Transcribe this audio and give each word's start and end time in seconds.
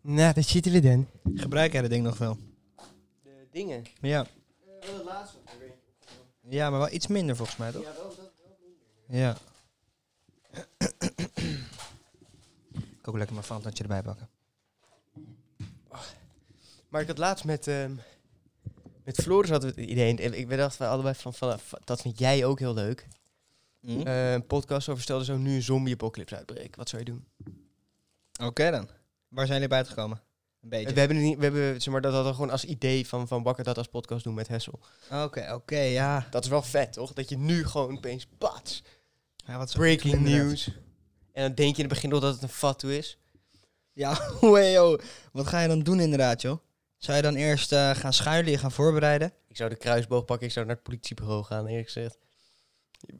Nou, 0.00 0.32
dat 0.34 0.44
zitten 0.44 0.72
we 0.72 0.80
dan. 0.80 1.06
Gebruik 1.34 1.72
jij 1.72 1.80
dat 1.80 1.90
ding 1.90 2.04
nog 2.04 2.18
wel? 2.18 2.38
De 3.22 3.46
dingen. 3.50 3.84
Ja. 4.00 4.26
wel 4.80 4.94
het 4.96 5.04
laatste. 5.04 5.36
Ja, 6.48 6.70
maar 6.70 6.78
wel 6.78 6.92
iets 6.92 7.06
minder 7.06 7.36
volgens 7.36 7.56
mij, 7.56 7.72
toch? 7.72 7.82
Ja, 7.82 7.92
wel 7.96 8.14
dat. 8.16 8.32
Ja. 9.08 9.36
Ik 13.00 13.08
ook 13.08 13.16
lekker 13.16 13.34
mijn 13.34 13.46
fantatje 13.46 13.82
erbij 13.82 14.02
pakken. 14.02 14.28
Maar 16.88 17.00
ik 17.00 17.06
had 17.06 17.18
laatst 17.18 17.44
met, 17.44 17.66
ehm 17.66 17.92
met 19.04 19.20
Floris 19.22 19.50
hadden 19.50 19.74
we 19.74 19.80
het 19.80 19.90
idee. 19.90 20.16
En 20.16 20.38
ik 20.38 20.48
dacht 20.56 20.76
we 20.76 20.86
allebei 20.86 21.14
van, 21.14 21.34
van, 21.34 21.58
van- 21.60 21.80
dat 21.84 22.00
vind 22.00 22.18
jij 22.18 22.44
ook 22.44 22.58
heel 22.58 22.74
leuk. 22.74 23.06
Hm? 23.80 24.00
Eh, 24.00 24.32
een 24.32 24.46
podcast 24.46 24.88
over 24.88 25.02
stelde 25.02 25.24
zo 25.24 25.36
nu 25.36 25.54
een 25.54 25.62
zombie-apocalypse 25.62 26.36
uitbreken. 26.36 26.78
Wat 26.78 26.88
zou 26.88 27.02
je 27.04 27.10
doen? 27.10 27.24
Oké 28.42 28.70
dan. 28.70 28.88
Waar 29.30 29.46
zijn 29.46 29.60
jullie 29.60 29.68
bij 29.68 29.78
uitgekomen? 29.78 30.22
Een 30.62 30.68
beetje. 30.68 30.92
We 30.92 30.98
hebben, 30.98 31.16
het 31.16 31.26
niet, 31.26 31.36
we 31.38 31.42
hebben 31.42 31.82
zeg 31.82 31.92
maar, 31.92 32.02
dat 32.02 32.12
hadden 32.12 32.30
we 32.30 32.36
gewoon 32.36 32.50
als 32.50 32.64
idee 32.64 33.06
van, 33.06 33.28
van 33.28 33.42
Bakker 33.42 33.64
dat 33.64 33.78
als 33.78 33.88
podcast 33.88 34.24
doen 34.24 34.34
met 34.34 34.48
Hessel. 34.48 34.80
Oké, 35.12 35.52
oké, 35.54 35.80
ja. 35.80 36.26
Dat 36.30 36.44
is 36.44 36.50
wel 36.50 36.62
vet, 36.62 36.92
toch? 36.92 37.12
Dat 37.12 37.28
je 37.28 37.36
nu 37.36 37.66
gewoon 37.66 37.96
opeens, 37.96 38.26
pats, 38.38 38.82
ja 39.36 39.58
wat 39.58 39.72
breaking 39.72 40.20
news. 40.20 40.70
En 41.32 41.42
dan 41.42 41.54
denk 41.54 41.76
je 41.76 41.82
in 41.82 41.88
het 41.88 41.94
begin 41.94 42.10
nog 42.10 42.20
dat 42.20 42.32
het 42.32 42.42
een 42.42 42.48
fatu 42.48 42.94
is. 42.94 43.18
Ja, 43.92 44.18
hey, 44.40 44.72
joh. 44.72 45.00
Wat 45.32 45.46
ga 45.46 45.60
je 45.60 45.68
dan 45.68 45.80
doen 45.80 46.00
inderdaad, 46.00 46.42
joh? 46.42 46.58
Zou 46.96 47.16
je 47.16 47.22
dan 47.22 47.34
eerst 47.34 47.72
eh, 47.72 47.90
gaan 47.90 48.12
schuilen, 48.12 48.50
je 48.50 48.58
gaan 48.58 48.72
voorbereiden? 48.72 49.32
Ik 49.48 49.56
zou 49.56 49.70
de 49.70 49.76
kruisboog 49.76 50.24
pakken, 50.24 50.46
ik 50.46 50.52
zou 50.52 50.66
naar 50.66 50.74
het 50.74 50.84
politiebureau 50.84 51.44
gaan, 51.44 51.66
eerlijk 51.66 51.90
gezegd. 51.90 52.18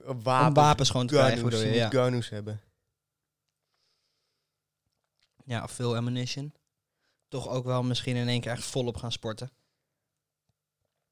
Wapens, 0.05 0.49
Om 0.49 0.55
wapens 0.55 0.91
gewoon 0.91 1.07
te 1.07 1.15
krijgen, 1.15 1.39
gunnus, 1.39 1.53
bedoel 1.53 1.69
je, 1.69 1.75
je 1.75 1.79
ja. 1.79 1.89
gunnus 1.89 2.29
hebben. 2.29 2.61
Ja, 5.45 5.69
veel 5.69 5.97
ammunition. 5.97 6.55
Toch 7.29 7.49
ook 7.49 7.65
wel 7.65 7.83
misschien 7.83 8.17
in 8.17 8.29
één 8.29 8.41
keer 8.41 8.51
echt 8.51 8.65
volop 8.65 8.97
gaan 8.97 9.13
sporten. 9.13 9.51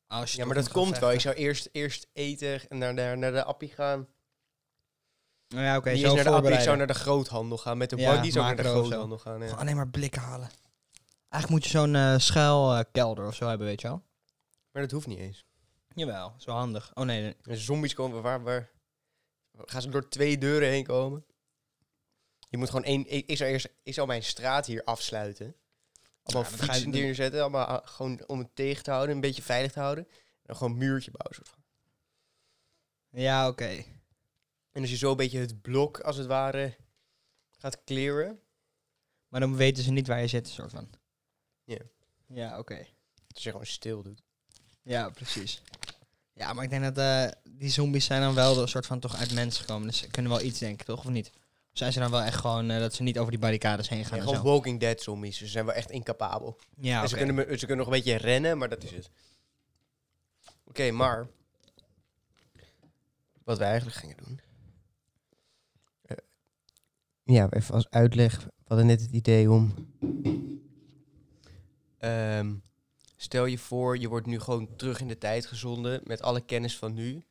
Als 0.06 0.32
je 0.32 0.38
Ja, 0.38 0.44
maar 0.44 0.54
dat 0.54 0.68
komt 0.68 0.98
wel. 0.98 1.12
Ik 1.12 1.20
zou 1.20 1.34
eerst, 1.34 1.68
eerst 1.72 2.06
eten 2.12 2.68
en 2.68 2.78
naar, 2.78 2.94
naar, 2.94 3.18
naar 3.18 3.32
de 3.32 3.44
appie 3.44 3.68
gaan. 3.68 4.08
Nou 5.48 5.64
ja, 5.64 5.76
oké, 5.76 5.96
zo 5.96 6.04
eens 6.04 6.14
naar 6.14 6.24
de 6.24 6.30
appie, 6.30 6.52
ik 6.52 6.60
zou 6.60 6.76
naar 6.76 6.86
de 6.86 6.94
groothandel 6.94 7.58
gaan. 7.58 7.78
Met 7.78 7.90
de 7.90 7.96
Ja, 7.96 8.12
buggy 8.12 8.30
zou 8.30 8.44
naar 8.44 8.56
de 8.56 8.62
groothandel 8.62 9.18
gaan. 9.18 9.38
Ja. 9.40 9.44
Gewoon 9.44 9.60
alleen 9.60 9.76
maar 9.76 9.88
blikken 9.88 10.22
halen. 10.22 10.50
Eigenlijk 11.28 11.48
moet 11.48 11.64
je 11.64 11.78
zo'n 11.78 11.94
eh 11.94 12.18
schuilkelder 12.18 13.26
of 13.26 13.34
zo 13.34 13.48
hebben, 13.48 13.66
weet 13.66 13.80
je 13.80 13.88
wel? 13.88 14.02
Maar 14.72 14.82
dat 14.82 14.90
hoeft 14.90 15.06
niet 15.06 15.18
eens. 15.18 15.44
Jawel, 15.94 16.34
zo 16.36 16.50
handig. 16.50 16.90
Oh 16.94 17.04
nee, 17.04 17.36
nee. 17.42 17.56
Zombies 17.56 17.94
komen, 17.94 18.22
waar, 18.22 18.42
waar... 18.42 18.70
Gaan 19.64 19.82
ze 19.82 19.88
door 19.88 20.08
twee 20.08 20.38
deuren 20.38 20.68
heen 20.68 20.84
komen? 20.84 21.24
Je 22.48 22.56
moet 22.56 22.68
gewoon 22.68 22.84
één... 22.84 23.12
Ik, 23.12 23.26
ik 23.26 23.36
zou 23.36 23.50
eerst... 23.50 23.68
Ik 23.82 23.94
zou 23.94 24.06
mijn 24.06 24.22
straat 24.22 24.66
hier 24.66 24.84
afsluiten. 24.84 25.56
Allemaal 26.22 26.50
Ja, 26.50 26.56
fietsen 26.56 26.90
neerzetten. 26.90 27.40
Allemaal 27.40 27.66
ah, 27.66 27.86
gewoon 27.86 28.22
om 28.26 28.38
het 28.38 28.54
tegen 28.54 28.82
te 28.82 28.90
houden. 28.90 29.14
Een 29.14 29.20
beetje 29.20 29.42
veilig 29.42 29.72
te 29.72 29.80
houden. 29.80 30.04
En 30.08 30.42
dan 30.42 30.56
gewoon 30.56 30.72
een 30.72 30.78
muurtje 30.78 31.10
bouwen. 31.10 31.34
Soort 31.34 31.48
van. 31.48 31.62
Ja, 33.20 33.48
oké. 33.48 33.84
En 34.72 34.80
als 34.80 34.90
je 34.90 34.96
zo 34.96 35.10
een 35.10 35.16
beetje 35.16 35.38
het 35.38 35.62
blok, 35.62 36.00
als 36.00 36.16
het 36.16 36.26
ware, 36.26 36.76
gaat 37.50 37.84
clearen... 37.84 38.40
Maar 39.28 39.40
dan 39.40 39.56
weten 39.56 39.82
ze 39.82 39.90
niet 39.90 40.06
waar 40.06 40.20
je 40.20 40.26
zit, 40.26 40.48
soort 40.48 40.70
van. 40.70 40.90
Ja. 41.64 41.78
Ja, 42.26 42.58
oké. 42.58 42.86
Als 43.34 43.42
je 43.42 43.50
gewoon 43.50 43.66
stil 43.66 44.02
doet. 44.02 44.22
Ja, 44.82 45.10
precies. 45.10 45.62
Ja, 46.32 46.52
maar 46.52 46.64
ik 46.64 46.70
denk 46.70 46.94
dat 46.94 46.98
eh, 46.98 47.40
die 47.50 47.70
zombies 47.70 48.04
zijn 48.04 48.20
dan 48.20 48.34
wel 48.34 48.62
een 48.62 48.68
soort 48.68 48.86
van 48.86 49.00
toch 49.00 49.16
uit 49.16 49.32
mensen 49.32 49.60
gekomen. 49.60 49.88
Dus 49.88 49.98
ze 49.98 50.06
kunnen 50.06 50.32
wel 50.32 50.40
iets 50.40 50.58
denken, 50.58 50.86
toch? 50.86 50.98
Of 50.98 51.10
niet? 51.10 51.30
Zijn 51.78 51.92
ze 51.92 51.98
dan 51.98 52.10
wel 52.10 52.22
echt 52.22 52.36
gewoon 52.36 52.70
eh, 52.70 52.78
dat 52.78 52.94
ze 52.94 53.02
niet 53.02 53.18
over 53.18 53.30
die 53.30 53.40
barricades 53.40 53.88
heen 53.88 54.04
gaan 54.04 54.16
Ja, 54.16 54.22
en 54.22 54.28
gewoon 54.28 54.44
zo? 54.44 54.50
Walking 54.50 54.80
Dead 54.80 55.00
zombies. 55.00 55.38
Ze 55.38 55.46
zijn 55.46 55.64
wel 55.64 55.74
echt 55.74 55.90
incapabel. 55.90 56.58
Ja, 56.76 57.06
ze, 57.06 57.16
kunnen, 57.16 57.58
ze 57.58 57.66
kunnen 57.66 57.76
nog 57.76 57.86
een 57.86 58.02
beetje 58.02 58.16
rennen, 58.16 58.58
maar 58.58 58.68
dat 58.68 58.82
is 58.82 58.90
het. 58.90 59.10
Oké, 60.64 60.90
maar... 60.90 61.28
Wat 63.44 63.58
we 63.58 63.64
eigenlijk 63.64 63.96
gingen 63.96 64.16
doen... 64.16 64.40
Eh, 66.02 66.16
ja, 67.24 67.50
even 67.50 67.74
als 67.74 67.90
uitleg. 67.90 68.44
We 68.44 68.50
hadden 68.64 68.86
net 68.86 69.00
het 69.00 69.10
idee 69.10 69.50
om... 69.50 69.74
Ehm, 71.98 72.54
stel 73.16 73.46
je 73.46 73.58
voor, 73.58 73.98
je 73.98 74.08
wordt 74.08 74.26
nu 74.26 74.40
gewoon 74.40 74.76
terug 74.76 75.00
in 75.00 75.08
de 75.08 75.18
tijd 75.18 75.46
gezonden... 75.46 76.00
met 76.04 76.22
alle 76.22 76.40
kennis 76.40 76.78
van 76.78 76.94
nu. 76.94 77.24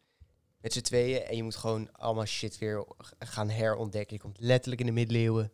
Met 0.68 0.76
z'n 0.76 0.82
tweeën. 0.82 1.22
En 1.24 1.36
je 1.36 1.44
moet 1.44 1.56
gewoon 1.56 1.92
allemaal 1.92 2.26
shit 2.26 2.58
weer 2.58 2.86
gaan 3.20 3.50
herontdekken. 3.50 4.16
Je 4.16 4.22
komt 4.22 4.40
letterlijk 4.40 4.82
in 4.82 4.88
de 4.88 4.94
middeleeuwen. 4.94 5.52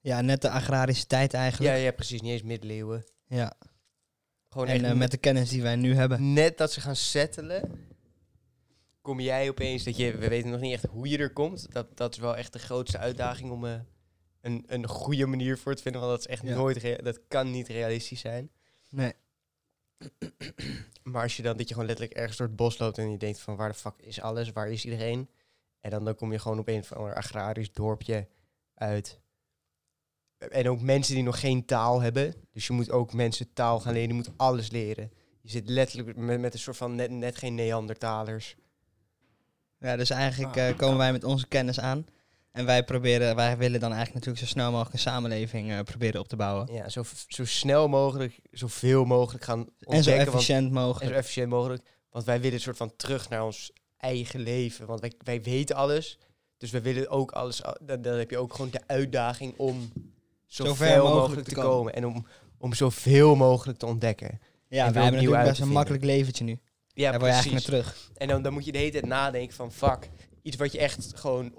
Ja, 0.00 0.20
net 0.20 0.42
de 0.42 0.50
agrarische 0.50 1.06
tijd 1.06 1.32
Ja, 1.32 1.38
eigenlijk. 1.38 1.78
ja, 1.78 1.90
precies. 1.90 2.20
Niet 2.20 2.30
eens 2.32 2.42
middeleeuwen. 2.42 3.04
Ja. 3.26 3.52
Gewoon 4.48 4.66
En 4.66 4.84
eh, 4.84 4.92
met 4.96 5.10
de 5.10 5.16
kennis 5.16 5.48
die 5.48 5.62
wij 5.62 5.76
nu 5.76 5.94
hebben. 5.94 6.32
net 6.32 6.58
dat 6.58 6.72
ze 6.72 6.80
gaan 6.80 6.96
settelen, 6.96 7.88
kom 9.00 9.20
jij 9.20 9.48
opeens 9.48 9.84
dat 9.84 9.96
je, 9.96 10.16
we 10.16 10.28
weten 10.28 10.50
nog 10.50 10.60
niet 10.60 10.72
echt 10.72 10.84
hoe 10.84 11.08
je 11.08 11.18
er 11.18 11.32
komt. 11.32 11.72
Dat, 11.72 11.96
dat 11.96 12.12
is 12.12 12.18
wel 12.18 12.36
echt 12.36 12.52
de 12.52 12.58
grootste 12.58 12.98
uitdaging 12.98 13.50
om 13.50 13.66
eh, 13.66 13.74
een, 14.40 14.64
een 14.66 14.86
goede 14.86 15.26
manier 15.26 15.58
voor 15.58 15.74
te 15.74 15.82
vinden, 15.82 16.00
want 16.00 16.12
dat 16.12 16.20
is 16.20 16.26
echt 16.26 16.42
Ja. 16.42 16.54
nooit, 16.54 17.04
dat 17.04 17.20
kan 17.28 17.50
niet 17.50 17.68
realistisch 17.68 18.20
zijn. 18.20 18.50
Nee. 18.88 19.12
Maar 21.02 21.22
als 21.22 21.36
je 21.36 21.42
dan 21.42 21.56
dat 21.56 21.68
je 21.68 21.74
gewoon 21.74 21.88
letterlijk 21.88 22.18
ergens 22.18 22.36
door 22.36 22.46
het 22.46 22.56
bos 22.56 22.78
loopt 22.78 22.98
en 22.98 23.10
je 23.10 23.18
denkt 23.18 23.40
van 23.40 23.56
waar 23.56 23.68
de 23.68 23.74
fuck 23.74 23.94
is 23.96 24.20
alles, 24.20 24.52
waar 24.52 24.70
is 24.70 24.84
iedereen? 24.84 25.28
En 25.80 25.90
dan, 25.90 26.04
dan 26.04 26.14
kom 26.14 26.32
je 26.32 26.38
gewoon 26.38 26.58
op 26.58 26.68
een 26.68 26.84
van 26.84 27.04
een 27.04 27.14
agrarisch 27.14 27.72
dorpje 27.72 28.28
uit. 28.74 29.20
En 30.38 30.68
ook 30.68 30.80
mensen 30.80 31.14
die 31.14 31.24
nog 31.24 31.40
geen 31.40 31.64
taal 31.64 32.00
hebben. 32.00 32.34
Dus 32.50 32.66
je 32.66 32.72
moet 32.72 32.90
ook 32.90 33.12
mensen 33.12 33.52
taal 33.52 33.80
gaan 33.80 33.92
leren. 33.92 34.08
Je 34.08 34.14
moet 34.14 34.32
alles 34.36 34.70
leren. 34.70 35.12
Je 35.40 35.50
zit 35.50 35.68
letterlijk 35.68 36.16
met, 36.16 36.40
met 36.40 36.52
een 36.52 36.58
soort 36.58 36.76
van 36.76 36.94
net, 36.94 37.10
net 37.10 37.36
geen 37.36 37.54
Neandertalers. 37.54 38.56
Ja, 39.78 39.96
dus 39.96 40.10
eigenlijk 40.10 40.56
Ah, 40.56 40.68
eh, 40.68 40.76
komen 40.76 40.98
wij 40.98 41.12
met 41.12 41.24
onze 41.24 41.46
kennis 41.48 41.80
aan. 41.80 42.06
En 42.52 42.64
wij 42.64 42.84
proberen, 42.84 43.36
wij 43.36 43.56
willen 43.56 43.80
dan 43.80 43.92
eigenlijk 43.92 44.14
natuurlijk 44.26 44.44
zo 44.44 44.58
snel 44.58 44.70
mogelijk 44.70 44.92
een 44.94 45.00
samenleving 45.00 45.70
eh, 45.70 45.80
proberen 45.80 46.20
op 46.20 46.28
te 46.28 46.36
bouwen. 46.36 46.72
Ja, 46.72 46.88
zo, 46.88 47.02
zo 47.28 47.44
snel 47.44 47.88
mogelijk, 47.88 48.40
zoveel 48.50 49.04
mogelijk 49.04 49.44
gaan 49.44 49.58
ontdekken. 49.58 49.96
en 49.96 50.02
zo 50.02 50.10
want- 50.16 50.26
efficiënt 50.28 50.66
en 50.66 50.72
mogelijk. 50.72 51.10
zo 51.10 51.16
efficiënt 51.18 51.48
mogelijk. 51.48 51.82
Want 52.10 52.24
wij 52.24 52.38
willen 52.40 52.54
een 52.54 52.60
soort 52.62 52.76
van 52.76 52.96
terug 52.96 53.28
naar 53.28 53.44
ons 53.44 53.72
eigen 53.96 54.40
leven. 54.40 54.86
Want 54.86 55.00
wij, 55.00 55.12
wij 55.24 55.42
weten 55.42 55.76
alles. 55.76 56.18
Dus 56.58 56.70
wij 56.70 56.82
willen 56.82 57.08
ook 57.08 57.30
alles. 57.32 57.62
Dan, 57.80 58.02
dan 58.02 58.14
heb 58.14 58.30
je 58.30 58.38
ook 58.38 58.54
gewoon 58.54 58.70
de 58.70 58.80
uitdaging 58.86 59.54
om 59.56 59.92
zo, 60.46 60.64
Zo 60.64 60.74
ver 60.74 60.96
mogelijk, 60.96 61.14
mogelijk 61.20 61.48
te 61.48 61.54
komen. 61.54 61.70
komen. 61.70 61.94
En 61.94 62.06
om, 62.06 62.26
om 62.58 62.74
zoveel 62.74 63.34
mogelijk 63.34 63.78
te 63.78 63.86
ontdekken. 63.86 64.28
Ja, 64.68 64.86
en 64.86 64.92
wij 64.92 64.92
weer 64.92 65.02
hebben 65.02 65.12
natuurlijk 65.22 65.48
best 65.48 65.60
een 65.60 65.68
makkelijk 65.68 66.04
leventje 66.04 66.44
nu. 66.44 66.58
Ja, 66.92 67.10
Daar 67.10 67.18
wil 67.20 67.28
je 67.28 67.34
eigenlijk 67.34 67.64
precies. 67.64 67.84
naar 67.84 67.92
terug. 67.94 68.10
En 68.14 68.28
dan, 68.28 68.42
dan 68.42 68.52
moet 68.52 68.64
je 68.64 68.72
de 68.72 68.78
hele 68.78 68.90
tijd 68.90 69.06
nadenken 69.06 69.56
van... 69.56 69.72
Fuck, 69.72 70.08
iets 70.42 70.56
wat 70.56 70.72
je 70.72 70.78
echt 70.78 71.12
gewoon 71.14 71.54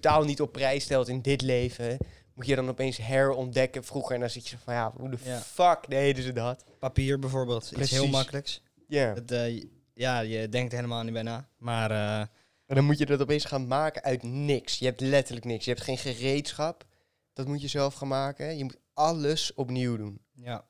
totaal 0.00 0.24
niet 0.24 0.40
op 0.40 0.52
prijs 0.52 0.84
stelt 0.84 1.08
in 1.08 1.20
dit 1.22 1.42
leven... 1.42 1.96
Moet 2.34 2.46
je 2.46 2.54
dan 2.54 2.68
opeens 2.68 2.96
herontdekken 2.96 3.84
vroeger. 3.84 4.14
En 4.14 4.20
dan 4.20 4.30
zit 4.30 4.48
je 4.48 4.56
van, 4.64 4.74
ja, 4.74 4.92
hoe 4.96 5.08
de 5.10 5.16
Ja. 5.22 5.38
fuck 5.40 5.78
deden 5.88 6.22
ze 6.24 6.32
dat? 6.32 6.64
Papier 6.78 7.18
bijvoorbeeld, 7.18 7.70
iets 7.70 7.90
heel 7.90 8.06
makkelijks. 8.08 8.62
Ja. 8.88 9.14
Dat, 9.14 9.30
eh, 9.30 9.64
ja, 9.94 10.20
je 10.20 10.48
denkt 10.48 10.72
helemaal 10.72 11.02
niet 11.02 11.12
bij 11.12 11.22
na. 11.22 11.48
Maar 11.58 11.90
eh, 11.90 12.20
En 12.66 12.74
dan 12.74 12.84
moet 12.84 12.98
je 12.98 13.06
dat 13.06 13.20
opeens 13.20 13.44
gaan 13.44 13.66
maken 13.66 14.02
uit 14.02 14.22
niks. 14.22 14.78
Je 14.78 14.84
hebt 14.84 15.00
letterlijk 15.00 15.46
niks. 15.46 15.64
Je 15.64 15.70
hebt 15.70 15.82
geen 15.82 15.98
gereedschap. 15.98 16.84
Dat 17.32 17.46
moet 17.46 17.60
je 17.62 17.68
zelf 17.68 17.94
gaan 17.94 18.08
maken. 18.08 18.56
Je 18.56 18.64
moet 18.64 18.78
alles 18.94 19.54
opnieuw 19.54 19.96
doen. 19.96 20.20
ja, 20.32 20.64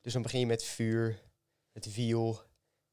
Dus 0.00 0.12
dan 0.12 0.22
begin 0.22 0.40
je 0.40 0.46
met 0.46 0.64
vuur, 0.64 1.20
het 1.72 1.94
wiel. 1.94 2.40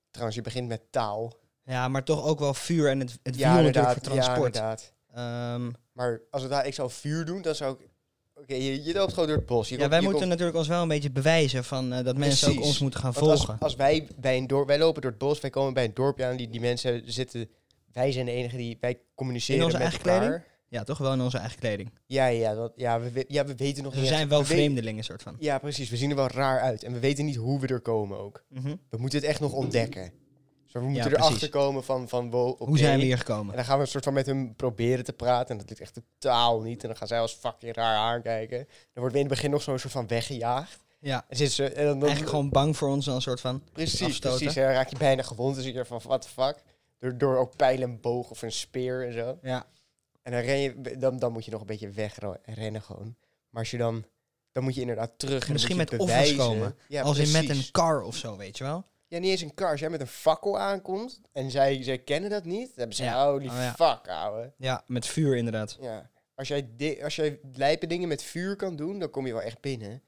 Trouwens, 0.10 0.38
je 0.38 0.44
begint 0.44 0.68
met 0.68 0.92
taal. 0.92 1.34
ja, 1.64 1.88
maar 1.88 2.04
toch 2.04 2.26
ook 2.26 2.40
wel 2.40 2.54
vuur 2.54 2.90
en 2.90 3.00
het, 3.00 3.20
het 3.24 3.36
wiel 3.36 3.46
ja, 3.46 3.62
natuurlijk 3.62 3.76
inderdaad. 3.76 4.06
voor 4.08 4.16
Ja, 4.16 4.22
transport. 4.22 4.56
inderdaad. 4.56 4.94
Ehm, 5.14 5.70
Maar 5.94 6.22
als 6.30 6.42
het 6.42 6.52
daar, 6.52 6.68
ik 6.68 6.74
zou 6.74 6.90
vuur 6.92 7.26
doen, 7.26 7.42
dan 7.42 7.56
zou 7.56 7.76
ik... 7.80 7.90
Oké, 8.36 8.54
je, 8.54 8.84
je 8.84 8.94
loopt 8.94 9.14
gewoon 9.14 9.28
door 9.28 9.38
het 9.38 9.46
bos. 9.46 9.68
Je 9.70 9.74
ja, 9.74 9.80
komt- 9.80 9.92
wij 9.92 10.00
moeten 10.02 10.20
komt- 10.20 10.30
natuurlijk 10.32 10.58
ons 10.58 10.68
wel 10.68 10.82
een 10.82 10.88
beetje 10.88 11.12
bewijzen 11.12 11.64
van 11.64 11.94
eh, 11.94 12.04
dat 12.06 12.18
mensen 12.18 12.52
ook 12.52 12.62
ons 12.64 12.80
moeten 12.80 13.00
gaan 13.00 13.12
want 13.14 13.26
volgen. 13.26 13.60
als 13.60 13.76
wij 13.76 14.08
bij 14.18 14.38
een 14.38 14.48
dorp... 14.48 14.68
Wij 14.68 14.78
lopen 14.80 15.02
door 15.02 15.12
het 15.12 15.20
bos, 15.20 15.40
wij 15.40 15.50
komen 15.50 15.74
bij 15.74 15.84
een 15.86 15.94
dorpje 15.94 16.26
aan. 16.26 16.36
Die, 16.38 16.50
die 16.50 16.62
mensen 16.62 17.02
zitten... 17.06 17.50
Wij 17.92 18.12
zijn 18.12 18.26
de 18.26 18.32
enige 18.32 18.58
die... 18.58 18.78
Wij 18.80 19.00
communiceren 19.16 19.60
In 19.60 19.66
onze 19.66 19.78
met 19.78 19.88
eigen 19.88 20.06
elkaar. 20.06 20.22
kleding? 20.28 20.44
Ja, 20.68 20.84
toch 20.84 20.98
wel 20.98 21.14
in 21.14 21.22
onze 21.22 21.38
eigen 21.38 21.60
kleding. 21.60 21.92
Ja, 22.06 22.26
ja, 22.26 22.54
dat, 22.54 22.74
ja, 22.76 23.00
we, 23.00 23.26
ja, 23.28 23.46
we 23.46 23.56
weten 23.56 23.84
nog 23.84 23.92
Dus 23.94 24.02
we 24.02 24.08
zijn 24.08 24.28
wel 24.30 24.40
we 24.40 24.46
vreemdelingen, 24.46 25.04
soort 25.04 25.24
van. 25.24 25.36
Ja, 25.40 25.58
precies. 25.58 25.90
We 25.90 25.98
zien 25.98 26.10
er 26.10 26.16
wel 26.16 26.28
raar 26.28 26.60
uit. 26.62 26.84
En 26.84 26.94
we 26.94 27.00
weten 27.00 27.26
niet 27.26 27.36
hoe 27.36 27.60
we 27.60 27.68
er 27.68 27.80
komen 27.82 28.18
ook. 28.18 28.44
Mhm. 28.50 28.76
We 28.90 28.98
moeten 28.98 29.20
het 29.20 29.28
echt 29.28 29.40
nog 29.40 29.52
ontdekken. 29.52 30.12
Dus 30.72 30.82
we 30.82 30.88
moeten 30.88 31.12
precies. 31.12 31.28
erachter 31.28 31.50
komen 31.50 31.84
van, 31.84 32.10
van 32.10 32.30
wow, 32.32 32.58
Hoe 32.62 32.78
zijn 32.78 32.98
we 32.98 33.04
hier 33.04 33.12
En 33.12 33.18
gekomen? 33.20 33.56
dan 33.56 33.66
gaan 33.66 33.78
we 33.78 33.84
een 33.84 33.90
soort 33.90 34.04
van 34.04 34.14
met 34.14 34.26
hem 34.26 34.56
proberen 34.56 35.04
te 35.04 35.14
praten. 35.14 35.50
En 35.50 35.58
dat 35.58 35.70
lukt 35.70 35.82
echt 35.82 36.02
totaal 36.20 36.62
niet. 36.62 36.82
En 36.82 36.88
dan 36.88 36.98
gaan 36.98 37.08
zij 37.08 37.20
als 37.20 37.34
fucking 37.34 37.76
raar 37.76 37.96
aankijken. 37.98 38.58
Dan 38.58 38.68
worden 38.94 39.12
we 39.12 39.18
in 39.20 39.26
het 39.26 39.34
begin 39.34 39.50
nog 39.52 39.62
zo'n 39.62 39.80
soort 39.80 39.94
van 39.94 40.08
weggejaagd. 40.08 40.80
Ja, 41.00 41.26
En, 41.28 41.38
zitten 41.38 41.56
ze, 41.56 41.64
en 41.74 41.84
dan, 41.86 41.94
dan- 41.94 42.02
eigenlijk 42.02 42.30
gewoon 42.30 42.50
bang 42.50 42.78
voor 42.78 42.90
ons 42.90 43.06
dan 43.06 43.16
een 43.16 43.22
soort 43.22 43.42
van. 43.42 43.64
Precies, 43.74 44.02
afstoten. 44.02 44.38
precies. 44.40 44.56
En 44.58 44.64
dan 44.64 44.74
raak 44.74 44.90
je 44.90 44.98
bijna 44.98 45.22
gewond. 45.24 45.56
Dan 45.56 45.64
zit 45.64 45.74
je 45.74 45.86
van, 45.86 46.00
what 46.04 46.22
the 46.22 46.28
fuck? 46.30 46.56
Door, 47.00 47.18
door 47.18 47.38
ook 47.38 47.56
pijl 47.56 47.82
en 47.82 48.02
boog 48.02 48.30
of 48.30 48.42
een 48.42 48.52
speer 48.52 49.08
en 49.08 49.14
zo. 49.14 49.38
Ja, 49.42 49.66
En 50.22 50.32
dan, 50.32 50.42
ren 50.42 50.58
je, 50.58 50.98
dan, 50.98 51.20
dan 51.20 51.32
moet 51.32 51.46
je 51.46 51.52
nog 51.52 51.62
een 51.62 51.68
beetje 51.68 51.90
wegrennen 51.90 52.82
gewoon. 52.82 53.16
Maar 53.50 53.62
als 53.62 53.72
je 53.72 53.78
dan 53.78 54.06
dan 54.52 54.64
moet 54.64 54.76
je 54.76 54.82
inderdaad 54.82 55.12
terug. 55.18 55.46
en 55.48 55.52
Misschien 55.54 55.78
met 55.78 55.98
offers 55.98 56.36
komen. 56.36 56.76
Ja, 56.88 57.02
Als 57.02 57.18
in 57.18 57.32
met 57.32 57.50
een 57.50 57.72
car 57.72 58.02
of 58.02 58.16
zo, 58.16 58.38
weet 58.38 58.58
je 58.58 58.64
wel? 58.64 58.86
Ja, 59.12 59.20
niet 59.20 59.30
eens 59.32 59.42
een 59.42 59.54
car. 59.54 59.72
Als 59.72 59.80
jij 59.80 59.90
met 59.90 60.02
een 60.02 60.08
fakkel 60.08 60.60
aankomt 60.60 61.22
en 61.32 61.52
zij, 61.52 61.84
zij 61.84 62.00
kennen 62.00 62.30
dat 62.30 62.46
niet, 62.46 62.68
dan 62.68 62.76
hebben 62.76 62.96
ze, 62.96 63.04
Ja. 63.04 63.26
holy 63.26 63.48
Oh, 63.48 63.54
ja. 63.54 63.74
fuck, 63.74 64.08
ouwe. 64.08 64.54
Ja, 64.58 64.84
met 64.88 65.08
vuur 65.08 65.36
inderdaad. 65.36 65.78
Ja. 65.82 66.10
Als 66.36 66.48
jij, 66.48 67.00
als 67.04 67.16
jij 67.16 67.40
lijpe 67.54 67.88
dingen 67.88 68.08
met 68.08 68.24
vuur 68.24 68.56
kan 68.56 68.76
doen, 68.76 69.00
dan 69.00 69.10
kom 69.10 69.26
je 69.28 69.34
wel 69.34 69.42
echt 69.42 69.62
binnen. 69.62 70.02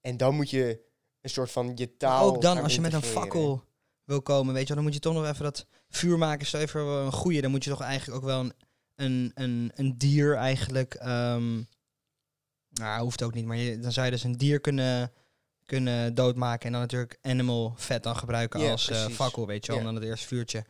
En 0.00 0.16
dan 0.16 0.34
moet 0.34 0.50
je 0.50 0.80
een 1.20 1.30
soort 1.30 1.50
van 1.50 1.72
je 1.74 1.86
Maar 1.86 1.96
taal 1.96 2.26
ook 2.26 2.42
dan, 2.42 2.62
als 2.62 2.74
je 2.74 2.80
met 2.80 2.92
een 2.92 3.02
fakkel 3.02 3.64
wil 4.04 4.22
komen, 4.22 4.54
weet 4.54 4.62
je 4.62 4.74
wel, 4.74 4.76
dan 4.76 4.84
moet 4.84 4.94
je 4.94 5.00
toch 5.00 5.14
nog 5.14 5.26
even 5.26 5.44
dat 5.44 5.66
vuur 5.88 6.18
maken. 6.18 6.46
Stel 6.46 6.66
voor 6.66 6.80
een 6.80 7.12
goeie, 7.12 7.40
dan 7.40 7.50
moet 7.50 7.64
je 7.64 7.70
toch 7.70 7.80
eigenlijk 7.80 8.18
ook 8.18 8.24
wel 8.26 8.40
een, 8.40 8.52
een, 8.94 9.32
een, 9.34 9.72
een 9.74 9.98
dier 9.98 10.36
eigenlijk... 10.36 10.94
ehm 10.94 11.62
nou, 12.68 13.02
hoeft 13.02 13.22
ook 13.22 13.34
niet, 13.34 13.44
maar 13.44 13.56
je, 13.56 13.78
dan 13.78 13.92
zou 13.92 14.06
je 14.06 14.12
dus 14.12 14.24
een 14.24 14.36
dier 14.36 14.60
kunnen, 14.60 15.12
kunnen 15.68 16.14
doodmaken. 16.14 16.66
En 16.66 16.72
dan 16.72 16.80
natuurlijk 16.80 17.18
animal 17.22 17.72
vet 17.76 18.02
dan 18.02 18.16
gebruiken 18.16 18.60
Ja, 18.60 18.70
als 18.70 18.88
eh, 18.90 18.96
precies. 18.98 19.14
fakkel, 19.16 19.46
weet 19.46 19.66
je 19.66 19.72
wel. 19.72 19.80
Ja. 19.80 19.86
Om 19.88 19.92
dan 19.92 20.02
het 20.02 20.10
eerste 20.10 20.26
vuurtje 20.26 20.64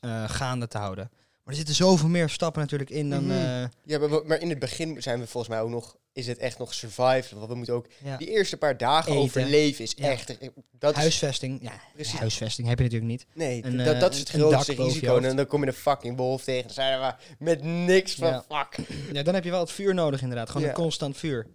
eh, 0.00 0.24
gaande 0.28 0.68
te 0.68 0.78
houden. 0.78 1.10
Maar 1.12 1.54
er 1.54 1.60
zitten 1.60 1.74
zoveel 1.74 2.08
meer 2.08 2.28
stappen 2.28 2.60
natuurlijk 2.62 2.90
in 2.90 3.10
dan... 3.10 3.30
Eh, 3.30 3.36
Ja, 3.84 3.98
maar, 3.98 4.10
we- 4.10 4.22
maar 4.26 4.40
in 4.40 4.48
het 4.48 4.58
begin 4.58 5.02
zijn 5.02 5.20
we 5.20 5.26
volgens 5.26 5.52
mij 5.52 5.62
ook 5.62 5.70
nog, 5.70 5.96
is 6.12 6.26
het 6.26 6.38
echt 6.38 6.58
nog 6.58 6.74
survival. 6.74 7.38
Want 7.38 7.48
we 7.50 7.54
moeten 7.54 7.74
ook 7.74 7.86
ja. 8.04 8.16
die 8.16 8.28
eerste 8.30 8.56
paar 8.56 8.76
dagen 8.76 9.10
Eten. 9.12 9.22
overleven 9.22 9.84
is 9.84 9.92
Ja. 9.96 10.08
echt. 10.10 10.36
Dat 10.78 10.92
is, 10.94 11.00
Huisvesting, 11.00 11.58
ja, 11.62 11.72
Precies. 11.94 12.18
huisvesting 12.18 12.68
heb 12.68 12.78
je 12.78 12.84
natuurlijk 12.84 13.10
niet. 13.10 13.26
nee, 13.34 13.64
een, 13.64 13.76
dat, 13.76 14.00
dat 14.00 14.12
is 14.12 14.18
het 14.18 14.28
grootste 14.28 14.74
risico. 14.74 15.18
En 15.18 15.36
dan 15.36 15.46
kom 15.46 15.60
je 15.60 15.66
een 15.66 15.72
fucking 15.72 16.16
wolf 16.16 16.44
tegen. 16.44 16.62
Dan 16.64 16.72
zijn 16.74 17.00
we 17.00 17.14
met 17.38 17.62
niks 17.62 18.14
van 18.14 18.28
Ja. 18.28 18.44
fuck. 18.48 18.86
Ja, 19.12 19.22
dan 19.22 19.34
heb 19.34 19.44
je 19.44 19.50
wel 19.50 19.60
het 19.60 19.72
vuur 19.72 19.94
nodig 19.94 20.22
inderdaad. 20.22 20.46
Gewoon 20.50 20.62
Ja. 20.62 20.68
een 20.68 20.74
constant 20.74 21.16
vuur. 21.16 21.46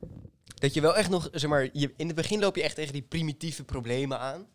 Dat 0.61 0.73
je 0.73 0.81
wel 0.81 0.95
echt 0.95 1.09
nog, 1.09 1.29
zeg 1.31 1.49
maar, 1.49 1.69
je, 1.73 1.93
in 1.97 2.07
het 2.07 2.15
begin 2.15 2.39
loop 2.39 2.55
je 2.55 2.63
echt 2.63 2.75
tegen 2.75 2.93
die 2.93 3.01
primitieve 3.01 3.63
problemen 3.63 4.19
aan. 4.19 4.47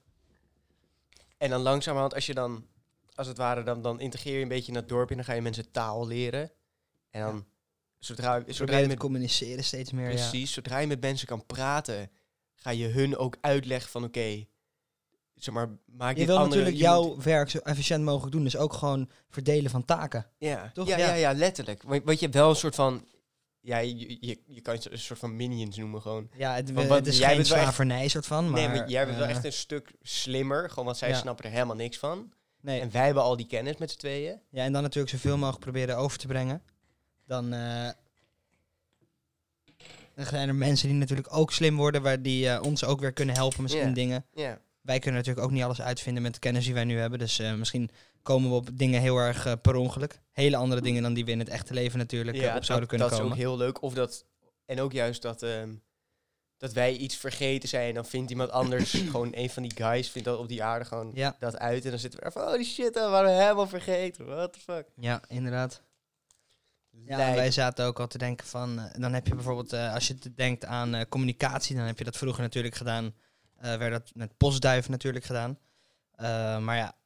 En 1.38 1.50
dan 1.50 1.60
langzamerhand, 1.60 2.14
als 2.14 2.26
je 2.26 2.34
dan, 2.34 2.66
als 3.14 3.26
het 3.26 3.36
ware, 3.38 3.62
dan, 3.62 3.82
dan 3.82 4.00
integreer 4.00 4.34
je 4.36 4.42
een 4.42 4.48
beetje 4.48 4.68
in 4.72 4.74
dat 4.78 4.88
dorp 4.88 5.10
en 5.10 5.16
dan 5.16 5.24
ga 5.24 5.32
je 5.32 5.40
mensen 5.42 5.70
taal 5.70 6.06
leren. 6.06 6.50
En 7.10 7.20
dan, 7.22 7.46
zodra, 7.98 8.38
zodra 8.38 8.52
Zodra 8.52 8.76
je 8.76 8.86
met, 8.86 8.98
communiceren 8.98 9.64
steeds 9.64 9.92
meer. 9.92 10.04
Ja. 10.10 10.14
precies, 10.14 10.52
zodra 10.52 10.78
je 10.78 10.86
met 10.86 11.00
mensen 11.00 11.26
kan 11.26 11.46
praten, 11.46 12.10
ga 12.54 12.70
je 12.70 12.86
hun 12.86 13.16
ook 13.16 13.36
uitleggen 13.40 13.90
van, 13.90 14.04
oké, 14.04 14.44
zeg 15.34 15.54
maar, 15.54 15.68
maak 15.86 16.12
Je 16.12 16.16
dit 16.18 16.26
wil 16.26 16.36
andere, 16.36 16.60
natuurlijk 16.60 16.82
jouw 16.84 17.14
moet- 17.14 17.24
werk 17.24 17.50
zo 17.50 17.58
efficiënt 17.58 18.04
mogelijk 18.04 18.32
doen. 18.32 18.44
Dus 18.44 18.56
ook 18.56 18.72
gewoon 18.72 19.10
verdelen 19.28 19.70
van 19.70 19.84
taken. 19.84 20.26
ja, 20.38 20.70
toch? 20.74 20.88
Ja, 20.88 20.96
Ja. 20.98 21.06
ja. 21.06 21.14
Ja, 21.14 21.32
letterlijk. 21.32 21.82
Want, 21.82 22.04
want 22.04 22.18
je 22.18 22.24
hebt 22.24 22.36
wel 22.38 22.48
een 22.48 22.56
soort 22.56 22.74
van, 22.74 23.06
ja, 23.66 23.78
je, 23.78 24.16
je, 24.20 24.38
je 24.46 24.60
kan 24.60 24.74
het 24.74 24.90
een 24.90 24.98
soort 24.98 25.18
van 25.18 25.36
minions 25.36 25.76
noemen 25.76 26.02
gewoon. 26.02 26.28
Ja, 26.36 26.54
het, 26.54 26.72
Want 26.72 26.88
het 26.88 27.06
is 27.06 27.18
jij 27.18 27.26
geen 27.26 27.36
wel 27.36 27.44
echt- 27.46 27.62
slavernij 27.62 28.08
soort 28.08 28.26
van. 28.26 28.50
Maar, 28.50 28.60
nee, 28.60 28.68
maar 28.68 28.88
jij 28.88 29.04
bent 29.04 29.16
wel 29.18 29.26
eh, 29.26 29.34
echt 29.34 29.44
een 29.44 29.52
stuk 29.52 29.92
slimmer, 30.02 30.68
gewoon 30.68 30.84
want 30.84 30.96
zij 30.96 31.08
ja. 31.08 31.16
snappen 31.16 31.44
er 31.44 31.50
helemaal 31.50 31.76
niks 31.76 31.98
van. 31.98 32.32
nee. 32.60 32.80
En 32.80 32.90
wij 32.90 33.04
hebben 33.04 33.22
al 33.22 33.36
die 33.36 33.46
kennis 33.46 33.76
met 33.76 33.90
z'n 33.90 33.98
tweeën. 33.98 34.40
Ja, 34.50 34.64
en 34.64 34.72
dan 34.72 34.82
natuurlijk 34.82 35.12
zoveel 35.14 35.36
mogelijk 35.36 35.60
proberen 35.62 35.96
over 35.96 36.18
te 36.18 36.26
brengen. 36.26 36.62
Dan, 37.26 37.50
dan 40.14 40.26
zijn 40.26 40.48
er 40.48 40.54
mensen 40.54 40.88
die 40.88 40.96
natuurlijk 40.96 41.36
ook 41.36 41.52
slim 41.52 41.76
worden, 41.76 42.02
waar 42.02 42.22
die 42.22 42.48
eh, 42.48 42.62
ons 42.62 42.84
ook 42.84 43.00
weer 43.00 43.12
kunnen 43.12 43.34
helpen 43.34 43.62
misschien 43.62 43.92
dingen. 43.94 44.26
Ja. 44.34 44.58
Wij 44.86 44.98
kunnen 44.98 45.20
natuurlijk 45.20 45.46
ook 45.46 45.52
niet 45.52 45.62
alles 45.62 45.80
uitvinden 45.80 46.22
met 46.22 46.32
de 46.32 46.38
kennis 46.38 46.64
die 46.64 46.74
wij 46.74 46.84
nu 46.84 46.98
hebben. 46.98 47.18
Dus 47.18 47.38
eh, 47.38 47.54
misschien 47.54 47.90
komen 48.22 48.50
we 48.50 48.56
op 48.56 48.68
dingen 48.72 49.00
heel 49.00 49.16
erg 49.16 49.46
eh, 49.46 49.52
per 49.62 49.74
ongeluk. 49.74 50.20
Hele 50.32 50.56
andere 50.56 50.80
dingen 50.80 51.02
dan 51.02 51.14
die 51.14 51.24
we 51.24 51.30
in 51.30 51.38
het 51.38 51.48
echte 51.48 51.74
leven 51.74 51.98
natuurlijk 51.98 52.36
eh, 52.36 52.54
op 52.56 52.64
zouden 52.64 52.88
kunnen 52.88 53.08
dat 53.08 53.18
komen. 53.18 53.36
is 53.36 53.42
ook 53.42 53.46
heel 53.46 53.56
leuk. 53.56 53.82
Of 53.82 53.94
dat, 53.94 54.24
en 54.64 54.80
ook 54.80 54.92
juist 54.92 55.22
dat, 55.22 55.42
ehm, 55.42 55.74
dat 56.56 56.72
wij 56.72 56.96
iets 56.96 57.16
vergeten 57.16 57.68
zijn. 57.68 57.88
En 57.88 57.94
dan 57.94 58.06
vindt 58.06 58.30
iemand 58.30 58.50
anders, 58.50 58.90
gewoon 59.10 59.28
een 59.32 59.50
van 59.50 59.62
die 59.62 59.72
guys, 59.76 60.10
vindt 60.10 60.28
dat 60.28 60.38
op 60.38 60.48
die 60.48 60.62
aarde 60.62 60.84
gewoon 60.84 61.10
Ja, 61.14 61.36
dat 61.38 61.58
uit. 61.58 61.84
En 61.84 61.90
dan 61.90 61.98
zitten 61.98 62.20
we 62.22 62.30
van, 62.30 62.42
holy 62.42 62.64
shit, 62.64 62.94
dat 62.94 63.10
waren 63.10 63.36
we 63.36 63.42
helemaal 63.42 63.68
vergeten. 63.68 64.26
What 64.26 64.52
the 64.52 64.60
fuck. 64.60 64.86
ja, 64.96 65.20
inderdaad. 65.28 65.82
Ja, 67.04 67.16
wij 67.16 67.50
zaten 67.50 67.86
ook 67.86 68.00
al 68.00 68.06
te 68.06 68.18
denken 68.18 68.46
van, 68.46 68.90
dan 68.98 69.12
heb 69.12 69.26
je 69.26 69.34
bijvoorbeeld, 69.34 69.72
als 69.72 70.06
je 70.06 70.16
denkt 70.34 70.64
aan 70.64 71.08
communicatie, 71.08 71.76
dan 71.76 71.84
heb 71.84 71.98
je 71.98 72.04
dat 72.04 72.16
vroeger 72.16 72.42
natuurlijk 72.42 72.74
gedaan, 72.74 73.14
werd 73.60 73.92
dat 73.92 74.10
met 74.14 74.36
postduiven 74.36 74.90
natuurlijk 74.90 75.24
gedaan. 75.24 75.58
Eh, 76.10 76.58
maar 76.58 76.76
ja, 76.76 76.96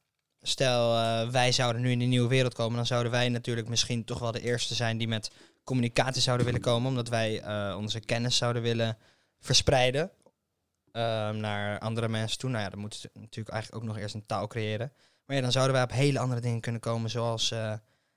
stel 0.41 0.97
eh, 0.97 1.29
wij 1.29 1.51
zouden 1.51 1.81
nu 1.81 1.91
in 1.91 2.01
een 2.01 2.09
nieuwe 2.09 2.29
wereld 2.29 2.53
komen, 2.53 2.75
dan 2.75 2.85
zouden 2.85 3.11
wij 3.11 3.29
natuurlijk 3.29 3.67
misschien 3.67 4.03
toch 4.03 4.19
wel 4.19 4.31
de 4.31 4.41
eerste 4.41 4.75
zijn 4.75 4.97
die 4.97 5.07
met 5.07 5.31
communicatie 5.63 6.21
zouden 6.21 6.45
willen 6.45 6.61
komen, 6.61 6.89
omdat 6.89 7.07
wij 7.07 7.41
eh, 7.41 7.75
onze 7.77 7.99
kennis 7.99 8.37
zouden 8.37 8.61
willen 8.61 8.97
verspreiden 9.39 10.11
ehm, 10.91 11.37
naar 11.37 11.79
andere 11.79 12.07
mensen 12.07 12.37
toe. 12.37 12.49
Nou 12.49 12.63
ja, 12.63 12.69
dan 12.69 12.79
moeten 12.79 12.99
ze 12.99 13.09
natuurlijk 13.13 13.49
eigenlijk 13.49 13.83
ook 13.83 13.89
nog 13.89 13.97
eerst 13.97 14.15
een 14.15 14.25
taal 14.25 14.47
creëren. 14.47 14.93
Maar 15.25 15.35
ja, 15.35 15.41
dan 15.41 15.51
zouden 15.51 15.73
wij 15.73 15.83
op 15.83 15.91
hele 15.91 16.19
andere 16.19 16.41
dingen 16.41 16.61
kunnen 16.61 16.81
komen, 16.81 17.09
zoals 17.09 17.51
eh, 17.51 17.73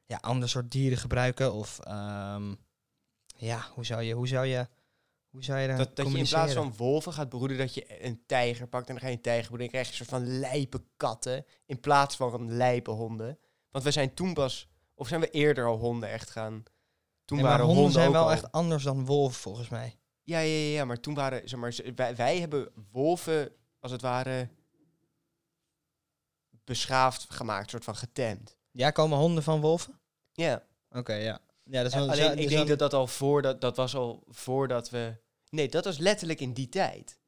ja, 0.06 0.19
ander 0.20 0.48
soort 0.48 0.70
dieren 0.70 0.98
gebruiken. 0.98 1.52
Of 1.52 1.78
ehm, 1.78 2.54
ja, 3.36 3.66
hoe 3.75 3.84
zou 3.84 4.02
je, 4.02 4.14
hoe 4.14 4.28
zou 4.28 4.46
je, 4.46 4.66
hoe 5.34 5.44
zou 5.44 5.58
je 5.58 5.66
dan 5.66 5.76
Dat, 5.76 5.96
dat 5.96 6.12
je 6.12 6.19
in 6.19 6.26
plaats 6.28 6.52
van 6.52 6.75
wolven 6.76 7.12
gaat 7.12 7.28
broeden, 7.28 7.58
dat 7.58 7.75
je 7.75 8.04
een 8.04 8.22
tijger 8.26 8.66
pakt 8.66 8.88
en 8.88 8.94
dan 8.94 9.02
ga 9.02 9.08
je 9.08 9.16
een 9.16 9.22
tijger 9.22 9.46
broeden. 9.46 9.66
En 9.66 9.72
dan 9.72 9.82
krijg 9.82 9.96
je 9.96 10.00
een 10.02 10.06
soort 10.08 10.22
van 10.22 10.38
lijpe 10.38 10.82
katten 10.96 11.44
in 11.66 11.81
plaats 11.81 12.16
van 12.16 12.52
lijpe 12.56 12.90
honden. 12.90 13.38
Want 13.70 13.84
we 13.84 13.90
zijn 13.90 14.14
toen 14.14 14.34
pas, 14.34 14.69
of 14.94 15.08
zijn 15.08 15.20
we 15.20 15.31
eerder 15.31 15.66
al 15.66 15.76
honden 15.78 16.08
echt 16.08 16.31
gaan... 16.31 16.62
Toen 17.25 17.36
Nee, 17.36 17.46
maar 17.46 17.56
waren 17.58 17.75
honden 17.75 17.92
zijn 17.92 18.06
ook 18.06 18.12
wel 18.12 18.22
al- 18.22 18.31
echt 18.31 18.52
anders 18.52 18.82
dan 18.82 19.04
wolven 19.06 19.40
volgens 19.40 19.69
mij. 19.69 19.98
Ja, 20.22 20.38
ja, 20.38 20.56
ja, 20.56 20.75
ja, 20.75 20.84
maar 20.84 21.00
toen 21.00 21.14
waren, 21.14 21.48
zeg 21.48 21.60
maar, 21.60 21.75
wij, 21.94 22.16
wij 22.16 22.40
hebben 22.40 22.72
wolven, 22.90 23.52
als 23.81 23.92
het 23.92 24.00
ware, 24.02 24.48
beschaafd 26.64 27.26
gemaakt, 27.28 27.70
soort 27.70 27.84
van 27.84 27.96
getemd. 27.96 28.56
Ja, 28.70 28.90
komen 28.90 29.19
honden 29.19 29.42
van 29.42 29.60
wolven? 29.60 30.00
Ja, 30.32 30.62
Oké, 30.90 31.14
ja. 31.14 31.40
Ja, 31.64 31.82
dat 31.82 31.92
is 31.92 31.98
wel, 31.98 32.10
alleen 32.10 32.38
ik 32.38 32.48
denk 32.48 32.69
dat 32.69 32.78
dat 32.78 32.92
al 32.92 33.06
voordat, 33.06 33.60
dat 33.60 33.76
was 33.76 33.94
al 33.94 34.22
voordat 34.28 34.90
we, 34.90 35.16
nee, 35.55 35.69
dat 35.69 35.85
was 35.85 35.99
letterlijk 35.99 36.41
in 36.41 36.53
die 36.53 36.69
tijd. 36.69 37.19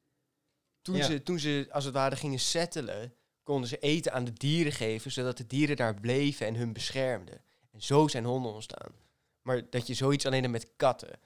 Toen, 0.81 0.95
Ja. 0.95 1.05
ze, 1.05 1.23
toen 1.23 1.39
ze, 1.39 1.67
als 1.71 1.85
het 1.85 1.93
ware, 1.93 2.15
gingen 2.15 2.39
settelen, 2.39 3.13
konden 3.43 3.69
ze 3.69 3.77
eten 3.77 4.13
aan 4.13 4.23
de 4.23 4.33
dieren 4.33 4.71
geven, 4.71 5.11
zodat 5.11 5.37
de 5.37 5.47
dieren 5.47 5.75
daar 5.75 5.99
bleven 5.99 6.45
en 6.47 6.55
hun 6.55 6.73
beschermden. 6.73 7.41
En 7.71 7.81
zo 7.81 8.07
zijn 8.07 8.25
honden 8.25 8.53
ontstaan. 8.53 8.91
Maar 9.41 9.69
dat 9.69 9.87
je 9.87 9.93
zoiets 9.93 10.25
alleen 10.25 10.41
hebt 10.41 10.53
met 10.53 10.71
katten, 10.75 11.19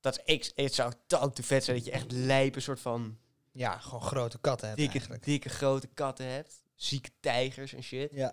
dat 0.00 0.20
ik, 0.24 0.52
het 0.54 0.74
zou 0.74 0.92
toch 1.06 1.32
te 1.32 1.42
vet 1.42 1.64
zijn 1.64 1.76
dat 1.76 1.86
je 1.86 1.92
echt 1.92 2.12
lijpe 2.12 2.60
soort 2.60 2.80
van 2.80 3.18
Ja, 3.52 3.78
gewoon 3.78 4.02
grote 4.02 4.38
katten 4.38 4.66
hebben 4.66 4.84
dikke, 4.84 4.98
eigenlijk. 4.98 5.24
dikke 5.28 5.48
grote 5.48 5.86
katten 5.86 6.26
hebt. 6.26 6.62
Zieke 6.74 7.10
tijgers 7.20 7.72
en 7.72 7.82
shit. 7.82 8.10
Ja, 8.12 8.32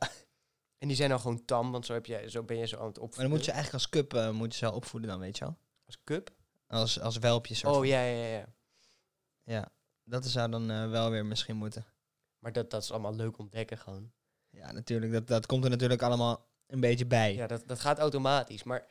En 0.78 0.88
die 0.88 0.98
zijn 0.98 1.10
dan 1.10 1.20
gewoon 1.20 1.46
tam, 1.46 1.72
want 1.72 1.86
zo, 1.86 1.94
heb 1.94 2.06
jij, 2.06 2.30
zo 2.30 2.44
ben 2.44 2.58
je 2.58 2.68
zo 2.68 2.78
aan 2.78 2.86
het 2.86 2.96
maar 2.96 3.04
opvoeden. 3.04 3.30
dan 3.30 3.38
moet 3.38 3.46
je 3.46 3.52
eigenlijk 3.52 3.84
als 3.84 3.92
cup 3.92 4.32
moeten 4.34 4.58
ze 4.60 4.66
wel 4.66 4.74
opvoeden 4.76 5.10
dan, 5.10 5.20
weet 5.20 5.38
je 5.38 5.44
wel? 5.44 5.58
Als 5.86 5.98
cup? 6.04 6.30
Als, 6.74 7.00
als 7.00 7.18
welpje 7.18 7.56
soort 7.56 7.74
Oh 7.74 7.80
van. 7.80 7.88
ja, 7.88 8.04
ja, 8.04 8.26
ja. 8.26 8.46
Ja, 9.44 9.72
dat 10.04 10.26
zou 10.26 10.52
dan 10.52 10.72
eh, 10.72 10.90
wel 10.90 11.10
weer 11.10 11.26
misschien 11.26 11.56
moeten. 11.56 11.86
Maar 12.40 12.52
dat, 12.52 12.70
dat 12.70 12.84
is 12.84 12.92
allemaal 12.92 13.16
leuk 13.16 13.38
ontdekken 13.38 13.78
gewoon. 13.78 14.12
Ja, 14.50 14.72
natuurlijk. 14.72 15.12
Dat, 15.12 15.28
dat 15.28 15.46
komt 15.46 15.64
er 15.64 15.70
natuurlijk 15.70 16.02
allemaal 16.02 16.48
een 16.68 16.80
beetje 16.80 17.06
bij. 17.06 17.34
Ja, 17.34 17.48
dat, 17.48 17.68
dat 17.68 17.80
gaat 17.80 18.00
automatisch. 18.00 18.64
Maar 18.64 18.88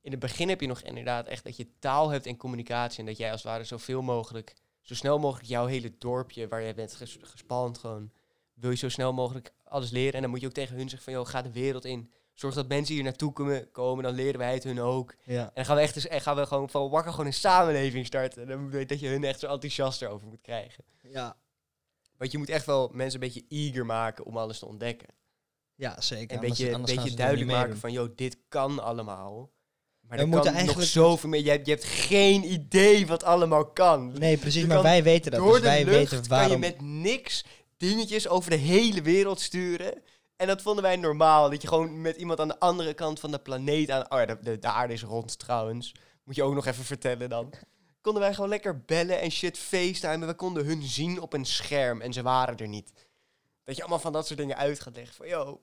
in 0.00 0.10
het 0.10 0.20
begin 0.20 0.48
heb 0.48 0.60
je 0.60 0.66
nog 0.66 0.80
inderdaad 0.80 1.26
echt 1.26 1.44
dat 1.44 1.56
je 1.56 1.78
taal 1.78 2.08
hebt 2.10 2.26
en 2.26 2.36
communicatie. 2.36 2.98
En 2.98 3.06
dat 3.06 3.16
jij 3.16 3.30
als 3.30 3.42
het 3.42 3.50
ware 3.50 3.64
zoveel 3.64 4.02
mogelijk, 4.02 4.54
zo 4.80 4.94
snel 4.94 5.18
mogelijk 5.18 5.48
jouw 5.48 5.66
hele 5.66 5.94
dorpje 5.98 6.48
waar 6.48 6.62
jij 6.62 6.74
bent 6.74 6.94
ges, 6.94 7.18
gespand 7.20 7.78
gewoon, 7.78 8.12
wil 8.54 8.70
je 8.70 8.76
zo 8.76 8.88
snel 8.88 9.12
mogelijk 9.12 9.52
alles 9.64 9.90
leren. 9.90 10.14
En 10.14 10.20
dan 10.20 10.30
moet 10.30 10.40
je 10.40 10.46
ook 10.46 10.52
tegen 10.52 10.76
hun 10.76 10.88
zeggen 10.88 11.12
van, 11.12 11.12
joh, 11.12 11.28
ga 11.28 11.42
de 11.42 11.52
wereld 11.52 11.84
in. 11.84 12.12
Zorg 12.34 12.54
dat 12.54 12.68
mensen 12.68 12.94
hier 12.94 13.04
naartoe 13.04 13.32
komen, 13.32 13.70
komen 13.70 14.04
dan 14.04 14.14
leren 14.14 14.38
wij 14.38 14.54
het 14.54 14.64
hun 14.64 14.80
ook. 14.80 15.14
Ja. 15.24 15.42
En 15.42 15.50
dan 15.54 15.64
gaan 15.64 15.76
we 15.76 15.82
echt 15.82 15.96
eens, 15.96 16.06
en 16.06 16.20
gaan 16.20 16.36
we 16.36 16.46
gewoon 16.46 16.70
van 16.70 16.90
wakker 16.90 17.10
gewoon 17.10 17.26
een 17.26 17.32
samenleving 17.32 18.06
starten. 18.06 18.42
En 18.42 18.48
dan 18.48 18.70
weet 18.70 18.80
je 18.80 18.86
dat 18.86 19.00
je 19.00 19.08
hun 19.08 19.24
echt 19.24 19.40
zo 19.40 19.46
enthousiast 19.46 20.02
erover 20.02 20.26
moet 20.26 20.40
krijgen. 20.40 20.84
Ja. 21.02 21.36
Want 22.16 22.32
je 22.32 22.38
moet 22.38 22.48
echt 22.48 22.66
wel 22.66 22.90
mensen 22.92 23.22
een 23.22 23.26
beetje 23.28 23.44
eager 23.48 23.86
maken 23.86 24.24
om 24.24 24.36
alles 24.36 24.58
te 24.58 24.66
ontdekken. 24.66 25.08
Ja, 25.74 26.00
zeker. 26.00 26.36
En 26.36 26.42
een 26.42 26.48
beetje, 26.48 26.70
gaan 26.70 26.84
beetje 26.84 27.14
duidelijk 27.14 27.50
maken 27.50 27.78
van, 27.78 27.92
joh, 27.92 28.08
dit 28.16 28.36
kan 28.48 28.82
allemaal. 28.82 29.52
Maar 30.00 30.18
We 30.18 30.24
moeten 30.24 30.42
kan 30.42 30.52
nog 30.52 30.60
eigenlijk- 30.60 30.90
zoveel 30.90 31.28
meer. 31.28 31.44
Je 31.44 31.50
hebt, 31.50 31.66
je 31.66 31.72
hebt 31.72 31.84
geen 31.84 32.52
idee 32.52 33.06
wat 33.06 33.24
allemaal 33.24 33.66
kan. 33.66 34.12
Nee, 34.18 34.36
precies. 34.36 34.60
Je 34.60 34.66
Maar 34.66 34.82
wij 34.82 35.02
weten 35.02 35.30
dat. 35.30 35.40
Door 35.40 35.50
Dus 35.52 35.60
de 35.60 35.66
wij 35.66 35.84
lucht 35.84 36.10
weten 36.10 36.28
waarom... 36.28 36.60
kan 36.60 36.60
je 36.60 36.66
met 36.72 36.80
niks 36.80 37.44
dingetjes 37.76 38.28
over 38.28 38.50
de 38.50 38.56
hele 38.56 39.02
wereld 39.02 39.40
sturen. 39.40 40.02
En 40.36 40.46
dat 40.46 40.62
vonden 40.62 40.82
wij 40.82 40.96
normaal. 40.96 41.50
Dat 41.50 41.62
je 41.62 41.68
gewoon 41.68 42.00
met 42.00 42.16
iemand 42.16 42.40
aan 42.40 42.48
de 42.48 42.58
andere 42.58 42.94
kant 42.94 43.20
van 43.20 43.30
de 43.30 43.38
planeet 43.38 43.90
aan... 43.90 44.10
Oh 44.10 44.18
ja, 44.18 44.26
de, 44.26 44.38
de, 44.40 44.58
de 44.58 44.68
aarde 44.68 44.92
is 44.92 45.02
rond 45.02 45.38
trouwens. 45.38 45.94
Moet 46.24 46.34
je 46.34 46.42
ook 46.42 46.54
nog 46.54 46.66
even 46.66 46.84
vertellen 46.84 47.28
dan. 47.28 47.52
Konden 48.00 48.22
wij 48.22 48.34
gewoon 48.34 48.48
lekker 48.48 48.84
bellen 48.84 49.20
en 49.20 49.30
shit 49.30 49.58
facetimen. 49.58 50.28
We 50.28 50.34
konden 50.34 50.64
hun 50.64 50.82
zien 50.82 51.20
op 51.20 51.32
een 51.32 51.44
scherm 51.46 52.00
en 52.00 52.12
ze 52.12 52.22
waren 52.22 52.56
er 52.56 52.68
niet. 52.68 52.92
Dat 53.64 53.74
je 53.76 53.80
allemaal 53.82 54.00
van 54.00 54.12
dat 54.12 54.26
soort 54.26 54.38
dingen 54.38 54.56
uit 54.56 54.80
gaat 54.80 54.96
leggen. 54.96 55.14
Van, 55.14 55.28
yo, 55.28 55.60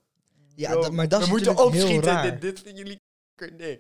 Ja, 0.55 0.73
dat- 0.73 0.91
maar 0.91 1.07
dat 1.07 1.19
we 1.19 1.25
is 1.25 1.31
moeten 1.31 1.53
natuurlijk 1.53 1.75
heel 1.75 1.83
opschieten. 1.85 2.13
raar. 2.13 2.31
Dit, 2.31 2.41
dit 2.41 2.59
vinden 2.59 3.00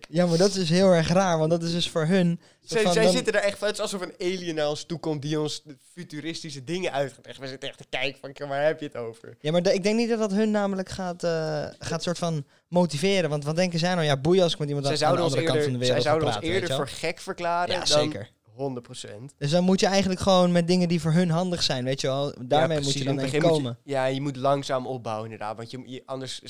Ja, 0.09 0.25
maar 0.25 0.37
dat 0.37 0.47
is 0.49 0.53
dus 0.55 0.69
heel 0.69 0.91
erg 0.91 1.07
raar, 1.07 1.37
want 1.37 1.49
dat 1.49 1.63
is 1.63 1.71
dus 1.71 1.89
voor 1.89 2.05
hun... 2.05 2.39
Zij, 2.61 2.81
van 2.81 2.93
zij 2.93 3.03
dan- 3.03 3.11
zitten 3.11 3.33
er 3.33 3.39
echt 3.41 3.57
van. 3.57 3.67
Het 3.67 3.75
is 3.77 3.81
alsof 3.81 4.01
een 4.01 4.13
alien 4.19 4.55
naar 4.55 4.69
ons 4.69 4.83
toe 4.83 4.99
komt 4.99 5.21
die 5.21 5.39
ons 5.39 5.63
futuristische 5.93 6.63
dingen 6.63 6.91
uit 6.91 7.13
gaat 7.13 7.25
leggen. 7.25 7.43
We 7.43 7.49
zitten 7.49 7.69
echt 7.69 7.77
te 7.77 7.85
kijken 7.89 8.19
van, 8.19 8.33
"Kijk, 8.33 8.49
waar 8.49 8.65
heb 8.65 8.79
je 8.79 8.85
het 8.85 8.95
over? 8.95 9.37
Ja, 9.39 9.51
maar 9.51 9.61
de- 9.61 9.73
ik 9.73 9.83
denk 9.83 9.95
niet 9.97 10.09
dat 10.09 10.19
dat 10.19 10.31
hun 10.31 10.51
namelijk 10.51 10.89
gaat, 10.89 11.23
eh, 11.23 11.65
gaat 11.79 12.03
soort 12.03 12.17
van 12.17 12.45
motiveren. 12.67 13.29
Want 13.29 13.43
wat 13.43 13.55
denken 13.55 13.79
zij 13.79 13.93
nou? 13.93 14.05
Ja, 14.05 14.17
boeien 14.17 14.43
als 14.43 14.53
ik 14.53 14.59
met 14.59 14.67
iemand 14.67 14.87
Zij 14.87 15.07
aan, 15.07 15.15
de 15.15 15.21
andere 15.21 15.43
kant 15.43 15.63
van 15.63 15.73
de 15.73 15.79
eerder, 15.79 15.85
zij 15.85 15.95
wereld 15.95 16.03
zouden 16.03 16.27
ons 16.27 16.45
eerder 16.45 16.75
voor 16.75 16.87
gek 16.87 17.19
verklaren? 17.19 17.73
Ja, 17.73 17.77
dan 17.79 17.87
zeker. 17.87 18.29
100%. 18.55 19.33
Dus 19.37 19.51
dan 19.51 19.63
moet 19.63 19.79
je 19.79 19.85
eigenlijk 19.85 20.19
gewoon 20.19 20.51
met 20.51 20.67
dingen 20.67 20.87
die 20.87 21.01
voor 21.01 21.11
hun 21.11 21.29
handig 21.29 21.63
zijn, 21.63 21.83
weet 21.83 22.01
je 22.01 22.07
wel. 22.07 22.33
Daarmee 22.41 22.77
Ja, 22.77 22.83
moet 22.83 22.93
je 22.93 23.03
dan 23.03 23.29
je- 23.29 23.37
komen. 23.37 23.77
ja, 23.83 24.05
je 24.05 24.21
moet 24.21 24.35
langzaam 24.35 24.87
opbouwen 24.87 25.23
inderdaad. 25.31 25.57
Want 25.57 25.71
je, 25.71 25.81
je, 25.85 26.01
anders 26.05 26.41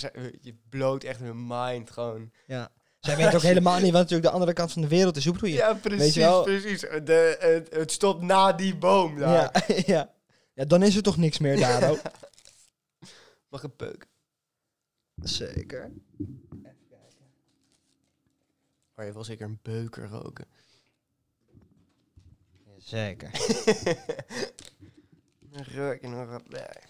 je 0.42 0.56
bloot 0.70 1.04
echt 1.04 1.20
hun 1.20 1.48
mind 1.48 1.92
gewoon. 1.92 2.32
Ja. 2.46 2.70
Zij 3.02 3.16
weten 3.16 3.34
ook 3.34 3.42
helemaal 3.42 3.80
niet 3.80 3.92
wat 3.92 4.02
natuurlijk 4.02 4.24
de 4.28 4.34
andere 4.34 4.54
kant 4.54 4.72
van 4.72 4.82
de 4.82 4.88
wereld 4.88 5.18
is. 5.18 5.24
Hoe 5.24 5.34
bedoel 5.34 5.50
je? 5.50 5.56
Ja, 5.56 5.74
precies, 5.74 6.16
wel? 6.16 6.44
precies. 6.44 6.80
De, 6.80 7.38
het, 7.40 7.74
het 7.74 7.92
stopt 7.92 8.22
na 8.22 8.54
die 8.54 8.76
boom 8.76 9.18
daar. 9.18 9.66
ja, 9.68 9.76
ja. 9.96 10.14
Ja, 10.54 10.66
dan 10.66 10.84
is 10.84 10.96
er 10.96 11.02
toch 11.04 11.18
niks 11.18 11.38
meer 11.38 11.60
daar 11.60 11.90
ook. 11.90 12.02
Mag 13.50 13.64
een 13.64 13.76
peuk. 13.76 14.08
Zeker. 15.16 15.92
Maar 18.96 19.06
je 19.06 19.14
wil 19.14 19.24
zeker 19.24 19.46
een 19.46 19.60
beuker 19.62 20.08
roken. 20.08 20.46
Zeker. 22.78 23.32
Dan 25.52 25.64
rook 25.64 26.02
je 26.02 26.08
nog 26.08 26.30
wat 26.30 26.48
bij. 26.48 26.84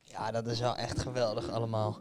Ja, 0.00 0.30
dat 0.30 0.46
is 0.46 0.60
wel 0.60 0.76
echt 0.76 1.00
geweldig 1.00 1.48
allemaal. 1.48 2.00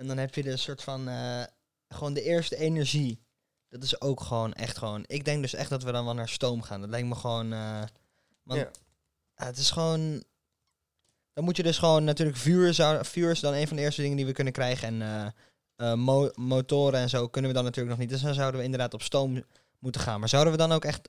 En 0.00 0.06
dan 0.06 0.16
heb 0.18 0.34
je 0.34 0.42
de 0.42 0.56
soort 0.56 0.82
van, 0.82 1.08
eh, 1.08 1.42
gewoon 1.88 2.12
de 2.14 2.22
eerste 2.22 2.56
energie. 2.56 3.20
Dat 3.68 3.82
is 3.82 4.00
ook 4.00 4.20
gewoon 4.20 4.52
echt 4.52 4.78
gewoon. 4.78 5.04
Ik 5.06 5.24
denk 5.24 5.42
dus 5.42 5.54
echt 5.54 5.70
dat 5.70 5.82
we 5.82 5.92
dan 5.92 6.04
wel 6.04 6.14
naar 6.14 6.28
stoom 6.28 6.62
gaan. 6.62 6.80
Dat 6.80 6.90
lijkt 6.90 7.08
me 7.08 7.14
gewoon. 7.14 7.52
eh, 7.52 7.82
want 8.42 8.60
Ja. 8.60 8.70
het 9.34 9.56
is 9.58 9.70
gewoon. 9.70 10.24
Dan 11.32 11.44
moet 11.44 11.56
je 11.56 11.62
dus 11.62 11.78
gewoon 11.78 12.04
natuurlijk 12.04 12.38
vuur 12.38 12.74
zou 12.74 13.04
vuur 13.04 13.30
is 13.30 13.40
dan 13.40 13.54
een 13.54 13.68
van 13.68 13.76
de 13.76 13.82
eerste 13.82 14.00
dingen 14.02 14.16
die 14.16 14.26
we 14.26 14.32
kunnen 14.32 14.52
krijgen 14.52 15.02
en 15.02 15.32
eh, 15.76 15.94
mo- 15.94 16.30
motoren 16.34 17.00
en 17.00 17.08
zo 17.08 17.28
kunnen 17.28 17.50
we 17.50 17.56
dan 17.56 17.64
natuurlijk 17.64 17.90
nog 17.96 17.98
niet. 18.06 18.08
Dus 18.14 18.22
dan 18.22 18.34
zouden 18.34 18.58
we 18.60 18.64
inderdaad 18.66 18.94
op 18.94 19.02
stoom 19.02 19.44
moeten 19.78 20.00
gaan. 20.00 20.20
Maar 20.20 20.28
zouden 20.28 20.52
we 20.52 20.58
dan 20.58 20.72
ook 20.72 20.84
echt 20.84 21.08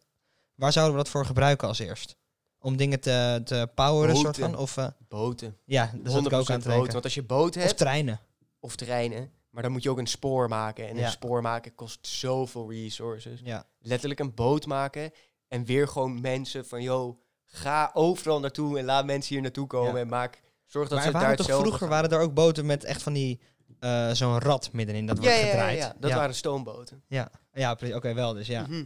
waar 0.55 0.71
zouden 0.71 0.95
we 0.97 1.03
dat 1.03 1.11
voor 1.11 1.25
gebruiken 1.25 1.67
als 1.67 1.79
eerst? 1.79 2.15
Om 2.59 2.77
dingen 2.77 2.99
te, 2.99 3.41
te 3.43 3.69
poweren 3.75 4.15
soort 4.17 4.37
van 4.37 4.57
of 4.57 4.77
Boten. 5.07 5.57
ja, 5.65 5.91
dat 6.03 6.11
zat 6.13 6.25
ik 6.25 6.33
ook 6.33 6.49
aan 6.49 6.59
te 6.61 6.67
boten. 6.69 6.91
Want 6.91 7.03
als 7.03 7.13
je 7.13 7.23
boot 7.23 7.55
Of 7.57 7.63
hebt, 7.63 7.77
treinen. 7.77 8.19
Of 8.61 8.75
treinen, 8.75 9.31
maar 9.49 9.63
dan 9.63 9.71
moet 9.71 9.83
je 9.83 9.89
ook 9.89 9.97
een 9.97 10.07
spoor 10.07 10.47
maken. 10.49 10.87
En 10.87 10.95
Ja. 10.97 11.05
een 11.05 11.11
spoor 11.11 11.41
maken 11.41 11.75
kost 11.75 12.07
zoveel 12.07 12.71
resources. 12.71 13.39
Ja. 13.43 13.65
Letterlijk 13.79 14.19
een 14.19 14.33
boot 14.33 14.65
maken 14.65 15.11
en 15.47 15.65
weer 15.65 15.87
gewoon 15.87 16.21
mensen 16.21 16.65
van, 16.67 16.81
yo, 16.81 17.19
ga 17.45 17.91
overal 17.93 18.39
naartoe 18.39 18.79
en 18.79 18.85
laat 18.85 19.05
mensen 19.05 19.33
hier 19.33 19.41
naartoe 19.43 19.67
komen 19.67 19.93
Ja. 19.93 19.99
en 19.99 20.07
maak, 20.07 20.41
zorg 20.65 20.87
dat 20.89 20.97
maar 20.97 21.07
ze 21.07 21.13
daar 21.13 21.35
toch 21.35 21.45
vroeger 21.47 21.79
gaan. 21.79 21.89
waren 21.89 22.09
er 22.09 22.19
ook 22.19 22.33
boten 22.33 22.65
met 22.65 22.83
echt 22.83 23.03
van 23.03 23.13
die 23.13 23.39
eh, 23.79 24.11
zo'n 24.11 24.39
rad 24.39 24.71
middenin 24.71 25.05
dat 25.05 25.17
wordt 25.17 25.33
ja, 25.33 25.39
ja, 25.39 25.49
gedraaid. 25.49 25.77
ja, 25.77 25.95
dat 25.99 26.11
waren 26.11 26.35
stoomboten. 26.35 27.03
Ja, 27.07 27.31
ja. 27.53 27.71
Oké, 27.93 28.13
wel 28.13 28.33
dus 28.33 28.47
ja. 28.47 28.61
Mhm. 28.61 28.85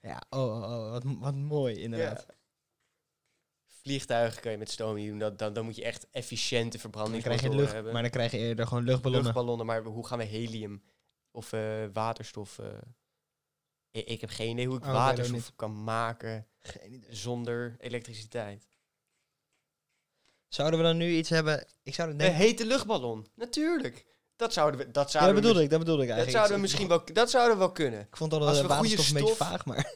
Ja, 0.00 0.22
oh, 0.30 0.40
oh, 0.40 0.62
oh 0.62 0.90
wat, 0.90 1.02
wat 1.18 1.34
mooi 1.34 1.80
inderdaad. 1.80 2.26
Ja. 3.82 3.90
Vliegtuigen 3.90 4.42
kan 4.42 4.52
je 4.52 4.58
met 4.58 4.70
stoom 4.70 4.96
doen. 5.06 5.18
Dat, 5.18 5.38
dan, 5.38 5.52
dan 5.52 5.64
moet 5.64 5.76
je 5.76 5.84
echt 5.84 6.06
efficiënte 6.10 6.78
lucht, 7.50 7.72
hebben. 7.72 7.92
maar 7.92 8.02
dan 8.02 8.10
krijg 8.10 8.30
je 8.30 8.38
eerder 8.38 8.66
gewoon 8.66 8.84
luchtballonnen. 8.84 9.24
Luchtballonnen, 9.24 9.66
maar 9.66 9.82
hoe 9.82 10.06
gaan 10.06 10.18
we 10.18 10.24
helium 10.24 10.82
of 11.30 11.52
eh, 11.52 11.84
waterstof... 11.92 12.58
eh, 12.58 12.66
ik, 13.90 14.06
ik 14.06 14.20
heb 14.20 14.30
geen 14.30 14.50
idee 14.50 14.66
hoe 14.66 14.76
ik 14.76 14.84
Oh, 14.84 14.92
waterstof 14.92 15.52
kan 15.56 15.84
maken 15.84 16.46
zonder 17.08 17.76
elektriciteit. 17.78 18.66
Zouden 20.48 20.78
we 20.78 20.84
dan 20.84 20.96
nu 20.96 21.10
iets 21.10 21.28
hebben? 21.28 21.66
Ik 21.82 21.94
zou 21.94 22.08
het 22.08 22.20
Een 22.20 22.26
denken. 22.26 22.44
hete 22.46 22.66
luchtballon, 22.66 23.26
natuurlijk. 23.34 24.06
Dat 24.36 24.52
zouden 24.52 24.80
we, 24.80 24.90
dat 24.90 25.04
Ja, 25.04 25.18
zouden 25.18 25.34
dat 25.34 25.42
we, 25.42 25.48
bedoelde 25.48 25.54
mis- 25.54 25.64
ik, 25.64 25.70
dat 25.70 25.78
bedoelde 25.78 26.02
ik 26.02 26.08
dat 26.08 26.16
eigenlijk. 26.16 26.46
zouden 26.46 26.54
we 26.56 26.62
misschien 26.62 26.88
wel, 26.88 27.14
dat 27.14 27.30
zouden 27.30 27.52
we 27.54 27.58
wel 27.64 27.72
kunnen. 27.72 28.00
Ik 28.00 28.16
vond 28.16 28.32
al 28.32 28.38
de 28.38 28.44
we 28.44 28.66
waterstof 28.66 29.06
een 29.08 29.12
beetje 29.14 29.34
stof- 29.34 29.36
vaag, 29.48 29.64
maar... 29.64 29.94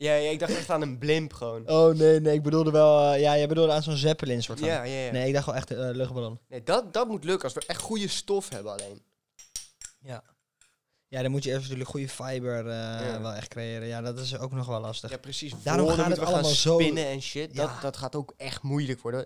Ja, 0.00 0.14
ja, 0.14 0.30
ik 0.30 0.38
dacht 0.38 0.56
echt 0.56 0.70
aan 0.70 0.82
een 0.82 0.98
blimp 0.98 1.32
gewoon. 1.32 1.68
Oh 1.68 1.94
nee, 1.94 2.20
nee, 2.20 2.34
ik 2.34 2.42
bedoelde 2.42 2.70
wel... 2.70 3.12
eh, 3.12 3.20
ja, 3.20 3.36
jij 3.36 3.48
bedoelde 3.48 3.72
aan 3.72 3.82
zo'n 3.82 3.96
zeppelin 3.96 4.42
soort 4.42 4.58
van. 4.58 4.68
Ja, 4.68 4.82
ja, 4.82 5.04
ja. 5.04 5.12
Nee, 5.12 5.26
ik 5.28 5.34
dacht 5.34 5.46
wel 5.46 5.54
echt 5.54 5.70
eh 5.70 5.78
luchtballon. 5.78 6.38
Nee, 6.48 6.62
dat, 6.62 6.92
dat 6.92 7.08
moet 7.08 7.24
lukken 7.24 7.44
als 7.44 7.52
we 7.52 7.62
echt 7.66 7.80
goede 7.80 8.08
stof 8.08 8.48
hebben 8.48 8.72
alleen. 8.72 9.02
Ja. 10.00 10.22
Ja, 11.08 11.22
dan 11.22 11.30
moet 11.30 11.44
je 11.44 11.50
eerst 11.50 11.62
natuurlijk 11.62 11.88
goede 11.90 12.08
fiber 12.08 12.58
eh, 12.58 12.72
Ja. 13.06 13.20
wel 13.20 13.32
echt 13.32 13.48
creëren. 13.48 13.88
Ja, 13.88 14.00
dat 14.00 14.18
is 14.18 14.38
ook 14.38 14.52
nog 14.52 14.66
wel 14.66 14.80
lastig. 14.80 15.10
Ja, 15.10 15.16
precies. 15.18 15.52
Daarom 15.62 15.84
Woorden 15.86 16.04
gaat 16.04 16.10
het 16.10 16.18
moeten 16.20 16.20
we 16.20 16.24
gaan 16.26 16.34
allemaal 16.34 16.54
zo- 16.54 16.78
spinnen 16.80 17.06
en 17.06 17.22
shit. 17.22 17.54
Ja. 17.54 17.66
Dat, 17.66 17.80
dat 17.82 17.96
gaat 17.96 18.14
ook 18.16 18.34
echt 18.36 18.62
moeilijk 18.62 19.00
worden. 19.00 19.20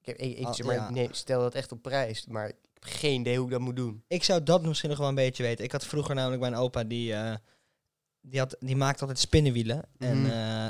Ik, 0.00 0.06
heb, 0.06 0.16
ik, 0.16 0.38
ik, 0.38 0.46
Oh, 0.46 0.52
zeg 0.52 0.66
maar, 0.66 0.74
ja. 0.74 0.90
nee, 0.90 1.08
stel 1.10 1.40
dat 1.40 1.54
echt 1.54 1.72
op 1.72 1.82
prijs, 1.82 2.26
maar 2.26 2.48
ik 2.48 2.56
heb 2.72 2.84
geen 2.84 3.20
idee 3.20 3.36
hoe 3.36 3.46
ik 3.46 3.52
dat 3.52 3.60
moet 3.60 3.76
doen. 3.76 4.04
Ik 4.08 4.24
zou 4.24 4.42
dat 4.42 4.62
misschien 4.62 4.90
nog 4.90 4.98
wel 4.98 5.08
een 5.08 5.14
beetje 5.14 5.42
weten. 5.42 5.64
Ik 5.64 5.72
had 5.72 5.84
vroeger 5.86 6.14
namelijk 6.14 6.40
mijn 6.40 6.54
opa, 6.54 6.84
die, 6.84 7.14
eh, 7.14 7.34
die, 8.22 8.38
had, 8.38 8.56
die 8.60 8.76
maakte 8.76 9.00
altijd 9.00 9.18
spinnenwielen. 9.18 9.84
En 9.98 10.20
Mhm. 10.22 10.30
eh, 10.30 10.68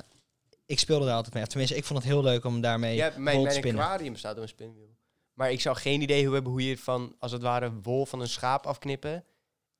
ik 0.66 0.78
speelde 0.78 1.04
daar 1.06 1.14
altijd 1.14 1.34
mee. 1.34 1.46
Tenminste, 1.46 1.76
ik 1.76 1.84
vond 1.84 1.98
het 1.98 2.08
heel 2.08 2.22
leuk 2.22 2.44
om 2.44 2.60
daarmee 2.60 2.94
Ja, 2.96 3.12
mijn, 3.16 3.42
mijn 3.42 3.54
spinnen. 3.54 3.82
aquarium 3.84 4.16
staat 4.16 4.36
op 4.36 4.42
een 4.42 4.48
spinwiel. 4.48 4.90
Maar 5.32 5.50
ik 5.52 5.60
zou 5.60 5.76
geen 5.76 6.00
idee 6.00 6.24
hoe 6.24 6.34
hebben 6.34 6.52
hoe 6.52 6.66
je 6.68 6.78
van, 6.78 7.14
als 7.18 7.32
het 7.32 7.42
ware, 7.42 7.72
wol 7.82 8.06
van 8.06 8.20
een 8.20 8.28
schaap 8.28 8.66
afknippen 8.66 9.24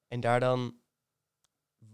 en 0.09 0.21
daar 0.21 0.41
dan 0.41 0.75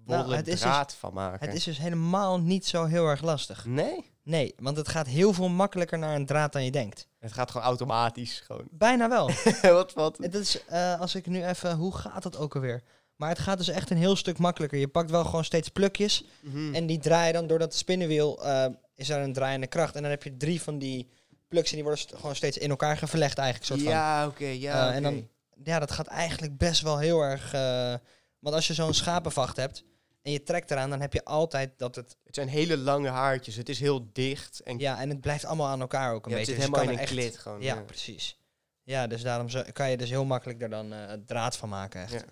Nou, 0.04 0.34
het 0.34 0.46
is 0.46 0.52
dus- 0.52 0.60
draad 0.60 0.94
van 0.94 1.12
maken. 1.14 1.46
Het 1.46 1.56
is 1.56 1.64
dus 1.64 1.78
helemaal 1.78 2.40
niet 2.40 2.66
zo 2.66 2.84
heel 2.84 3.06
erg 3.06 3.22
lastig. 3.22 3.64
Nee? 3.64 4.10
Nee, 4.22 4.54
want 4.58 4.76
het 4.76 4.88
gaat 4.88 5.06
heel 5.06 5.32
veel 5.32 5.48
makkelijker 5.48 5.98
naar 5.98 6.14
een 6.16 6.26
draad 6.26 6.52
dan 6.52 6.64
je 6.64 6.70
denkt. 6.70 7.08
Het 7.18 7.32
gaat 7.32 7.50
gewoon 7.50 7.66
automatisch. 7.66 8.40
Gewoon. 8.40 8.68
Bijna 8.70 9.08
wel. 9.08 9.30
wat, 9.62 9.92
wat? 9.92 10.18
het 10.18 10.34
is, 10.34 10.64
eh, 10.64 11.00
als 11.00 11.14
ik 11.14 11.26
nu 11.26 11.44
even... 11.44 11.76
Hoe 11.76 11.94
gaat 11.96 12.22
dat 12.22 12.36
ook 12.36 12.54
alweer? 12.54 12.82
Maar 13.18 13.28
het 13.28 13.38
gaat 13.38 13.58
dus 13.58 13.68
echt 13.68 13.90
een 13.90 13.96
heel 13.96 14.16
stuk 14.16 14.38
makkelijker. 14.38 14.78
Je 14.78 14.88
pakt 14.88 15.10
wel 15.10 15.24
gewoon 15.24 15.44
steeds 15.44 15.68
plukjes. 15.68 16.24
Mhm. 16.40 16.74
En 16.74 16.86
die 16.86 16.98
draaien 16.98 17.32
dan 17.32 17.46
door 17.46 17.58
dat 17.58 17.74
spinnenwiel. 17.74 18.44
eh, 18.44 18.66
is 18.94 19.08
er 19.08 19.20
een 19.22 19.32
draaiende 19.32 19.66
kracht. 19.66 19.94
En 19.96 20.02
dan 20.02 20.10
heb 20.10 20.22
je 20.22 20.36
drie 20.36 20.62
van 20.62 20.78
die 20.78 21.08
pluks. 21.48 21.68
En 21.68 21.74
die 21.74 21.84
worden 21.84 22.02
st- 22.02 22.14
gewoon 22.14 22.36
steeds 22.36 22.58
in 22.58 22.70
elkaar 22.70 22.96
geverlegd 22.96 23.38
eigenlijk. 23.38 23.66
Soort 23.80 23.90
ja, 23.92 24.26
oké, 24.26 24.44
ja, 24.46 24.88
Eh, 24.90 24.96
en 24.96 25.02
dan- 25.02 25.28
Ja, 25.64 25.78
dat 25.78 25.90
gaat 25.90 26.06
eigenlijk 26.06 26.56
best 26.58 26.80
wel 26.82 26.98
heel 26.98 27.20
erg... 27.20 27.52
eh, 27.52 27.94
want 28.38 28.54
als 28.54 28.66
je 28.66 28.74
zo'n 28.74 28.94
schapenvacht 28.94 29.56
hebt... 29.56 29.84
En 30.22 30.32
je 30.32 30.42
trekt 30.42 30.70
eraan, 30.70 30.90
dan 30.90 31.00
heb 31.00 31.12
je 31.12 31.24
altijd 31.24 31.70
dat 31.76 31.94
het... 31.94 32.16
Het 32.24 32.34
zijn 32.34 32.48
hele 32.48 32.76
lange 32.76 33.08
haartjes. 33.08 33.56
Het 33.56 33.68
is 33.68 33.80
heel 33.80 34.08
dicht. 34.12 34.60
En 34.60 34.78
Ja, 34.78 35.00
en 35.00 35.08
het 35.08 35.20
blijft 35.20 35.44
allemaal 35.44 35.66
aan 35.66 35.80
elkaar 35.80 36.12
ook 36.14 36.24
een 36.26 36.32
ja, 36.32 36.36
het 36.38 36.46
beetje. 36.46 36.62
zit 36.62 36.70
Dus 36.70 36.80
helemaal 36.80 36.92
in 36.92 36.98
een 36.98 37.04
echt- 37.04 37.12
klit 37.12 37.38
gewoon. 37.38 37.60
Ja, 37.62 37.74
ja. 37.74 37.80
precies. 37.82 38.38
Ja, 38.82 39.06
dus 39.06 39.22
daarom 39.22 39.48
zo- 39.48 39.62
kan 39.72 39.90
je 39.90 39.96
dus 39.96 40.10
heel 40.10 40.24
makkelijk 40.24 40.62
er 40.62 40.70
dan 40.70 40.94
draad 41.26 41.56
van 41.56 41.68
maken. 41.68 42.02
Echt. 42.02 42.12
Ja. 42.12 42.22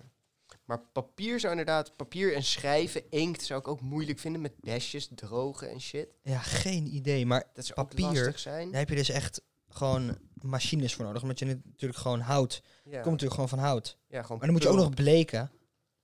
Maar 0.67 0.79
papier 0.91 1.39
zou 1.39 1.51
inderdaad, 1.51 1.95
papier 1.95 2.35
en 2.35 2.43
schrijven, 2.43 3.01
inkt 3.09 3.43
zou 3.43 3.59
ik 3.59 3.67
ook 3.67 3.81
moeilijk 3.81 4.19
vinden 4.19 4.41
met 4.41 4.51
besjes, 4.61 5.09
drogen 5.15 5.69
en 5.69 5.81
shit. 5.81 6.07
Ja, 6.23 6.39
geen 6.39 6.95
idee. 6.95 7.25
Maar 7.25 7.43
Dat 7.53 7.65
zou 7.65 7.87
Papier, 7.87 8.05
lastig 8.05 8.39
zijn. 8.39 8.69
daar 8.71 8.79
heb 8.79 8.89
je 8.89 8.95
dus 8.95 9.09
echt 9.09 9.41
gewoon 9.69 10.17
machines 10.41 10.93
voor 10.95 11.05
nodig. 11.05 11.21
Omdat 11.21 11.39
je 11.39 11.45
natuurlijk 11.45 11.99
gewoon 11.99 12.19
hout... 12.19 12.61
Ja, 12.83 12.91
komt 12.91 13.03
natuurlijk 13.05 13.33
gewoon 13.33 13.49
van 13.49 13.59
hout. 13.59 13.97
ja, 14.07 14.21
gewoon 14.21 14.37
Maar 14.37 14.45
dan 14.47 14.55
moet 14.55 14.63
je 14.65 14.69
ook 14.69 14.75
nog 14.77 14.93
bleken. 14.93 15.51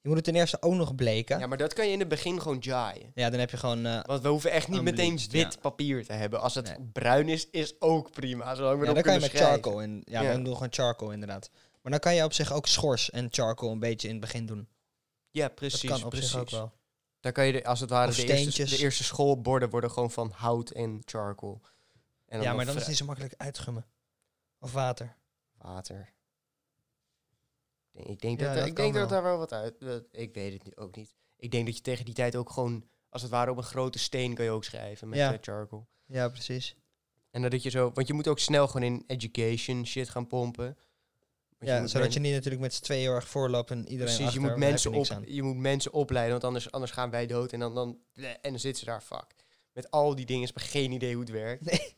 Je 0.02 0.10
moet 0.10 0.18
het 0.18 0.26
ten 0.28 0.36
eerste 0.36 0.62
ook 0.62 0.74
nog 0.74 0.96
bleken. 0.96 1.40
Ja, 1.40 1.48
maar 1.48 1.58
dat 1.58 1.74
kan 1.74 1.86
je 1.86 1.92
in 1.92 2.00
het 2.00 2.08
begin 2.08 2.42
gewoon 2.42 2.58
jaaien. 2.60 3.12
Ja, 3.16 3.30
dan 3.30 3.40
heb 3.40 3.50
je 3.50 3.58
gewoon... 3.58 3.86
eh, 3.86 4.00
Want 4.04 4.22
we 4.22 4.28
hoeven 4.28 4.52
echt 4.52 4.68
niet 4.68 4.82
meteen 4.82 5.18
wit 5.32 5.54
ja. 5.54 5.60
papier 5.62 6.06
te 6.06 6.14
hebben. 6.14 6.42
Als 6.42 6.56
het 6.56 6.66
Nee. 6.78 6.88
bruin 6.94 7.30
is, 7.30 7.50
is 7.50 7.76
ook 7.82 8.12
prima. 8.12 8.56
Zolang 8.56 8.80
we 8.80 8.86
ja, 8.86 8.94
dan 8.94 9.04
kan 9.04 9.14
je 9.14 9.20
met 9.20 9.30
schrijven. 9.30 9.52
charcoal 9.52 9.82
in. 9.82 10.02
Ja, 10.06 10.22
Ja. 10.22 10.28
dan 10.32 10.36
doen 10.44 10.50
we 10.50 10.54
gewoon 10.56 10.74
charcoal 10.74 11.12
inderdaad. 11.12 11.50
Maar 11.84 11.92
dan 11.92 12.00
kan 12.02 12.16
je 12.16 12.24
op 12.24 12.34
zich 12.34 12.52
ook 12.52 12.68
schors 12.68 13.10
en 13.10 13.28
charcoal 13.32 13.72
een 13.72 13.80
beetje 13.80 14.08
in 14.08 14.14
het 14.14 14.24
begin 14.24 14.46
doen. 14.46 14.68
Ja, 15.30 15.48
precies. 15.48 15.82
dat 15.82 15.92
kan 15.92 16.04
op 16.04 16.10
precies. 16.10 16.30
zich 16.32 16.40
ook 16.40 16.50
wel. 16.50 16.72
Dan 17.20 17.32
kan 17.32 17.46
je, 17.46 17.52
de, 17.52 17.66
als 17.66 17.80
het 17.80 17.90
ware, 17.90 18.12
de 18.14 18.26
eerste, 18.26 18.64
de 18.66 18.78
eerste 18.78 19.04
schoolborden 19.04 19.70
worden 19.70 19.92
gewoon 19.92 20.12
van 20.12 20.32
hout 20.32 20.70
en 20.70 21.02
charcoal. 21.06 21.62
En 22.26 22.42
Ja, 22.42 22.54
maar 22.54 22.66
dan 22.66 22.74
is 22.74 22.80
het 22.80 22.90
niet 22.90 22.98
zo 22.98 23.06
makkelijk 23.06 23.34
uitgummen. 23.38 23.86
Of 24.60 24.74
water. 24.74 25.16
Water. 25.58 26.14
Ik 27.92 28.22
denk- 28.22 28.40
Ja, 28.40 28.46
dat, 28.46 28.56
dat 28.58 28.68
ik 28.68 28.76
denk 28.76 28.94
dat 28.94 29.10
daar 29.10 29.24
wel 29.24 29.38
wat 29.38 29.52
uit... 29.54 29.80
dat- 29.80 30.04
Ik 30.12 30.34
weet 30.34 30.64
het 30.64 30.78
ook 30.78 30.96
niet. 30.96 31.16
Ik 31.38 31.52
denk 31.52 31.66
dat 31.66 31.76
je 31.76 31.82
tegen 31.82 32.06
die 32.06 32.14
tijd 32.14 32.36
ook 32.36 32.50
gewoon... 32.50 32.88
Als 33.10 33.22
het 33.22 33.32
ware 33.32 33.52
op 33.52 33.58
een 33.58 33.64
grote 33.64 34.00
steen 34.00 34.34
kan 34.34 34.46
je 34.46 34.52
ook 34.52 34.64
schrijven 34.64 35.10
met 35.10 35.18
Ja. 35.20 35.34
eh, 35.34 35.38
charcoal. 35.42 35.88
Ja, 36.06 36.30
precies. 36.30 36.76
En 37.32 37.42
dat 37.50 37.64
je 37.64 37.70
zo... 37.70 37.92
Want 37.94 38.08
je 38.08 38.14
moet 38.14 38.28
ook 38.28 38.40
snel 38.40 38.68
gewoon 38.68 38.84
in 38.88 39.04
education 39.08 39.86
shit 39.86 40.10
gaan 40.10 40.28
pompen. 40.28 40.78
Ja, 41.66 41.80
moet 41.80 41.90
zodat 41.90 42.14
je 42.14 42.20
niet 42.20 42.34
natuurlijk 42.34 42.62
met 42.62 42.74
z'n 42.74 42.84
tweeën 42.84 43.02
heel 43.02 43.14
erg 43.14 43.28
voorloopt 43.28 43.72
en 43.72 43.78
iedereen 43.78 43.98
Precies, 43.98 44.18
je 44.20 44.26
achter, 44.26 44.42
moet, 44.42 44.50
daar 44.50 44.60
heb 44.60 44.70
mensen 44.70 44.92
niks 44.92 45.10
op, 45.10 45.24
je 45.26 45.44
moet 45.44 45.58
mensen 45.58 45.94
opleiden, 45.94 46.32
want 46.32 46.44
anders, 46.44 46.72
anders 46.72 46.92
gaan 46.92 47.10
wij 47.10 47.28
dood. 47.28 47.52
En 47.52 47.60
dan, 47.60 47.76
dan, 47.76 47.98
en 48.16 48.38
dan 48.42 48.60
zitten 48.60 48.80
ze 48.80 48.86
daar, 48.86 49.02
fuck. 49.02 49.36
Met 49.74 49.92
al 49.92 50.16
die 50.16 50.26
dingen, 50.26 50.44
is 50.44 50.54
maar 50.54 50.64
geen 50.64 50.92
idee 50.92 51.14
hoe 51.14 51.22
het 51.22 51.32
werkt. 51.32 51.66
Nee. 51.66 51.96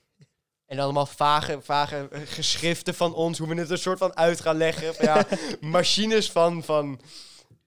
En 0.65 0.79
allemaal 0.79 1.05
vage, 1.05 1.61
vage 1.61 2.09
geschriften 2.11 2.95
van 2.95 3.13
ons, 3.13 3.37
hoe 3.37 3.47
we 3.47 3.55
het 3.55 3.69
een 3.69 3.77
soort 3.77 3.97
van 3.97 4.15
uit 4.15 4.41
gaan 4.41 4.57
leggen. 4.57 4.95
Van, 4.95 5.05
ja, 5.05 5.27
machines 5.77 6.31
van, 6.31 6.63
van 6.63 6.99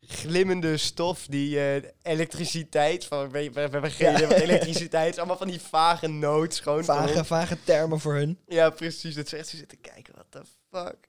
glimmende 0.01 0.77
stof 0.77 1.27
die 1.27 1.61
eh, 1.61 1.91
elektriciteit, 2.03 3.05
van, 3.05 3.31
we, 3.31 3.51
we, 3.51 3.61
hebben 3.61 3.91
geen 3.91 4.15
idee 4.15 4.27
wat 4.27 4.37
elektriciteit 4.37 5.13
is. 5.13 5.19
Allemaal 5.19 5.37
van 5.37 5.49
die 5.49 5.61
vage 5.61 6.07
notes 6.07 6.61
gewoon. 6.61 6.85
Vage, 6.85 7.25
vage 7.25 7.57
termen 7.65 8.01
voor 8.01 8.15
hun. 8.15 8.39
Ja, 8.47 8.71
precies. 8.71 9.15
Dat 9.15 9.29
ze 9.29 9.37
echt 9.37 9.49
zo 9.49 9.57
zitten 9.57 9.81
kijken, 9.81 10.15
what 10.15 10.27
the 10.31 10.43
fuck. 10.71 11.08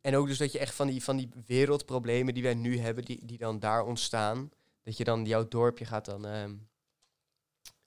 En 0.00 0.16
ook 0.16 0.26
dus 0.26 0.38
dat 0.38 0.52
je 0.52 0.58
echt 0.58 0.74
van 0.74 0.86
die, 0.86 1.02
van 1.02 1.16
die 1.16 1.28
wereldproblemen 1.46 2.34
die 2.34 2.42
wij 2.42 2.54
nu 2.54 2.78
hebben, 2.78 3.04
die, 3.04 3.24
die 3.24 3.38
dan 3.38 3.58
daar 3.58 3.84
ontstaan, 3.84 4.50
dat 4.82 4.96
je 4.96 5.04
dan 5.04 5.24
jouw 5.24 5.48
dorpje 5.48 5.84
gaat 5.84 6.04
dan, 6.04 6.26
ehm, 6.26 6.54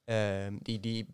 ehm, 0.03 0.58
die, 0.62 0.79
die 0.79 1.08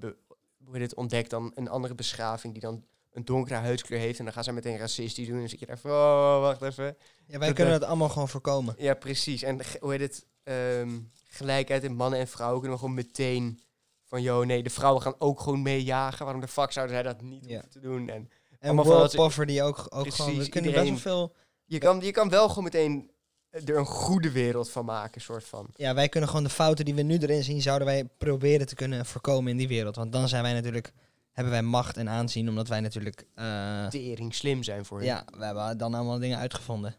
hoe 0.63 0.77
het, 0.77 0.95
ontdekt 0.95 1.29
dan 1.29 1.51
een 1.55 1.69
andere 1.69 1.95
beschaving 1.95 2.53
die 2.53 2.61
dan 2.61 2.85
een 3.11 3.25
donkere 3.25 3.59
huidskleur 3.59 3.99
heeft 3.99 4.19
en 4.19 4.25
dan 4.25 4.33
gaan 4.33 4.43
ze 4.43 4.51
meteen 4.51 4.77
racistisch 4.77 5.25
doen 5.25 5.33
en 5.35 5.39
dan 5.39 5.49
zit 5.49 5.59
je 5.59 5.65
daar 5.65 5.79
van, 5.79 5.91
oh, 5.91 6.39
wacht 6.41 6.61
even. 6.61 6.97
Ja, 7.25 7.37
wij 7.37 7.47
Dat, 7.47 7.55
kunnen 7.55 7.79
dat 7.79 7.89
allemaal 7.89 8.09
gewoon 8.09 8.29
voorkomen. 8.29 8.75
Ja, 8.77 8.93
precies. 8.93 9.41
En 9.43 9.59
hoe 9.79 9.91
heet 9.91 9.99
het, 9.99 10.25
ehm, 10.43 10.99
gelijkheid 11.29 11.83
in 11.83 11.95
mannen 11.95 12.19
en 12.19 12.27
vrouwen 12.27 12.59
kunnen 12.59 12.77
we 12.77 12.83
gewoon 12.83 12.99
meteen 12.99 13.59
van, 14.03 14.21
joh, 14.21 14.45
nee, 14.45 14.63
de 14.63 14.69
vrouwen 14.69 15.01
gaan 15.01 15.15
ook 15.17 15.39
gewoon 15.39 15.61
meejagen. 15.61 16.23
Waarom 16.25 16.41
de 16.41 16.47
fuck 16.47 16.71
zouden 16.71 16.95
zij 16.95 17.03
dat 17.03 17.21
niet 17.21 17.45
Ja. 17.45 17.51
hoeven 17.51 17.69
te 17.69 17.79
doen? 17.79 18.09
En 18.09 18.29
En 18.59 18.75
world 18.75 19.15
poverty 19.15 19.61
ook, 19.61 19.77
ook 19.89 20.01
Precies, 20.01 20.15
gewoon. 20.15 20.37
We 20.39 20.49
kunnen 20.49 20.69
iedereen- 20.69 20.93
best 20.93 21.03
wel 21.05 21.27
veel... 21.27 21.35
je 21.65 21.77
kan, 21.77 21.99
je 22.01 22.11
kan 22.11 22.29
wel 22.29 22.47
gewoon 22.47 22.63
meteen 22.63 23.11
er 23.49 23.77
een 23.77 23.85
goede 23.85 24.31
wereld 24.31 24.69
van 24.69 24.85
maken, 24.85 25.21
soort 25.21 25.43
van. 25.43 25.67
Ja, 25.75 25.93
wij 25.93 26.09
kunnen 26.09 26.29
gewoon 26.29 26.43
de 26.43 26.51
fouten 26.51 26.85
die 26.85 26.95
we 26.95 27.01
nu 27.01 27.17
erin 27.17 27.43
zien, 27.43 27.61
zouden 27.61 27.87
wij 27.87 28.05
proberen 28.17 28.67
te 28.67 28.75
kunnen 28.75 29.05
voorkomen 29.05 29.51
in 29.51 29.57
die 29.57 29.67
wereld. 29.67 29.95
Want 29.95 30.11
dan 30.11 30.27
zijn 30.27 30.43
wij 30.43 30.53
natuurlijk, 30.53 30.93
hebben 31.31 31.53
wij 31.53 31.61
macht 31.61 31.97
en 31.97 32.09
aanzien, 32.09 32.49
omdat 32.49 32.67
wij 32.67 32.79
natuurlijk, 32.79 33.25
eh, 33.35 33.87
Tering 33.87 34.35
slim 34.35 34.63
zijn 34.63 34.85
voor 34.85 34.97
hen. 34.97 35.07
ja, 35.07 35.25
we 35.37 35.45
hebben 35.45 35.77
dan 35.77 35.93
allemaal 35.93 36.19
dingen 36.19 36.37
uitgevonden. 36.37 36.95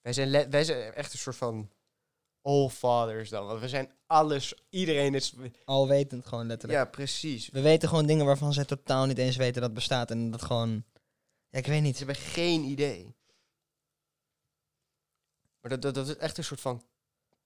Wij 0.00 0.12
zijn, 0.12 0.50
wij 0.50 0.64
zijn 0.64 0.92
echt 0.92 1.12
een 1.12 1.18
soort 1.18 1.36
van 1.36 1.70
all 2.42 2.68
fathers 2.68 3.28
dan. 3.28 3.46
Want 3.46 3.60
we 3.60 3.68
zijn 3.68 3.90
alles, 4.06 4.54
iedereen 4.70 5.14
is... 5.14 5.34
Alwetend 5.64 6.26
gewoon 6.26 6.46
letterlijk. 6.46 6.82
Ja, 6.82 6.90
precies. 6.90 7.48
We 7.48 7.60
weten 7.60 7.88
gewoon 7.88 8.06
dingen 8.06 8.26
waarvan 8.26 8.52
zij 8.52 8.64
totaal 8.64 9.06
niet 9.06 9.18
eens 9.18 9.36
weten 9.36 9.62
dat 9.62 9.74
bestaat. 9.74 10.10
En 10.10 10.30
dat 10.30 10.42
gewoon, 10.42 10.84
ja, 11.48 11.58
ik 11.58 11.66
weet 11.66 11.76
Ze 11.76 11.82
niet. 11.82 11.98
hebben 11.98 12.16
geen 12.16 12.64
idee. 12.64 13.14
Maar 15.60 15.70
dat, 15.70 15.82
dat, 15.82 15.94
dat 15.94 16.08
is 16.08 16.16
echt 16.16 16.38
een 16.38 16.44
soort 16.44 16.60
van... 16.60 16.82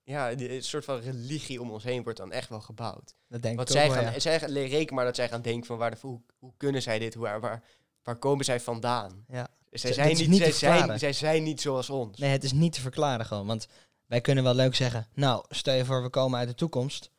Ja, 0.03 0.31
een 0.33 0.63
soort 0.63 0.85
van 0.85 1.01
religie 1.01 1.61
om 1.61 1.71
ons 1.71 1.85
heen 1.85 2.03
wordt 2.03 2.19
dan 2.19 2.33
echt 2.33 2.49
wel 2.49 2.61
gebouwd. 2.61 3.15
Dat 3.29 3.43
denk 3.43 3.57
Want 3.57 3.71
ik 3.71 3.77
ook 3.77 3.83
zij 3.83 3.93
wel, 3.93 4.03
gaan, 4.03 4.13
ja. 4.13 4.19
zij 4.19 4.41
gaan, 4.41 4.51
reken 4.51 4.95
maar 4.95 5.05
dat 5.05 5.17
zij 5.17 5.29
gaan 5.29 5.43
denken 5.43 5.67
van 5.67 5.79
waar 5.79 5.91
de, 5.91 5.97
hoe, 6.01 6.21
hoe 6.39 6.53
kunnen 6.57 6.83
zij 6.83 6.99
dit? 6.99 7.15
Hoe, 7.15 7.39
waar, 7.41 7.63
waar 8.03 8.17
komen 8.17 8.45
zij 8.45 8.61
vandaan? 8.61 9.25
Ja. 9.29 9.49
Zij 9.71 9.93
zijn 9.93 10.17
niet, 10.17 10.29
niet 10.29 10.41
zij, 10.41 10.53
zijn, 10.53 10.99
zij 10.99 11.13
zijn 11.13 11.43
niet 11.43 11.61
zoals 11.61 11.91
ons. 11.91 12.19
Nee, 12.19 12.31
het 12.31 12.45
is 12.45 12.53
niet 12.53 12.73
te 12.73 12.81
verklaren 12.81 13.27
gewoon. 13.27 13.47
Want 13.47 13.67
wij 14.07 14.21
kunnen 14.21 14.45
wel 14.45 14.55
leuk 14.55 14.75
zeggen, 14.75 15.07
nou, 15.15 15.45
stel 15.49 15.75
je 15.75 15.85
voor 15.85 16.03
we 16.03 16.09
komen 16.11 16.39
uit 16.39 16.49
de 16.49 16.55
toekomst. 16.55 17.11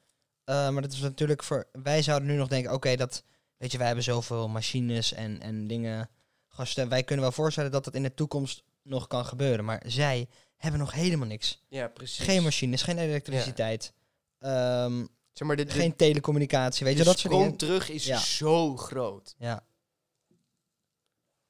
Eh, 0.43 0.69
maar 0.69 0.81
dat 0.81 0.91
is 0.91 0.99
natuurlijk 0.99 1.43
voor, 1.43 1.67
wij 1.71 2.01
zouden 2.01 2.27
nu 2.27 2.35
nog 2.35 2.47
denken, 2.47 2.73
oké, 2.73 2.95
dat, 2.95 3.23
weet 3.57 3.71
je, 3.71 3.77
wij 3.77 3.87
hebben 3.87 4.03
zoveel 4.05 4.47
machines 4.49 5.13
en, 5.13 5.41
en 5.41 5.67
dingen. 5.67 6.09
Stel- 6.63 6.87
wij 6.87 7.03
kunnen 7.03 7.23
wel 7.25 7.33
voorstellen 7.33 7.71
dat 7.71 7.83
dat 7.83 7.95
in 7.95 8.03
de 8.03 8.13
toekomst 8.13 8.63
nog 8.83 9.07
kan 9.07 9.25
gebeuren. 9.25 9.65
Maar 9.65 9.83
zij 9.85 10.27
hebben 10.57 10.79
nog 10.79 10.91
helemaal 10.91 11.27
niks. 11.27 11.63
Ja, 11.69 11.87
precies. 11.87 12.25
Geen 12.25 12.43
machines, 12.43 12.81
geen 12.81 12.97
elektriciteit, 12.97 13.93
ehm, 14.39 15.05
zeg 15.33 15.47
maar, 15.47 15.55
de, 15.55 15.63
de, 15.65 15.71
geen 15.71 15.95
telecommunicatie, 15.95 16.85
weet 16.85 16.97
je, 16.97 17.03
dat 17.03 17.19
soort 17.19 17.33
dingen. 17.33 17.57
terug 17.57 17.89
is 17.89 18.05
Ja. 18.05 18.17
zo 18.17 18.77
groot. 18.77 19.35
Ja, 19.37 19.65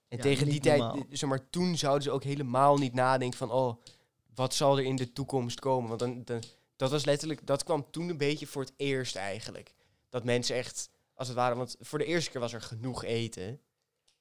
En 0.07 0.17
Ja, 0.17 0.23
tegen 0.23 0.49
die 0.49 0.59
tijd, 0.59 0.79
normaal. 0.79 1.05
zeg 1.09 1.29
maar, 1.29 1.49
toen 1.49 1.77
zouden 1.77 2.03
ze 2.03 2.11
ook 2.11 2.23
helemaal 2.23 2.77
niet 2.77 2.93
nadenken 2.93 3.37
van, 3.37 3.51
oh, 3.51 3.81
wat 4.37 4.53
zal 4.53 4.77
er 4.77 4.83
in 4.83 4.95
de 4.95 5.11
toekomst 5.13 5.59
komen? 5.59 5.87
Want 5.87 5.99
dan, 5.99 6.21
dan, 6.25 6.43
dat 6.75 6.91
was 6.91 7.05
letterlijk, 7.05 7.47
dat 7.47 7.63
kwam 7.63 7.85
toen 7.91 8.09
een 8.09 8.17
beetje 8.17 8.47
voor 8.47 8.61
het 8.61 8.73
eerst 8.75 9.15
eigenlijk. 9.15 9.73
Dat 10.09 10.23
mensen 10.23 10.55
echt, 10.55 10.89
als 11.13 11.27
het 11.27 11.37
ware, 11.37 11.55
want 11.55 11.75
voor 11.79 11.99
de 11.99 12.05
eerste 12.05 12.31
keer 12.31 12.41
was 12.41 12.53
er 12.53 12.61
genoeg 12.61 13.03
eten. 13.03 13.59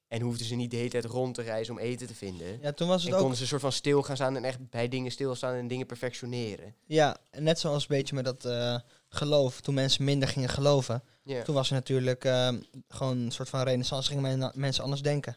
En 0.07 0.21
hoefden 0.21 0.45
ze 0.45 0.55
niet 0.55 0.71
de 0.71 0.77
hele 0.77 0.89
tijd 0.89 1.05
rond 1.05 1.35
te 1.35 1.41
reizen 1.41 1.73
om 1.73 1.79
eten 1.79 2.07
te 2.07 2.15
vinden. 2.15 2.59
ja 2.61 2.71
toen 2.71 2.87
was 2.87 2.99
En 3.01 3.05
het 3.05 3.13
ook 3.13 3.19
konden 3.19 3.35
ze 3.37 3.43
een 3.43 3.49
soort 3.49 3.61
van 3.61 3.71
stil 3.71 4.03
gaan 4.03 4.15
staan 4.15 4.35
en 4.35 4.43
echt 4.43 4.69
bij 4.69 4.87
dingen 4.87 5.11
stilstaan 5.11 5.55
en 5.55 5.67
dingen 5.67 5.85
perfectioneren. 5.85 6.75
Ja, 6.85 7.17
en 7.29 7.43
net 7.43 7.59
zoals 7.59 7.81
een 7.81 7.95
beetje 7.95 8.15
met 8.15 8.25
dat 8.25 8.45
eh, 8.45 8.79
geloof. 9.09 9.61
Toen 9.61 9.73
mensen 9.73 10.03
minder 10.03 10.29
gingen 10.29 10.49
geloven. 10.49 11.03
Toen 11.43 11.55
was 11.55 11.67
er 11.69 11.73
natuurlijk 11.75 12.25
eh, 12.25 12.53
gewoon 12.87 13.17
een 13.17 13.31
soort 13.31 13.49
van 13.49 13.63
renaissance. 13.63 14.07
Gingen 14.13 14.37
men- 14.39 14.51
mensen 14.55 14.83
anders 14.83 15.01
denken. 15.01 15.35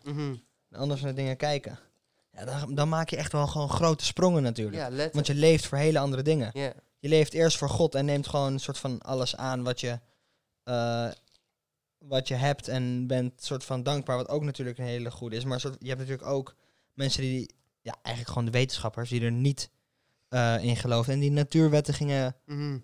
En 0.70 0.78
anders 0.78 1.00
naar 1.00 1.14
dingen 1.14 1.36
kijken. 1.36 1.78
Ja, 2.32 2.44
dan, 2.44 2.74
dan 2.74 2.88
maak 2.88 3.08
je 3.10 3.16
echt 3.16 3.32
wel 3.32 3.46
gewoon 3.46 3.70
grote 3.70 4.04
sprongen 4.04 4.42
natuurlijk. 4.42 4.92
Ja. 4.96 5.10
Want 5.12 5.26
je 5.26 5.34
leeft 5.34 5.66
voor 5.66 5.78
hele 5.78 5.98
andere 5.98 6.22
dingen. 6.22 6.50
Je 6.98 7.08
leeft 7.08 7.32
eerst 7.32 7.56
voor 7.58 7.68
God 7.68 7.94
en 7.94 8.04
neemt 8.04 8.28
gewoon 8.28 8.52
een 8.52 8.60
soort 8.60 8.78
van 8.78 9.00
alles 9.00 9.36
aan 9.36 9.62
wat 9.62 9.80
je, 9.80 9.98
eh, 10.64 11.08
wat 11.98 12.28
je 12.28 12.34
hebt. 12.34 12.68
En 12.68 13.06
bent 13.06 13.42
soort 13.44 13.64
van 13.64 13.82
dankbaar. 13.82 14.16
Wat 14.16 14.28
ook 14.28 14.42
natuurlijk 14.44 14.78
een 14.78 14.84
hele 14.84 15.10
goede 15.10 15.36
is. 15.36 15.44
Maar 15.44 15.60
soort, 15.60 15.76
je 15.78 15.88
hebt 15.88 16.00
natuurlijk 16.00 16.28
ook 16.28 16.54
mensen 16.94 17.22
die, 17.22 17.54
ja, 17.80 17.94
eigenlijk 18.02 18.28
gewoon 18.34 18.44
de 18.52 18.58
wetenschappers, 18.58 19.08
die 19.10 19.20
er 19.22 19.32
niet 19.32 19.70
eh, 20.28 20.64
in 20.64 20.76
geloofden. 20.76 21.14
En 21.14 21.20
die 21.20 21.30
natuurwetten 21.30 21.94
gingen 21.94 22.36
Mhm. 22.44 22.78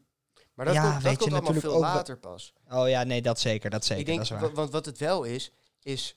Maar 0.55 0.65
dat 0.67 0.75
Ja, 0.75 0.81
komt, 0.83 0.95
dat 0.95 1.03
weet 1.03 1.13
je 1.13 1.19
komt 1.19 1.31
natuurlijk 1.33 1.61
veel 1.61 1.75
ook 1.75 1.81
later 1.83 2.19
pas. 2.19 2.53
Oh 2.71 2.89
ja, 2.89 3.03
nee, 3.05 3.23
dat 3.23 3.41
zeker, 3.41 3.71
dat 3.71 3.85
zeker. 3.85 4.01
ik 4.01 4.07
denk, 4.07 4.19
dat 4.19 4.27
is 4.27 4.33
waar. 4.33 4.49
wa- 4.49 4.55
want 4.55 4.71
wat 4.71 4.87
het 4.87 4.99
wel 4.99 5.25
is, 5.25 5.53
is 5.83 6.17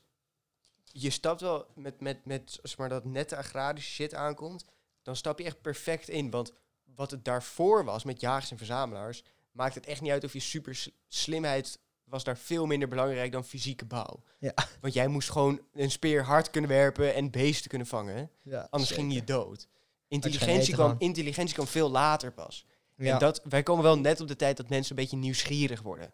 je 0.92 1.10
stapt 1.10 1.42
wel 1.42 1.66
met, 1.76 2.00
met, 2.00 2.26
met 2.26 2.60
zeg 2.64 2.78
maar 2.78 2.90
dat 2.90 3.06
nette 3.06 3.36
agrarische 3.36 3.92
shit 3.92 4.14
aankomt, 4.14 4.66
dan 5.02 5.16
stap 5.16 5.40
je 5.40 5.46
echt 5.46 5.62
perfect 5.62 6.10
in. 6.10 6.30
Want 6.30 6.52
wat 6.96 7.12
het 7.12 7.26
daarvoor 7.26 7.86
was 7.86 8.04
met 8.04 8.22
jagers 8.22 8.52
en 8.52 8.58
verzamelaars, 8.58 9.24
maakt 9.52 9.76
het 9.76 9.86
echt 9.86 10.02
niet 10.02 10.12
uit 10.12 10.24
of 10.24 10.34
je 10.34 10.40
super 10.40 10.88
slimheid 11.08 11.80
was 12.04 12.24
daar 12.24 12.38
veel 12.38 12.66
minder 12.66 12.88
belangrijk 12.88 13.32
dan 13.32 13.44
fysieke 13.44 13.86
bouw. 13.86 14.24
Ja. 14.40 14.54
Want 14.82 14.94
jij 14.94 15.08
moest 15.08 15.30
gewoon 15.30 15.62
een 15.74 15.92
speer 15.92 16.24
hard 16.24 16.50
kunnen 16.50 16.70
werpen 16.70 17.14
en 17.14 17.32
beesten 17.32 17.70
kunnen 17.70 17.88
vangen, 17.88 18.32
Ja, 18.44 18.68
anders 18.70 18.92
ging 18.92 19.14
je 19.14 19.24
dood. 19.24 19.68
Intelligentie 20.08 20.74
kwam, 20.74 20.96
intelligentie 20.98 21.54
kwam 21.54 21.68
veel 21.68 21.90
later 21.90 22.32
pas. 22.32 22.66
Ja. 22.96 23.14
En 23.14 23.20
dat, 23.20 23.42
wij 23.44 23.64
komen 23.64 23.84
wel 23.84 24.00
net 24.00 24.22
op 24.22 24.28
de 24.28 24.36
tijd 24.36 24.58
dat 24.58 24.70
mensen 24.70 24.92
een 24.92 25.02
beetje 25.02 25.18
nieuwsgierig 25.18 25.82
worden. 25.82 26.14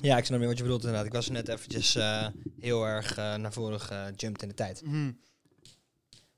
Ja, 0.00 0.16
ik 0.16 0.24
snap 0.24 0.38
niet 0.38 0.48
wat 0.48 0.56
je 0.56 0.62
bedoelt 0.62 0.82
inderdaad. 0.82 1.06
Ik 1.06 1.12
was 1.12 1.28
net 1.28 1.48
eventjes 1.48 1.94
eh, 1.94 2.26
heel 2.58 2.84
erg 2.84 3.16
eh, 3.16 3.34
naar 3.34 3.52
voren 3.52 3.80
gejumpt 3.80 4.42
in 4.42 4.48
de 4.48 4.54
tijd. 4.54 4.82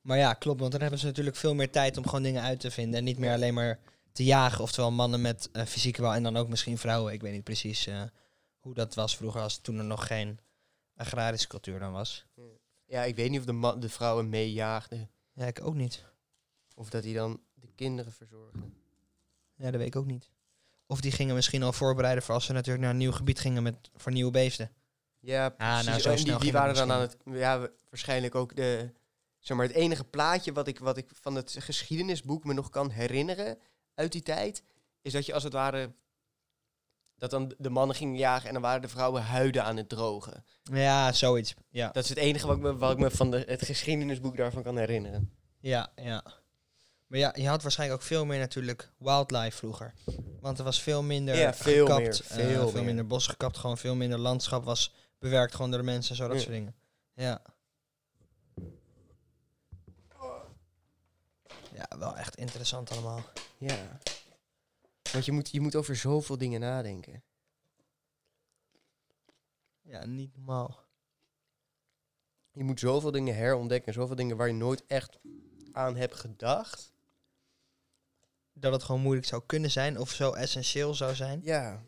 Maar 0.00 0.18
ja, 0.18 0.34
klopt, 0.34 0.60
want 0.60 0.72
dan 0.72 0.80
hebben 0.80 0.98
ze 0.98 1.06
natuurlijk 1.06 1.36
veel 1.36 1.54
meer 1.54 1.70
tijd 1.70 1.96
om 1.96 2.04
gewoon 2.04 2.22
dingen 2.22 2.42
uit 2.42 2.60
te 2.60 2.70
vinden. 2.70 2.98
En 2.98 3.04
niet 3.04 3.18
meer 3.18 3.32
alleen 3.32 3.54
maar 3.54 3.78
te 4.12 4.24
jagen. 4.24 4.62
Oftewel 4.62 4.90
mannen 4.90 5.20
met 5.20 5.48
eh, 5.52 5.64
fysieke 5.64 6.00
bouw 6.00 6.12
en 6.12 6.22
dan 6.22 6.36
ook 6.36 6.48
misschien 6.48 6.78
vrouwen. 6.78 7.12
Ik 7.12 7.20
weet 7.20 7.32
niet 7.32 7.44
precies 7.44 7.86
eh, 7.86 8.02
hoe 8.58 8.74
dat 8.74 8.94
was 8.94 9.16
vroeger, 9.16 9.40
als 9.40 9.58
toen 9.58 9.78
er 9.78 9.84
nog 9.84 10.06
geen 10.06 10.40
agrarische 10.96 11.48
cultuur 11.48 11.78
dan 11.78 11.92
was. 11.92 12.26
Ja, 12.86 13.02
ik 13.02 13.16
weet 13.16 13.30
niet 13.30 13.40
of 13.40 13.46
de, 13.46 13.78
de 13.78 13.88
vrouwen 13.88 14.28
meejaagden. 14.28 15.10
Ja, 15.32 15.46
ik 15.46 15.64
ook 15.64 15.74
niet. 15.74 16.04
Of 16.74 16.90
dat 16.90 17.02
die 17.02 17.14
dan 17.14 17.40
de 17.54 17.68
kinderen 17.74 18.12
verzorgden. 18.12 18.74
Ja, 19.54 19.70
dat 19.70 19.80
weet 19.80 19.86
ik 19.86 19.96
ook 19.96 20.06
niet. 20.06 20.30
Of 20.90 21.00
die 21.00 21.12
gingen 21.12 21.34
misschien 21.34 21.62
al 21.62 21.72
voorbereiden 21.72 22.22
voor 22.22 22.34
als 22.34 22.44
ze 22.44 22.52
natuurlijk 22.52 22.82
naar 22.82 22.90
een 22.92 22.96
nieuw 22.96 23.12
gebied 23.12 23.40
gingen 23.40 23.62
met, 23.62 23.90
voor 23.96 24.12
nieuwe 24.12 24.30
beesten. 24.30 24.70
Ja, 25.20 25.54
nou, 25.58 25.82
precies. 25.82 26.02
zo 26.02 26.10
En 26.10 26.18
snel 26.18 26.34
die, 26.34 26.44
die 26.44 26.52
waren 26.52 26.74
dan 26.74 26.92
aan 26.92 27.00
het... 27.00 27.16
Ja, 27.24 27.68
waarschijnlijk 27.90 28.34
ook 28.34 28.56
de... 28.56 28.92
Zeg 29.38 29.56
maar, 29.56 29.66
het 29.66 29.74
enige 29.74 30.04
plaatje 30.04 30.52
wat 30.52 30.68
ik, 30.68 30.78
wat 30.78 30.96
ik 30.96 31.10
van 31.20 31.34
het 31.34 31.56
geschiedenisboek 31.58 32.44
me 32.44 32.52
nog 32.54 32.68
kan 32.68 32.90
herinneren 32.90 33.58
uit 33.94 34.12
die 34.12 34.22
tijd... 34.22 34.62
is 35.02 35.12
dat 35.12 35.26
je 35.26 35.34
als 35.34 35.42
het 35.42 35.52
ware... 35.52 35.92
dat 37.16 37.30
dan 37.30 37.54
de 37.58 37.70
mannen 37.70 37.96
gingen 37.96 38.16
jagen 38.16 38.46
en 38.46 38.52
dan 38.52 38.62
waren 38.62 38.82
de 38.82 38.88
vrouwen 38.88 39.22
huiden 39.22 39.64
aan 39.64 39.76
het 39.76 39.88
drogen. 39.88 40.44
Ja, 40.62 41.12
zoiets. 41.12 41.54
Ja, 41.68 41.90
Dat 41.90 42.02
is 42.02 42.08
het 42.08 42.18
enige 42.18 42.46
wat 42.46 42.56
ik 42.56 42.62
me, 42.62 42.76
wat 42.76 42.92
ik 42.92 42.98
me 42.98 43.10
van 43.10 43.30
de, 43.30 43.44
het 43.46 43.64
geschiedenisboek 43.64 44.36
daarvan 44.36 44.62
kan 44.62 44.76
herinneren. 44.76 45.32
ja, 45.60 45.92
ja. 45.96 46.39
Maar 47.10 47.18
ja, 47.18 47.32
je 47.36 47.48
had 47.48 47.62
waarschijnlijk 47.62 48.00
ook 48.00 48.06
veel 48.06 48.24
meer 48.24 48.38
natuurlijk 48.38 48.90
wildlife 48.98 49.56
vroeger. 49.56 49.94
Want 50.40 50.58
er 50.58 50.64
was 50.64 50.82
veel 50.82 51.02
minder 51.02 51.36
Ja, 51.36 51.54
veel 51.54 51.86
gekapt, 51.86 52.00
meer, 52.02 52.40
eh, 52.40 52.46
veel 52.46 52.62
veel 52.62 52.72
meer. 52.72 52.84
minder 52.84 53.06
bos 53.06 53.26
gekapt, 53.26 53.56
gewoon 53.58 53.78
veel 53.78 53.94
minder 53.94 54.18
landschap 54.18 54.64
was 54.64 54.94
bewerkt 55.18 55.54
gewoon 55.54 55.70
door 55.70 55.80
de 55.80 55.84
mensen, 55.86 56.16
zo 56.16 56.26
dat 56.28 56.36
Ja. 56.36 56.42
soort 56.42 56.52
dingen. 56.54 56.74
Ja. 57.14 57.42
Ja, 61.74 61.98
wel 61.98 62.16
echt 62.16 62.36
interessant 62.36 62.90
allemaal. 62.90 63.22
Ja. 63.58 63.98
Want 65.12 65.24
je 65.24 65.32
moet, 65.32 65.50
je 65.50 65.60
moet 65.60 65.76
over 65.76 65.96
zoveel 65.96 66.38
dingen 66.38 66.60
nadenken. 66.60 67.22
Ja, 69.82 70.04
niet 70.06 70.36
normaal. 70.36 70.78
Je 72.52 72.64
moet 72.64 72.80
zoveel 72.80 73.10
dingen 73.10 73.34
herontdekken. 73.36 73.92
Zoveel 73.92 74.16
dingen 74.16 74.36
waar 74.36 74.46
je 74.46 74.52
nooit 74.54 74.86
echt 74.86 75.18
aan 75.72 75.96
hebt 75.96 76.14
gedacht 76.14 76.92
dat 78.60 78.72
het 78.72 78.82
gewoon 78.82 79.00
moeilijk 79.00 79.26
zou 79.26 79.42
kunnen 79.46 79.70
zijn 79.70 79.98
of 79.98 80.10
zo 80.10 80.32
essentieel 80.32 80.94
zou 80.94 81.14
zijn. 81.14 81.40
Ja. 81.42 81.82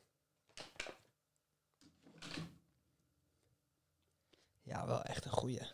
Ja, 4.63 4.87
wel 4.87 5.03
echt 5.03 5.25
een 5.25 5.31
goede. 5.31 5.71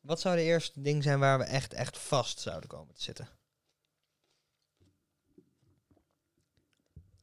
Wat 0.00 0.20
zou 0.20 0.36
de 0.36 0.42
eerste 0.42 0.80
ding 0.80 1.02
zijn 1.02 1.18
waar 1.18 1.38
we 1.38 1.44
echt, 1.44 1.72
echt 1.72 1.98
vast 1.98 2.40
zouden 2.40 2.68
komen 2.68 2.94
te 2.94 3.02
zitten? 3.02 3.28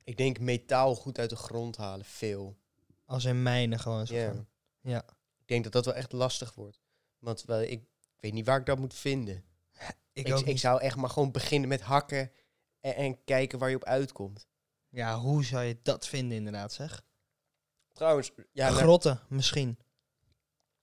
Ik 0.04 0.18
denk 0.18 0.40
metaal 0.40 0.96
goed 0.96 1.20
uit 1.20 1.30
de 1.30 1.36
grond 1.36 1.78
halen, 1.78 2.06
veel. 2.06 2.58
Als 3.06 3.26
in 3.26 3.44
mijnen 3.44 3.80
gewoon 3.80 4.08
zo. 4.08 4.46
Ja. 4.82 5.06
Ik 5.40 5.48
denk 5.48 5.64
dat 5.64 5.72
dat 5.72 5.86
wel 5.86 5.94
echt 5.94 6.12
lastig 6.12 6.54
wordt. 6.54 6.82
Want 7.20 7.44
wel, 7.44 7.62
ik 7.62 7.86
weet 8.20 8.34
niet 8.34 8.46
waar 8.46 8.60
ik 8.60 8.66
dat 8.66 8.80
moet 8.80 8.94
vinden. 8.94 9.46
Ik, 10.14 10.28
Ik, 10.28 10.60
zou 10.60 10.82
echt 10.82 10.96
maar 10.96 11.10
gewoon 11.10 11.32
beginnen 11.32 11.70
met 11.70 11.82
hakken 11.82 12.32
en, 12.80 12.96
en 12.96 13.24
kijken 13.24 13.60
waar 13.60 13.70
je 13.70 13.76
op 13.76 13.86
uitkomt. 13.86 14.48
Ja, 14.90 15.20
hoe 15.20 15.46
zou 15.46 15.64
je 15.64 15.80
dat 15.84 16.08
vinden 16.08 16.38
inderdaad, 16.38 16.74
zeg? 16.74 17.04
Trouwens, 17.94 18.32
ja, 18.52 18.70
naar 18.70 18.80
Grotten, 18.80 19.20
misschien. 19.28 19.80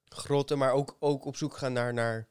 grotten, 0.05 0.59
maar 0.59 0.73
ook, 0.73 0.97
ook 1.01 1.25
op 1.25 1.37
zoek 1.37 1.57
gaan 1.57 1.73
naar, 1.73 1.95
naar, 1.95 2.29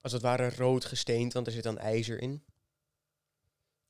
als 0.00 0.12
het 0.12 0.22
ware, 0.22 0.50
rood 0.50 0.84
gesteend, 0.84 1.32
want 1.32 1.46
er 1.46 1.52
zit 1.52 1.62
dan 1.62 1.78
ijzer 1.78 2.20
in. 2.20 2.44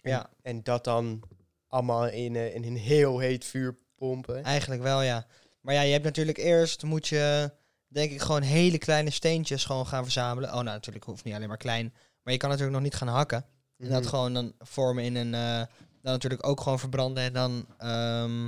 En, 0.00 0.10
Ja. 0.10 0.30
En 0.42 0.62
dat 0.62 0.84
dan 0.84 1.22
allemaal 1.68 2.08
in, 2.08 2.36
eh, 2.36 2.54
in 2.54 2.64
een 2.64 2.76
heel 2.76 3.18
heet 3.18 3.44
vuur 3.44 3.78
pompen. 3.94 4.42
Eigenlijk 4.42 4.82
wel, 4.82 5.02
ja. 5.02 5.26
Maar 5.60 5.74
ja, 5.74 5.80
je 5.80 5.92
hebt 5.92 6.04
natuurlijk 6.04 6.38
eerst, 6.38 6.82
moet 6.82 7.08
je, 7.08 7.52
denk 7.88 8.10
ik, 8.12 8.20
gewoon 8.20 8.42
hele 8.42 8.78
kleine 8.78 9.10
steentjes 9.10 9.64
gewoon 9.64 9.86
gaan 9.86 10.02
verzamelen. 10.02 10.48
Oh, 10.48 10.54
nou, 10.54 10.64
natuurlijk 10.64 11.04
hoeft 11.04 11.24
niet 11.24 11.34
alleen 11.34 11.48
maar 11.48 11.56
klein. 11.56 11.94
Maar 12.22 12.32
je 12.32 12.38
kan 12.38 12.48
natuurlijk 12.48 12.76
nog 12.76 12.84
niet 12.84 12.94
gaan 12.94 13.08
hakken. 13.08 13.44
En 13.78 13.88
dat 13.88 14.00
Mhm. 14.00 14.08
gewoon 14.10 14.34
dan 14.34 14.52
vormen 14.58 15.04
in 15.04 15.14
een, 15.16 15.34
eh, 15.34 15.66
dan 16.02 16.12
natuurlijk 16.12 16.46
ook 16.46 16.60
gewoon 16.60 16.78
verbranden. 16.78 17.22
En 17.22 17.32
dan, 17.32 17.66
ehm, 17.78 18.44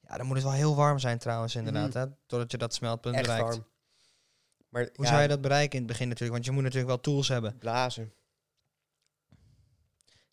ja, 0.00 0.16
dan 0.16 0.26
moet 0.26 0.36
het 0.36 0.44
wel 0.44 0.52
heel 0.54 0.74
warm 0.76 0.98
zijn 0.98 1.18
trouwens, 1.18 1.54
inderdaad. 1.54 1.88
Mhm. 1.88 1.98
Hè? 1.98 2.06
Totdat 2.26 2.50
je 2.50 2.58
dat 2.58 2.74
smeltpunt 2.74 3.14
Echt 3.14 3.24
bereikt. 3.24 3.48
warm. 3.48 3.66
Maar 4.68 4.88
Hoe 4.94 5.04
ja, 5.04 5.10
zou 5.10 5.22
je 5.22 5.28
dat 5.28 5.40
bereiken 5.40 5.72
in 5.72 5.78
het 5.78 5.86
begin 5.92 6.08
natuurlijk? 6.08 6.32
Want 6.34 6.44
je 6.44 6.50
moet 6.52 6.62
natuurlijk 6.62 6.88
wel 6.88 7.00
tools 7.00 7.28
hebben. 7.28 7.58
blazen? 7.58 8.12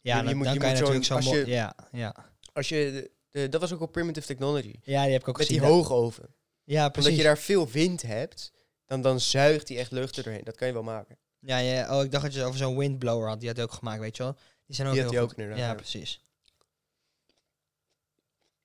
Ja, 0.01 0.15
Je- 0.15 0.21
je 0.21 0.27
dan, 0.27 0.35
moet- 0.37 0.45
dan 0.45 0.53
je 0.53 0.59
kan 0.59 0.69
je 0.69 0.75
zo'n- 0.75 0.93
natuurlijk 0.93 1.23
zo... 1.23 1.51
Ja, 1.51 1.75
ja. 1.91 2.15
Als 2.53 2.69
je, 2.69 2.75
de- 2.75 3.11
de- 3.39 3.49
dat 3.49 3.61
was 3.61 3.73
ook 3.73 3.79
al 3.79 3.87
primitive 3.87 4.27
technology. 4.27 4.75
ja, 4.83 5.03
die 5.03 5.11
heb 5.11 5.21
ik 5.21 5.27
ook 5.27 5.37
Met 5.37 5.47
die 5.47 5.59
gezien. 5.59 5.73
hoogoven. 5.73 6.29
Ja, 6.63 6.89
precies. 6.89 7.09
Omdat 7.09 7.21
je 7.23 7.27
daar 7.27 7.37
veel 7.37 7.69
wind 7.69 8.01
hebt, 8.01 8.51
dan, 8.85 9.01
dan 9.01 9.19
zuigt 9.19 9.67
die 9.67 9.77
echt 9.77 9.91
lucht 9.91 10.17
er 10.17 10.23
doorheen. 10.23 10.43
Dat 10.43 10.55
kan 10.55 10.67
je 10.67 10.73
wel 10.73 10.83
maken. 10.83 11.17
Ja, 11.39 11.57
ja, 11.57 11.97
oh, 11.97 12.03
ik 12.03 12.11
dacht 12.11 12.23
dat 12.23 12.33
je 12.33 12.43
over 12.43 12.57
zo'n 12.57 12.77
windblower 12.77 13.27
had. 13.27 13.39
Die 13.39 13.47
had 13.47 13.57
hij 13.57 13.65
ook 13.65 13.73
gemaakt, 13.73 13.99
weet 13.99 14.17
je 14.17 14.23
wel. 14.23 14.35
Die 14.65 14.75
zijn 14.75 14.87
ook 14.87 14.93
Die 14.93 15.03
had 15.03 15.11
heel 15.11 15.21
hij 15.21 15.29
goed. 15.29 15.43
ook 15.43 15.57
Ja, 15.57 15.67
ja. 15.67 15.73
precies. 15.75 16.21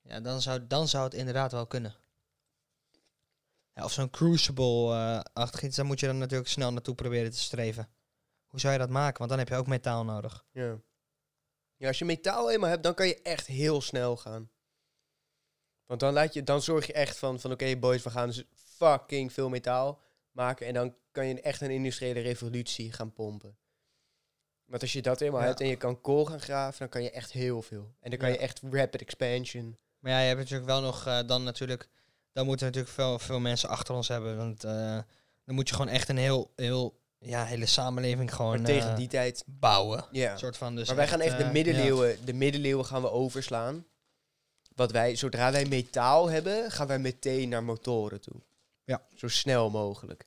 Ja, 0.03 0.21
dan 0.21 0.43
zou, 0.43 0.67
dan 0.67 0.89
zou 0.89 1.05
het 1.05 1.15
inderdaad 1.15 1.53
wel 1.53 1.67
kunnen. 1.67 1.95
Ja, 3.75 3.85
of 3.85 3.93
zo'n 3.93 4.11
crucible-achtig 4.11 5.63
iets, 5.63 5.77
daar 5.77 5.87
moet 5.87 6.01
je 6.01 6.07
dan 6.07 6.19
natuurlijk 6.19 6.49
snel 6.51 6.73
naartoe 6.73 6.95
proberen 6.95 7.31
te 7.31 7.39
streven. 7.39 7.89
Hoe 8.47 8.61
zou 8.61 8.73
je 8.73 8.79
dat 8.79 8.91
maken? 8.91 9.19
Want 9.19 9.31
dan 9.31 9.39
heb 9.39 9.49
je 9.49 9.55
ook 9.55 9.67
metaal 9.67 10.05
nodig. 10.05 10.45
Ja. 10.53 10.79
ja, 11.77 11.89
als 11.89 11.99
je 11.99 12.05
metaal 12.05 12.51
eenmaal 12.51 12.71
hebt, 12.71 12.83
dan 12.83 12.95
kan 12.95 13.07
je 13.07 13.23
echt 13.23 13.47
heel 13.47 13.81
snel 13.81 14.17
gaan. 14.17 14.51
Want 15.89 16.01
dan, 16.01 16.13
laat 16.13 16.35
je, 16.35 16.43
dan 16.43 16.63
zorg 16.63 16.87
je 16.87 16.93
echt 16.93 17.19
van, 17.19 17.41
van 17.41 17.53
oké 17.53 17.77
boys, 17.77 18.03
we 18.03 18.11
gaan 18.11 18.29
dus 18.29 18.45
fucking 18.77 19.33
veel 19.33 19.49
metaal 19.49 20.01
maken. 20.31 20.67
En 20.67 20.75
dan 20.75 20.95
kan 21.13 21.27
je 21.27 21.41
echt 21.41 21.61
een 21.61 21.71
industriële 21.71 22.21
revolutie 22.21 22.93
gaan 22.93 23.13
pompen. 23.13 23.57
Want 24.65 24.83
als 24.83 24.93
je 24.93 25.03
dat 25.03 25.21
eenmaal 25.21 25.41
Ja. 25.41 25.47
hebt 25.47 25.61
en 25.61 25.67
je 25.67 25.77
kan 25.77 26.01
kool 26.01 26.25
gaan 26.25 26.41
graven, 26.41 26.79
dan 26.79 26.89
kan 26.89 27.03
je 27.03 27.11
echt 27.11 27.33
heel 27.33 27.63
veel. 27.63 27.95
En 28.01 28.11
dan 28.11 28.19
kan 28.19 28.29
Ja. 28.29 28.35
je 28.35 28.41
echt 28.41 28.61
rapid 28.71 29.01
expansion. 29.01 29.77
Maar 29.99 30.13
ja, 30.13 30.19
je 30.21 30.27
hebt 30.27 30.39
natuurlijk 30.39 30.69
wel 30.69 30.81
nog 30.81 31.07
eh, 31.07 31.19
dan 31.27 31.43
natuurlijk... 31.43 31.89
Dan 32.33 32.47
moeten 32.47 32.67
we 32.67 32.73
natuurlijk 32.73 33.01
veel, 33.01 33.19
veel 33.19 33.41
mensen 33.41 33.69
achter 33.69 33.95
ons 33.95 34.09
hebben. 34.09 34.37
Want 34.37 34.65
eh, 34.65 34.99
dan 35.45 35.55
moet 35.55 35.69
je 35.69 35.75
gewoon 35.75 35.91
echt 35.91 36.09
een 36.09 36.17
heel, 36.17 36.53
heel 36.57 37.01
ja, 37.19 37.45
hele 37.45 37.67
samenleving 37.67 38.35
gewoon 38.35 38.57
maar 38.57 38.65
tegen 38.65 38.91
eh, 38.91 38.97
die 38.97 39.09
tijd, 39.09 39.45
bouwen. 39.47 40.05
ja. 40.11 40.37
Soort 40.37 40.57
van, 40.57 40.75
dus 40.77 40.87
maar 40.87 40.97
wij 40.97 41.09
gaan 41.09 41.21
echt 41.21 41.39
de 41.39 41.45
ja. 41.45 41.51
middeleeuwen, 41.51 42.25
de 42.25 42.33
middeleeuwen 42.33 42.85
gaan 42.85 43.03
we 43.03 43.11
overslaan. 43.11 43.87
Wat 44.79 44.93
wij, 44.93 45.17
zodra 45.17 45.53
wij 45.53 45.67
metaal 45.67 46.31
hebben, 46.31 46.71
gaan 46.71 46.87
wij 46.87 46.99
meteen 46.99 47.49
naar 47.49 47.65
motoren 47.65 48.21
toe. 48.21 48.37
Ja. 48.85 49.03
Zo 49.15 49.29
snel 49.29 49.71
mogelijk. 49.71 50.27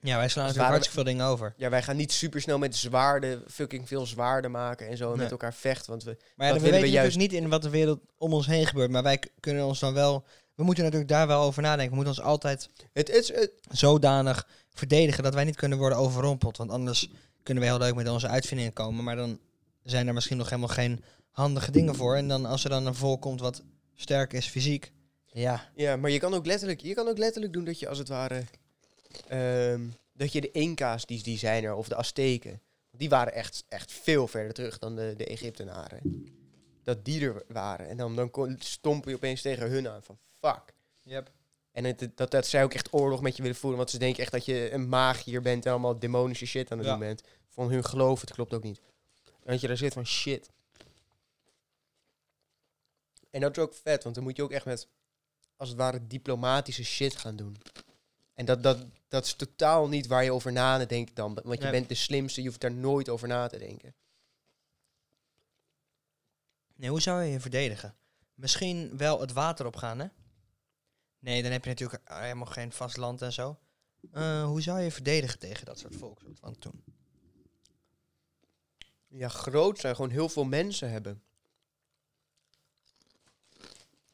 Ja, 0.00 0.16
wij 0.16 0.28
slaan 0.28 0.44
Als 0.46 0.54
natuurlijk 0.56 0.68
hartstikke 0.68 0.94
veel 0.94 1.04
dingen 1.04 1.26
over. 1.26 1.54
Ja, 1.56 1.70
wij 1.70 1.82
gaan 1.82 1.96
niet 1.96 2.12
super 2.12 2.40
snel 2.40 2.58
met 2.58 2.76
zwaarden, 2.76 3.42
fucking 3.50 3.88
veel 3.88 4.06
zwaarden 4.06 4.50
maken 4.50 4.88
en 4.88 4.96
zo 4.96 5.04
en 5.04 5.10
Nee. 5.10 5.18
met 5.18 5.30
elkaar 5.30 5.54
vechten. 5.54 5.90
Want 5.90 6.02
we, 6.02 6.16
Maar 6.36 6.46
ja, 6.46 6.52
we 6.52 6.60
willen 6.60 6.80
weten 6.80 6.90
we 6.90 6.96
natuurlijk 6.96 7.32
niet 7.32 7.42
in 7.42 7.48
wat 7.48 7.62
de 7.62 7.70
wereld 7.70 8.00
om 8.18 8.32
ons 8.32 8.46
heen 8.46 8.66
gebeurt. 8.66 8.90
Maar 8.90 9.02
wij 9.02 9.22
kunnen 9.40 9.64
ons 9.64 9.78
dan 9.78 9.94
wel... 9.94 10.24
We 10.54 10.64
moeten 10.64 10.84
natuurlijk 10.84 11.10
daar 11.10 11.26
wel 11.26 11.42
over 11.42 11.62
nadenken. 11.62 11.90
We 11.90 11.94
moeten 11.96 12.14
ons 12.14 12.24
altijd 12.24 12.70
het 12.92 13.08
is, 13.10 13.28
het, 13.28 13.50
zodanig 13.70 14.46
verdedigen 14.72 15.22
dat 15.22 15.34
wij 15.34 15.44
niet 15.44 15.56
kunnen 15.56 15.78
worden 15.78 15.98
overrompeld. 15.98 16.56
Want 16.56 16.70
anders 16.70 17.10
kunnen 17.42 17.62
we 17.62 17.68
heel 17.68 17.78
leuk 17.78 17.94
met 17.94 18.08
onze 18.08 18.28
uitvindingen 18.28 18.72
komen. 18.72 19.04
Maar 19.04 19.16
dan 19.16 19.38
zijn 19.82 20.06
er 20.06 20.14
misschien 20.14 20.36
nog 20.36 20.48
helemaal 20.48 20.74
geen 20.74 21.04
handige 21.30 21.70
dingen 21.70 21.94
voor. 21.94 22.16
En 22.16 22.28
dan 22.28 22.46
als 22.46 22.64
er 22.64 22.70
dan 22.70 22.86
een 22.86 22.94
volk 22.94 23.20
komt 23.20 23.40
wat 23.40 23.62
sterk 23.94 24.32
is 24.32 24.46
fysiek. 24.46 24.92
Ja, 25.32 25.70
ja, 25.74 25.96
maar 25.96 26.10
je 26.10 26.18
kan, 26.18 26.34
ook 26.34 26.46
letterlijk, 26.46 26.80
je 26.80 26.94
kan 26.94 27.08
ook 27.08 27.18
letterlijk 27.18 27.52
doen 27.52 27.64
dat 27.64 27.78
je 27.78 27.88
als 27.88 27.98
het 27.98 28.08
ware... 28.08 28.44
ehm, 29.28 29.82
dat 30.12 30.32
je 30.32 30.40
de 30.40 30.50
Inca's, 30.50 31.06
die, 31.06 31.22
die 31.22 31.38
zijn 31.38 31.64
er, 31.64 31.74
of 31.74 31.88
de 31.88 31.94
Azteken... 31.96 32.60
Die 32.90 33.08
waren 33.08 33.32
echt, 33.34 33.64
echt 33.68 33.92
veel 33.92 34.28
verder 34.28 34.52
terug 34.52 34.78
dan 34.78 34.96
de, 34.96 35.14
de 35.16 35.26
Egyptenaren. 35.26 36.26
Dat 36.82 37.04
die 37.04 37.20
er 37.20 37.44
waren. 37.48 37.88
En 37.88 37.96
dan, 37.96 38.16
dan 38.16 38.30
kon- 38.30 38.56
stompen 38.58 39.10
je 39.10 39.16
opeens 39.16 39.42
tegen 39.42 39.70
hun 39.70 39.88
aan 39.88 40.02
van 40.02 40.18
fuck. 40.40 40.62
yep. 41.02 41.30
En 41.72 41.84
het, 41.84 42.08
dat, 42.14 42.30
dat 42.30 42.46
zij 42.46 42.62
ook 42.64 42.74
echt 42.74 42.92
oorlog 42.92 43.20
met 43.20 43.36
je 43.36 43.42
willen 43.42 43.56
voeren. 43.56 43.78
Want 43.78 43.90
ze 43.90 43.98
denken 43.98 44.22
echt 44.22 44.32
dat 44.32 44.44
je 44.44 44.72
een 44.72 44.88
magier 44.88 45.42
bent 45.42 45.64
en 45.66 45.70
allemaal 45.70 45.98
demonische 45.98 46.46
shit 46.46 46.70
aan 46.70 46.78
het 46.78 46.86
Ja. 46.86 46.92
doen 46.92 47.00
bent. 47.06 47.22
Van 47.48 47.70
hun 47.70 47.84
geloof, 47.84 48.20
het 48.20 48.32
klopt 48.32 48.54
ook 48.54 48.62
niet. 48.62 48.80
En 49.24 49.52
dat 49.52 49.60
je 49.60 49.66
daar 49.66 49.76
zit 49.76 49.92
van 49.92 50.06
shit. 50.06 50.50
En 53.30 53.40
dat 53.40 53.56
is 53.56 53.62
ook 53.62 53.74
vet, 53.74 54.02
want 54.02 54.14
dan 54.14 54.24
moet 54.24 54.36
je 54.36 54.42
ook 54.42 54.50
echt 54.52 54.64
met, 54.64 54.88
als 55.56 55.68
het 55.68 55.78
ware, 55.78 56.06
diplomatische 56.06 56.84
shit 56.84 57.16
gaan 57.16 57.36
doen. 57.36 57.56
En 58.34 58.44
dat, 58.44 58.62
dat, 58.62 58.84
dat 59.08 59.24
is 59.24 59.34
totaal 59.34 59.88
niet 59.88 60.06
waar 60.06 60.24
je 60.24 60.32
over 60.32 60.52
na 60.52 60.78
te 60.78 60.86
denken 60.86 61.14
dan. 61.14 61.34
Want 61.34 61.56
je 61.58 61.62
Nee. 61.62 61.70
bent 61.72 61.88
de 61.88 61.94
slimste, 61.94 62.40
je 62.42 62.46
hoeft 62.48 62.60
daar 62.60 62.72
nooit 62.74 63.08
over 63.08 63.28
na 63.28 63.46
te 63.46 63.58
denken. 63.58 63.94
Nee, 66.76 66.90
hoe 66.90 67.00
zou 67.00 67.22
je 67.22 67.30
je 67.32 67.40
verdedigen? 67.40 67.94
Misschien 68.34 68.96
wel 68.96 69.20
het 69.20 69.32
water 69.32 69.66
opgaan, 69.66 69.98
hè? 69.98 70.06
Nee, 71.18 71.42
dan 71.42 71.52
heb 71.52 71.64
je 71.64 71.70
natuurlijk 71.70 72.02
helemaal 72.04 72.46
geen 72.46 72.72
vast 72.72 72.96
land 72.96 73.22
en 73.22 73.32
zo. 73.32 73.58
Eh, 74.12 74.44
hoe 74.44 74.60
zou 74.60 74.78
je 74.78 74.84
je 74.84 74.90
verdedigen 74.92 75.38
tegen 75.38 75.66
dat 75.66 75.78
soort 75.78 75.96
volk? 75.96 76.20
van 76.34 76.58
toen? 76.58 76.84
Ja, 79.08 79.28
groot 79.28 79.78
zijn, 79.78 79.94
gewoon 79.94 80.10
heel 80.10 80.28
veel 80.28 80.44
mensen 80.44 80.90
hebben. 80.90 81.22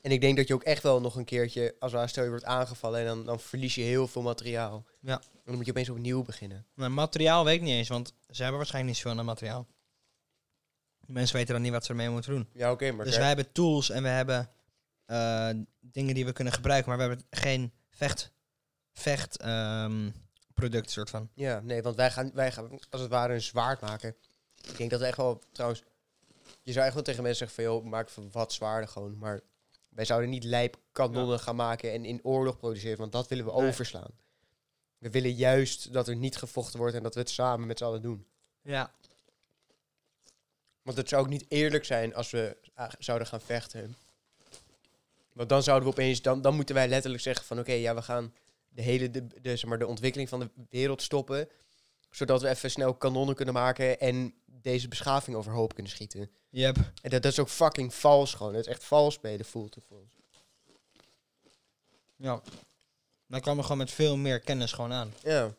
En 0.04 0.10
ik 0.10 0.20
denk 0.20 0.36
dat 0.36 0.48
je 0.48 0.54
ook 0.54 0.62
echt 0.62 0.82
wel 0.82 1.00
nog 1.00 1.16
een 1.16 1.24
keertje, 1.24 1.74
als 1.78 1.92
waar 1.92 2.08
stel 2.08 2.22
je 2.24 2.28
wordt 2.28 2.44
aangevallen 2.44 3.00
en 3.00 3.06
dan, 3.06 3.24
dan 3.24 3.40
verlies 3.40 3.74
je 3.74 3.82
heel 3.82 4.06
veel 4.06 4.22
materiaal. 4.22 4.84
Ja. 5.00 5.20
En 5.20 5.40
dan 5.44 5.54
moet 5.54 5.64
je 5.64 5.70
opeens 5.70 5.88
opnieuw 5.88 6.22
beginnen. 6.22 6.66
Nou, 6.74 6.90
materiaal 6.90 7.44
weet 7.44 7.54
ik 7.54 7.62
niet 7.62 7.74
eens, 7.74 7.88
want 7.88 8.14
ze 8.30 8.40
hebben 8.40 8.56
waarschijnlijk 8.58 8.94
niet 8.94 9.02
zoveel 9.02 9.18
aan 9.18 9.24
materiaal. 9.26 9.66
Mensen 11.06 11.36
weten 11.36 11.54
dan 11.54 11.62
niet 11.62 11.72
wat 11.72 11.84
ze 11.84 11.90
ermee 11.90 12.10
moeten 12.10 12.32
doen. 12.32 12.48
Ja, 12.52 12.70
oké, 12.70 12.92
maar 12.92 13.04
dus 13.04 13.16
wij 13.16 13.26
hebben 13.26 13.52
tools 13.52 13.90
en 13.90 14.02
we 14.02 14.08
hebben 14.08 14.50
eh, 15.04 15.50
dingen 15.80 16.14
die 16.14 16.24
we 16.24 16.32
kunnen 16.32 16.52
gebruiken, 16.52 16.88
maar 16.88 16.98
we 16.98 17.04
hebben 17.04 17.26
geen 17.30 17.72
vecht, 17.90 18.32
vecht 18.92 19.36
ehm, 19.36 20.10
product 20.54 20.90
soort 20.90 21.10
van. 21.10 21.30
ja, 21.34 21.60
nee, 21.60 21.82
want 21.82 21.96
wij 21.96 22.10
gaan, 22.10 22.30
wij 22.34 22.52
gaan 22.52 22.78
als 22.90 23.00
het 23.00 23.10
ware 23.10 23.34
een 23.34 23.42
zwaard 23.42 23.80
maken. 23.80 24.16
Ik 24.62 24.76
denk 24.76 24.90
dat 24.90 25.00
we 25.00 25.06
echt 25.06 25.16
wel, 25.16 25.42
trouwens, 25.52 25.82
je 26.62 26.72
zou 26.72 26.84
echt 26.84 26.94
wel 26.94 27.02
tegen 27.02 27.22
mensen 27.22 27.46
zeggen 27.46 27.64
van, 27.64 27.74
joh, 27.74 27.84
maak 27.84 28.08
van 28.08 28.28
wat 28.32 28.52
zwaarder 28.52 28.88
gewoon. 28.88 29.18
Maar 29.18 29.40
wij 29.94 30.04
zouden 30.04 30.30
niet 30.30 30.44
lijp 30.44 30.76
kanonnen 30.92 31.40
gaan 31.40 31.56
maken 31.56 31.92
en 31.92 32.04
in 32.04 32.20
oorlog 32.22 32.56
produceren, 32.56 32.98
want 32.98 33.12
dat 33.12 33.28
willen 33.28 33.44
we 33.44 33.52
Nee. 33.52 33.68
overslaan. 33.68 34.10
We 34.98 35.10
willen 35.10 35.32
juist 35.32 35.92
dat 35.92 36.08
er 36.08 36.16
niet 36.16 36.36
gevochten 36.36 36.78
wordt 36.78 36.94
en 36.94 37.02
dat 37.02 37.14
we 37.14 37.20
het 37.20 37.30
samen 37.30 37.66
met 37.66 37.78
z'n 37.78 37.84
allen 37.84 38.02
doen. 38.02 38.26
Ja. 38.62 38.92
Want 40.82 40.96
het 40.96 41.08
zou 41.08 41.22
ook 41.22 41.28
niet 41.28 41.44
eerlijk 41.48 41.84
zijn 41.84 42.14
als 42.14 42.30
we 42.30 42.56
ah, 42.74 42.92
zouden 42.98 43.26
gaan 43.26 43.40
vechten. 43.40 43.96
Want 45.32 45.48
dan 45.48 45.62
zouden 45.62 45.88
we 45.88 45.94
opeens, 45.94 46.22
dan, 46.22 46.42
dan 46.42 46.54
moeten 46.54 46.74
wij 46.74 46.88
letterlijk 46.88 47.22
zeggen 47.22 47.46
van 47.46 47.58
oké, 47.58 47.72
ja, 47.72 47.94
we 47.94 48.02
gaan 48.02 48.34
de 48.68 48.82
hele 48.82 49.10
de, 49.10 49.26
de, 49.40 49.56
zeg 49.56 49.64
maar, 49.70 49.78
de 49.78 49.86
ontwikkeling 49.86 50.28
van 50.28 50.40
de 50.40 50.50
wereld 50.70 51.02
stoppen. 51.02 51.48
Zodat 52.14 52.42
we 52.42 52.48
even 52.48 52.70
snel 52.70 52.94
kanonnen 52.94 53.34
kunnen 53.34 53.54
maken 53.54 54.00
en 54.00 54.34
deze 54.46 54.88
beschaving 54.88 55.36
overhoop 55.36 55.74
kunnen 55.74 55.92
schieten. 55.92 56.30
Yep. 56.50 56.76
En 56.76 57.10
dat, 57.10 57.22
dat 57.22 57.32
is 57.32 57.38
ook 57.38 57.48
fucking 57.48 57.94
vals 57.94 58.34
gewoon. 58.34 58.54
Het 58.54 58.66
is 58.66 58.72
echt 58.72 58.84
vals 58.84 59.14
spelen 59.14 59.46
voelt 59.46 59.74
het 59.74 59.84
voor 59.88 59.98
ons. 59.98 60.16
Ja. 62.16 62.42
Dan 63.26 63.40
komen 63.40 63.56
we 63.56 63.62
gewoon 63.62 63.78
met 63.78 63.90
veel 63.90 64.16
meer 64.16 64.40
kennis 64.40 64.72
gewoon 64.72 64.92
aan. 64.92 65.14
Ja. 65.22 65.54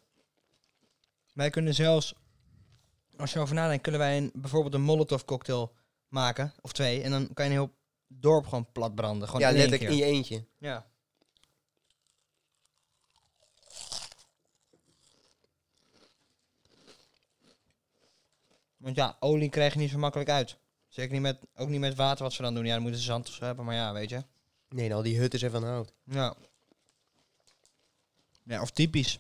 Wij 1.34 1.50
kunnen 1.50 1.74
zelfs, 1.74 2.14
als 3.18 3.30
je 3.30 3.36
erover 3.36 3.56
nadenkt, 3.56 3.84
kunnen 3.84 4.02
wij 4.02 4.18
een, 4.18 4.32
bijvoorbeeld 4.34 4.74
een 4.74 4.82
Molotov 4.82 5.24
cocktail 5.24 5.76
maken, 6.08 6.54
of 6.62 6.72
twee, 6.72 7.02
en 7.02 7.12
dan 7.12 7.34
kan 7.34 7.46
je 7.46 7.52
een 7.52 7.58
heel 7.58 7.76
dorp 8.08 8.46
gewoon 8.46 8.72
plat 8.72 8.96
branden. 8.96 9.28
Gewoon 9.28 9.42
ja, 9.42 9.50
in 9.50 9.56
letterlijk 9.56 9.92
in 9.92 9.98
je 9.98 10.04
eentje. 10.04 10.46
Ja. 10.58 10.86
Want 18.86 18.98
ja, 18.98 19.18
olie 19.20 19.50
krijg 19.50 19.74
je 19.74 19.80
niet 19.80 19.90
zo 19.92 19.98
makkelijk 19.98 20.30
uit. 20.30 20.58
Zeker 20.88 21.12
niet 21.14 21.22
met, 21.22 21.38
ook 21.56 21.70
niet 21.70 21.80
met 21.80 21.96
water 21.96 22.24
wat 22.24 22.34
ze 22.34 22.42
dan 22.42 22.54
doen. 22.54 22.66
Ja, 22.66 22.74
dan 22.74 22.82
moeten 22.82 23.00
ze 23.00 23.06
zand 23.06 23.28
of 23.28 23.34
zo 23.34 23.46
hebben, 23.46 23.66
maar 23.66 23.76
ja, 23.76 23.94
weet 23.94 24.10
je. 24.10 24.24
Nee, 24.70 24.94
al 24.94 25.02
die 25.02 25.20
hutten 25.20 25.40
zijn 25.40 25.52
van 25.52 25.64
hout. 25.64 25.94
Ja. 26.04 26.36
Ja, 28.44 28.62
of 28.62 28.72
typisch. 28.72 29.20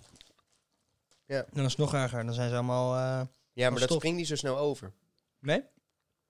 Ja. 1.25 1.45
Dan 1.53 1.63
is 1.65 1.69
het 1.71 1.79
nog 1.79 1.93
erger. 1.93 2.25
Dan 2.25 2.33
zijn 2.33 2.49
ze 2.49 2.55
allemaal... 2.55 2.95
eh, 2.95 3.27
Ja, 3.53 3.69
maar 3.69 3.79
dat 3.79 3.83
stof. 3.89 3.97
springt 3.97 4.17
niet 4.17 4.27
zo 4.27 4.35
snel 4.35 4.57
over. 4.57 4.91
Nee? 5.39 5.63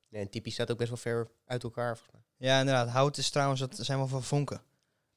Nee, 0.10 0.22
en 0.22 0.30
typisch 0.30 0.54
staat 0.54 0.72
ook 0.72 0.78
best 0.78 0.90
wel 0.90 0.98
ver 0.98 1.28
uit 1.46 1.64
elkaar. 1.64 1.98
volgens 1.98 2.12
mij. 2.38 2.50
Ja, 2.50 2.60
inderdaad. 2.60 2.90
Hout 2.90 3.18
is 3.18 3.30
trouwens, 3.30 3.60
dat 3.60 3.78
zijn 3.80 3.98
wel 3.98 4.08
van 4.08 4.24
vonken. 4.24 4.62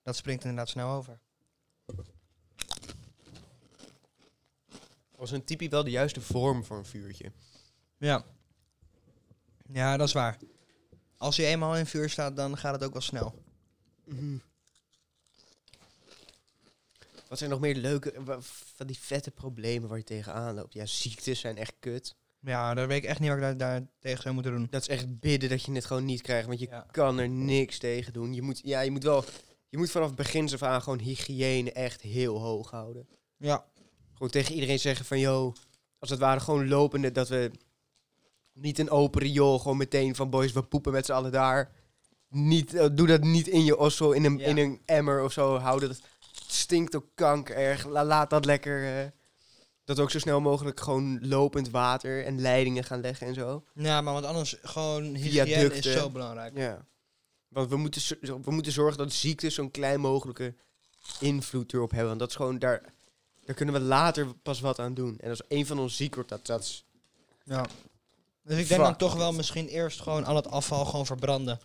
Dat 0.03 0.17
springt 0.17 0.43
inderdaad 0.45 0.69
snel 0.69 0.91
over. 0.91 1.19
Was 5.17 5.31
een 5.31 5.45
typie 5.45 5.71
wel 5.71 5.85
de 5.85 5.91
juiste 5.91 6.21
vorm 6.21 6.65
voor 6.65 6.77
een 6.79 6.85
vuurtje? 6.85 7.33
Ja. 7.99 8.25
Ja, 9.73 9.97
dat 9.97 10.07
is 10.07 10.13
waar. 10.13 10.37
Als 11.17 11.37
je 11.37 11.45
eenmaal 11.47 11.77
in 11.77 11.87
vuur 11.87 12.11
staat, 12.11 12.37
dan 12.37 12.59
gaat 12.59 12.75
het 12.75 12.85
ook 12.85 12.93
wel 12.93 13.03
snel. 13.03 13.43
Mhm. 14.05 14.37
Wat 17.29 17.39
zijn 17.39 17.51
nog 17.51 17.61
meer 17.61 17.75
leuke, 17.75 18.13
wa- 18.25 18.39
van 18.77 18.87
die 18.87 18.99
vette 18.99 19.31
problemen 19.31 19.89
waar 19.89 19.99
je 19.99 20.05
tegenaan 20.05 20.55
loopt? 20.55 20.73
Ja, 20.73 20.87
ziektes 20.87 21.41
zijn 21.41 21.57
echt 21.57 21.75
kut. 21.81 22.15
Ja, 22.41 22.75
daar 22.75 22.89
weet 22.89 23.03
ik 23.03 23.09
echt 23.09 23.21
niet 23.21 23.29
wat 23.29 23.37
ik 23.39 23.43
daar, 23.45 23.57
daar 23.57 23.87
tegen 23.99 24.23
zou 24.23 24.35
moeten 24.35 24.53
doen. 24.53 24.67
Dat 24.71 24.81
is 24.81 24.89
echt 24.89 25.21
bidden 25.21 25.49
dat 25.49 25.63
je 25.63 25.73
het 25.73 25.85
gewoon 25.85 26.05
niet 26.05 26.23
krijgt, 26.23 26.47
want 26.47 26.59
je 26.61 26.67
Ja. 26.71 26.87
kan 26.91 27.19
er 27.19 27.29
niks 27.29 27.79
tegen 27.79 28.13
doen. 28.13 28.35
Je 28.35 28.43
moet, 28.43 28.61
ja, 28.65 28.81
je 28.81 28.91
moet 28.91 29.03
wel, 29.03 29.25
je 29.69 29.79
moet 29.79 29.91
vanaf 29.91 30.15
begin 30.15 30.53
af 30.53 30.63
aan 30.63 30.83
gewoon 30.83 30.99
hygiëne 30.99 31.73
echt 31.73 32.01
heel 32.01 32.39
hoog 32.41 32.71
houden. 32.71 33.09
Ja. 33.37 33.65
Gewoon 34.13 34.31
tegen 34.31 34.55
iedereen 34.55 34.79
zeggen 34.79 35.05
van, 35.05 35.19
yo, 35.19 35.53
als 35.99 36.11
het 36.11 36.19
ware 36.19 36.41
gewoon 36.41 36.69
lopende, 36.69 37.13
dat 37.13 37.29
we 37.29 37.51
niet 38.61 38.79
een 38.79 38.91
open 38.91 39.21
riool, 39.23 39.59
gewoon 39.59 39.77
meteen 39.77 40.15
van 40.15 40.31
boys, 40.31 40.53
we 40.53 40.63
poepen 40.63 40.93
met 40.93 41.07
z'n 41.07 41.13
allen 41.13 41.33
daar. 41.33 41.71
Niet, 42.29 42.75
eh, 42.75 42.87
doe 42.93 43.07
dat 43.07 43.23
niet 43.23 43.47
in 43.49 43.65
je 43.65 43.79
osso, 43.79 44.11
in 44.11 44.25
een, 44.25 44.39
Ja. 44.39 44.47
in 44.47 44.59
een 44.59 44.81
emmer 44.85 45.23
of 45.25 45.33
zo 45.33 45.57
houden. 45.57 45.89
Dat 45.89 46.01
stinkt 46.47 46.97
ook 46.97 47.07
kanker 47.15 47.57
erg. 47.57 47.87
La- 47.87 48.05
laat 48.05 48.31
dat 48.31 48.45
lekker, 48.45 48.99
eh, 48.99 49.07
dat 49.85 49.99
ook 50.01 50.11
zo 50.11 50.19
snel 50.19 50.41
mogelijk 50.41 50.81
gewoon 50.81 51.29
lopend 51.29 51.71
water 51.71 52.25
en 52.25 52.41
leidingen 52.41 52.85
gaan 52.85 53.01
leggen 53.01 53.27
en 53.27 53.35
zo. 53.35 53.65
Ja, 53.75 54.01
maar 54.01 54.13
want 54.13 54.27
anders 54.27 54.57
gewoon 54.63 55.03
hygiëne 55.15 55.75
is 55.75 55.93
zo 55.93 56.11
belangrijk. 56.11 56.57
Ja. 56.57 56.87
Want 57.49 57.71
we 57.71 57.77
moeten, 57.77 58.03
we 58.45 58.51
moeten 58.51 58.73
zorgen 58.73 58.99
dat 58.99 59.13
ziektes 59.13 59.55
zo'n 59.55 59.71
klein 59.71 60.01
mogelijke 60.01 60.55
invloed 61.21 61.73
erop 61.73 61.91
hebben. 61.91 62.09
Want 62.09 62.21
dat 62.21 62.29
is 62.29 62.37
gewoon, 62.37 62.59
daar, 62.59 62.83
daar 63.45 63.55
kunnen 63.55 63.75
we 63.75 63.81
later 63.81 64.35
pas 64.43 64.61
wat 64.61 64.79
aan 64.79 64.95
doen. 64.95 65.19
En 65.19 65.31
als 65.31 65.47
één 65.47 65.67
van 65.67 65.79
ons 65.79 65.97
ziek 65.97 66.15
wordt, 66.15 66.29
dat, 66.31 66.47
dat 66.47 66.61
is... 66.63 66.85
Ja. 67.45 67.67
Dus 68.49 68.59
ik 68.59 68.69
denk 68.69 68.81
dan 68.81 68.97
toch 68.97 69.15
wel 69.15 69.33
misschien 69.33 69.67
eerst 69.69 70.01
gewoon 70.01 70.25
al 70.25 70.37
het 70.37 70.51
afval 70.51 70.85
gewoon 70.85 71.07
verbranden. 71.07 71.61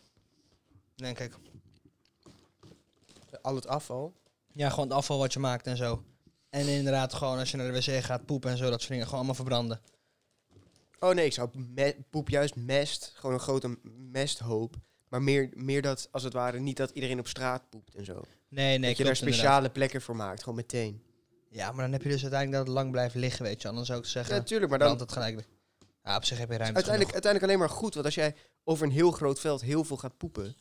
Denk 0.95 1.19
ik. 1.19 1.33
Al 3.41 3.55
het 3.55 3.67
afval. 3.67 4.13
Ja, 4.53 4.69
gewoon 4.69 4.87
het 4.87 4.97
afval 4.97 5.17
wat 5.17 5.33
je 5.33 5.39
maakt 5.39 5.67
en 5.67 5.77
zo. 5.77 6.03
En 6.49 6.67
inderdaad 6.67 7.13
gewoon 7.13 7.37
als 7.39 7.51
je 7.51 7.57
naar 7.57 7.71
de 7.71 7.79
wc 7.79 8.03
gaat 8.03 8.25
poepen 8.25 8.51
en 8.51 8.57
zo, 8.57 8.63
dat 8.69 8.79
soort 8.79 8.87
dingen 8.87 9.03
gewoon 9.03 9.17
allemaal 9.17 9.35
verbranden. 9.35 9.81
Oh 10.99 11.13
nee, 11.13 11.25
ik 11.25 11.33
zou 11.33 11.49
me- 11.53 11.97
poep 12.09 12.29
juist 12.29 12.55
mest. 12.55 13.11
Gewoon 13.15 13.33
een 13.35 13.41
grote 13.41 13.77
mesthoop. 14.11 14.75
Maar 15.07 15.21
meer, 15.21 15.49
meer 15.53 15.81
dat, 15.81 16.07
als 16.11 16.23
het 16.23 16.33
ware, 16.33 16.59
niet 16.59 16.77
dat 16.77 16.89
iedereen 16.89 17.19
op 17.19 17.27
straat 17.27 17.69
poept 17.69 17.95
en 17.95 18.05
zo. 18.05 18.13
Nee, 18.13 18.21
nee, 18.49 18.79
dat 18.79 18.79
je 18.79 18.79
klopt 18.79 18.97
daar 18.97 19.07
inderdaad. 19.07 19.33
speciale 19.33 19.69
plekken 19.69 20.01
voor 20.01 20.15
maakt, 20.15 20.39
gewoon 20.39 20.55
meteen. 20.55 21.03
Ja, 21.49 21.71
maar 21.71 21.83
dan 21.83 21.91
heb 21.93 22.01
je 22.03 22.09
dus 22.09 22.21
uiteindelijk 22.21 22.57
dat 22.65 22.67
het 22.73 22.81
lang 22.83 22.91
blijft 22.91 23.15
liggen, 23.15 23.43
weet 23.43 23.61
je. 23.61 23.67
Anders 23.67 23.87
zou 23.87 23.99
ik 23.99 24.05
Ja, 24.05 24.11
zeggen, 24.11 24.35
natuurlijk, 24.35 24.69
maar 24.69 24.79
brand 24.79 24.97
dan 24.99 25.07
het 25.07 25.15
gelijk. 25.17 25.47
Ja, 26.03 26.15
op 26.15 26.25
zich 26.25 26.37
heb 26.37 26.49
je 26.49 26.57
ruimte 26.57 26.75
uiteindelijk, 26.75 27.13
uiteindelijk 27.13 27.51
alleen 27.51 27.67
maar 27.67 27.77
goed. 27.77 27.93
Want 27.93 28.05
als 28.05 28.15
jij 28.15 28.35
over 28.63 28.85
een 28.85 28.91
heel 28.91 29.11
groot 29.11 29.39
veld 29.39 29.61
heel 29.61 29.83
veel 29.83 29.97
gaat 29.97 30.17
poepen. 30.17 30.55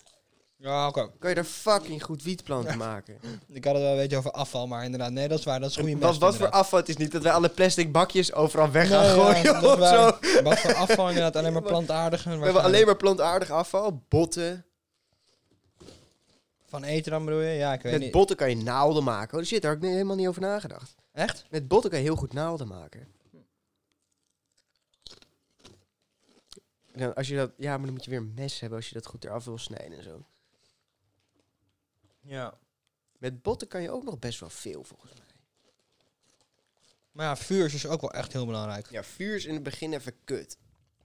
Ja, 0.57 0.89
oké. 0.89 1.09
kan 1.19 1.29
je 1.29 1.35
daar 1.35 1.45
fucking 1.45 2.03
goed 2.03 2.23
wietplanten 2.23 2.79
maken. 2.79 3.19
Ik 3.49 3.65
had 3.65 3.75
het 3.75 3.83
wel 3.83 3.93
een 3.93 3.99
beetje 3.99 4.17
over 4.17 4.31
afval, 4.31 4.67
maar 4.67 4.85
inderdaad, 4.85 5.11
nee, 5.11 5.29
dat 5.29 5.39
is 5.39 5.45
waar. 5.45 5.61
Dat 5.61 5.71
is 5.71 5.77
goede 5.77 5.99
wat, 5.99 6.19
wat 6.19 6.37
voor 6.37 6.51
afval? 6.51 6.79
Het 6.79 6.89
is 6.89 6.97
niet 6.97 7.13
dat 7.13 7.23
wij 7.23 7.33
alle 7.33 7.49
plastic 7.49 7.93
bakjes 7.93 8.33
overal 8.33 8.71
weg 8.71 8.89
gaan 8.89 9.03
Nee, 9.03 9.11
gooien 9.11 9.43
ja, 9.43 9.63
of 9.63 9.89
zo. 9.89 10.43
Wat 10.43 10.59
voor 10.59 10.75
afval 10.75 11.09
inderdaad, 11.09 11.37
alleen 11.37 11.53
maar 11.53 11.63
plantaardigen. 11.75 12.39
We 12.39 12.45
hebben 12.45 12.63
alleen 12.63 12.87
maar 12.87 12.97
plantaardig 12.97 13.51
afval. 13.51 14.03
Botten. 14.09 14.65
Van 16.67 16.85
eten 16.85 17.11
dan 17.13 17.25
bedoel 17.25 17.41
je? 17.41 17.55
Ja, 17.55 17.73
ik 17.73 17.83
weet 17.83 17.93
Met 17.93 18.01
niet. 18.01 18.11
botten 18.11 18.37
kan 18.37 18.49
je 18.49 18.57
naalden 18.57 19.05
maken. 19.05 19.39
Oh 19.39 19.45
shit, 19.45 19.63
daar 19.63 19.71
heb 19.71 19.83
ik 19.83 19.89
helemaal 19.89 20.17
niet 20.17 20.29
over 20.29 20.41
nagedacht. 20.41 20.95
Echt? 21.13 21.45
Met 21.51 21.69
botten 21.69 21.91
kan 21.91 21.99
je 21.99 22.05
heel 22.05 22.17
goed 22.17 22.33
naalden 22.33 22.69
maken. 22.69 23.07
Dan 26.93 27.15
als 27.15 27.29
je 27.29 27.37
dat, 27.37 27.53
ja, 27.57 27.77
maar 27.77 27.85
dan 27.87 27.95
moet 27.95 28.05
je 28.05 28.11
weer 28.11 28.19
een 28.19 28.35
mes 28.35 28.61
hebben 28.61 28.79
als 28.79 28.89
je 28.89 28.95
dat 28.95 29.07
goed 29.07 29.25
eraf 29.25 29.45
wil 29.45 29.59
snijden 29.59 29.99
en 29.99 30.03
zo. 30.03 30.25
Ja. 32.21 32.59
Met 33.19 33.43
botten 33.43 33.69
kan 33.69 33.83
je 33.83 33.91
ook 33.91 34.05
nog 34.05 34.19
best 34.19 34.41
wel 34.41 34.51
veel 34.51 34.85
volgens 34.85 35.13
mij. 35.15 35.21
Maar 37.13 37.27
ja, 37.27 37.37
vuur 37.37 37.65
is 37.65 37.73
dus 37.73 37.87
ook 37.87 38.01
wel 38.01 38.13
echt 38.13 38.33
heel 38.33 38.47
belangrijk. 38.47 38.91
Ja, 38.91 39.03
vuur 39.05 39.35
is 39.35 39.45
in 39.45 39.55
het 39.55 39.63
begin 39.63 39.93
even 39.93 40.15
kut. 40.25 40.57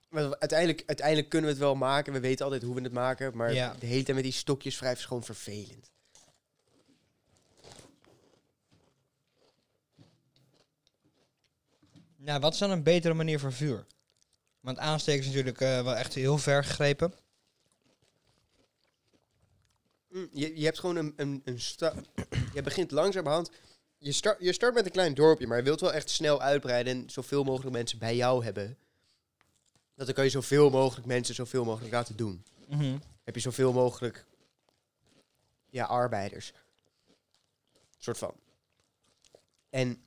Maar 0.10 0.40
uiteindelijk, 0.40 0.84
uiteindelijk 0.86 1.30
kunnen 1.30 1.50
we 1.50 1.56
het 1.56 1.66
wel 1.66 1.76
maken. 1.76 2.14
We 2.14 2.20
weten 2.20 2.46
altijd 2.46 2.64
hoe 2.64 2.76
we 2.76 2.82
het 2.82 2.92
maken. 2.94 3.38
Maar 3.38 3.54
Ja. 3.54 3.74
de 3.80 3.86
hele 3.86 4.04
tijd 4.04 4.16
met 4.16 4.24
die 4.26 4.34
stokjes 4.34 4.80
wrijven 4.80 5.00
is 5.00 5.06
gewoon 5.06 5.24
vervelend. 5.24 5.92
Ja, 12.16 12.40
wat 12.40 12.54
is 12.54 12.60
dan 12.60 12.72
een 12.72 12.84
betere 12.84 13.14
manier 13.14 13.40
voor 13.40 13.54
vuur? 13.54 13.86
Want 14.68 14.80
aansteken 14.80 15.20
is 15.20 15.28
natuurlijk 15.28 15.62
eh, 15.62 15.84
wel 15.84 15.96
echt 15.96 16.14
heel 16.14 16.38
ver 16.38 16.64
gegrepen. 16.64 17.14
Mm, 20.10 20.30
Je, 20.34 20.60
je 20.60 20.66
hebt 20.66 20.80
gewoon 20.80 20.96
een, 20.96 21.14
een, 21.16 21.42
een 21.46 21.60
Je 22.54 22.62
begint 22.62 22.92
langzamerhand. 22.92 23.52
Je 23.98 24.12
start, 24.12 24.38
je 24.40 24.54
start 24.54 24.74
met 24.74 24.86
een 24.86 24.92
klein 24.92 25.14
dorpje, 25.14 25.48
maar 25.48 25.58
je 25.58 25.64
wilt 25.64 25.80
wel 25.80 25.94
echt 25.94 26.10
snel 26.10 26.42
uitbreiden 26.42 26.94
en 26.94 27.10
zoveel 27.10 27.44
mogelijk 27.44 27.76
mensen 27.76 28.00
bij 28.00 28.16
jou 28.16 28.44
hebben. 28.44 28.78
Dat 29.96 30.06
dan 30.06 30.16
kan 30.16 30.24
je 30.24 30.30
zoveel 30.30 30.70
mogelijk 30.70 31.08
mensen 31.08 31.36
zoveel 31.36 31.64
mogelijk 31.64 31.94
laten 31.94 32.16
doen. 32.16 32.44
Heb 33.24 33.36
je 33.36 33.42
zoveel 33.42 33.74
mogelijk 33.74 34.26
ja, 35.70 35.86
arbeiders. 35.86 36.54
soort 37.98 38.18
van. 38.18 38.34
En 39.70 40.07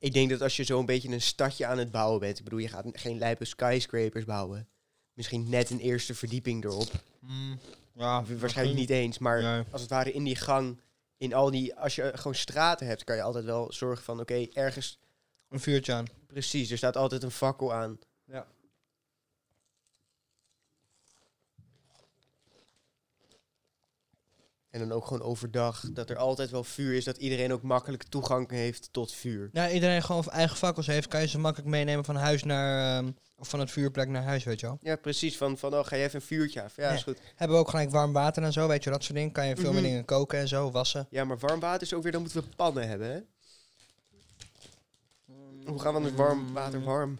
ik 0.00 0.12
denk 0.12 0.30
dat 0.30 0.42
als 0.42 0.56
je 0.56 0.64
zo'n 0.64 0.86
beetje 0.86 1.08
een 1.08 1.20
stadje 1.20 1.66
aan 1.66 1.78
het 1.78 1.90
bouwen 1.90 2.20
bent, 2.20 2.38
ik 2.38 2.44
bedoel, 2.44 2.58
je 2.58 2.68
gaat 2.68 2.86
geen 2.92 3.18
lijpe 3.18 3.44
skyscrapers 3.44 4.24
bouwen. 4.24 4.68
Misschien 5.12 5.48
net 5.48 5.70
een 5.70 5.78
eerste 5.80 6.14
verdieping 6.14 6.64
erop. 6.64 6.90
Ja, 7.94 8.24
Waarschijnlijk 8.38 8.78
niet 8.78 8.90
eens, 8.90 9.18
maar 9.18 9.40
Ja. 9.40 9.64
als 9.70 9.80
het 9.80 9.90
ware 9.90 10.12
in 10.12 10.24
die 10.24 10.36
gang, 10.36 10.80
in 11.16 11.34
al 11.34 11.50
die, 11.50 11.74
als 11.76 11.94
je 11.94 12.10
gewoon 12.14 12.34
straten 12.34 12.86
hebt, 12.86 13.04
kan 13.04 13.16
je 13.16 13.22
altijd 13.22 13.44
wel 13.44 13.72
zorgen 13.72 14.04
van, 14.04 14.20
oké, 14.20 14.46
ergens, 14.52 14.98
Een 15.48 15.60
vuurtje 15.60 15.92
aan. 15.92 16.06
precies, 16.26 16.70
er 16.70 16.76
staat 16.76 16.96
altijd 16.96 17.22
een 17.22 17.30
fakkel 17.30 17.72
aan. 17.74 17.98
Ja. 18.24 18.46
En 24.70 24.80
dan 24.80 24.92
ook 24.92 25.06
gewoon 25.06 25.22
overdag, 25.22 25.84
dat 25.92 26.10
er 26.10 26.16
altijd 26.16 26.50
wel 26.50 26.64
vuur 26.64 26.94
is, 26.94 27.04
dat 27.04 27.16
iedereen 27.16 27.52
ook 27.52 27.62
makkelijk 27.62 28.02
toegang 28.02 28.50
heeft 28.50 28.88
tot 28.92 29.12
vuur. 29.12 29.48
Ja, 29.52 29.70
iedereen 29.70 30.02
gewoon 30.02 30.24
eigen 30.28 30.56
fakkels 30.56 30.86
heeft, 30.86 31.08
kan 31.08 31.20
je 31.20 31.26
ze 31.26 31.38
makkelijk 31.38 31.70
meenemen 31.70 32.04
van 32.04 32.16
huis 32.16 32.44
naar, 32.44 32.98
ehm, 32.98 33.10
of 33.38 33.48
van 33.48 33.60
het 33.60 33.70
vuurplek 33.70 34.08
naar 34.08 34.22
huis, 34.22 34.44
weet 34.44 34.60
je 34.60 34.66
wel. 34.66 34.78
Ja, 34.82 34.96
precies, 34.96 35.36
van, 35.36 35.58
van 35.58 35.74
oh, 35.74 35.84
ga 35.84 35.96
je 35.96 36.02
even 36.02 36.14
een 36.20 36.26
vuurtje 36.26 36.62
af? 36.62 36.76
Ja, 36.76 36.90
is 36.90 37.02
goed. 37.02 37.18
Hebben 37.36 37.56
we 37.56 37.62
ook 37.62 37.70
gelijk 37.70 37.90
warm 37.90 38.12
water 38.12 38.42
en 38.42 38.52
zo, 38.52 38.68
weet 38.68 38.84
je, 38.84 38.90
dat 38.90 39.02
soort 39.02 39.14
dingen. 39.16 39.32
Kan 39.32 39.46
je 39.46 39.54
veel 39.56 39.64
Mhm. 39.64 39.74
meer 39.74 39.82
dingen 39.82 40.04
koken 40.04 40.38
en 40.38 40.48
zo, 40.48 40.70
wassen. 40.70 41.06
Ja, 41.10 41.24
maar 41.24 41.38
warm 41.38 41.60
water 41.60 41.82
is 41.82 41.94
ook 41.94 42.02
weer, 42.02 42.12
dan 42.12 42.20
moeten 42.20 42.40
we 42.42 42.48
pannen 42.56 42.88
hebben, 42.88 43.10
hè? 43.12 43.20
Hoe 45.66 45.80
gaan 45.80 45.90
we 45.92 45.96
anders 45.98 46.14
warm 46.14 46.52
water 46.52 46.82
warm? 46.84 47.18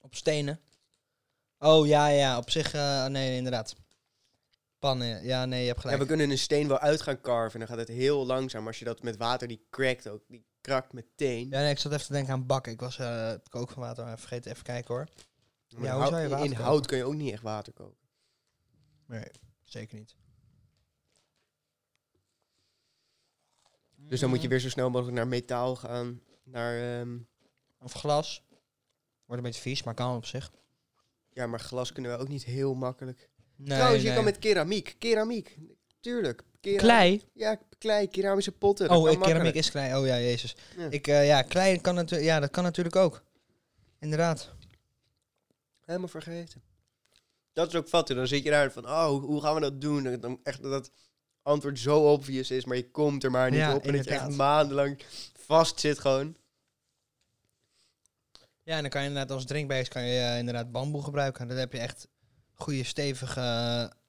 Op 0.00 0.14
stenen. 0.14 0.60
Oh, 1.58 1.86
ja, 1.86 2.06
ja, 2.08 2.38
op 2.38 2.50
zich, 2.50 2.72
eh, 2.74 3.06
nee, 3.06 3.36
inderdaad. 3.36 3.74
Pannen, 4.84 5.24
ja, 5.24 5.44
nee, 5.44 5.60
je 5.60 5.66
hebt 5.66 5.76
Ja, 5.76 5.82
gelijk. 5.82 6.00
we 6.02 6.06
kunnen 6.08 6.30
een 6.30 6.38
steen 6.38 6.68
wel 6.68 6.78
uit 6.78 7.00
gaan 7.00 7.20
carven 7.20 7.60
en 7.60 7.66
dan 7.66 7.76
gaat 7.76 7.86
het 7.88 7.96
heel 7.96 8.26
langzaam. 8.26 8.60
Maar 8.60 8.68
als 8.70 8.78
je 8.78 8.84
dat 8.84 9.02
met 9.02 9.16
water, 9.16 9.48
die 9.48 9.66
crackt 9.70 10.08
ook, 10.08 10.22
die 10.28 10.44
krakt 10.60 10.92
meteen. 10.92 11.48
Ja, 11.48 11.60
nee, 11.60 11.70
ik 11.70 11.78
zat 11.78 11.92
even 11.92 12.06
te 12.06 12.12
denken 12.12 12.32
aan 12.32 12.46
bakken. 12.46 12.72
Ik 12.72 12.80
was 12.80 12.98
eh 12.98 13.26
het 13.28 13.48
koken 13.48 13.74
van 13.74 13.82
water, 13.82 14.04
maar 14.04 14.18
vergeten 14.18 14.50
even 14.50 14.62
kijken 14.64 14.94
hoor. 14.94 15.04
Maar 15.68 15.82
Ja, 15.82 15.86
in 15.86 15.90
hoe 15.92 16.00
hout- 16.00 16.08
zou 16.08 16.22
je 16.22 16.28
water 16.28 16.44
in 16.44 16.50
koken? 16.50 16.64
hout 16.66 16.86
kun 16.86 16.96
je 16.96 17.04
ook 17.04 17.14
niet 17.14 17.32
echt 17.32 17.42
water 17.42 17.72
koken. 17.72 18.08
Nee, 19.06 19.24
zeker 19.64 19.98
niet. 19.98 20.16
Dus 23.96 24.20
dan 24.20 24.28
moet 24.30 24.42
je 24.42 24.48
weer 24.48 24.60
zo 24.60 24.68
snel 24.68 24.90
mogelijk 24.90 25.16
naar 25.16 25.28
metaal 25.28 25.76
gaan. 25.76 26.20
Naar, 26.42 27.00
ehm, 27.00 27.18
Of 27.78 27.92
glas. 27.92 28.42
Wordt 29.24 29.42
een 29.42 29.48
beetje 29.48 29.60
vies, 29.62 29.82
maar 29.82 29.94
kan 29.94 30.16
op 30.16 30.24
zich. 30.24 30.52
ja, 31.30 31.46
maar 31.46 31.60
glas 31.60 31.92
kunnen 31.92 32.10
we 32.10 32.18
ook 32.18 32.28
niet 32.28 32.44
heel 32.44 32.74
makkelijk. 32.74 33.30
Nee, 33.56 33.76
Trouwens, 33.76 34.00
je 34.02 34.06
nee. 34.06 34.16
kan 34.16 34.24
met 34.24 34.38
keramiek. 34.38 34.94
Keramiek. 34.98 35.58
Tuurlijk. 36.00 36.42
Klei? 36.60 37.22
Ja, 37.32 37.58
klei, 37.78 38.08
keramische 38.08 38.52
potten. 38.52 38.88
dat 38.88 38.96
Oh, 38.96 39.02
eh, 39.02 39.10
keramiek 39.10 39.34
makkelijk. 39.34 39.56
is 39.56 39.70
klei. 39.70 39.94
Oh 39.94 40.06
ja, 40.06 40.18
jezus. 40.18 40.56
Ja. 40.76 40.86
Ik, 40.90 41.06
eh, 41.06 41.26
ja, 41.26 41.42
klei 41.42 41.80
kan 41.80 41.94
natuurlijk, 41.94 42.28
ja, 42.30 42.40
dat 42.40 42.50
kan 42.50 42.62
natuurlijk 42.62 42.96
ook. 42.96 43.22
Inderdaad. 44.00 44.50
Helemaal 45.84 46.08
vergeten. 46.08 46.62
Dat 47.52 47.68
is 47.68 47.74
ook 47.74 47.88
vatten. 47.88 48.16
Dan 48.16 48.26
zit 48.26 48.42
je 48.44 48.50
daar 48.50 48.72
van, 48.72 48.84
oh, 48.86 49.22
hoe 49.24 49.40
gaan 49.42 49.54
we 49.54 49.60
dat 49.60 49.80
doen? 49.80 50.06
En 50.06 50.20
Dan 50.20 50.40
echt 50.42 50.62
dat 50.62 50.90
antwoord 51.42 51.78
zo 51.78 52.12
obvious 52.12 52.50
is, 52.50 52.64
maar 52.64 52.76
je 52.76 52.90
komt 52.90 53.24
er 53.24 53.30
maar 53.30 53.50
niet 53.50 53.58
Ja, 53.58 53.74
op. 53.74 53.84
En 53.84 53.92
dat 53.92 54.04
je 54.04 54.10
echt 54.10 54.20
inderdaad. 54.22 54.36
maandenlang 54.48 55.02
vast 55.38 55.80
zit 55.80 55.98
gewoon. 55.98 56.36
Ja, 58.62 58.74
en 58.76 58.80
dan 58.80 58.90
kan 58.90 59.02
je 59.02 59.08
inderdaad 59.08 59.30
als 59.36 59.44
drinkbeest 59.44 59.88
kan 59.88 60.04
je 60.04 60.18
eh, 60.20 60.38
inderdaad 60.38 60.72
bamboe 60.72 61.02
gebruiken. 61.02 61.48
Dan 61.48 61.56
heb 61.56 61.72
je 61.72 61.78
echt 61.78 62.08
goede 62.54 62.84
stevige 62.84 63.40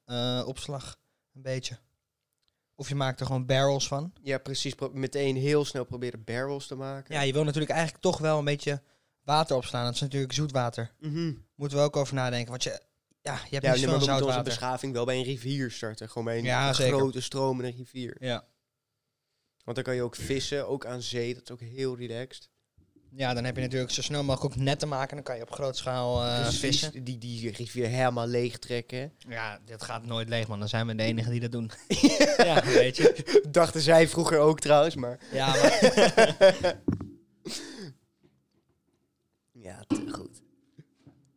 eh, 0.05 0.43
opslag, 0.45 0.97
een 1.33 1.41
beetje. 1.41 1.77
Of 2.75 2.89
je 2.89 2.95
maakt 2.95 3.19
er 3.19 3.25
gewoon 3.25 3.45
barrels 3.45 3.87
van. 3.87 4.13
Ja, 4.21 4.37
precies. 4.37 4.73
Meteen 4.91 5.35
heel 5.35 5.65
snel 5.65 5.83
proberen 5.83 6.23
barrels 6.23 6.67
te 6.67 6.75
maken. 6.75 7.15
Ja, 7.15 7.21
je 7.21 7.33
wil 7.33 7.43
natuurlijk 7.43 7.71
eigenlijk 7.71 8.01
toch 8.01 8.17
wel 8.17 8.37
een 8.37 8.45
beetje 8.45 8.81
water 9.23 9.55
opslaan. 9.55 9.85
Dat 9.85 9.93
is 9.93 10.01
natuurlijk 10.01 10.33
zoetwater. 10.33 10.91
Mhm. 10.99 11.33
Moeten 11.55 11.77
we 11.77 11.83
ook 11.83 11.95
over 11.95 12.13
nadenken. 12.13 12.49
Want 12.49 12.63
je, 12.63 12.81
ja, 13.21 13.33
je 13.33 13.39
hebt 13.39 13.51
Ja, 13.51 13.71
niet 13.71 13.85
nee, 13.85 13.97
maar 13.97 14.17
we 14.17 14.25
onze 14.25 14.41
beschaving 14.41 14.93
wel 14.93 15.05
bij 15.05 15.17
een 15.17 15.23
rivier 15.23 15.71
starten. 15.71 16.07
Gewoon 16.07 16.23
bij 16.23 16.37
een 16.37 16.43
Ja, 16.43 16.73
grote 16.73 17.21
stromende 17.21 17.71
rivier. 17.71 18.15
Ja. 18.19 18.47
Want 19.63 19.75
dan 19.75 19.85
kan 19.85 19.95
je 19.95 20.01
ook 20.01 20.15
vissen, 20.15 20.67
ook 20.67 20.85
aan 20.85 21.01
zee. 21.01 21.33
Dat 21.33 21.43
is 21.43 21.51
ook 21.51 21.59
heel 21.59 21.97
relaxed. 21.97 22.49
Ja, 23.15 23.33
dan 23.33 23.43
heb 23.43 23.55
je 23.55 23.61
natuurlijk 23.61 23.91
zo 23.91 24.01
snel 24.01 24.23
mogelijk 24.23 24.53
ook 24.53 24.61
netten 24.61 24.87
maken. 24.87 25.15
Dan 25.15 25.23
kan 25.25 25.35
je 25.35 25.41
op 25.41 25.51
grote 25.51 25.77
schaal 25.77 26.23
eh, 26.23 26.41
Precies, 26.41 26.59
vissen. 26.59 27.03
Die, 27.03 27.17
die 27.17 27.51
rivier 27.51 27.87
helemaal 27.87 28.27
leeg 28.27 28.57
trekken. 28.57 29.13
Ja, 29.17 29.59
dit 29.65 29.83
gaat 29.83 30.05
nooit 30.05 30.29
leeg, 30.29 30.47
man. 30.47 30.59
Dan 30.59 30.67
zijn 30.69 30.87
we 30.87 30.95
de 30.95 31.03
enigen 31.03 31.31
die 31.31 31.39
dat 31.39 31.51
doen. 31.51 31.71
ja, 32.37 32.63
weet 32.65 32.97
je. 32.97 33.41
Dachten 33.49 33.81
zij 33.81 34.07
vroeger 34.07 34.39
ook 34.39 34.59
trouwens, 34.59 34.95
maar... 34.95 35.19
Ja, 35.31 35.47
maar 35.47 35.71
Ja, 39.51 39.83
te 39.87 40.05
goed. 40.11 40.41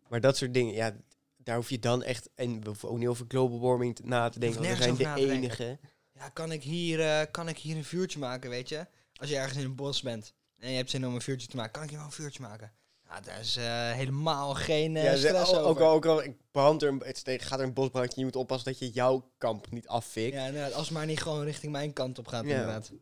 Maar 0.09 0.21
dat 0.21 0.37
soort 0.37 0.55
dingen, 0.55 0.75
ja, 0.75 0.97
daar 1.37 1.57
hoef 1.57 1.71
je 1.71 1.79
dan 1.79 2.03
echt... 2.03 2.31
En 2.35 2.61
we 2.61 2.67
hoeven 2.67 2.89
ook 2.89 2.99
niet 2.99 3.09
over 3.09 3.25
global 3.29 3.61
warming 3.61 3.97
te- 3.97 4.03
na 4.05 4.29
te 4.29 4.39
denken. 4.39 4.63
Want 4.63 4.79
we 4.79 4.83
zijn 4.83 4.97
de 4.97 5.31
enige. 5.31 5.79
Ja, 6.15 6.29
kan 6.29 6.53
ik, 6.53 6.63
hier, 6.63 7.01
eh, 7.01 7.27
kan 7.31 7.49
ik 7.49 7.59
hier 7.59 7.77
een 7.77 7.85
vuurtje 7.85 8.19
maken, 8.19 8.51
weet 8.51 8.69
je? 8.69 8.87
Als 9.15 9.31
je 9.31 9.37
ergens 9.37 9.59
in 9.59 9.65
een 9.65 9.75
bos 9.75 10.03
bent 10.03 10.35
en 10.59 10.71
je 10.71 10.77
hebt 10.77 10.91
zin 10.91 11.07
om 11.07 11.15
een 11.15 11.21
vuurtje 11.21 11.49
te 11.49 11.57
maken, 11.57 11.73
kan 11.73 11.83
ik 11.83 11.89
hier 11.89 11.99
wel 11.99 12.07
een 12.07 12.13
vuurtje 12.13 12.43
maken? 12.43 12.73
Ja, 13.09 13.21
daar 13.21 13.41
is 13.41 13.57
eh, 13.57 13.93
helemaal 13.93 14.55
geen 14.55 14.93
ja, 14.93 15.17
ze- 15.17 15.27
stress 15.27 15.53
ook, 15.53 15.57
over. 15.67 15.69
ook 15.69 15.81
al, 15.81 15.93
ook 15.93 16.27
al 16.27 16.35
brandt 16.51 16.83
er, 16.83 16.89
een- 16.89 17.03
het 17.07 17.43
gaat 17.43 17.59
er 17.59 17.65
een 17.65 17.73
bosbrandje, 17.73 18.19
je 18.21 18.25
moet 18.25 18.37
oppassen 18.37 18.71
dat 18.73 18.79
je 18.79 18.91
jouw 18.91 19.31
kamp 19.39 19.71
niet 19.71 19.89
afvikt. 19.89 20.35
Ja, 20.35 20.47
inderdaad, 20.47 20.73
als 20.73 20.89
het 20.89 20.97
maar 20.97 21.07
niet 21.07 21.21
gewoon 21.23 21.45
richting 21.45 21.73
mijn 21.73 21.93
kant 21.93 22.19
op 22.19 22.27
gaat, 22.27 22.45
Ja. 22.45 22.51
inderdaad. 22.51 22.93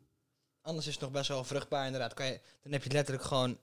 Anders 0.62 0.86
is 0.86 0.92
het 0.92 1.02
nog 1.02 1.10
best 1.12 1.28
wel 1.28 1.44
vruchtbaar, 1.44 1.84
inderdaad. 1.86 2.14
Kan 2.14 2.26
je, 2.26 2.40
dan 2.62 2.72
heb 2.72 2.82
je 2.82 2.90
letterlijk 2.90 3.24
gewoon 3.26 3.58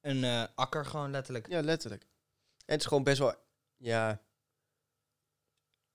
een 0.00 0.24
eh, 0.24 0.44
akker, 0.54 0.86
gewoon 0.86 1.10
letterlijk. 1.10 1.48
Ja, 1.48 1.60
letterlijk. 1.62 2.02
En 2.02 2.72
het 2.72 2.80
is 2.80 2.86
gewoon 2.86 3.02
best 3.04 3.18
wel, 3.18 3.34
ja, 3.76 4.22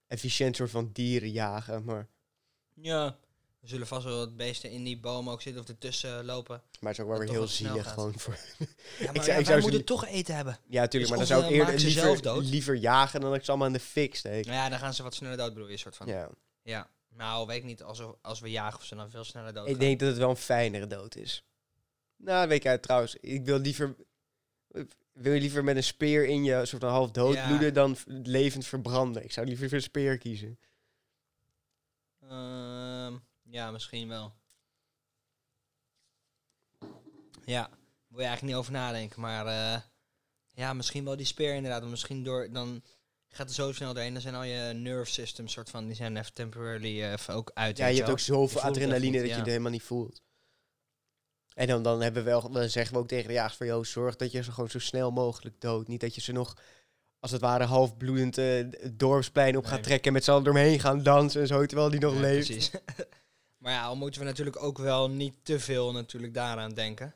efficiënt 0.08 0.56
soort 0.56 0.70
van 0.72 0.90
dieren 0.94 1.32
jagen, 1.32 1.84
maar, 1.84 2.08
Ja. 2.74 3.18
Er 3.62 3.68
zullen 3.70 3.88
vast 3.88 4.06
wel 4.06 4.18
wat 4.18 4.38
beesten 4.38 4.72
in 4.72 4.84
die 4.84 5.00
bomen 5.00 5.34
ook 5.34 5.42
zitten 5.42 5.62
of 5.62 5.68
ertussen 5.70 6.26
lopen. 6.26 6.62
maar 6.80 6.90
het 6.92 7.00
is 7.00 7.06
ook 7.06 7.10
wel 7.12 7.20
weer 7.20 7.30
heel 7.30 7.48
zielig 7.48 7.92
gewoon 7.94 8.20
voor... 8.20 8.38
Ja, 8.60 8.66
maar 8.66 8.68
zou- 8.98 9.08
ja, 9.08 9.12
ik 9.16 9.24
zou 9.24 9.36
wij 9.36 9.44
ze 9.46 9.52
moeten 9.62 9.72
li- 9.80 9.84
toch 9.84 10.06
eten 10.06 10.36
hebben. 10.36 10.58
Ja, 10.68 10.82
natuurlijk, 10.82 11.12
maar 11.12 11.20
Dus 11.20 11.28
dan 11.30 11.38
zou 11.42 11.54
ik 11.54 11.60
eh, 11.62 11.68
eerder 11.68 11.86
liever, 11.86 12.22
dood? 12.22 12.44
liever 12.46 12.76
jagen 12.76 13.20
dan 13.22 13.30
dat 13.30 13.40
ik 13.40 13.46
ze 13.46 13.50
allemaal 13.52 13.68
in 13.68 13.74
de 13.74 13.80
fik 13.80 14.16
steek. 14.16 14.46
Nou 14.46 14.58
ja, 14.58 14.70
dan 14.70 14.80
gaan 14.80 14.94
ze 14.94 15.04
wat 15.04 15.14
sneller 15.16 15.38
doodbroeien, 15.38 15.80
soort 15.80 15.96
van. 15.96 16.08
Ja. 16.08 16.30
Ja. 16.64 16.90
Nou, 17.16 17.48
weet 17.48 17.58
ik 17.58 17.64
niet. 17.64 17.84
Als 17.84 18.00
we, 18.00 18.16
als 18.22 18.40
we 18.40 18.50
jagen 18.50 18.80
of 18.80 18.86
ze 18.86 18.96
dan 18.96 19.10
veel 19.10 19.24
sneller 19.24 19.54
dood 19.54 19.68
Ik 19.68 19.80
denk 19.80 20.00
dat 20.00 20.10
het 20.10 20.18
wel 20.18 20.30
een 20.30 20.36
fijnere 20.36 20.88
dood 20.88 21.16
is. 21.16 21.44
Nou, 22.18 22.48
weet 22.48 22.64
je, 22.64 22.80
trouwens, 22.80 23.16
ik 23.16 23.46
wil 23.46 23.58
liever... 23.60 23.96
Wil 25.12 25.34
je 25.34 25.40
liever 25.42 25.64
met 25.64 25.76
een 25.76 25.84
speer 25.84 26.26
in 26.26 26.44
je 26.44 26.66
soort 26.66 26.82
van 26.82 26.92
half 26.92 27.12
dood 27.12 27.34
Ja. 27.36 27.48
bloeden 27.48 27.74
dan 27.74 27.98
levend 28.08 28.66
verbranden? 28.66 29.24
Ik 29.24 29.32
zou 29.32 29.48
liever 29.48 29.68
voor 29.68 29.78
een 29.78 29.84
speer 29.84 30.18
kiezen. 30.18 30.60
Ehm, 32.22 32.89
ja, 33.50 33.72
misschien 33.72 34.08
wel. 34.08 34.34
Ja, 37.46 37.70
wil 38.08 38.20
je 38.20 38.26
eigenlijk 38.26 38.42
niet 38.42 38.56
over 38.56 38.72
nadenken. 38.72 39.22
Maar 39.22 39.46
eh, 39.46 39.82
ja, 40.52 40.74
misschien 40.74 41.06
wel 41.06 41.16
die 41.16 41.26
speer 41.26 41.56
inderdaad. 41.56 41.80
Want 41.80 41.92
misschien 41.92 42.24
door, 42.24 42.52
dan 42.52 42.84
gaat 43.30 43.48
er 43.48 43.56
zo 43.56 43.72
snel 43.72 43.94
doorheen. 43.94 44.14
Dan 44.14 44.22
zijn 44.22 44.36
al 44.36 44.44
je 44.44 44.74
nerve 44.74 45.12
systems 45.12 45.52
soort 45.52 45.70
van, 45.70 45.86
die 45.86 45.96
zijn 45.96 46.18
even 46.18 46.34
temporarily 46.34 47.02
eh, 47.02 47.12
even 47.12 47.34
ook 47.34 47.52
uit. 47.54 47.78
Ja, 47.78 47.88
je 47.88 47.98
hebt 47.98 48.10
ook 48.10 48.20
zoveel 48.20 48.62
het 48.62 48.70
adrenaline 48.70 49.18
dat 49.18 49.30
je 49.30 49.36
het 49.36 49.46
helemaal 49.46 49.72
niet 49.72 49.84
voelt. 49.84 50.22
En 51.54 51.68
dan, 51.68 51.84
dan, 51.84 52.02
hebben 52.02 52.24
we 52.24 52.30
wel, 52.30 52.52
dan 52.52 52.70
zeggen 52.70 52.94
we 52.94 53.00
ook 53.00 53.08
tegen 53.08 53.28
de 53.28 53.34
jagers 53.34 53.58
van... 53.58 53.68
joh, 53.68 53.84
zorg 53.84 54.16
dat 54.16 54.32
je 54.32 54.44
ze 54.44 54.52
gewoon 54.52 54.70
zo 54.70 54.80
snel 54.80 55.12
mogelijk 55.12 55.62
doodt. 55.62 55.88
Niet 55.88 56.02
dat 56.02 56.16
je 56.16 56.22
ze 56.22 56.32
nog, 56.32 56.58
als 57.20 57.32
het 57.32 57.42
ware, 57.42 57.64
half 57.64 57.98
bloedend 57.98 58.38
eh, 58.38 58.56
het 58.56 59.00
dorpsplein 59.00 59.58
op 59.58 59.66
gaat 59.66 59.84
trekken... 59.84 60.08
en 60.08 60.14
met 60.14 60.24
z'n 60.24 60.32
allen 60.32 60.44
doorheen 60.44 60.80
gaan 60.80 61.04
dansen 61.04 61.42
en 61.42 61.48
zo, 61.48 61.66
terwijl 61.66 61.90
die 61.90 62.00
nog 62.00 62.14
leeft. 62.14 62.48
Precies. 62.48 62.72
maar 63.60 63.72
ja, 63.74 63.88
dan 63.88 63.98
moeten 63.98 64.22
we 64.22 64.28
natuurlijk 64.28 64.64
ook 64.64 64.78
wel 64.78 65.10
niet 65.10 65.36
te 65.46 65.60
veel 65.60 65.92
natuurlijk 65.92 66.34
daaraan 66.34 66.74
denken. 66.74 67.14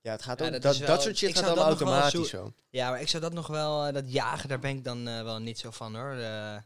Ja, 0.00 0.12
het 0.12 0.22
gaat 0.22 0.38
Ja, 0.38 0.46
ook, 0.46 0.52
dat 0.52 0.62
dat, 0.78 1.02
soort 1.02 1.16
shit 1.16 1.38
gaat 1.38 1.54
wel 1.54 1.64
automatisch 1.64 2.12
zo- 2.30 2.44
zo. 2.44 2.52
Ja, 2.70 2.90
maar 2.90 3.00
ik 3.00 3.08
zou 3.08 3.22
dat 3.22 3.32
nog 3.32 3.46
wel, 3.46 3.86
eh, 3.86 3.92
dat 3.94 4.12
jagen, 4.12 4.48
daar 4.48 4.58
ben 4.58 4.76
ik 4.76 4.84
dan 4.84 5.08
eh, 5.08 5.22
wel 5.22 5.38
niet 5.38 5.58
zo 5.58 5.70
van 5.70 5.96
hoor. 5.96 6.12
Eh, 6.12 6.56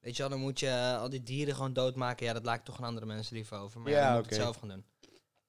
weet 0.00 0.16
je 0.16 0.22
wel, 0.22 0.30
dan 0.30 0.40
moet 0.40 0.60
je 0.60 0.96
al 1.00 1.08
die 1.08 1.22
dieren 1.22 1.54
gewoon 1.54 1.72
doodmaken. 1.72 2.26
Ja, 2.26 2.32
dat 2.32 2.44
laat 2.44 2.58
ik 2.58 2.64
toch 2.64 2.78
aan 2.78 2.84
andere 2.84 3.06
mensen 3.06 3.34
liever 3.34 3.58
over. 3.58 3.80
Maar 3.80 3.92
ja, 3.92 3.98
Ja, 3.98 4.04
dan 4.06 4.14
moet 4.14 4.24
ik 4.24 4.30
het 4.30 4.40
zelf 4.40 4.56
gaan 4.56 4.68
doen. 4.68 4.84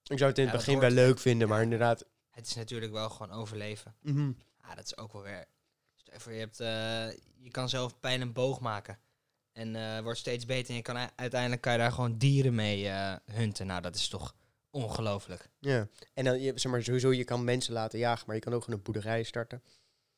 Ik 0.04 0.18
zou 0.18 0.30
het 0.30 0.38
in 0.40 0.44
het 0.44 0.54
Ja, 0.54 0.60
begin 0.60 0.80
wel 0.80 0.90
leuk 0.90 1.20
vinden, 1.20 1.48
maar 1.48 1.62
inderdaad... 1.62 2.06
Het 2.30 2.48
is 2.48 2.56
natuurlijk 2.56 2.92
wel 2.92 3.10
gewoon 3.10 3.32
overleven. 3.32 3.96
mhm. 4.02 4.32
Ja, 4.64 4.76
dat 4.76 4.86
is 4.86 4.98
ook 4.98 5.14
wel 5.14 5.22
weer... 5.22 5.46
Je 5.94 6.20
voor, 6.20 6.32
je, 6.32 6.40
hebt, 6.40 6.58
je 7.38 7.52
kan 7.52 7.70
zelf 7.70 8.00
pijl 8.00 8.22
en 8.22 8.34
boog 8.34 8.60
maken. 8.60 9.00
En 9.54 9.76
eh, 9.76 10.02
wordt 10.04 10.20
steeds 10.20 10.46
beter. 10.46 10.70
En 10.70 10.76
je 10.76 10.82
kan, 10.82 11.10
uiteindelijk 11.16 11.62
kan 11.62 11.72
je 11.72 11.78
daar 11.78 11.92
gewoon 11.92 12.18
dieren 12.18 12.56
mee 12.56 12.88
eh, 12.90 13.16
hunten. 13.32 13.68
Nou, 13.68 13.82
dat 13.82 13.96
is 13.96 14.08
toch 14.08 14.36
ongelooflijk. 14.72 15.50
Ja. 15.60 15.88
En 16.14 16.24
dan, 16.24 16.42
je, 16.42 16.52
zeg 16.56 16.72
maar, 16.72 16.84
sowieso, 16.84 17.12
je 17.14 17.24
kan 17.24 17.44
mensen 17.44 17.74
laten 17.74 18.00
jagen, 18.00 18.24
maar 18.28 18.36
je 18.36 18.42
kan 18.42 18.54
ook 18.54 18.64
gewoon 18.64 18.78
een 18.80 18.84
boerderij 18.86 19.24
starten. 19.24 19.64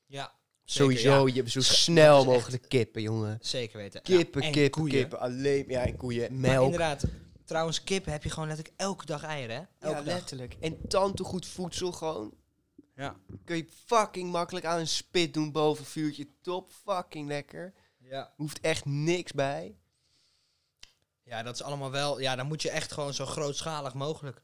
Ja, 0.05 0.33
sowieso, 0.63 1.27
ja. 1.27 1.33
je 1.33 1.39
hebt 1.39 1.51
zo 1.51 1.61
snel 1.61 2.25
mogelijk 2.25 2.65
kippen, 2.69 3.01
jongen. 3.01 3.37
zeker 3.41 3.77
weten. 3.77 4.01
Kippen, 4.01 4.41
Ja, 4.41 4.49
kippen, 4.49 4.81
koeien. 4.81 4.95
kippen. 4.99 5.19
Alleen, 5.19 5.65
ja, 5.67 5.85
en 5.85 5.97
koeien. 5.97 6.31
Maar 6.39 6.51
Melk. 6.51 6.63
inderdaad, 6.65 7.03
trouwens, 7.45 7.83
kip 7.83 8.05
heb 8.05 8.23
je 8.23 8.29
gewoon 8.29 8.47
letterlijk 8.47 8.79
elke 8.79 9.05
dag 9.05 9.23
eieren, 9.23 9.55
hè? 9.55 9.61
Elke 9.87 9.97
Ja, 9.97 10.03
dag. 10.03 10.13
letterlijk. 10.13 10.55
En 10.59 10.87
tantegoed 10.87 11.45
voedsel 11.45 11.91
gewoon. 11.91 12.33
Ja. 12.95 13.15
Kun 13.45 13.55
je 13.57 13.67
fucking 13.85 14.31
makkelijk 14.31 14.65
aan 14.65 14.79
een 14.79 14.87
spit 14.87 15.33
doen 15.33 15.51
boven 15.51 15.85
vuurtje. 15.85 16.27
Top 16.41 16.71
fucking 16.85 17.27
lekker. 17.27 17.73
Ja. 18.09 18.33
Hoeft 18.35 18.59
echt 18.59 18.85
niks 18.85 19.31
bij. 19.31 19.77
Ja, 21.23 21.43
dat 21.43 21.55
is 21.55 21.61
allemaal 21.61 21.91
wel. 21.91 22.19
Ja, 22.19 22.35
dan 22.35 22.47
moet 22.47 22.61
je 22.61 22.69
echt 22.69 22.91
gewoon 22.91 23.13
zo 23.13 23.25
grootschalig 23.25 23.93
mogelijk. 23.93 24.41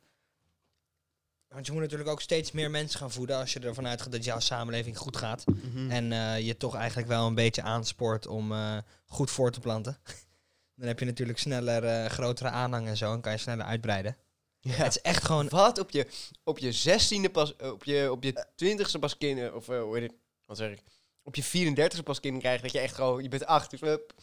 Want 1.47 1.65
je 1.65 1.71
moet 1.71 1.81
natuurlijk 1.81 2.09
ook 2.09 2.21
steeds 2.21 2.51
meer 2.51 2.71
mensen 2.71 2.99
gaan 2.99 3.11
voeden 3.11 3.37
als 3.37 3.53
je 3.53 3.59
ervan 3.59 3.87
uitgaat 3.87 4.11
dat 4.11 4.23
jouw 4.23 4.39
samenleving 4.39 4.97
goed 4.97 5.17
gaat. 5.17 5.45
Mhm. 5.45 5.91
En 5.91 6.11
eh, 6.11 6.39
je 6.39 6.57
toch 6.57 6.75
eigenlijk 6.75 7.07
wel 7.07 7.27
een 7.27 7.35
beetje 7.35 7.61
aanspoort 7.61 8.27
om 8.27 8.51
eh, 8.51 8.77
goed 9.05 9.31
voor 9.31 9.51
te 9.51 9.59
planten. 9.59 9.97
Dan 10.75 10.87
heb 10.87 10.99
je 10.99 11.05
natuurlijk 11.05 11.39
sneller 11.39 11.83
eh, 11.83 12.05
grotere 12.05 12.49
aanhang 12.49 12.87
en 12.87 12.97
zo 12.97 13.13
en 13.13 13.21
kan 13.21 13.31
je 13.31 13.37
sneller 13.37 13.65
uitbreiden. 13.65 14.17
Ja. 14.59 14.71
Het 14.71 14.95
is 14.95 15.01
echt 15.01 15.23
gewoon... 15.23 15.49
Wat? 15.49 15.79
Op 15.79 15.91
je, 15.91 16.07
op 16.43 16.57
je 16.57 16.71
zestiende 16.71 17.29
pas, 17.29 17.55
op 17.55 17.83
je, 17.83 18.11
op 18.11 18.23
je 18.23 18.45
twintigste 18.55 18.99
pas 18.99 19.17
kinderen, 19.17 19.55
of 19.55 19.65
hoe 19.65 19.97
heet 19.97 20.11
het, 20.11 20.19
wat 20.45 20.57
zeg 20.57 20.71
ik, 20.71 20.83
op 21.31 21.43
je 21.43 21.43
34ste 21.73 22.03
pas 22.03 22.19
kinderen 22.19 22.39
krijgt, 22.45 22.63
dat 22.63 22.71
je 22.71 22.79
echt 22.79 22.95
gewoon, 22.95 23.23
je 23.23 23.29
bent 23.29 23.45
acht, 23.45 23.69
dus 23.69 23.79
hup, 23.81 24.13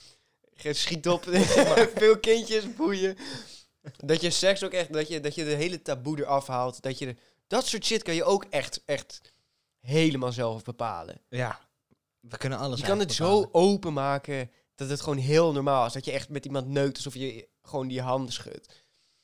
schiet 0.57 1.09
op, 1.09 1.25
veel 1.95 2.19
kindjes, 2.19 2.75
boeien. 2.75 3.17
Dat 4.05 4.21
je 4.21 4.31
seks 4.31 4.65
ook 4.65 4.73
echt, 4.73 4.93
dat 4.93 5.09
je, 5.09 5.21
dat 5.21 5.35
je 5.35 5.45
de 5.45 5.51
hele 5.55 5.83
taboe 5.83 6.19
eraf 6.19 6.47
haalt, 6.47 6.83
dat 6.83 6.99
je, 6.99 7.07
de- 7.07 7.17
dat 7.47 7.67
soort 7.67 7.85
shit 7.85 8.03
kan 8.03 8.15
je 8.15 8.25
ook 8.25 8.45
echt, 8.51 8.83
echt 8.85 9.21
helemaal 9.81 10.33
zelf 10.33 10.63
bepalen. 10.65 11.21
Ja, 11.29 11.59
we 12.21 12.37
kunnen 12.37 12.59
alles 12.59 12.81
Je 12.81 12.87
kan 12.87 12.99
het 12.99 13.09
eigenlijk 13.11 13.43
zo 13.53 13.59
openmaken 13.59 14.51
dat 14.75 14.89
het 14.91 15.01
gewoon 15.01 15.19
heel 15.19 15.53
normaal 15.53 15.87
is, 15.87 15.93
dat 15.93 16.05
je 16.05 16.13
echt 16.13 16.29
met 16.29 16.45
iemand 16.45 16.67
neukt 16.69 16.97
alsof 16.97 17.15
je 17.15 17.49
gewoon 17.63 17.89
die 17.89 18.01
handen 18.03 18.33
schudt. 18.33 18.67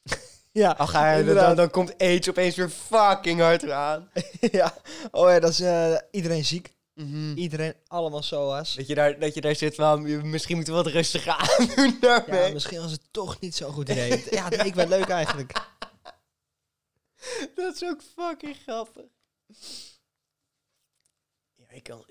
bepalen. 0.03 0.23
Ja, 0.53 0.71
Al 0.71 0.87
ga 0.87 1.13
je, 1.13 1.25
dan, 1.35 1.57
dan 1.57 1.71
komt 1.71 1.99
AIDS 1.99 2.29
opeens 2.29 2.57
weer 2.57 2.69
fucking 2.69 3.41
hard 3.41 3.63
eraan. 3.63 4.11
ja. 4.41 4.75
Oh 5.11 5.29
ja, 5.31 5.41
dat 5.41 5.51
is 5.51 5.61
eh, 5.61 5.95
iedereen 6.11 6.45
ziek. 6.45 6.74
Mhm. 6.95 7.33
Iedereen 7.37 7.75
allemaal 7.87 8.23
SOA's. 8.23 8.75
Dat 8.75 8.87
je, 8.87 8.95
daar, 8.95 9.19
dat 9.19 9.35
je 9.35 9.41
daar 9.41 9.55
zit 9.57 9.75
van, 9.75 10.31
misschien 10.31 10.57
moeten 10.57 10.75
we 10.75 10.83
wat 10.83 10.93
rustiger 10.93 11.33
aan 11.59 11.67
doen 11.77 11.97
daarmee. 12.01 12.47
Ja, 12.47 12.53
misschien 12.53 12.81
was 12.81 12.91
het 12.93 13.13
toch 13.13 13.41
niet 13.41 13.55
zo'n 13.55 13.73
goed 13.73 13.89
idee. 13.89 14.25
ja, 14.31 14.45
het 14.45 14.63
leek 14.63 14.75
wel 14.75 14.89
leuk 14.89 15.09
eigenlijk. 15.09 15.53
dat 17.55 17.75
is 17.75 17.85
ook 17.85 18.03
fucking 18.03 18.57
grappig. 18.57 19.05
Ja, 21.55 21.69
ik 21.71 21.83
kan, 21.83 22.05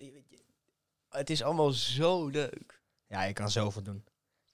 het 1.10 1.30
is 1.30 1.42
allemaal 1.44 1.72
zo 1.72 2.28
leuk. 2.28 2.82
Ja, 3.08 3.24
je 3.24 3.34
kan 3.34 3.52
zoveel 3.52 3.84
doen. 3.84 4.06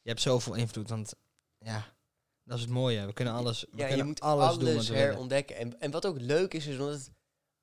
Je 0.02 0.10
hebt 0.10 0.22
zoveel 0.22 0.54
invloed, 0.54 0.90
want 0.90 1.14
ja, 1.58 1.94
dat 2.44 2.56
is 2.58 2.64
het 2.64 2.72
mooie. 2.74 3.06
We 3.06 3.14
kunnen 3.14 3.34
alles, 3.34 3.62
we 3.62 3.68
Ja, 3.72 3.78
kunnen 3.78 3.98
je 3.98 4.04
moet 4.04 4.22
alles, 4.22 4.58
doen 4.58 4.96
herontdekken. 4.96 5.56
En, 5.56 5.80
en 5.80 5.92
wat 5.92 6.06
ook 6.06 6.20
leuk 6.20 6.54
is, 6.54 6.66
is 6.68 6.78
omdat 6.78 6.94
het- 6.94 7.12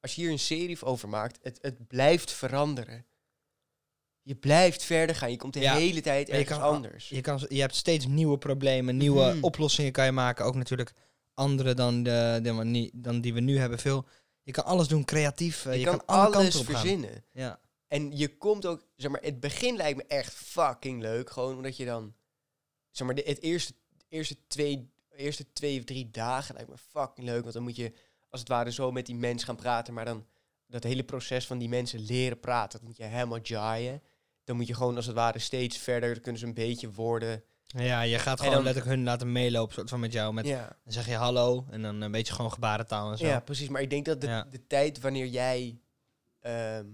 als 0.06 0.14
je 0.14 0.22
hier 0.22 0.30
een 0.30 0.38
serie 0.38 0.82
over 0.82 1.08
maakt, 1.08 1.38
het, 1.42 1.58
het 1.60 1.86
blijft 1.86 2.32
veranderen. 2.32 3.06
Je 4.22 4.34
blijft 4.34 4.82
verder 4.82 5.16
gaan. 5.16 5.30
Je 5.30 5.36
komt 5.36 5.52
de 5.52 5.60
Ja, 5.60 5.74
hele 5.74 6.00
tijd 6.00 6.26
je 6.26 6.32
ergens 6.32 6.58
kan- 6.58 6.74
anders. 6.74 7.08
Je, 7.08 7.20
kan, 7.20 7.40
je 7.48 7.60
hebt 7.60 7.74
steeds 7.74 8.06
nieuwe 8.06 8.38
problemen, 8.38 8.96
nieuwe 8.96 9.24
Mhm. 9.34 9.44
oplossingen 9.44 9.92
kan 9.92 10.04
je 10.04 10.12
maken. 10.12 10.44
Ook 10.44 10.54
natuurlijk 10.54 10.92
andere 11.34 11.74
dan, 11.74 12.02
de, 12.02 12.38
de, 12.42 12.90
dan 12.94 13.20
die 13.20 13.34
we 13.34 13.40
nu 13.40 13.58
hebben. 13.58 13.78
Veel, 13.78 14.06
je 14.42 14.52
kan 14.52 14.64
alles 14.64 14.88
doen 14.88 15.04
creatief. 15.04 15.66
eh, 15.66 15.72
je, 15.72 15.78
je, 15.78 15.84
kan, 15.84 15.96
kan, 16.04 16.06
alle 16.06 16.36
alles 16.36 16.54
gaan. 16.54 16.64
verzinnen. 16.64 17.24
Ja. 17.32 17.60
En 17.86 18.16
je 18.16 18.36
komt 18.36 18.66
ook, 18.66 18.86
zeg 18.96 19.10
maar, 19.10 19.22
het 19.22 19.40
begin 19.40 19.76
lijkt 19.76 19.96
me 19.96 20.04
echt 20.04 20.32
fucking 20.34 21.00
leuk. 21.00 21.30
Gewoon 21.30 21.56
omdat 21.56 21.76
je 21.76 21.84
dan, 21.84 22.14
zeg 22.90 23.06
maar, 23.06 23.16
de, 23.16 23.22
het 23.26 23.40
eerste, 23.42 23.72
eerste, 24.08 24.36
twee, 24.46 24.90
eerste 25.16 25.52
twee 25.52 25.78
of 25.78 25.84
drie 25.84 26.10
dagen 26.10 26.54
lijkt 26.54 26.70
me 26.70 26.76
fucking 26.78 27.26
leuk. 27.26 27.40
Want 27.42 27.54
dan 27.54 27.62
moet 27.62 27.76
je, 27.76 27.92
als 28.30 28.40
het 28.40 28.48
ware, 28.48 28.72
zo 28.72 28.92
met 28.92 29.06
die 29.06 29.14
mens 29.16 29.44
gaan 29.44 29.56
praten. 29.56 29.94
Maar 29.94 30.04
dan 30.04 30.26
dat 30.66 30.82
hele 30.82 31.04
proces 31.04 31.46
van 31.46 31.58
die 31.58 31.68
mensen 31.68 32.00
leren 32.00 32.40
praten, 32.40 32.78
dat 32.78 32.88
moet 32.88 32.96
je 32.96 33.04
helemaal 33.04 33.38
jaaien. 33.42 34.02
Dan 34.44 34.56
moet 34.56 34.66
je 34.66 34.74
gewoon, 34.74 34.96
als 34.96 35.06
het 35.06 35.14
ware, 35.14 35.38
steeds 35.38 35.78
verder, 35.78 36.12
dan 36.12 36.22
kunnen 36.22 36.40
ze 36.40 36.46
een 36.46 36.54
beetje 36.54 36.90
worden. 36.92 37.42
ja, 37.66 38.00
je 38.02 38.18
gaat 38.18 38.38
gewoon 38.38 38.54
dan- 38.54 38.62
letterlijk 38.64 38.94
hun 38.96 39.04
laten 39.04 39.32
meelopen, 39.32 39.74
soort 39.74 39.88
van 39.88 40.00
met 40.00 40.12
jou. 40.12 40.32
Met, 40.34 40.46
ja. 40.46 40.76
Dan 40.84 40.92
zeg 40.92 41.06
je 41.06 41.14
hallo 41.14 41.66
en 41.70 41.82
dan 41.82 42.00
een 42.00 42.10
beetje 42.10 42.32
gewoon 42.34 42.52
gebarentaal 42.52 43.10
en 43.10 43.18
zo. 43.18 43.26
ja, 43.26 43.40
precies. 43.40 43.68
Maar 43.68 43.82
ik 43.82 43.90
denk 43.90 44.04
dat 44.04 44.20
de, 44.20 44.26
Ja. 44.26 44.46
de 44.50 44.66
tijd 44.66 45.00
wanneer 45.00 45.26
jij... 45.26 45.78
ehm, 46.40 46.84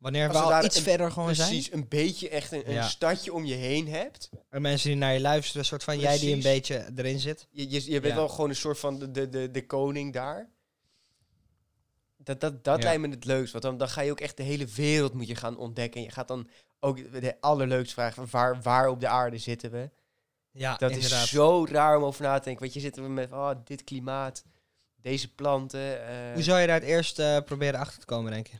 Wanneer 0.00 0.28
we 0.30 0.38
al 0.38 0.64
iets 0.64 0.76
een- 0.76 0.82
verder 0.82 1.10
gewoon 1.12 1.34
zijn. 1.34 1.48
precies 1.48 1.72
een 1.72 1.88
beetje 1.88 2.28
echt 2.28 2.52
een, 2.52 2.66
een 2.68 2.72
Ja. 2.74 2.88
stadje 2.88 3.32
om 3.32 3.44
je 3.44 3.54
heen 3.54 3.88
hebt. 3.88 4.30
En 4.50 4.62
mensen 4.62 4.88
die 4.88 4.98
naar 4.98 5.12
je 5.12 5.20
luisteren, 5.20 5.64
soort 5.64 5.84
van 5.84 5.98
jij 5.98 6.18
die 6.18 6.34
een 6.34 6.42
beetje 6.42 6.86
erin 6.96 7.18
zit. 7.18 7.46
Je, 7.50 7.70
je, 7.70 7.84
je 7.90 8.00
bent 8.00 8.12
Ja. 8.14 8.18
wel 8.18 8.28
gewoon 8.28 8.48
een 8.50 8.56
soort 8.56 8.78
van 8.78 8.98
de, 8.98 9.10
de, 9.10 9.28
de, 9.28 9.50
de 9.50 9.66
koning 9.66 10.12
daar. 10.12 10.48
Dat, 12.16 12.40
dat, 12.40 12.64
dat 12.64 12.78
Ja. 12.78 12.84
lijkt 12.84 13.00
me 13.00 13.08
het 13.08 13.24
leukst. 13.24 13.52
Want 13.52 13.64
dan, 13.64 13.78
dan 13.78 13.88
ga 13.88 14.00
je 14.00 14.10
ook 14.10 14.20
echt 14.20 14.36
de 14.36 14.42
hele 14.42 14.66
wereld 14.66 15.14
moet 15.14 15.26
je 15.28 15.34
gaan 15.34 15.56
ontdekken. 15.56 16.00
En 16.00 16.06
je 16.06 16.12
gaat 16.12 16.28
dan 16.28 16.48
ook 16.80 17.20
de 17.20 17.36
allerleukste 17.40 17.94
vraag 17.94 18.14
van 18.14 18.26
waar, 18.30 18.62
waar 18.62 18.88
op 18.88 19.00
de 19.00 19.08
aarde 19.08 19.38
zitten 19.38 19.70
we? 19.70 19.90
Ja, 20.52 20.76
Dat 20.76 20.90
inderdaad. 20.90 21.22
is 21.24 21.30
zo 21.30 21.66
raar 21.68 21.96
om 21.96 22.04
over 22.04 22.22
na 22.22 22.38
te 22.38 22.44
denken. 22.44 22.62
Want 22.62 22.74
je 22.74 22.80
zitten 22.80 23.02
we 23.02 23.08
met 23.08 23.32
oh, 23.32 23.50
dit 23.64 23.84
klimaat, 23.84 24.44
deze 24.96 25.34
planten. 25.34 26.06
eh, 26.08 26.32
Hoe 26.34 26.42
zou 26.42 26.60
je 26.60 26.66
daar 26.66 26.80
het 26.80 26.88
eerst 26.88 27.18
eh, 27.18 27.38
proberen 27.44 27.80
achter 27.80 28.00
te 28.00 28.06
komen, 28.06 28.32
denk 28.32 28.46
je? 28.46 28.56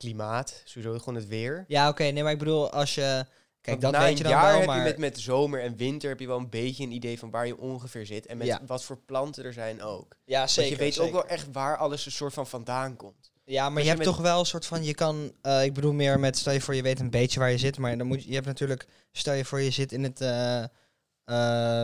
Klimaat, 0.00 0.62
sowieso 0.64 0.98
gewoon 0.98 1.14
het 1.14 1.28
weer. 1.28 1.64
Ja, 1.68 1.88
oké. 1.88 2.02
nee, 2.04 2.22
maar 2.22 2.32
ik 2.32 2.38
bedoel, 2.38 2.70
als 2.70 2.94
je... 2.94 3.26
Kijk, 3.60 3.80
dat 3.80 3.92
na 3.92 4.02
weet 4.04 4.16
je 4.16 4.22
dan 4.22 4.32
jaar 4.32 4.46
wel, 4.50 4.56
heb 4.58 4.66
maar... 4.66 4.76
je 4.78 4.82
met, 4.84 4.98
met 4.98 5.18
zomer 5.18 5.62
en 5.62 5.76
winter 5.76 6.08
heb 6.08 6.20
je 6.20 6.26
wel 6.26 6.38
een 6.38 6.50
beetje 6.50 6.82
een 6.84 6.92
idee 6.92 7.18
van 7.18 7.30
waar 7.30 7.46
je 7.46 7.58
ongeveer 7.58 8.06
zit. 8.06 8.26
En 8.26 8.36
met 8.36 8.46
Ja. 8.46 8.60
wat 8.66 8.84
voor 8.84 8.96
planten 9.06 9.44
er 9.44 9.52
zijn 9.52 9.82
ook. 9.82 10.16
Ja, 10.24 10.38
Want 10.38 10.50
zeker. 10.50 10.70
je 10.70 10.76
weet 10.76 10.94
zeker. 10.94 11.08
ook 11.08 11.14
wel 11.14 11.26
echt 11.26 11.46
waar 11.52 11.76
alles 11.76 12.06
een 12.06 12.12
soort 12.12 12.32
van 12.34 12.46
vandaan 12.46 12.96
komt. 12.96 13.30
Ja, 13.44 13.62
maar 13.68 13.72
Als 13.72 13.82
je 13.82 13.88
hebt 13.88 13.98
met- 14.04 14.08
toch 14.08 14.20
wel 14.22 14.38
een 14.38 14.46
soort 14.46 14.66
van... 14.66 14.84
Je 14.84 14.94
kan... 14.94 15.32
eh, 15.42 15.64
ik 15.64 15.74
bedoel 15.74 15.92
meer 15.92 16.20
met... 16.20 16.38
Stel 16.38 16.52
je 16.52 16.60
voor, 16.60 16.74
je 16.74 16.82
weet 16.82 17.00
een 17.00 17.10
beetje 17.10 17.40
waar 17.40 17.50
je 17.50 17.58
zit. 17.58 17.78
Maar 17.78 17.98
dan 17.98 18.06
moet 18.06 18.22
je... 18.22 18.28
Je 18.28 18.34
hebt 18.34 18.46
natuurlijk... 18.46 18.86
Stel 19.12 19.34
je 19.34 19.44
voor, 19.44 19.60
je 19.60 19.70
zit 19.70 19.92
in 19.92 20.02
het... 20.02 20.20
eh, 20.20 20.64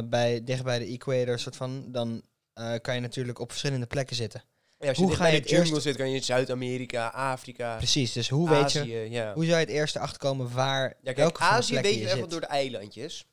bij, 0.05 0.45
dicht 0.45 0.65
bij 0.65 0.79
de 0.79 0.85
equator, 0.87 1.39
soort 1.39 1.57
van... 1.57 1.85
Dan 1.93 2.23
kan 2.81 2.95
je 2.95 3.01
natuurlijk 3.01 3.39
op 3.39 3.49
verschillende 3.51 3.87
plekken 3.87 4.17
zitten. 4.17 4.43
Ja, 4.79 4.89
als 4.89 4.99
je 4.99 5.05
Hoe 5.05 5.15
ga 5.15 5.27
je 5.27 5.31
de 5.33 5.39
het 5.39 5.49
jungle 5.51 5.71
eerst- 5.71 5.83
zit, 5.83 5.97
kan 5.97 6.09
je 6.11 6.17
in 6.17 6.25
Zuid-Amerika, 6.25 7.09
Afrika, 7.09 7.77
Precies, 7.77 8.13
dus 8.13 8.29
hoe 8.29 8.49
weet 8.49 8.73
je... 8.73 9.11
Ja. 9.11 9.35
Hoe 9.35 9.45
zou 9.45 9.59
je 9.59 9.65
het 9.65 9.75
eerst 9.75 9.97
achterkomen 9.97 10.53
waar... 10.53 10.95
ja, 11.03 11.13
kijk, 11.13 11.39
Azië 11.39 11.81
weet 11.81 11.95
je 11.95 12.09
echt 12.09 12.19
wel 12.19 12.29
door 12.29 12.41
de 12.41 12.47
eilandjes. 12.47 13.27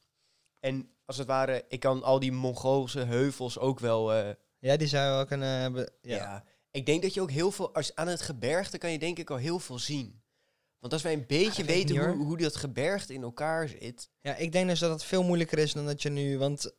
En 0.59 0.89
als 1.05 1.17
het 1.17 1.27
ware, 1.27 1.65
ik 1.67 1.79
kan 1.79 2.03
al 2.03 2.19
die 2.19 2.31
Mongoolse 2.31 2.99
heuvels 2.99 3.59
ook 3.59 3.79
wel... 3.79 4.13
eh, 4.13 4.29
Ja, 4.59 4.77
die 4.77 4.87
zou 4.87 5.05
je 5.09 5.11
wel 5.15 5.25
kunnen 5.25 5.47
hebben... 5.49 5.91
ja. 6.01 6.15
Ja. 6.15 6.43
Ik 6.71 6.85
denk 6.85 7.01
dat 7.01 7.13
je 7.13 7.21
ook 7.21 7.31
heel 7.31 7.51
veel... 7.51 7.73
Als, 7.73 7.95
aan 7.95 8.07
het 8.07 8.21
gebergte 8.21 8.77
kan 8.77 8.91
je 8.91 8.99
denk 8.99 9.19
ik 9.19 9.29
al 9.29 9.37
heel 9.37 9.59
veel 9.59 9.79
zien. 9.79 10.21
Want 10.79 10.93
als 10.93 11.01
wij 11.01 11.13
een 11.13 11.25
beetje 11.27 11.63
weet 11.63 11.79
ik 11.79 11.87
weten 11.95 12.07
niet, 12.07 12.15
hoe, 12.17 12.25
hoe 12.25 12.37
dat 12.37 12.55
gebergte 12.55 13.13
in 13.13 13.23
elkaar 13.23 13.67
zit... 13.67 14.09
Ja, 14.21 14.35
ik 14.35 14.51
denk 14.51 14.67
dus 14.69 14.79
dat 14.79 14.89
het 14.91 15.03
veel 15.03 15.23
moeilijker 15.23 15.57
is 15.57 15.73
dan 15.73 15.85
dat 15.85 16.01
je 16.01 16.09
nu... 16.09 16.37
Want 16.37 16.71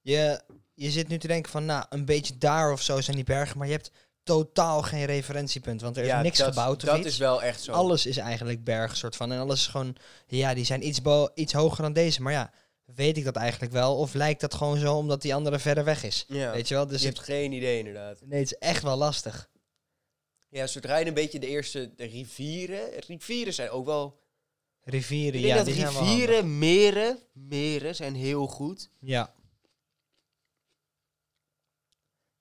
je, 0.00 0.40
je 0.74 0.90
zit 0.90 1.08
nu 1.08 1.18
te 1.18 1.26
denken 1.26 1.50
van, 1.50 1.64
nou, 1.64 1.84
een 1.88 2.04
beetje 2.04 2.38
daar 2.38 2.72
of 2.72 2.82
zo 2.82 3.00
zijn 3.00 3.16
die 3.16 3.24
bergen. 3.24 3.58
Maar 3.58 3.66
je 3.66 3.72
hebt 3.72 3.90
totaal 4.24 4.82
geen 4.82 5.04
referentiepunt. 5.04 5.80
Want 5.80 5.96
er 5.96 6.04
is 6.04 6.22
niks 6.22 6.38
dat, 6.38 6.48
gebouwd 6.48 6.82
of 6.82 6.88
Dat 6.88 6.98
iets. 6.98 7.06
is 7.06 7.18
wel 7.18 7.42
echt 7.42 7.62
zo. 7.62 7.72
Alles 7.72 8.06
is 8.06 8.16
eigenlijk 8.16 8.64
berg, 8.64 8.96
soort 8.96 9.16
van. 9.16 9.32
En 9.32 9.38
alles 9.38 9.60
is 9.60 9.66
gewoon... 9.66 9.96
Ja, 10.26 10.54
die 10.54 10.64
zijn 10.64 10.86
iets, 10.86 11.00
iets 11.34 11.52
hoger 11.52 11.82
dan 11.82 11.92
deze. 11.92 12.22
Maar 12.22 12.32
ja, 12.32 12.52
weet 12.84 13.16
ik 13.16 13.24
dat 13.24 13.36
eigenlijk 13.36 13.72
wel? 13.72 13.96
Of 13.96 14.14
lijkt 14.14 14.40
dat 14.40 14.54
gewoon 14.54 14.78
zo 14.78 14.96
omdat 14.96 15.22
die 15.22 15.34
andere 15.34 15.58
verder 15.58 15.84
weg 15.84 16.04
is? 16.04 16.24
ja. 16.28 16.52
Weet 16.52 16.68
je 16.68 16.74
wel? 16.74 16.86
Dus 16.86 17.00
je 17.00 17.06
hebt 17.06 17.18
geen 17.20 17.52
idee 17.52 17.78
inderdaad. 17.78 18.18
nee, 18.24 18.38
het 18.40 18.52
is 18.52 18.58
echt 18.58 18.82
wel 18.82 18.96
lastig. 18.96 19.48
Ja, 20.48 20.66
zodra 20.66 20.96
je 20.96 21.06
een 21.06 21.14
beetje 21.14 21.38
de 21.38 21.46
eerste 21.46 21.92
de 21.96 22.04
rivieren... 22.04 22.80
Rivieren 23.06 23.54
zijn 23.54 23.70
ook 23.70 23.86
wel... 23.86 24.22
Rivieren, 24.82 25.40
Ik 25.40 25.46
denk 25.46 25.46
ja, 25.46 25.56
dat 25.56 25.64
die 25.66 25.74
zijn 25.74 25.86
wel 25.86 25.96
handig. 25.96 26.16
rivieren, 26.18 26.58
meren, 26.58 27.18
meren 27.32 27.94
zijn 27.94 28.14
heel 28.14 28.46
goed. 28.46 28.90
Ja. 29.00 29.34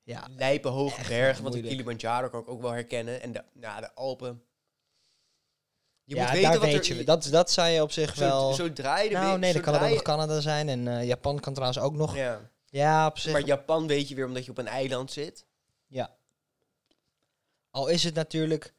Ja, 0.04 0.28
Lijpen 0.38 0.72
hoge 0.72 0.99
echt 0.99 1.10
bergen, 1.10 1.43
want 1.43 1.56
de. 1.56 1.62
Kilimanjaro 1.62 2.30
kan 2.30 2.41
ik 2.41 2.49
ook 2.49 2.62
wel 2.62 2.72
herkennen. 2.72 3.22
En 3.22 3.32
de, 3.32 3.43
nou, 3.54 3.82
de 3.82 3.93
Alpen. 3.93 4.43
Je 6.04 6.16
ja 6.16 6.22
moet 6.22 6.32
weten 6.32 6.51
daar 6.51 6.60
wat 6.60 6.70
weet 6.70 6.89
er... 6.89 6.95
je. 6.95 7.04
Dat, 7.04 7.28
dat 7.32 7.51
zou 7.51 7.68
je 7.68 7.82
op 7.82 7.91
zich 7.91 8.16
zo, 8.16 8.20
wel... 8.20 8.54
Zodra 8.54 8.99
je 8.99 9.10
nou, 9.10 9.39
nee, 9.39 9.54
dan 9.54 9.62
kan 9.62 9.74
het 9.74 9.84
ook 9.84 9.89
nog 9.89 10.01
Canada 10.01 10.39
zijn. 10.39 10.70
En 10.70 10.88
eh, 10.88 11.08
Japan 11.08 11.39
kan 11.39 11.54
trouwens 11.54 11.82
ook 11.82 11.93
nog. 11.93 12.16
Ja, 12.16 12.51
Ja, 12.66 13.08
op 13.08 13.18
zich. 13.18 13.32
maar 13.32 13.45
Japan 13.45 13.88
weet 13.88 14.10
je 14.10 14.16
weer 14.16 14.26
omdat 14.26 14.45
je 14.45 14.51
op 14.51 14.58
een 14.58 14.68
eiland 14.68 15.12
zit. 15.12 15.45
Ja. 15.88 16.16
Al 17.72 17.88
is 17.88 18.04
het 18.04 18.14
natuurlijk... 18.14 18.74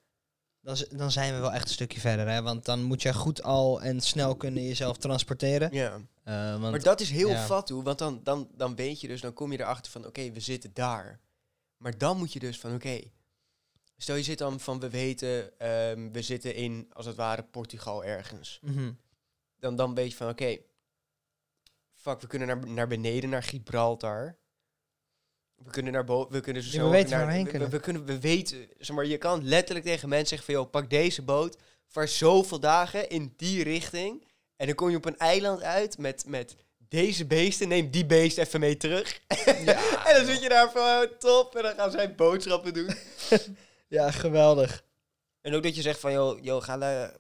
Dan, 0.65 0.77
dan 0.91 1.11
zijn 1.11 1.35
we 1.35 1.41
wel 1.41 1.53
echt 1.53 1.65
een 1.65 1.75
stukje 1.75 2.01
verder, 2.01 2.29
hè. 2.29 2.43
Want 2.43 2.65
dan 2.65 2.83
moet 2.83 3.03
je 3.03 3.15
goed 3.15 3.43
al 3.43 3.83
en 3.83 4.01
snel 4.01 4.37
kunnen 4.37 4.63
jezelf 4.63 4.97
transporteren. 4.97 5.73
Ja. 5.73 6.01
Eh, 6.23 6.51
want, 6.51 6.71
Maar 6.71 6.83
dat 6.83 7.01
is 7.01 7.11
heel 7.11 7.29
ja. 7.29 7.45
fat 7.45 7.67
toe, 7.67 7.83
want 7.83 7.99
dan, 7.99 8.21
dan, 8.23 8.49
dan 8.55 8.75
weet 8.75 9.01
je 9.01 9.09
dus, 9.09 9.21
dan 9.21 9.33
kom 9.33 9.53
je 9.53 9.61
erachter 9.61 9.93
van, 9.93 10.07
oké, 10.07 10.31
we 10.31 10.41
zitten 10.41 10.71
daar. 10.75 11.21
Maar 11.77 11.99
dan 11.99 12.17
moet 12.17 12.33
je 12.33 12.39
dus 12.39 12.59
van, 12.61 12.75
oké, 12.75 13.01
stel 13.97 14.17
je 14.17 14.23
zit 14.23 14.39
dan 14.39 14.61
van, 14.61 14.81
we 14.81 14.91
weten, 14.91 15.59
ehm, 15.59 16.13
we 16.13 16.23
zitten 16.23 16.55
in, 16.55 16.87
als 16.93 17.07
het 17.07 17.17
ware, 17.17 17.43
Portugal 17.43 18.05
ergens. 18.05 18.59
Mhm. 18.63 18.93
Dan, 19.59 19.77
dan 19.77 19.95
weet 19.95 20.11
je 20.11 20.17
van, 20.17 20.29
oké, 20.29 20.59
fuck, 21.95 22.21
we 22.21 22.27
kunnen 22.27 22.49
naar, 22.49 22.69
naar 22.69 22.89
beneden, 22.89 23.31
naar 23.31 23.43
Gibraltar. 23.43 24.37
We 25.57 25.71
kunnen 25.71 25.93
naar 25.93 26.05
boven, 26.05 26.33
we 26.33 26.41
kunnen 26.41 26.63
zo 26.63 26.69
Ja, 26.69 26.75
we 26.75 26.79
snel 26.79 26.91
weten 26.91 27.19
naar, 27.19 27.43
we 27.43 27.51
kunnen. 27.51 27.71
we, 27.71 27.81
kunnen, 27.81 28.05
we 28.05 28.21
weten, 28.21 28.69
zeg 28.79 28.97
maar, 28.97 29.07
je 29.07 29.19
kan 29.19 29.49
letterlijk 29.49 29.87
tegen 29.87 30.09
mensen 30.09 30.29
zeggen 30.29 30.47
van, 30.47 30.63
joh, 30.63 30.71
pak 30.71 30.91
deze 30.91 31.23
boot, 31.23 31.57
vaar 31.87 32.09
zoveel 32.09 32.61
dagen 32.61 33.09
in 33.09 33.35
die 33.37 33.63
richting. 33.63 34.27
En 34.57 34.67
dan 34.67 34.75
kom 34.75 34.91
je 34.91 34.97
op 34.97 35.05
een 35.05 35.19
eiland 35.19 35.63
uit 35.63 35.99
met, 35.99 36.25
met 36.27 36.57
deze 36.89 37.27
beesten, 37.27 37.69
neem 37.69 37.91
die 37.91 38.07
beest 38.07 38.39
even 38.39 38.61
mee 38.61 38.77
terug. 38.77 39.21
Ja, 39.65 40.07
en 40.07 40.15
dan 40.17 40.25
zit 40.27 40.43
je 40.43 40.49
daar 40.49 40.71
van, 40.71 40.83
oh, 40.83 41.19
top, 41.19 41.57
en 41.57 41.63
dan 41.63 41.75
gaan 41.75 41.91
zij 41.91 42.15
boodschappen 42.15 42.75
doen. 42.75 42.95
ja, 43.89 44.11
geweldig. 44.11 44.85
En 45.41 45.55
ook 45.55 45.63
dat 45.63 45.77
je 45.77 45.83
zegt 45.83 46.01
van, 46.01 46.13
joh, 46.13 46.43
joh 46.43 46.63
ga 46.63 46.79
daar, 46.79 47.15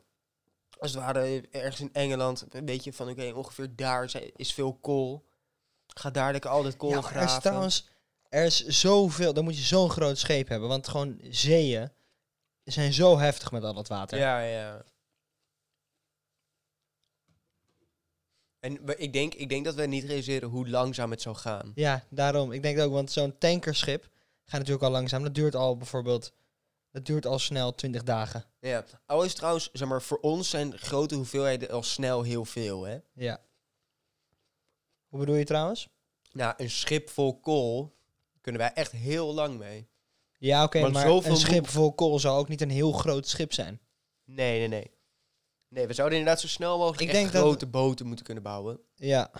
als 0.78 0.94
het 0.94 1.00
ware 1.00 1.42
ergens 1.50 1.80
in 1.80 1.92
Engeland, 1.92 2.44
een 2.50 2.64
beetje 2.64 2.92
van, 2.92 3.08
oké, 3.08 3.32
ongeveer 3.34 3.76
daar 3.76 4.12
is 4.36 4.52
veel 4.52 4.74
kool. 4.74 5.24
Ga 5.86 6.10
daar 6.10 6.32
lekker 6.32 6.50
al 6.50 6.62
dat 6.62 6.76
kool 6.76 6.90
Ja, 6.90 6.96
er 6.96 7.02
is 7.04 7.10
graven. 7.10 7.40
trouwens... 7.40 7.92
Er 8.34 8.44
is 8.44 8.66
zoveel... 8.66 9.32
Dan 9.32 9.44
moet 9.44 9.56
je 9.56 9.62
zo'n 9.62 9.90
groot 9.90 10.18
scheep 10.18 10.48
hebben. 10.48 10.68
Want 10.68 10.88
gewoon 10.88 11.18
zeeën 11.22 11.92
zijn 12.64 12.92
zo 12.92 13.18
heftig 13.18 13.52
met 13.52 13.62
al 13.62 13.74
dat 13.74 13.88
water. 13.88 14.18
Ja, 14.18 14.40
ja. 14.40 14.84
En 18.60 18.98
ik 18.98 19.12
denk, 19.12 19.34
ik 19.34 19.48
denk 19.48 19.64
dat 19.64 19.74
we 19.74 19.86
niet 19.86 20.04
realiseren 20.04 20.48
hoe 20.48 20.68
langzaam 20.68 21.10
het 21.10 21.22
zou 21.22 21.36
gaan. 21.36 21.72
Ja, 21.74 22.04
daarom. 22.10 22.52
Ik 22.52 22.62
denk 22.62 22.78
ook, 22.78 22.92
want 22.92 23.10
zo'n 23.10 23.38
tankerschip 23.38 24.08
gaat 24.44 24.58
natuurlijk 24.58 24.84
al 24.84 24.90
langzaam. 24.90 25.22
Dat 25.22 25.34
duurt 25.34 25.54
al 25.54 25.76
bijvoorbeeld, 25.76 26.32
dat 26.90 27.06
duurt 27.06 27.26
al 27.26 27.38
snel 27.38 27.74
20 27.74 28.02
dagen. 28.02 28.44
Ja. 28.60 28.84
Al 29.06 29.24
is 29.24 29.34
trouwens, 29.34 29.70
zeg 29.72 29.88
maar, 29.88 30.02
voor 30.02 30.18
ons 30.18 30.50
zijn 30.50 30.78
grote 30.78 31.14
hoeveelheden 31.14 31.70
al 31.70 31.82
snel 31.82 32.22
heel 32.22 32.44
veel, 32.44 32.84
hè. 32.84 32.98
Ja. 33.12 33.40
Hoe 35.06 35.18
bedoel 35.18 35.34
je 35.36 35.44
trouwens? 35.44 35.88
Nou, 36.32 36.54
een 36.56 36.70
schip 36.70 37.10
vol 37.10 37.40
kool 37.40 37.94
kunnen 38.44 38.60
wij 38.60 38.72
echt 38.72 38.92
heel 38.92 39.34
lang 39.34 39.58
mee. 39.58 39.88
Ja, 40.38 40.64
oké, 40.64 40.88
maar 40.88 41.06
een 41.06 41.36
schip 41.36 41.68
vol 41.68 41.94
kool 41.94 42.18
zou 42.18 42.38
ook 42.38 42.48
niet 42.48 42.60
een 42.60 42.70
heel 42.70 42.92
groot 42.92 43.28
schip 43.28 43.52
zijn. 43.52 43.80
Nee, 44.24 44.58
nee, 44.58 44.68
nee. 44.68 44.90
Nee, 45.68 45.86
we 45.86 45.92
zouden 45.92 46.18
inderdaad 46.18 46.42
zo 46.42 46.48
snel 46.48 46.78
mogelijk 46.78 47.00
Ik 47.00 47.08
echt 47.08 47.16
denk 47.16 47.32
dat- 47.32 47.42
grote 47.42 47.66
boten 47.66 48.06
moeten 48.06 48.24
kunnen 48.24 48.42
bouwen. 48.42 48.80
Ja. 48.94 49.30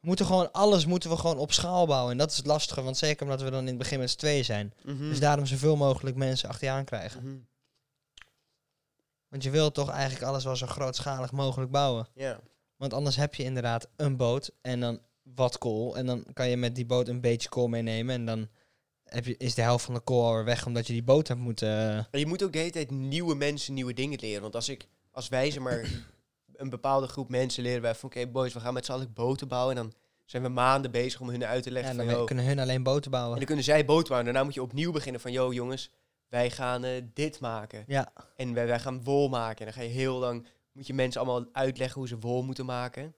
We 0.00 0.06
moeten 0.10 0.26
gewoon, 0.26 0.52
alles 0.52 0.86
moeten 0.86 1.10
we 1.10 1.16
gewoon 1.16 1.38
op 1.38 1.52
schaal 1.52 1.86
bouwen. 1.86 2.12
En 2.12 2.18
dat 2.18 2.30
is 2.30 2.36
het 2.36 2.46
lastige, 2.46 2.82
want 2.82 2.96
zeker 2.96 3.22
omdat 3.22 3.42
we 3.42 3.50
dan 3.50 3.60
in 3.60 3.66
het 3.66 3.78
begin 3.78 3.98
met 3.98 4.10
z'n 4.10 4.18
tweeën 4.18 4.44
zijn. 4.44 4.74
Mhm. 4.84 4.98
Dus 4.98 5.20
daarom 5.20 5.46
zoveel 5.46 5.76
mogelijk 5.76 6.16
mensen 6.16 6.48
achter 6.48 6.66
je 6.66 6.72
aan 6.72 6.84
krijgen. 6.84 7.22
Mhm. 7.22 7.38
Want 9.28 9.42
je 9.42 9.50
wilt 9.50 9.74
toch 9.74 9.90
eigenlijk 9.90 10.24
alles 10.24 10.44
wel 10.44 10.56
zo 10.56 10.66
grootschalig 10.66 11.32
mogelijk 11.32 11.70
bouwen. 11.70 12.08
Ja. 12.14 12.40
Want 12.76 12.92
anders 12.92 13.16
heb 13.16 13.34
je 13.34 13.42
inderdaad 13.42 13.88
een 13.96 14.16
boot 14.16 14.50
en 14.60 14.80
dan 14.80 15.00
wat 15.34 15.58
kool. 15.58 15.96
En 15.96 16.06
dan 16.06 16.24
kan 16.32 16.48
je 16.48 16.56
met 16.56 16.74
die 16.74 16.86
boot 16.86 17.08
een 17.08 17.20
beetje 17.20 17.48
kool 17.48 17.66
meenemen. 17.68 18.14
En 18.14 18.24
dan 18.24 18.48
heb 19.04 19.24
je, 19.26 19.36
is 19.36 19.54
de 19.54 19.62
helft 19.62 19.84
van 19.84 19.94
de 19.94 20.02
call 20.04 20.16
alweer 20.22 20.44
weg 20.44 20.66
omdat 20.66 20.86
je 20.86 20.92
die 20.92 21.02
boot 21.02 21.28
hebt 21.28 21.40
moeten... 21.40 21.68
eh, 21.88 21.94
Maar 21.94 22.20
je 22.20 22.26
moet 22.26 22.42
ook 22.42 22.52
de 22.52 22.58
hele 22.58 22.70
tijd 22.70 22.90
nieuwe 22.90 23.34
mensen 23.34 23.74
nieuwe 23.74 23.92
dingen 23.94 24.18
leren. 24.20 24.42
Want 24.42 24.54
als, 24.54 24.68
ik, 24.68 24.88
als 25.10 25.28
wij 25.28 25.50
zeg 25.50 25.62
maar 25.62 25.88
een 26.56 26.70
bepaalde 26.70 27.06
groep 27.06 27.28
mensen 27.28 27.62
leren 27.62 27.82
wij 27.82 27.94
van... 27.94 28.08
Oké 28.08 28.26
boys, 28.26 28.52
we 28.52 28.60
gaan 28.60 28.74
met 28.74 28.84
z'n 28.84 28.92
allen 28.92 29.12
boten 29.12 29.48
bouwen. 29.48 29.76
En 29.76 29.82
dan 29.82 29.92
zijn 30.24 30.42
we 30.42 30.48
maanden 30.48 30.90
bezig 30.90 31.20
om 31.20 31.28
hun 31.28 31.44
uit 31.44 31.62
te 31.62 31.68
ja, 31.68 31.74
leggen 31.74 31.96
dan 31.96 32.06
van... 32.06 32.14
Yo, 32.14 32.24
kunnen 32.24 32.44
hun 32.44 32.58
alleen 32.58 32.82
boten 32.82 33.04
en 33.04 33.10
bouwen. 33.10 33.36
dan 33.36 33.46
kunnen 33.46 33.64
zij 33.64 33.84
boten 33.84 34.06
bouwen. 34.08 34.24
Daarna 34.24 34.44
moet 34.44 34.54
je 34.54 34.62
opnieuw 34.62 34.92
beginnen 34.92 35.20
van... 35.20 35.32
Yo 35.32 35.52
jongens, 35.52 35.90
wij 36.28 36.50
gaan 36.50 36.84
eh, 36.84 37.02
dit 37.14 37.40
maken. 37.40 37.84
Ja, 37.86 38.12
En 38.36 38.54
wij, 38.54 38.66
wij 38.66 38.80
gaan 38.80 39.04
wol 39.04 39.28
maken. 39.28 39.58
En 39.58 39.64
dan 39.64 39.74
ga 39.74 39.82
je 39.82 39.94
heel 39.94 40.18
lang... 40.18 40.46
Moet 40.72 40.86
je 40.86 40.94
mensen 40.94 41.20
allemaal 41.20 41.46
uitleggen 41.52 41.98
hoe 41.98 42.08
ze 42.08 42.18
wol 42.18 42.42
moeten 42.42 42.66
maken. 42.66 43.14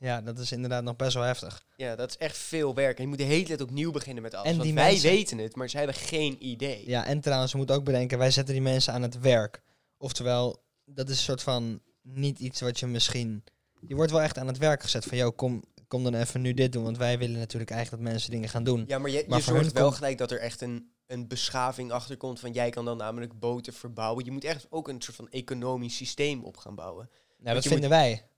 Ja, 0.00 0.20
dat 0.20 0.38
is 0.38 0.52
inderdaad 0.52 0.82
nog 0.82 0.96
best 0.96 1.14
wel 1.14 1.22
heftig. 1.22 1.64
Ja, 1.76 1.96
dat 1.96 2.08
is 2.10 2.16
echt 2.16 2.36
veel 2.36 2.74
werk. 2.74 2.96
En 2.96 3.02
je 3.02 3.08
moet 3.08 3.18
de 3.18 3.24
hele 3.24 3.44
tijd 3.44 3.60
opnieuw 3.60 3.90
beginnen 3.90 4.22
met 4.22 4.34
alles. 4.34 4.46
En 4.46 4.52
want 4.52 4.64
die 4.64 4.74
wij 4.74 4.90
mensen- 4.90 5.10
weten 5.10 5.38
het, 5.38 5.56
maar 5.56 5.68
zij 5.68 5.80
hebben 5.84 6.00
geen 6.00 6.46
idee. 6.46 6.88
Ja, 6.88 7.04
en 7.06 7.20
trouwens, 7.20 7.52
we 7.52 7.58
moeten 7.58 7.76
ook 7.76 7.84
bedenken, 7.84 8.18
wij 8.18 8.30
zetten 8.30 8.54
die 8.54 8.62
mensen 8.62 8.92
aan 8.92 9.02
het 9.02 9.18
werk. 9.18 9.62
Oftewel, 9.98 10.62
dat 10.84 11.08
is 11.08 11.16
een 11.16 11.22
soort 11.22 11.42
van 11.42 11.80
niet 12.02 12.38
iets 12.38 12.60
wat 12.60 12.78
je 12.80 12.86
misschien... 12.86 13.44
Je 13.86 13.94
wordt 13.94 14.10
wel 14.10 14.20
echt 14.20 14.38
aan 14.38 14.46
het 14.46 14.58
werk 14.58 14.82
gezet 14.82 15.04
van, 15.04 15.18
joh, 15.18 15.36
kom, 15.36 15.62
kom 15.88 16.04
dan 16.04 16.14
even 16.14 16.40
nu 16.40 16.54
dit 16.54 16.72
doen. 16.72 16.82
Want 16.84 16.96
wij 16.98 17.18
willen 17.18 17.38
natuurlijk 17.38 17.70
eigenlijk 17.70 18.02
dat 18.02 18.12
mensen 18.12 18.30
dingen 18.30 18.48
gaan 18.48 18.64
doen. 18.64 18.84
Ja, 18.86 18.98
maar 18.98 19.10
je, 19.10 19.24
Maar 19.28 19.38
je 19.38 19.44
zorgt 19.44 19.72
wel 19.72 19.82
komt- 19.84 19.94
gelijk 19.96 20.18
dat 20.18 20.30
er 20.30 20.38
echt 20.40 20.60
een, 20.60 20.90
een 21.06 21.28
beschaving 21.28 21.90
achter 21.92 22.16
komt. 22.16 22.40
Van 22.40 22.52
jij 22.52 22.70
kan 22.70 22.84
dan 22.84 22.96
namelijk 22.96 23.38
boten 23.38 23.72
verbouwen. 23.72 24.24
Je 24.24 24.30
moet 24.30 24.44
echt 24.44 24.66
ook 24.70 24.88
een 24.88 25.00
soort 25.02 25.16
van 25.16 25.28
economisch 25.30 25.96
systeem 25.96 26.44
op 26.44 26.56
gaan 26.56 26.74
bouwen. 26.74 27.10
Nou, 27.38 27.54
dat 27.54 27.66
vinden 27.66 27.90
wij. 27.90 28.28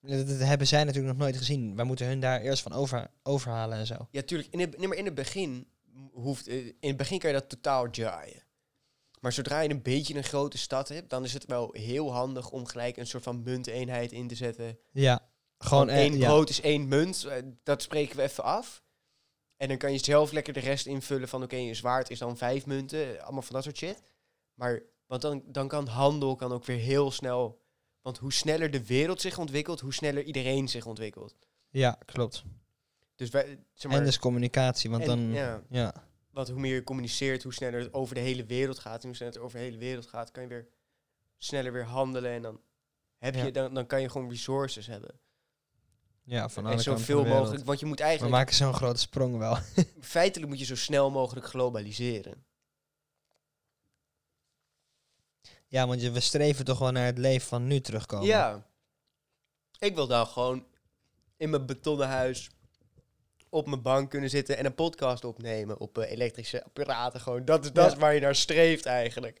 Dat, 0.00 0.26
dat 0.28 0.38
hebben 0.38 0.66
zij 0.66 0.84
natuurlijk 0.84 1.12
nog 1.14 1.22
nooit 1.22 1.36
gezien. 1.36 1.76
Wij 1.76 1.84
moeten 1.84 2.06
hun 2.06 2.20
daar 2.20 2.40
eerst 2.40 2.62
van 2.62 2.72
over, 2.72 3.10
overhalen 3.22 3.78
en 3.78 3.86
zo. 3.86 4.08
Ja, 4.10 4.22
tuurlijk. 4.22 4.52
In 4.52 4.60
het, 4.60 4.78
nee, 4.78 4.88
maar 4.88 4.96
in 4.96 5.04
het 5.04 5.14
begin 5.14 5.68
hoeft... 6.12 6.48
eh, 6.48 6.66
In 6.66 6.74
het 6.88 6.96
begin 6.96 7.18
kan 7.18 7.30
je 7.30 7.36
dat 7.36 7.48
totaal 7.48 7.86
jaaien. 7.90 8.42
Maar 9.20 9.32
zodra 9.32 9.60
je 9.60 9.70
een 9.70 9.82
beetje 9.82 10.14
een 10.14 10.24
grote 10.24 10.58
stad 10.58 10.88
hebt, 10.88 11.10
dan 11.10 11.24
is 11.24 11.32
het 11.32 11.44
wel 11.46 11.68
heel 11.72 12.12
handig 12.12 12.50
om 12.50 12.66
gelijk 12.66 12.96
een 12.96 13.06
soort 13.06 13.22
van 13.22 13.42
munteenheid 13.42 14.12
in 14.12 14.28
te 14.28 14.34
zetten. 14.34 14.78
Ja, 14.90 15.28
gewoon 15.58 15.88
één 15.88 16.12
eh, 16.12 16.18
ja. 16.18 16.26
brood 16.28 16.48
is 16.48 16.60
één 16.60 16.88
munt. 16.88 17.24
eh, 17.24 17.42
Dat 17.62 17.82
spreken 17.82 18.16
we 18.16 18.22
even 18.22 18.44
af. 18.44 18.82
En 19.56 19.68
dan 19.68 19.76
kan 19.76 19.92
je 19.92 19.98
zelf 19.98 20.32
lekker 20.32 20.52
de 20.52 20.60
rest 20.60 20.86
invullen 20.86 21.28
van 21.28 21.42
oké, 21.42 21.56
een 21.56 21.76
zwaard 21.76 22.10
is 22.10 22.18
dan 22.18 22.36
vijf 22.36 22.66
munten. 22.66 23.20
Allemaal 23.22 23.42
van 23.42 23.54
dat 23.54 23.64
soort 23.64 23.76
shit. 23.76 24.02
Maar 24.54 24.82
want 25.06 25.22
dan, 25.22 25.42
dan 25.46 25.68
kan 25.68 25.86
handel 25.86 26.36
kan 26.36 26.52
ook 26.52 26.64
weer 26.64 26.78
heel 26.78 27.10
snel. 27.10 27.59
Want 28.02 28.18
hoe 28.18 28.32
sneller 28.32 28.70
de 28.70 28.86
wereld 28.86 29.20
zich 29.20 29.38
ontwikkelt, 29.38 29.80
hoe 29.80 29.94
sneller 29.94 30.22
iedereen 30.22 30.68
zich 30.68 30.86
ontwikkelt. 30.86 31.36
Ja, 31.70 31.98
klopt. 32.04 32.44
Dus 33.16 33.30
wij, 33.30 33.58
zeg 33.74 33.90
maar, 33.90 34.00
en 34.00 34.06
dus 34.06 34.18
communicatie, 34.18 34.90
want 34.90 35.02
en, 35.02 35.08
dan... 35.08 35.32
ja, 35.32 35.62
ja. 35.70 35.94
want 36.30 36.48
hoe 36.48 36.60
meer 36.60 36.74
je 36.74 36.84
communiceert, 36.84 37.42
hoe 37.42 37.54
sneller 37.54 37.80
het 37.80 37.94
over 37.94 38.14
de 38.14 38.20
hele 38.20 38.44
wereld 38.44 38.78
gaat. 38.78 39.00
En 39.00 39.06
hoe 39.06 39.16
sneller 39.16 39.34
het 39.34 39.42
over 39.42 39.58
de 39.58 39.64
hele 39.64 39.78
wereld 39.78 40.06
gaat, 40.06 40.30
kan 40.30 40.42
je 40.42 40.48
weer 40.48 40.68
sneller 41.36 41.72
weer 41.72 41.84
handelen. 41.84 42.30
En 42.30 42.42
dan, 42.42 42.60
heb 43.18 43.34
Ja. 43.34 43.44
je, 43.44 43.52
dan, 43.52 43.74
dan 43.74 43.86
kan 43.86 44.00
je 44.00 44.08
gewoon 44.08 44.28
resources 44.30 44.86
hebben. 44.86 45.20
Ja, 46.24 46.48
van 46.48 46.64
en 46.64 46.72
alle 46.72 46.82
van 46.82 46.98
zoveel 46.98 47.24
mogelijk. 47.24 47.64
Want 47.64 47.80
je 47.80 47.86
moet 47.86 47.98
We 47.98 48.04
eigenlijk 48.04 48.34
maken 48.34 48.54
zo'n 48.54 48.74
grote 48.74 49.00
sprong 49.00 49.36
wel. 49.38 49.58
feitelijk 50.00 50.48
moet 50.50 50.58
je 50.58 50.64
zo 50.64 50.76
snel 50.76 51.10
mogelijk 51.10 51.46
globaliseren. 51.46 52.44
Ja, 55.70 55.86
want 55.86 56.00
je, 56.02 56.10
we 56.10 56.20
streven 56.20 56.64
toch 56.64 56.78
wel 56.78 56.90
naar 56.90 57.06
het 57.06 57.18
leven 57.18 57.48
van 57.48 57.66
nu 57.66 57.80
terugkomen. 57.80 58.26
Ja. 58.26 58.66
Ik 59.78 59.94
wil 59.94 60.06
dan 60.06 60.26
gewoon 60.26 60.66
in 61.36 61.50
mijn 61.50 61.66
betonnen 61.66 62.08
huis 62.08 62.50
op 63.48 63.66
mijn 63.66 63.82
bank 63.82 64.10
kunnen 64.10 64.30
zitten 64.30 64.56
en 64.56 64.64
een 64.64 64.74
podcast 64.74 65.24
opnemen 65.24 65.78
op 65.80 65.98
eh, 65.98 66.10
elektrische 66.10 66.64
apparaten. 66.64 67.20
Gewoon. 67.20 67.44
Dat, 67.44 67.64
is, 67.64 67.72
dat 67.72 67.84
Ja. 67.84 67.92
is 67.92 67.98
waar 67.98 68.14
je 68.14 68.20
naar 68.20 68.34
streeft 68.34 68.86
eigenlijk. 68.86 69.40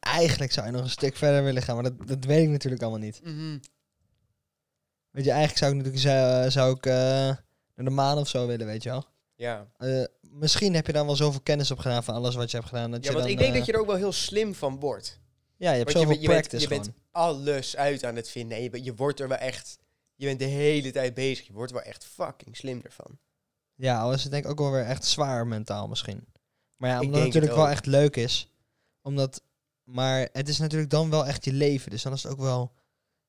Eigenlijk 0.00 0.52
zou 0.52 0.66
je 0.66 0.72
nog 0.72 0.82
een 0.82 0.90
stuk 0.90 1.16
verder 1.16 1.44
willen 1.44 1.62
gaan, 1.62 1.74
maar 1.74 1.84
dat, 1.96 2.08
dat 2.08 2.24
weet 2.24 2.42
ik 2.42 2.48
natuurlijk 2.48 2.82
allemaal 2.82 3.00
niet. 3.00 3.20
Weet 5.10 5.24
je, 5.24 5.30
eigenlijk 5.30 5.58
zou 5.58 5.70
ik 5.70 5.76
natuurlijk 5.76 6.02
zou, 6.02 6.50
zou 6.50 6.76
ik, 6.76 6.86
eh, 6.86 6.92
naar 6.94 7.84
de 7.84 7.90
maan 7.90 8.18
of 8.18 8.28
zo 8.28 8.46
willen, 8.46 8.66
weet 8.66 8.82
je 8.82 8.88
wel. 8.88 9.04
Ja. 9.34 9.66
Eh, 9.76 10.04
misschien 10.30 10.74
heb 10.74 10.86
je 10.86 10.92
dan 10.92 11.06
wel 11.06 11.16
zoveel 11.16 11.40
kennis 11.40 11.70
opgedaan 11.70 12.04
van 12.04 12.14
alles 12.14 12.34
wat 12.34 12.50
je 12.50 12.56
hebt 12.56 12.68
gedaan. 12.68 12.90
Dat 12.90 13.04
ja, 13.04 13.10
je 13.10 13.16
want 13.16 13.28
dan, 13.28 13.32
ik 13.34 13.38
denk 13.40 13.52
eh, 13.52 13.58
dat 13.58 13.66
je 13.66 13.72
er 13.72 13.80
ook 13.80 13.86
wel 13.86 13.96
heel 13.96 14.12
slim 14.12 14.54
van 14.54 14.80
wordt. 14.80 15.20
Ja, 15.56 15.70
je 15.72 15.76
hebt 15.76 15.92
Want 15.92 16.08
je, 16.08 16.14
zoveel 16.14 16.20
bent- 16.20 16.20
je, 16.22 16.28
bent, 16.28 16.48
practice 16.48 16.74
je 16.74 16.80
bent 16.80 16.90
alles 17.10 17.76
uit 17.76 18.04
aan 18.04 18.16
het 18.16 18.30
vinden. 18.30 18.58
En 18.58 18.84
je, 18.84 18.94
wordt 18.94 19.20
er 19.20 19.28
wel 19.28 19.38
echt... 19.38 19.78
Je 20.14 20.26
bent 20.26 20.38
de 20.38 20.44
hele 20.44 20.90
tijd 20.90 21.14
bezig. 21.14 21.46
Je 21.46 21.52
wordt 21.52 21.70
er 21.70 21.76
wel 21.76 21.86
echt 21.86 22.04
fucking 22.04 22.56
slim 22.56 22.80
ervan. 22.84 23.18
Ja, 23.74 24.00
al 24.00 24.12
is 24.12 24.22
het 24.22 24.32
denk 24.32 24.44
ik 24.44 24.50
ook 24.50 24.58
wel 24.58 24.70
weer 24.70 24.84
echt 24.84 25.04
zwaar 25.04 25.46
mentaal 25.46 25.88
misschien. 25.88 26.26
Maar 26.76 26.90
ja, 26.90 27.00
omdat 27.00 27.14
het 27.14 27.24
natuurlijk 27.24 27.54
wel 27.54 27.68
echt 27.68 27.86
leuk 27.86 28.16
is. 28.16 28.54
Omdat, 29.02 29.42
maar 29.84 30.28
het 30.32 30.48
is 30.48 30.58
natuurlijk 30.58 30.90
dan 30.90 31.10
wel 31.10 31.26
echt 31.26 31.44
je 31.44 31.52
leven. 31.52 31.90
Dus 31.90 32.02
dan 32.02 32.12
is 32.12 32.22
het 32.22 32.32
ook 32.32 32.40
wel... 32.40 32.72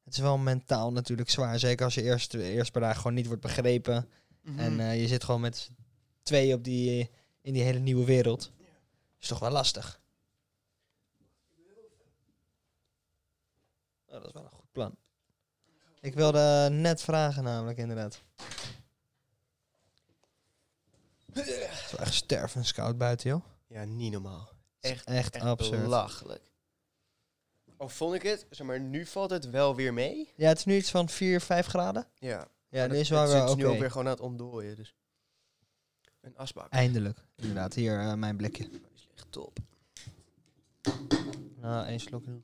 Het 0.04 0.14
is 0.14 0.20
wel 0.20 0.38
mentaal 0.38 0.92
natuurlijk 0.92 1.30
zwaar. 1.30 1.60
Zeker 1.60 1.86
als 1.86 1.94
je 1.94 2.02
eerst, 2.02 2.34
eerst 2.34 2.72
per 2.72 2.82
dag 2.82 2.98
gewoon 2.98 3.14
niet 3.14 3.28
wordt 3.28 3.42
begrepen. 3.42 4.10
En 4.58 4.80
eh, 4.80 5.02
je 5.02 5.08
zit 5.08 5.24
gewoon 5.24 5.42
met 5.42 5.70
z'n 6.22 6.28
tweeën 6.34 6.54
op 6.56 6.64
die, 6.64 7.10
in 7.42 7.54
die 7.54 7.64
hele 7.64 7.80
nieuwe 7.80 8.06
wereld. 8.06 8.52
Is 9.20 9.28
toch 9.28 9.40
wel 9.40 9.52
lastig. 9.52 10.00
Oh, 14.08 14.14
dat 14.18 14.26
is 14.26 14.32
wel 14.34 14.44
een 14.44 14.50
goed 14.50 14.72
plan. 14.72 14.96
Ik 16.02 16.14
wilde 16.14 16.68
net 16.72 17.02
vragen 17.02 17.44
namelijk 17.44 17.78
inderdaad. 17.78 18.22
Het 21.34 21.48
is 21.48 21.92
wel 21.92 22.00
echt 22.00 22.14
stervenskoud 22.14 22.98
buiten, 22.98 23.30
joh. 23.30 23.44
ja, 23.68 23.84
niet 23.84 24.12
normaal. 24.12 24.50
Het 24.80 24.92
Echt, 24.92 25.06
echt, 25.06 25.36
Echt 25.36 25.46
absurd. 25.46 25.82
belachelijk. 25.82 26.52
Oh, 27.78 27.90
vond 27.90 28.14
ik 28.16 28.22
het? 28.22 28.46
Zeg 28.50 28.68
maar, 28.68 28.80
nu 28.80 29.06
valt 29.06 29.30
het 29.30 29.50
wel 29.50 29.76
weer 29.76 29.94
mee. 29.94 30.34
Ja, 30.36 30.48
het 30.48 30.58
is 30.58 30.66
nu 30.66 30.76
iets 30.76 30.92
van 30.92 31.10
4, 31.10 31.42
5 31.42 31.66
graden. 31.66 32.08
Ja. 32.16 32.48
Ja, 32.70 32.84
nu 32.84 32.90
dat- 32.92 32.98
is 32.98 33.10
wel 33.10 33.22
het 33.22 33.32
weer 33.32 33.44
is 33.44 33.56
nu 33.56 33.64
oké. 33.64 33.74
ook 33.74 33.80
weer 33.80 33.92
gewoon 33.92 34.06
aan 34.06 34.12
het 34.12 34.22
ontdooien. 34.22 34.76
Dus. 34.76 34.96
Een 36.22 36.38
asbak. 36.38 36.70
Eindelijk. 36.72 37.18
Inderdaad, 37.36 37.74
hier 37.74 38.00
eh, 38.00 38.14
mijn 38.14 38.38
blikje. 38.38 38.70
Is 38.96 39.08
echt 39.16 39.32
top. 39.32 39.58
Nou, 41.56 41.88
één 41.88 42.00
slokje 42.00 42.32
nog. 42.32 42.42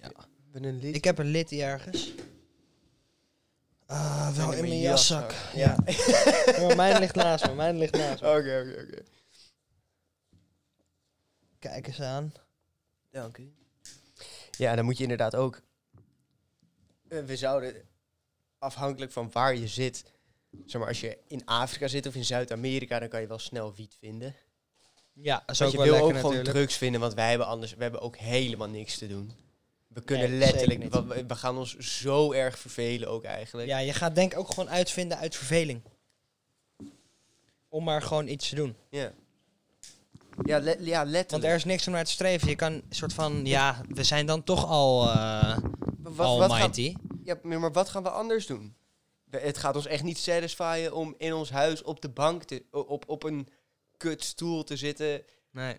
Ja. 0.00 0.08
Ik 0.08 0.52
ben 0.52 0.64
een 0.64 0.78
lid. 0.78 0.96
Ik 0.96 1.04
heb 1.04 1.18
een 1.18 1.26
lid 1.26 1.52
ergens. 1.52 2.14
Ah, 3.86 4.36
wel 4.36 4.52
in 4.52 4.60
mijn 4.60 4.80
jaszak. 4.80 5.32
Ja. 5.54 5.76
Mijn 6.76 6.98
ligt 6.98 7.14
naast 7.14 7.46
me, 7.46 7.54
mijn 7.54 7.78
ligt 7.78 7.92
naast 7.94 8.22
me. 8.22 8.28
Oké, 8.28 8.38
oké, 8.68 8.82
oké. 8.86 9.02
Kijk 11.58 11.86
eens 11.86 12.00
aan. 12.00 12.32
Dank 13.10 13.38
u. 13.38 13.52
Ja, 14.50 14.74
dan 14.74 14.84
moet 14.84 14.96
je 14.96 15.02
inderdaad 15.02 15.34
ook... 15.34 15.60
eh, 17.08 17.24
we 17.24 17.36
zouden, 17.36 17.88
afhankelijk 18.64 19.12
van 19.12 19.30
waar 19.32 19.56
je 19.56 19.68
zit... 19.68 20.04
Zeg 20.66 20.80
maar, 20.80 20.88
als 20.88 21.00
je 21.00 21.18
in 21.28 21.44
Afrika 21.44 21.88
zit 21.88 22.06
of 22.06 22.14
in 22.14 22.24
Zuid-Amerika... 22.24 22.98
dan 22.98 23.08
kan 23.08 23.20
je 23.20 23.26
wel 23.26 23.38
snel 23.38 23.74
wiet 23.74 23.96
vinden. 23.98 24.34
Ja, 25.12 25.42
dat 25.46 25.50
is 25.50 25.58
Want 25.58 25.76
ook 25.76 25.84
je 25.84 25.90
wel 25.90 25.98
wil 25.98 26.04
lekker 26.04 26.14
ook 26.14 26.20
gewoon 26.20 26.36
natuurlijk. 26.36 26.56
drugs 26.56 26.76
vinden... 26.76 27.00
want 27.00 27.14
wij 27.14 27.28
hebben 27.28 27.46
anders... 27.46 27.74
We 27.74 27.82
hebben 27.82 28.00
ook 28.00 28.16
helemaal 28.16 28.68
niks 28.68 28.98
te 28.98 29.06
doen. 29.06 29.32
We 29.88 30.00
kunnen 30.00 30.30
Nee, 30.30 30.38
letterlijk... 30.38 30.92
We, 30.92 31.26
we 31.26 31.34
gaan 31.34 31.58
ons 31.58 31.76
zo 31.76 32.32
erg 32.32 32.58
vervelen 32.58 33.08
ook 33.08 33.24
eigenlijk. 33.24 33.68
Ja, 33.68 33.78
je 33.78 33.92
gaat 33.92 34.14
denk 34.14 34.32
ik 34.32 34.38
ook 34.38 34.48
gewoon 34.48 34.70
uitvinden 34.70 35.18
uit 35.18 35.36
verveling. 35.36 35.82
Om 37.68 37.84
maar 37.84 38.02
gewoon 38.02 38.28
iets 38.28 38.48
te 38.48 38.54
doen. 38.54 38.76
Ja, 38.90 39.12
ja, 40.44 40.58
le- 40.58 40.78
ja 40.80 41.04
letterlijk. 41.04 41.30
Want 41.30 41.44
er 41.44 41.54
is 41.54 41.64
niks 41.64 41.86
om 41.86 41.92
naar 41.92 42.04
te 42.04 42.10
streven. 42.10 42.48
Je 42.48 42.56
kan 42.56 42.72
een 42.72 42.84
soort 42.90 43.12
van, 43.12 43.46
ja, 43.46 43.80
we 43.88 44.04
zijn 44.04 44.26
dan 44.26 44.44
toch 44.44 44.66
al 44.66 45.10
eh 45.10 45.58
wat, 45.98 46.38
wat, 46.38 46.52
gaan. 46.52 46.72
Ja, 47.24 47.38
maar 47.42 47.72
wat 47.72 47.88
gaan 47.88 48.02
we 48.02 48.10
anders 48.10 48.46
doen? 48.46 48.76
Het 49.30 49.58
gaat 49.58 49.76
ons 49.76 49.86
echt 49.86 50.02
niet 50.02 50.18
satisfyen 50.18 50.94
om 50.94 51.14
in 51.18 51.34
ons 51.34 51.50
huis 51.50 51.82
op 51.82 52.00
de 52.00 52.08
bank 52.08 52.42
te, 52.42 52.64
op, 52.70 53.08
op 53.08 53.22
een 53.22 53.48
kutstoel 53.96 54.64
te 54.64 54.76
zitten. 54.76 55.24
Nee. 55.50 55.78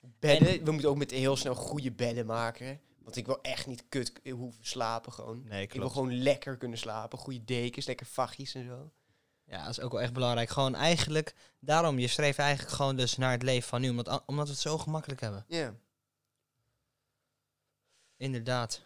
Bedden. 0.00 0.64
We 0.64 0.70
moeten 0.70 0.90
ook 0.90 0.96
met 0.96 1.10
heel 1.10 1.36
snel 1.36 1.54
goede 1.54 1.92
bedden 1.92 2.26
maken. 2.26 2.80
Want 2.98 3.16
ik 3.16 3.26
wil 3.26 3.42
echt 3.42 3.66
niet 3.66 3.84
kut 3.88 4.12
hoeven 4.30 4.66
slapen 4.66 5.12
gewoon. 5.12 5.42
Nee, 5.44 5.62
Ik 5.62 5.72
wil 5.72 5.88
gewoon 5.88 6.22
lekker 6.22 6.56
kunnen 6.56 6.78
slapen. 6.78 7.18
Goede 7.18 7.44
dekens, 7.44 7.86
lekker 7.86 8.06
vachtjes 8.06 8.54
en 8.54 8.64
zo. 8.64 8.92
Ja, 9.44 9.60
dat 9.64 9.70
is 9.70 9.80
ook 9.80 9.92
wel 9.92 10.00
echt 10.00 10.12
belangrijk. 10.12 10.50
Gewoon 10.50 10.74
eigenlijk, 10.74 11.34
daarom, 11.58 11.98
je 11.98 12.06
streeft 12.06 12.38
eigenlijk 12.38 12.74
gewoon 12.74 12.96
dus 12.96 13.16
naar 13.16 13.32
het 13.32 13.42
leven 13.42 13.68
van 13.68 13.80
nu. 13.80 13.90
Omdat, 13.90 14.22
omdat 14.26 14.46
we 14.46 14.52
het 14.52 14.60
zo 14.60 14.78
gemakkelijk 14.78 15.20
hebben. 15.20 15.44
Ja. 15.48 15.74
Inderdaad. 18.16 18.82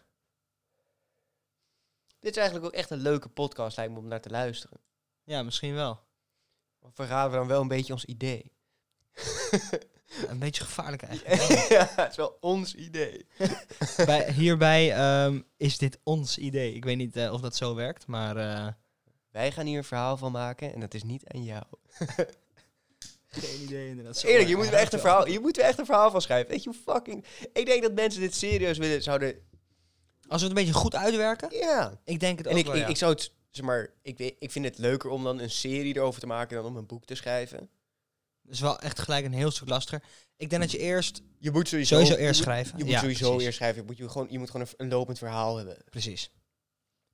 Dit 2.24 2.36
is 2.36 2.42
eigenlijk 2.42 2.72
ook 2.74 2.80
echt 2.80 2.90
een 2.90 3.00
leuke 3.00 3.28
podcast 3.28 3.76
lijkt 3.76 3.92
me 3.92 3.98
om 3.98 4.08
naar 4.08 4.20
te 4.20 4.30
luisteren. 4.30 4.80
Ja, 5.24 5.42
misschien 5.42 5.74
wel. 5.74 6.00
Of 6.80 6.90
verraden 6.94 7.30
we 7.30 7.36
dan 7.36 7.46
wel 7.46 7.60
een 7.60 7.68
beetje 7.68 7.92
ons 7.92 8.04
idee? 8.04 8.52
Een 10.28 10.38
beetje 10.38 10.64
gevaarlijk 10.64 11.02
eigenlijk. 11.08 11.68
ja, 11.68 11.90
het 11.96 12.10
is 12.10 12.16
wel 12.16 12.36
ons 12.40 12.74
idee. 12.74 13.26
Bij, 14.06 14.32
hierbij 14.32 14.92
ehm, 14.92 15.40
is 15.56 15.78
dit 15.78 15.98
ons 16.02 16.38
idee. 16.38 16.74
Ik 16.74 16.84
weet 16.84 16.96
niet 16.96 17.16
eh, 17.16 17.32
of 17.32 17.40
dat 17.40 17.56
zo 17.56 17.74
werkt, 17.74 18.06
maar 18.06 18.36
eh, 18.36 18.72
wij 19.30 19.52
gaan 19.52 19.66
hier 19.66 19.78
een 19.78 19.84
verhaal 19.84 20.16
van 20.16 20.32
maken 20.32 20.74
en 20.74 20.80
dat 20.80 20.94
is 20.94 21.02
niet 21.02 21.24
aan 21.26 21.44
jou. 21.44 21.64
Geen 23.26 23.62
idee 23.62 23.88
inderdaad. 23.88 24.22
Eerlijk, 24.22 24.48
je 24.48 24.56
moet, 24.56 24.66
er 24.66 24.74
echt 24.74 24.92
een 24.92 25.00
verhaal, 25.00 25.28
je 25.28 25.40
moet 25.40 25.58
er 25.58 25.64
echt 25.64 25.78
een 25.78 25.86
verhaal 25.86 26.10
van 26.10 26.22
schrijven. 26.22 26.50
Weet 26.50 26.62
je 26.62 26.70
hoe 26.70 26.94
fucking... 26.94 27.24
Ik 27.52 27.66
denk 27.66 27.82
dat 27.82 27.94
mensen 27.94 28.20
dit 28.20 28.34
serieus 28.34 28.78
willen, 28.78 29.02
zouden... 29.02 29.52
Als 30.28 30.42
we 30.42 30.48
het 30.48 30.56
een 30.58 30.64
beetje 30.64 30.80
goed 30.80 30.94
uitwerken, 30.94 31.56
Ja. 31.56 31.98
ik 32.04 32.20
denk 32.20 32.38
het 32.38 32.46
En 32.46 32.52
ook 32.52 32.58
ik, 32.58 32.66
wel, 32.66 32.74
ik, 32.74 32.80
ja. 32.80 32.88
ik 32.88 32.96
zou 32.96 33.12
het, 33.12 33.32
zeg 33.50 33.64
maar, 33.64 33.90
ik, 34.02 34.18
ik 34.38 34.50
vind 34.50 34.64
het 34.64 34.78
leuker 34.78 35.10
om 35.10 35.24
dan 35.24 35.38
een 35.40 35.50
serie 35.50 35.96
erover 35.96 36.20
te 36.20 36.26
maken 36.26 36.56
dan 36.56 36.66
om 36.66 36.76
een 36.76 36.86
boek 36.86 37.04
te 37.04 37.14
schrijven. 37.14 37.68
Dat 38.42 38.54
is 38.54 38.60
wel 38.60 38.78
echt 38.78 38.98
gelijk 38.98 39.24
een 39.24 39.32
heel 39.32 39.50
stuk 39.50 39.68
lastiger. 39.68 40.02
Ik 40.36 40.50
denk 40.50 40.62
dat 40.62 40.70
je 40.70 40.78
eerst 40.78 41.22
Je 41.38 41.50
moet 41.50 41.68
sowieso, 41.68 41.94
sowieso 41.94 42.16
eerst 42.16 42.40
schrijven. 42.42 42.78
Je 42.78 42.84
moet 42.84 42.92
Ja, 42.92 42.98
sowieso 43.00 43.26
precies. 43.26 43.44
eerst 43.44 43.56
schrijven. 43.58 43.80
Je 43.80 43.86
moet, 43.86 43.96
je 43.96 44.08
gewoon, 44.08 44.26
je 44.30 44.38
moet 44.38 44.50
gewoon 44.50 44.66
een, 44.66 44.74
een 44.76 44.88
lopend 44.88 45.18
verhaal 45.18 45.56
hebben. 45.56 45.76
Precies. 45.90 46.30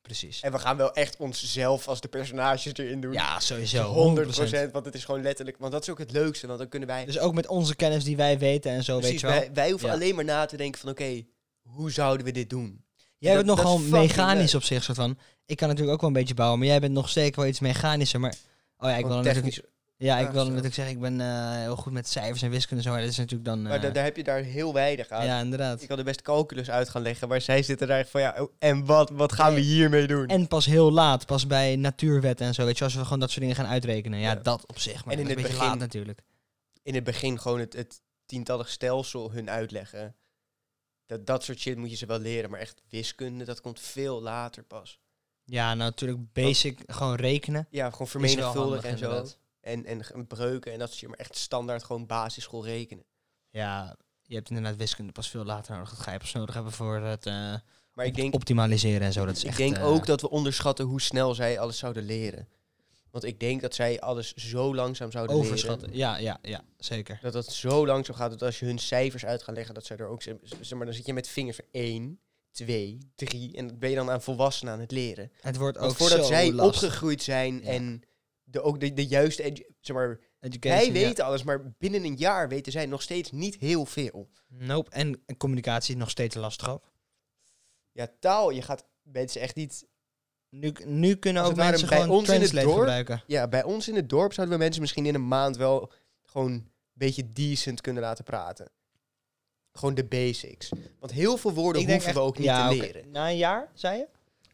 Precies. 0.03 0.41
En 0.41 0.53
we 0.53 0.59
gaan 0.59 0.77
wel 0.77 0.93
echt 0.95 1.17
onszelf 1.17 1.89
als 1.89 2.01
de 2.01 2.09
personages 2.09 2.73
erin 2.75 3.01
doen. 3.01 3.13
Ja, 3.13 3.41
sowieso. 3.41 3.83
100 3.93 4.69
100%. 4.69 4.71
want 4.73 4.85
het 4.85 4.95
is 4.95 5.05
gewoon 5.05 5.23
letterlijk... 5.23 5.57
Want 5.59 5.73
dat 5.73 5.83
is 5.83 5.89
ook 5.91 5.99
het 5.99 6.13
leukste, 6.13 6.47
want 6.47 6.59
dan 6.59 6.69
kunnen 6.69 6.89
wij... 6.89 7.05
Dus 7.05 7.19
ook 7.19 7.35
met 7.35 7.47
onze 7.47 7.77
kennis 7.77 8.05
die 8.05 8.17
wij 8.17 8.39
weten 8.39 8.71
en 8.73 8.85
zo, 8.85 9.01
weet 9.01 9.21
je 9.21 9.27
wel. 9.27 9.37
wij, 9.39 9.53
wij 9.53 9.71
hoeven 9.71 9.89
Ja. 9.89 9.95
alleen 9.95 10.15
maar 10.15 10.25
na 10.25 10.47
te 10.47 10.57
denken 10.57 10.81
van... 10.81 10.91
Oké, 10.91 11.25
hoe 11.63 11.91
zouden 11.91 12.27
we 12.27 12.33
dit 12.33 12.51
doen? 12.51 12.85
Jij 13.21 13.35
dat- 13.35 13.45
bent 13.45 13.57
nogal 13.59 13.79
mechanisch 13.79 14.55
op 14.55 14.63
zich, 14.63 14.83
soort 14.83 14.97
van. 14.99 15.19
Ik 15.47 15.57
kan 15.57 15.69
natuurlijk 15.69 15.95
ook 15.95 16.01
wel 16.01 16.11
een 16.11 16.17
beetje 16.17 16.35
bouwen, 16.35 16.59
maar 16.59 16.69
jij 16.69 16.81
bent 16.81 16.93
nog 16.93 17.09
zeker 17.09 17.41
wel 17.41 17.49
iets 17.49 17.61
mechanischer. 17.61 18.21
Maar, 18.21 18.35
oh 18.79 18.89
ja, 18.91 18.97
ik 18.97 19.07
wil 19.07 19.17
natuurlijk, 19.23 19.63
ja, 19.97 20.19
ik 20.19 20.31
wil 20.31 20.45
natuurlijk 20.47 20.75
zeggen, 20.75 20.95
ik 20.95 21.01
ben 21.01 21.21
eh, 21.21 21.51
heel 21.61 21.77
goed 21.77 21.93
met 21.93 22.09
cijfers 22.09 22.43
en 22.43 22.51
wiskunde 22.51 22.77
en 22.77 22.83
zo. 22.83 22.91
Maar 22.91 23.01
dat 23.01 23.11
is 23.11 23.17
natuurlijk 23.17 23.45
dan... 23.45 23.63
Maar 23.63 23.73
eh, 23.73 23.83
da- 23.83 23.91
daar 23.91 24.05
heb 24.05 24.17
je 24.17 24.25
daar 24.25 24.43
heel 24.43 24.73
weinig 24.73 25.09
aan. 25.09 25.25
ja, 25.27 25.41
inderdaad. 25.41 25.83
Ik 25.83 25.89
had 25.89 25.99
er 25.99 26.05
best 26.05 26.23
calculus 26.23 26.71
uit 26.71 26.89
gaan 26.89 27.03
leggen, 27.03 27.29
maar 27.29 27.41
zij 27.41 27.63
zitten 27.63 27.89
daar 27.89 27.99
echt 27.99 28.11
van... 28.11 28.21
Ja, 28.21 28.35
oh, 28.39 28.53
en 28.59 28.85
wat, 28.85 29.11
wat 29.11 29.33
gaan 29.33 29.55
we 29.55 29.61
hiermee 29.61 30.07
doen? 30.07 30.27
En 30.27 30.49
pas 30.49 30.67
heel 30.67 30.93
laat, 30.93 31.27
pas 31.27 31.47
bij 31.47 31.77
natuurwetten 31.77 32.47
en 32.47 32.55
zo. 32.55 32.65
Weet 32.65 32.79
je, 32.79 32.85
als 32.85 32.95
we 32.95 33.03
gewoon 33.05 33.21
dat 33.21 33.29
soort 33.31 33.41
dingen 33.41 33.57
gaan 33.57 33.67
uitrekenen. 33.67 34.19
Ja, 34.19 34.29
Ja. 34.33 34.35
dat 34.35 34.67
op 34.67 34.79
zich. 34.79 35.05
Maar 35.05 35.15
En 35.15 35.21
in 35.21 35.27
het 35.27 35.37
begin- 35.37 35.57
laat 35.57 35.79
natuurlijk. 35.79 36.21
in 36.83 36.95
het 36.95 37.05
begin 37.05 37.41
gewoon 37.41 37.61
het, 37.61 37.73
het 37.73 38.01
tientallig 38.27 38.69
stelsel 38.69 39.33
hun 39.33 39.51
uitleggen. 39.51 40.15
Dat, 41.11 41.27
dat 41.27 41.45
soort 41.45 41.59
shit 41.59 41.77
moet 41.77 41.91
je 41.91 41.97
ze 41.97 42.07
wel 42.07 42.19
leren, 42.19 42.51
maar 42.51 42.61
echt 42.61 42.83
wiskunde, 42.89 43.45
dat 43.45 43.61
komt 43.61 43.81
veel 43.81 44.23
later 44.23 44.63
pas. 44.63 45.01
Ja, 45.45 45.67
nou 45.67 45.79
natuurlijk 45.91 46.33
basic, 46.33 46.83
gewoon 46.87 47.15
rekenen. 47.15 47.67
Ja, 47.71 47.91
gewoon 47.91 48.07
vermenigvuldigen 48.09 48.89
en 48.89 48.99
zo. 48.99 49.05
inderdaad. 49.05 49.39
En, 49.61 49.85
en 49.85 50.27
breuken 50.27 50.73
en 50.73 50.79
dat 50.79 50.89
soort 50.89 50.99
shit, 50.99 51.09
maar 51.09 51.19
echt 51.19 51.37
standaard 51.37 51.85
gewoon 51.85 52.07
basisschool 52.07 52.65
rekenen. 52.65 53.05
Ja, 53.49 53.97
je 54.23 54.35
hebt 54.35 54.49
inderdaad 54.49 54.77
wiskunde 54.77 55.13
pas 55.13 55.31
veel 55.31 55.45
later 55.45 55.75
nodig. 55.75 55.91
Dat 55.91 55.99
ga 55.99 56.13
je 56.13 56.19
pas 56.19 56.33
nodig 56.33 56.55
hebben 56.55 56.73
voor 56.73 56.97
het 56.97 57.27
eh, 57.27 57.55
Maar 57.93 58.07
ik 58.07 58.15
denk, 58.15 58.35
optimaliseren 58.35 59.07
en 59.07 59.13
zo. 59.13 59.25
Dat 59.27 59.37
is 59.37 59.43
ik 59.43 59.49
echt, 59.49 59.59
denk 59.59 59.77
eh, 59.77 59.87
ook 59.87 60.07
dat 60.07 60.21
we 60.21 60.31
onderschatten 60.31 60.85
hoe 60.85 61.01
snel 61.01 61.35
zij 61.35 61.59
alles 61.59 61.79
zouden 61.79 62.03
leren. 62.03 62.49
Want 63.11 63.25
ik 63.25 63.41
denk 63.41 63.61
dat 63.61 63.75
zij 63.75 64.01
alles 64.01 64.35
zo 64.35 64.75
langzaam 64.75 65.11
zouden 65.11 65.37
overschatten. 65.37 65.91
leren. 65.91 66.05
Ja, 66.05 66.17
ja, 66.17 66.39
ja, 66.43 66.65
zeker. 66.77 67.19
Dat 67.23 67.33
dat 67.33 67.53
zo 67.53 67.87
langzaam 67.87 68.15
gaat 68.15 68.31
dat 68.31 68.43
als 68.43 68.59
je 68.59 68.67
hun 68.67 68.79
cijfers 68.79 69.25
uit 69.25 69.43
gaat 69.43 69.55
leggen, 69.55 69.75
dat 69.75 69.87
zij 69.87 69.97
er 69.97 70.07
ook... 70.07 70.23
Zeg 70.23 70.75
maar, 70.75 70.85
dan 70.85 70.95
zit 70.95 71.07
je 71.07 71.13
met 71.13 71.29
vingers 71.29 71.57
van 71.57 71.65
1, 71.71 72.21
2, 72.51 72.99
3 73.15 73.57
en 73.57 73.67
dat 73.67 73.79
ben 73.79 73.91
je 73.91 73.97
dan 73.97 74.11
aan 74.11 74.23
volwassenen 74.23 74.73
aan 74.73 74.81
het 74.81 74.91
leren. 74.91 75.33
Het 75.41 75.57
wordt 75.57 75.79
Want 75.79 75.91
ook 75.91 75.97
voordat 75.97 76.19
zo 76.19 76.25
zij 76.25 76.53
opgegroeid 76.53 77.23
zijn 77.23 77.55
Ja. 77.55 77.71
en 77.71 78.03
de, 78.43 78.63
ook 78.63 78.81
de, 78.81 78.93
de 78.93 79.07
juiste... 79.07 79.67
Zeg 79.81 79.97
maar, 79.97 80.21
Education, 80.41 80.93
wij 80.93 81.01
ja. 81.01 81.07
weten 81.07 81.25
alles, 81.25 81.43
maar 81.43 81.75
binnen 81.79 82.05
een 82.05 82.17
jaar 82.17 82.49
weten 82.49 82.73
zij 82.73 82.87
nog 82.87 83.03
steeds 83.03 83.31
niet 83.31 83.57
heel 83.57 83.87
veel. 83.87 84.31
Nope. 84.49 84.91
En, 84.91 85.23
en 85.27 85.37
communicatie 85.37 85.95
is 85.95 86.01
nog 86.01 86.11
steeds 86.11 86.35
lastig 86.35 86.71
ook. 86.71 86.93
Ja, 87.93 88.09
taal, 88.21 88.51
je 88.51 88.63
gaat 88.63 88.85
mensen 89.03 89.41
echt 89.41 89.55
niet... 89.55 89.87
Nu, 90.51 90.73
nu 90.85 91.15
kunnen 91.15 91.43
ook 91.43 91.57
mensen 91.57 91.89
bij 91.89 92.01
gewoon 92.01 92.17
ons 92.17 92.29
in 92.29 92.41
het 92.41 92.53
dorp- 92.53 92.79
gebruiken. 92.79 93.23
Ja, 93.27 93.49
bij 93.49 93.63
ons 93.63 93.89
in 93.89 93.95
het 93.95 94.09
dorp 94.09 94.33
zouden 94.33 94.57
we 94.57 94.63
mensen 94.63 94.81
misschien 94.81 95.07
in 95.07 95.15
een 95.15 95.29
maand 95.29 95.57
wel 95.57 95.93
gewoon 96.23 96.53
een 96.53 96.71
beetje 96.93 97.33
decent 97.33 97.81
kunnen 97.81 98.03
laten 98.03 98.25
praten. 98.25 98.71
Gewoon 99.73 99.95
de 99.95 100.05
basics. 100.05 100.69
Want 100.99 101.13
heel 101.13 101.37
veel 101.37 101.53
woorden 101.53 101.91
hoeven 101.91 102.15
we 102.15 102.21
ook 102.21 102.39
niet 102.39 102.47
ja, 102.47 102.69
te 102.69 102.77
leren. 102.77 103.11
Na 103.11 103.29
een 103.29 103.37
jaar, 103.37 103.71
zei 103.75 103.99
je? 103.99 104.07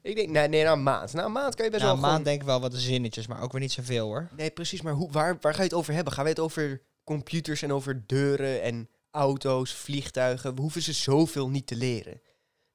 Ik 0.03 0.16
denk, 0.16 0.28
nee, 0.30 0.49
nee, 0.49 0.64
na 0.64 0.72
een 0.72 0.82
maand. 0.82 1.12
Na 1.12 1.24
een 1.24 1.32
maand 1.32 1.55
kan 1.55 1.64
je 1.64 1.70
best 1.70 1.82
Na 1.82 1.88
wel 1.88 1.97
een 1.97 2.03
maand 2.11 2.24
denk 2.24 2.40
ik 2.40 2.47
wel 2.47 2.61
wat 2.61 2.74
zinnetjes, 2.74 3.26
maar 3.26 3.42
ook 3.42 3.53
weer 3.53 3.61
niet 3.61 3.72
zoveel 3.72 4.07
hoor. 4.07 4.28
Nee, 4.36 4.51
precies. 4.51 4.82
Maar 4.82 4.92
hoe, 4.92 5.11
waar, 5.11 5.38
waar 5.40 5.53
ga 5.55 5.59
je 5.59 5.68
het 5.68 5.74
over 5.74 5.94
hebben? 5.94 6.12
Gaan 6.12 6.24
we 6.24 6.30
het 6.30 6.38
over 6.40 6.82
computers 7.05 7.62
en 7.62 7.72
over 7.72 8.07
deuren 8.07 8.62
en 8.62 8.88
auto's, 9.11 9.72
vliegtuigen? 9.72 10.55
We 10.55 10.61
hoeven 10.61 10.82
ze 10.82 10.92
zoveel 10.92 11.49
niet 11.49 11.66
te 11.66 11.76
leren. 11.76 12.20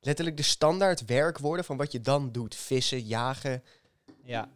Letterlijk 0.04 0.38
de 0.38 0.44
standaard 0.44 1.06
werkwoorden 1.06 1.66
van 1.66 1.78
wat 1.78 1.92
je 1.92 2.02
dan 2.02 2.32
doet. 2.32 2.56
Vissen, 2.56 3.00
jagen. 3.00 3.64
Ja. 4.24 4.50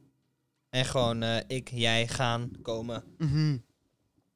En 0.69 0.85
gewoon 0.85 1.23
eh, 1.23 1.37
ik, 1.47 1.69
jij, 1.71 2.07
gaan, 2.07 2.51
komen. 2.61 3.03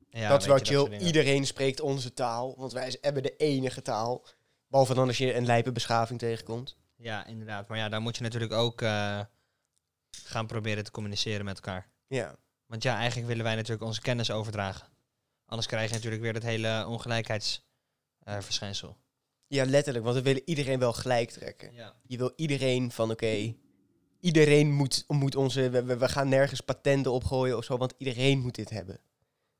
Ja, 0.09 0.29
dat 0.29 0.41
is 0.41 0.47
wel 0.47 0.57
je, 0.57 0.65
chill. 0.65 0.99
Iedereen 0.99 1.45
spreekt 1.45 1.81
onze 1.81 2.13
taal. 2.13 2.55
Want 2.57 2.71
wij 2.71 2.97
hebben 3.01 3.23
de 3.23 3.35
enige 3.35 3.81
taal. 3.81 4.25
Behalve 4.67 4.93
dan 4.93 5.07
als 5.07 5.17
je 5.17 5.35
een 5.35 5.45
lijpe 5.45 5.71
beschaving 5.71 6.19
tegenkomt. 6.19 6.77
Ja, 6.95 7.25
inderdaad. 7.25 7.67
Maar 7.67 7.77
ja, 7.77 7.89
daar 7.89 8.01
moet 8.01 8.17
je 8.17 8.23
natuurlijk 8.23 8.53
ook 8.53 8.81
eh, 8.81 9.19
gaan 10.23 10.47
proberen 10.47 10.83
te 10.83 10.91
communiceren 10.91 11.45
met 11.45 11.55
elkaar. 11.55 11.89
Ja. 12.07 12.35
Want 12.65 12.83
ja, 12.83 12.97
eigenlijk 12.97 13.27
willen 13.27 13.43
wij 13.43 13.55
natuurlijk 13.55 13.83
onze 13.83 14.01
kennis 14.01 14.31
overdragen. 14.31 14.87
Anders 15.45 15.67
krijg 15.67 15.89
je 15.89 15.95
natuurlijk 15.95 16.21
weer 16.21 16.33
dat 16.33 16.43
hele 16.43 16.85
ongelijkheidsverschijnsel. 16.87 18.97
Ja, 19.49 19.65
letterlijk. 19.65 20.05
Want 20.05 20.17
we 20.17 20.21
willen 20.21 20.41
iedereen 20.45 20.79
wel 20.79 20.93
gelijk 20.93 21.29
trekken. 21.29 21.73
ja. 21.73 21.95
Je 22.07 22.17
wil 22.17 22.33
iedereen 22.35 22.91
van, 22.91 23.11
oké... 23.11 23.55
iedereen 24.19 24.71
moet, 24.71 25.03
moet 25.07 25.35
onze... 25.35 25.69
We, 25.69 26.09
gaan 26.09 26.29
nergens 26.29 26.61
patenten 26.61 27.11
opgooien 27.11 27.57
of 27.57 27.63
zo, 27.63 27.77
want 27.77 27.93
iedereen 27.97 28.39
moet 28.39 28.55
dit 28.55 28.69
hebben. 28.69 28.99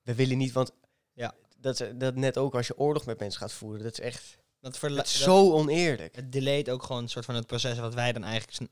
We 0.02 0.16
willen 0.16 0.38
niet, 0.38 0.52
want... 0.52 0.72
Ja. 1.14 1.34
Dat, 1.58 1.86
dat 1.96 2.16
net 2.16 2.38
ook 2.38 2.56
als 2.56 2.68
je 2.68 2.78
oorlog 2.78 3.06
met 3.06 3.20
mensen 3.20 3.42
gaat 3.42 3.52
voeren. 3.52 3.84
Dat 3.84 3.92
is 3.92 4.00
echt... 4.00 4.38
Dat, 4.60 5.06
is 5.06 5.22
zo 5.22 5.52
oneerlijk. 5.52 6.16
het 6.16 6.32
delayt 6.32 6.70
ook 6.70 6.84
gewoon 6.84 7.02
een 7.02 7.10
soort 7.10 7.26
van 7.26 7.36
het 7.36 7.48
proces 7.48 7.80
wat 7.80 7.94
wij 7.94 8.12
dan 8.12 8.24
eigenlijk 8.24 8.70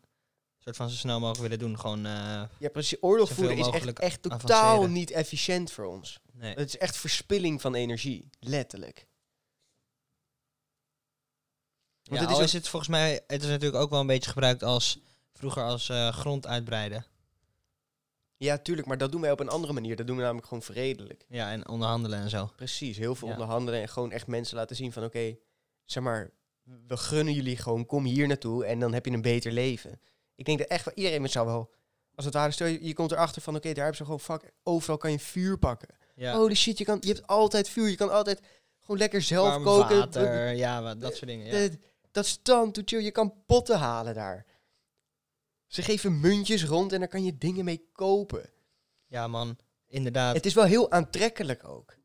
soort 0.68 0.76
van 0.76 0.90
zo 0.90 0.96
snel 0.96 1.20
mogelijk 1.20 1.42
willen 1.42 1.60
doen. 1.60 1.80
Gewoon, 1.80 2.06
eh, 2.06 2.44
Ja, 2.60 2.70
precies. 2.72 2.98
Oorlog 3.02 3.32
voeren 3.32 3.58
is 3.58 3.68
echt, 3.68 4.00
echt 4.00 4.22
totaal 4.22 4.64
avanceren. 4.64 4.92
niet 4.92 5.12
efficiënt 5.12 5.72
voor 5.72 5.86
ons. 5.86 6.20
nee. 6.34 6.54
Het 6.54 6.68
is 6.68 6.78
echt 6.78 6.98
verspilling 6.98 7.62
van 7.62 7.76
energie. 7.76 8.30
Letterlijk. 8.40 9.08
Want 12.10 12.22
Ja, 12.22 12.28
het 12.36 12.46
is 12.46 12.54
het 12.54 12.68
volgens 12.68 12.92
mij, 12.92 13.22
het 13.28 13.42
is 13.42 13.48
natuurlijk 13.48 13.82
ook 13.84 13.90
wel 13.90 14.00
een 14.00 14.08
beetje 14.08 14.30
gebruikt 14.30 14.64
als 14.64 15.00
vroeger 15.34 15.64
als 15.64 15.90
eh, 15.90 16.10
grond 16.12 16.48
uitbreiden. 16.48 17.06
Ja, 18.38 18.58
tuurlijk, 18.58 18.88
maar 18.88 18.98
dat 18.98 19.12
doen 19.12 19.22
wij 19.22 19.32
op 19.32 19.40
een 19.40 19.50
andere 19.50 19.74
manier. 19.74 19.96
Dat 19.96 20.08
doen 20.08 20.16
we 20.16 20.22
namelijk 20.22 20.48
gewoon 20.48 20.64
verredelijk. 20.64 21.26
Ja, 21.30 21.52
en 21.52 21.68
onderhandelen 21.68 22.20
en 22.20 22.30
zo. 22.30 22.52
Precies, 22.56 22.98
heel 22.98 23.16
veel 23.16 23.28
Ja. 23.28 23.34
onderhandelen 23.34 23.82
en 23.82 23.90
gewoon 23.90 24.12
echt 24.12 24.28
mensen 24.28 24.58
laten 24.58 24.76
zien 24.76 24.92
van... 24.92 25.04
Oké, 25.04 25.38
zeg 25.86 26.04
maar, 26.04 26.32
we 26.88 26.98
gunnen 26.98 27.34
jullie 27.34 27.58
gewoon, 27.58 27.86
kom 27.86 28.04
hier 28.06 28.28
naartoe 28.28 28.66
en 28.66 28.80
dan 28.80 28.94
heb 28.94 29.06
je 29.06 29.12
een 29.12 29.22
beter 29.22 29.52
leven. 29.52 30.00
Ik 30.36 30.46
denk 30.46 30.58
dat 30.58 30.68
echt 30.68 30.86
wel 30.86 30.94
iedereen 30.94 31.22
met 31.22 31.32
zou 31.32 31.46
wel... 31.46 31.70
Als 32.16 32.26
het 32.26 32.34
ware, 32.34 32.52
stel 32.52 32.68
je, 32.68 32.86
je 32.86 32.94
komt 32.94 33.12
erachter 33.12 33.42
van, 33.42 33.56
oké, 33.56 33.68
daar 33.68 33.76
hebben 33.76 33.96
ze 33.96 34.04
gewoon 34.04 34.20
fuck, 34.20 34.52
overal 34.64 34.98
kan 34.98 35.12
je 35.12 35.20
vuur 35.20 35.58
pakken. 35.58 35.90
Ja. 36.16 36.36
Holy 36.38 36.56
shit, 36.56 36.78
je, 36.78 36.84
kan, 36.84 36.98
je 37.02 37.14
hebt 37.14 37.28
altijd 37.28 37.70
vuur. 37.70 37.90
Je 37.90 37.96
kan 37.96 38.12
altijd 38.12 38.42
gewoon 38.82 38.98
lekker 38.98 39.22
zelf 39.22 39.48
Warm 39.48 39.64
koken. 39.64 39.98
water, 39.98 40.52
ja, 40.54 40.82
wat, 40.82 41.02
dat 41.02 41.16
soort 41.16 41.30
dingen. 41.30 41.46
Ja. 41.46 41.70
Dat, 42.18 42.26
is 42.26 42.40
dan, 42.44 42.72
to 42.72 42.82
chill. 42.86 43.00
Je 43.04 43.12
kan 43.12 43.34
potten 43.46 43.78
halen 43.78 44.14
daar. 44.14 44.46
Ze 45.68 45.82
geven 45.82 46.20
muntjes 46.20 46.64
rond 46.66 46.94
en 46.94 47.00
daar 47.00 47.08
kan 47.08 47.24
je 47.24 47.38
dingen 47.38 47.66
mee 47.66 47.90
kopen. 47.92 48.50
ja, 49.08 49.28
man, 49.28 49.58
inderdaad. 49.88 50.36
Het 50.36 50.46
is 50.46 50.54
wel 50.54 50.64
heel 50.64 50.92
aantrekkelijk 50.92 51.68
ook. 51.68 51.96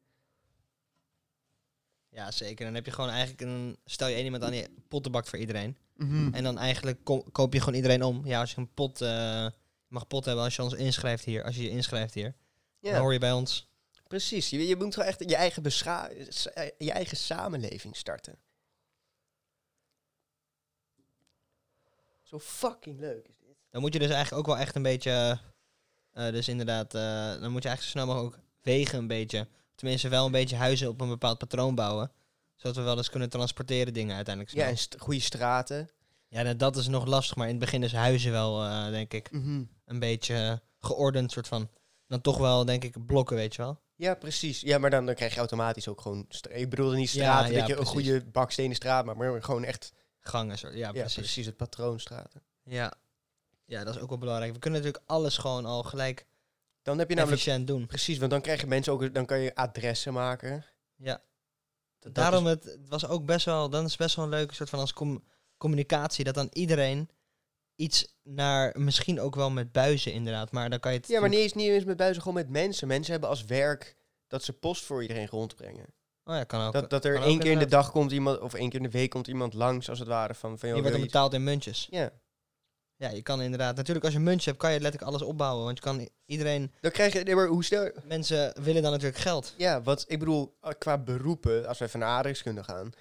Ja, 2.08 2.30
zeker. 2.30 2.64
Dan 2.64 2.74
heb 2.74 2.84
je 2.84 2.90
gewoon 2.92 3.10
eigenlijk 3.10 3.40
een, 3.40 3.78
stel 3.84 4.08
je 4.08 4.14
één 4.14 4.24
iemand 4.24 4.42
aan 4.42 4.50
die 4.50 4.66
pottenbak 4.88 5.26
voor 5.26 5.38
iedereen. 5.38 5.76
Mhm. 5.96 6.34
En 6.34 6.42
dan 6.44 6.58
eigenlijk 6.58 7.04
ko- 7.04 7.24
koop 7.32 7.52
je 7.52 7.58
gewoon 7.58 7.74
iedereen 7.74 8.02
om. 8.02 8.26
Ja, 8.26 8.40
als 8.40 8.50
je 8.50 8.58
een 8.60 8.72
pot, 8.74 9.00
eh, 9.00 9.08
je 9.08 9.52
mag 9.88 10.06
pot 10.06 10.24
hebben 10.24 10.44
als 10.44 10.56
je 10.56 10.62
ons 10.62 10.74
inschrijft 10.74 11.24
hier. 11.24 11.44
Als 11.44 11.56
je 11.56 11.62
je 11.62 11.70
inschrijft 11.70 12.14
hier, 12.14 12.34
dan 12.80 12.92
Ja, 12.92 12.98
hoor 13.00 13.12
je 13.12 13.18
bij 13.18 13.32
ons. 13.32 13.68
precies. 14.08 14.50
Je, 14.50 14.66
je 14.66 14.76
moet 14.76 14.94
gewoon 14.94 15.08
echt 15.08 15.28
je 15.28 15.36
eigen, 15.36 15.62
bescha 15.62 16.10
sa- 16.28 16.70
je 16.78 16.92
eigen 16.92 17.16
samenleving 17.16 17.96
starten. 17.96 18.38
Zo 22.32 22.38
fucking 22.38 23.00
leuk 23.00 23.28
is 23.28 23.36
dit. 23.46 23.56
Dan 23.70 23.80
moet 23.80 23.92
je 23.92 23.98
dus 23.98 24.10
eigenlijk 24.10 24.38
ook 24.48 24.54
wel 24.54 24.64
echt 24.64 24.74
een 24.76 24.82
beetje, 24.82 25.38
eh, 26.12 26.30
dus 26.30 26.48
inderdaad, 26.48 26.94
eh, 26.94 27.40
dan 27.40 27.50
moet 27.52 27.62
je 27.62 27.68
eigenlijk 27.68 27.82
zo 27.82 27.88
snel 27.88 28.06
mogelijk 28.06 28.34
ook 28.36 28.40
wegen 28.62 28.98
een 28.98 29.06
beetje. 29.06 29.48
Tenminste 29.74 30.08
wel 30.08 30.26
een 30.26 30.32
beetje 30.32 30.56
huizen 30.56 30.88
op 30.88 31.00
een 31.00 31.08
bepaald 31.08 31.38
patroon 31.38 31.74
bouwen. 31.74 32.12
Zodat 32.56 32.76
we 32.76 32.82
wel 32.82 32.96
eens 32.96 33.10
kunnen 33.10 33.28
transporteren 33.30 33.92
dingen 33.94 34.16
uiteindelijk. 34.16 34.54
Ja, 34.56 34.66
en 34.66 34.78
st- 34.78 34.96
goede 34.98 35.20
straten. 35.20 35.88
Ja, 36.28 36.42
nou, 36.42 36.56
dat 36.56 36.76
is 36.76 36.86
nog 36.88 37.06
lastig, 37.06 37.36
maar 37.36 37.46
in 37.46 37.54
het 37.54 37.60
begin 37.64 37.82
is 37.82 37.92
huizen 37.92 38.32
wel, 38.32 38.62
eh, 38.64 38.90
denk 38.90 39.12
ik, 39.12 39.32
Mhm. 39.32 39.62
een 39.84 39.98
beetje 39.98 40.60
geordend 40.78 41.30
soort 41.32 41.48
van. 41.48 41.68
Dan 42.06 42.20
toch 42.20 42.38
wel, 42.38 42.64
denk 42.64 42.84
ik, 42.84 43.06
blokken, 43.06 43.36
weet 43.36 43.54
je 43.54 43.62
wel. 43.62 43.80
Ja, 43.96 44.14
precies. 44.14 44.60
Ja, 44.60 44.78
maar 44.78 44.90
dan, 44.90 45.06
dan 45.06 45.14
krijg 45.14 45.32
je 45.32 45.38
automatisch 45.38 45.88
ook 45.88 46.00
gewoon... 46.00 46.26
Ik 46.50 46.70
bedoelde 46.70 46.96
niet 46.96 47.08
straten, 47.08 47.52
ja, 47.52 47.58
dat 47.58 47.68
je 47.68 47.76
een 47.76 47.86
goede 47.86 48.24
bakstenen 48.24 48.76
straat 48.76 49.04
maar 49.04 49.42
gewoon 49.42 49.64
echt... 49.64 49.92
Gangen, 50.22 50.58
soort. 50.58 50.74
Ja, 50.74 50.90
Ja, 50.94 51.04
precies. 51.14 51.46
het 51.46 51.56
patroonstraten. 51.56 52.42
Ja. 52.64 52.92
Ja, 53.64 53.84
dat 53.84 53.94
is 53.94 54.00
ook 54.00 54.08
wel 54.08 54.18
belangrijk. 54.18 54.52
We 54.52 54.58
kunnen 54.58 54.80
natuurlijk 54.80 55.04
alles 55.10 55.36
gewoon 55.38 55.64
al 55.66 55.82
gelijk 55.82 56.26
Dan 56.82 56.98
heb 56.98 57.08
je 57.08 57.14
namelijk... 57.14 57.40
efficiënt 57.40 57.66
doen. 57.66 57.86
Precies, 57.86 58.18
want 58.18 58.30
dan 58.30 58.40
krijgen 58.40 58.68
mensen 58.68 58.92
ook... 58.92 59.14
Dan 59.14 59.26
kan 59.26 59.38
je 59.38 59.54
adressen 59.54 60.12
maken. 60.12 60.64
Ja. 60.96 61.12
Dat- 61.12 61.22
dat 61.98 62.14
Daarom, 62.14 62.46
is- 62.46 62.52
het, 62.52 62.78
was 62.88 63.06
ook 63.06 63.24
best 63.26 63.44
wel, 63.46 63.70
dan 63.70 63.84
is 63.84 63.96
best 63.96 64.16
wel 64.16 64.24
een 64.24 64.30
leuke 64.30 64.54
soort 64.54 64.70
van 64.70 64.78
als 64.78 64.92
com- 64.92 65.24
communicatie, 65.56 66.24
dat 66.24 66.34
dan 66.34 66.48
iedereen 66.52 67.10
iets 67.76 68.16
naar, 68.22 68.80
misschien 68.80 69.20
ook 69.20 69.34
wel 69.34 69.50
met 69.50 69.72
buizen 69.72 70.12
inderdaad, 70.12 70.52
maar 70.52 70.70
dan 70.70 70.80
kan 70.80 70.92
je 70.92 70.98
het... 70.98 71.08
Ja, 71.08 71.20
maar 71.20 71.28
niet 71.28 71.38
eens, 71.38 71.52
niet 71.52 71.68
eens 71.68 71.84
met 71.84 71.96
buizen, 71.96 72.22
gewoon 72.22 72.36
met 72.38 72.48
mensen. 72.48 72.88
Mensen 72.88 73.12
hebben 73.12 73.30
als 73.30 73.44
werk 73.44 73.96
dat 74.26 74.42
ze 74.44 74.52
post 74.52 74.84
voor 74.84 75.02
iedereen 75.02 75.26
rondbrengen. 75.28 75.86
Oh 76.24 76.34
ja, 76.34 76.44
kan 76.44 76.66
ook. 76.66 76.72
Dat, 76.72 76.90
dat 76.90 77.04
er 77.04 77.22
één 77.22 77.38
keer 77.38 77.50
in 77.50 77.58
de 77.58 77.66
dag 77.66 77.90
komt 77.90 78.12
iemand, 78.12 78.40
of 78.40 78.54
één 78.54 78.68
keer 78.70 78.80
in 78.80 78.90
de 78.90 78.98
week 78.98 79.10
komt 79.10 79.26
iemand 79.26 79.54
langs, 79.54 79.88
als 79.88 79.98
het 79.98 80.08
ware, 80.08 80.34
van, 80.34 80.58
van 80.58 80.68
joh, 80.68 80.76
Je 80.76 80.82
wordt 80.82 80.96
dan 80.96 81.06
betaald 81.06 81.34
in 81.34 81.44
muntjes. 81.44 81.86
Ja, 81.90 82.12
Ja, 82.96 83.10
je 83.10 83.22
kan 83.22 83.42
inderdaad, 83.42 83.76
natuurlijk 83.76 84.04
als 84.04 84.14
je 84.14 84.20
muntjes 84.20 84.44
hebt, 84.44 84.58
kan 84.58 84.72
je 84.72 84.80
letterlijk 84.80 85.10
alles 85.10 85.22
opbouwen, 85.22 85.64
want 85.64 85.76
je 85.76 85.84
kan 85.84 86.08
iedereen, 86.24 86.72
dan 86.80 86.90
krijg 86.90 87.12
je, 87.12 87.22
nee, 87.22 87.34
maar 87.34 87.46
hoe 87.46 87.64
snel, 87.64 87.90
mensen 88.04 88.62
willen 88.62 88.82
dan 88.82 88.90
natuurlijk 88.90 89.20
geld. 89.20 89.54
ja, 89.56 89.82
wat, 89.82 90.04
ik 90.08 90.18
bedoel, 90.18 90.56
eh, 90.60 90.72
qua 90.78 90.98
beroepen, 90.98 91.66
als 91.66 91.78
we 91.78 91.84
even 91.84 91.98
naar 91.98 92.08
aardrijkskunde 92.08 92.64
gaan, 92.64 92.92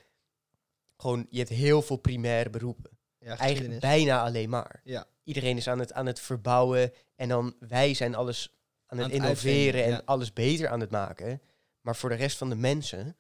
gewoon, 0.98 1.26
je 1.30 1.38
hebt 1.38 1.50
heel 1.50 1.82
veel 1.82 1.98
primaire 1.98 2.50
beroepen. 2.50 3.00
Ja, 3.18 3.38
Eigenlijk 3.38 3.80
bijna 3.80 4.24
alleen 4.24 4.50
maar. 4.50 4.82
Ja. 4.84 5.08
Iedereen 5.24 5.58
is 5.58 5.68
aan 5.68 5.80
het, 5.80 5.94
aan 5.94 6.06
het 6.06 6.20
verbouwen 6.20 6.94
en 7.16 7.30
dan 7.30 7.56
wij 7.60 7.94
zijn 7.94 8.16
alles 8.16 8.50
aan 8.86 8.98
het 8.98 9.06
Aan 9.06 9.14
het 9.14 9.22
innoveren 9.22 9.64
uitvinden, 9.64 9.84
en 9.84 9.92
ja. 9.92 10.02
alles 10.06 10.34
beter 10.34 10.70
aan 10.70 10.80
het 10.80 10.92
maken. 10.92 11.42
Maar 11.82 11.96
voor 11.96 12.10
de 12.10 12.16
rest 12.16 12.38
van 12.38 12.50
de 12.50 12.56
mensen 12.56 13.18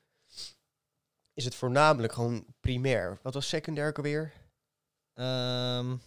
is 1.34 1.45
het 1.45 1.55
voornamelijk 1.55 2.14
gewoon 2.14 2.45
primair. 2.59 3.20
Wat 3.22 3.34
was 3.34 3.47
secundair 3.47 3.88
ook 3.88 3.97
alweer? 3.97 4.34
Ehm, 5.14 5.97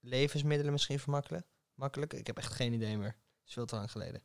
levensmiddelen 0.00 0.72
misschien 0.72 0.98
vermakkelijk? 0.98 1.46
Makkelijk? 1.74 2.12
Ik 2.12 2.26
heb 2.26 2.36
echt 2.38 2.52
geen 2.52 2.72
idee 2.72 2.96
meer. 2.96 3.06
Het 3.06 3.46
is 3.46 3.52
veel 3.52 3.66
te 3.66 3.74
lang 3.74 3.90
geleden. 3.90 4.22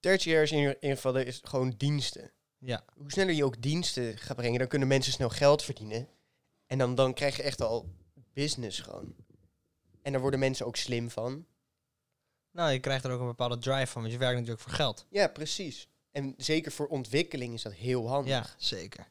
Tertiair 0.00 0.42
is 0.42 0.52
in 0.52 0.58
ieder 0.58 0.76
geval 0.80 1.16
is 1.16 1.40
gewoon 1.44 1.70
diensten. 1.70 2.32
Ja, 2.58 2.84
Hoe 2.94 3.12
sneller 3.12 3.34
je 3.34 3.44
ook 3.44 3.62
diensten 3.62 4.18
gaat 4.18 4.36
brengen, 4.36 4.58
dan 4.58 4.68
kunnen 4.68 4.88
mensen 4.88 5.12
snel 5.12 5.28
geld 5.28 5.62
verdienen. 5.62 6.08
En 6.66 6.78
dan, 6.78 6.94
dan 6.94 7.14
krijg 7.14 7.36
je 7.36 7.42
echt 7.42 7.60
al 7.60 7.94
business 8.32 8.80
gewoon. 8.80 9.14
En 10.02 10.12
daar 10.12 10.20
worden 10.20 10.40
mensen 10.40 10.66
ook 10.66 10.76
slim 10.76 11.10
van. 11.10 11.46
nou 12.50 12.70
je 12.72 12.80
krijgt 12.80 13.04
er 13.04 13.10
ook 13.10 13.20
een 13.20 13.26
bepaalde 13.26 13.58
drive 13.58 13.86
van, 13.86 14.00
want 14.00 14.12
je 14.12 14.18
werkt 14.18 14.34
natuurlijk 14.34 14.62
voor 14.62 14.72
geld. 14.72 15.06
Ja, 15.10 15.28
precies. 15.28 15.88
En 16.12 16.34
zeker 16.36 16.72
voor 16.72 16.86
ontwikkeling 16.86 17.54
is 17.54 17.62
dat 17.62 17.72
heel 17.72 18.08
handig. 18.08 18.32
Ja, 18.32 18.46
zeker. 18.56 19.08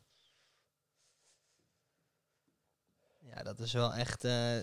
Ja, 3.20 3.44
dat 3.44 3.60
is 3.60 3.74
wel 3.74 3.94
echt, 3.94 4.24
eh, 4.24 4.58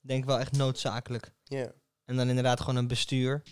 denk 0.00 0.22
ik 0.22 0.24
wel 0.24 0.38
echt 0.38 0.52
noodzakelijk. 0.52 1.32
Ja. 1.44 1.72
En 2.04 2.16
dan 2.16 2.28
inderdaad 2.28 2.60
gewoon 2.60 2.76
een 2.76 2.86
bestuur, 2.86 3.42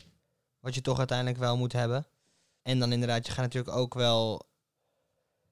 wat 0.61 0.75
je 0.75 0.81
toch 0.81 0.99
uiteindelijk 0.99 1.39
wel 1.39 1.57
moet 1.57 1.73
hebben. 1.73 2.07
En 2.63 2.79
dan 2.79 2.93
inderdaad, 2.93 3.27
je 3.27 3.33
gaat 3.33 3.45
natuurlijk 3.45 3.77
ook 3.77 3.95
wel, 3.95 4.47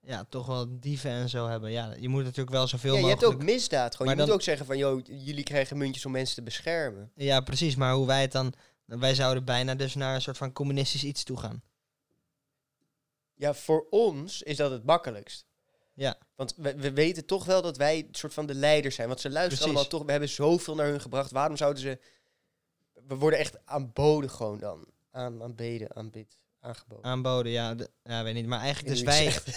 ja, 0.01 0.25
toch 0.29 0.47
wel 0.47 0.81
dieven 0.81 1.11
en 1.11 1.29
zo 1.29 1.49
hebben. 1.49 1.71
Ja, 1.71 1.95
je 1.99 2.09
moet 2.09 2.23
natuurlijk 2.23 2.51
wel 2.51 2.67
zoveel 2.67 2.95
Ja, 2.95 3.01
je 3.01 3.07
hebt 3.07 3.21
mogelijk... 3.21 3.43
ook 3.43 3.49
misdaad. 3.49 3.97
Gewoon. 3.97 4.07
Maar 4.07 4.17
je 4.17 4.27
moet 4.27 4.35
ook 4.35 4.43
zeggen 4.45 4.67
van, 4.67 4.79
joh, 4.79 5.01
jullie 5.05 5.45
krijgen 5.45 5.79
muntjes 5.79 6.07
om 6.07 6.13
mensen 6.13 6.35
te 6.35 6.43
beschermen. 6.43 7.13
Ja, 7.15 7.41
precies. 7.41 7.77
Maar 7.77 7.95
hoe 7.95 8.07
wij 8.07 8.21
het 8.21 8.33
dan... 8.33 8.53
Wij 8.85 9.15
zouden 9.15 9.45
bijna 9.45 9.75
dus 9.75 9.95
naar 9.95 10.15
een 10.15 10.23
soort 10.23 10.37
van 10.37 10.53
communistisch 10.53 11.05
iets 11.05 11.23
toe 11.23 11.37
gaan. 11.37 11.63
Ja, 13.41 13.55
voor 13.55 13.87
ons 13.91 14.43
is 14.43 14.57
dat 14.57 14.71
het 14.71 14.85
makkelijkst. 14.85 15.47
Ja. 15.95 16.19
Want 16.35 16.55
we, 16.57 16.75
we 16.77 16.93
weten 16.93 17.25
toch 17.27 17.45
wel 17.45 17.63
dat 17.63 17.77
wij 17.77 17.99
een 17.99 18.09
soort 18.15 18.35
van 18.35 18.47
de 18.47 18.55
leiders 18.55 18.95
zijn. 18.95 19.09
Want 19.09 19.21
ze 19.21 19.31
luisteren 19.31 19.59
Precies. 19.59 19.75
allemaal 19.77 19.91
toch. 19.99 20.05
We 20.05 20.11
hebben 20.11 20.29
zoveel 20.29 20.75
naar 20.75 20.87
hun 20.87 21.01
gebracht. 21.01 21.31
Waarom 21.31 21.57
zouden 21.57 21.83
ze... 21.83 21.99
We 23.07 23.15
worden 23.15 23.39
echt 23.39 23.67
aanboden 23.67 24.31
gewoon 24.31 24.59
dan. 24.59 24.87
Aan, 25.11 25.43
aanbeden, 25.43 25.97
aanbid, 25.97 26.39
aangeboden. 26.61 27.05
Aanboden, 27.05 27.53
ja, 27.53 27.75
de- 27.75 27.91
ja, 28.05 28.23
weet 28.23 28.35
niet. 28.35 28.47
Maar 28.47 28.61
eigenlijk 28.61 28.89
dus 28.89 29.01
ik 29.01 29.07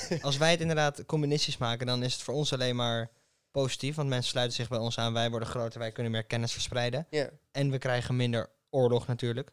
wij... 0.09 0.21
Als 0.21 0.37
wij 0.37 0.51
het 0.51 0.61
inderdaad 0.61 1.05
communistisch 1.05 1.57
maken, 1.57 1.85
dan 1.87 2.03
is 2.03 2.13
het 2.13 2.21
voor 2.21 2.33
ons 2.33 2.53
alleen 2.53 2.75
maar 2.75 3.11
positief. 3.51 3.95
Want 3.95 4.09
mensen 4.09 4.29
sluiten 4.31 4.55
zich 4.55 4.69
bij 4.69 4.77
ons 4.79 4.97
aan. 4.97 5.13
Wij 5.13 5.29
worden 5.29 5.47
groter, 5.47 5.79
wij 5.79 5.91
kunnen 5.91 6.11
meer 6.11 6.23
kennis 6.23 6.51
verspreiden. 6.51 7.07
Ja, 7.09 7.29
En 7.51 7.71
we 7.71 7.77
krijgen 7.77 8.15
minder 8.15 8.49
oorlog 8.69 9.07
natuurlijk. 9.07 9.51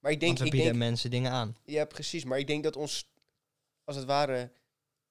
maar 0.00 0.10
ik 0.12 0.20
denk... 0.20 0.20
want 0.20 0.38
we 0.38 0.44
Ik 0.44 0.50
bieden 0.50 0.68
denk 0.72 0.84
mensen 0.84 1.10
dingen 1.10 1.30
aan. 1.32 1.56
ja, 1.64 1.84
precies. 1.84 2.24
Maar 2.24 2.38
ik 2.38 2.46
denk 2.46 2.62
dat 2.64 2.76
ons, 2.76 3.08
als 3.90 3.98
het 3.98 4.08
ware... 4.08 4.50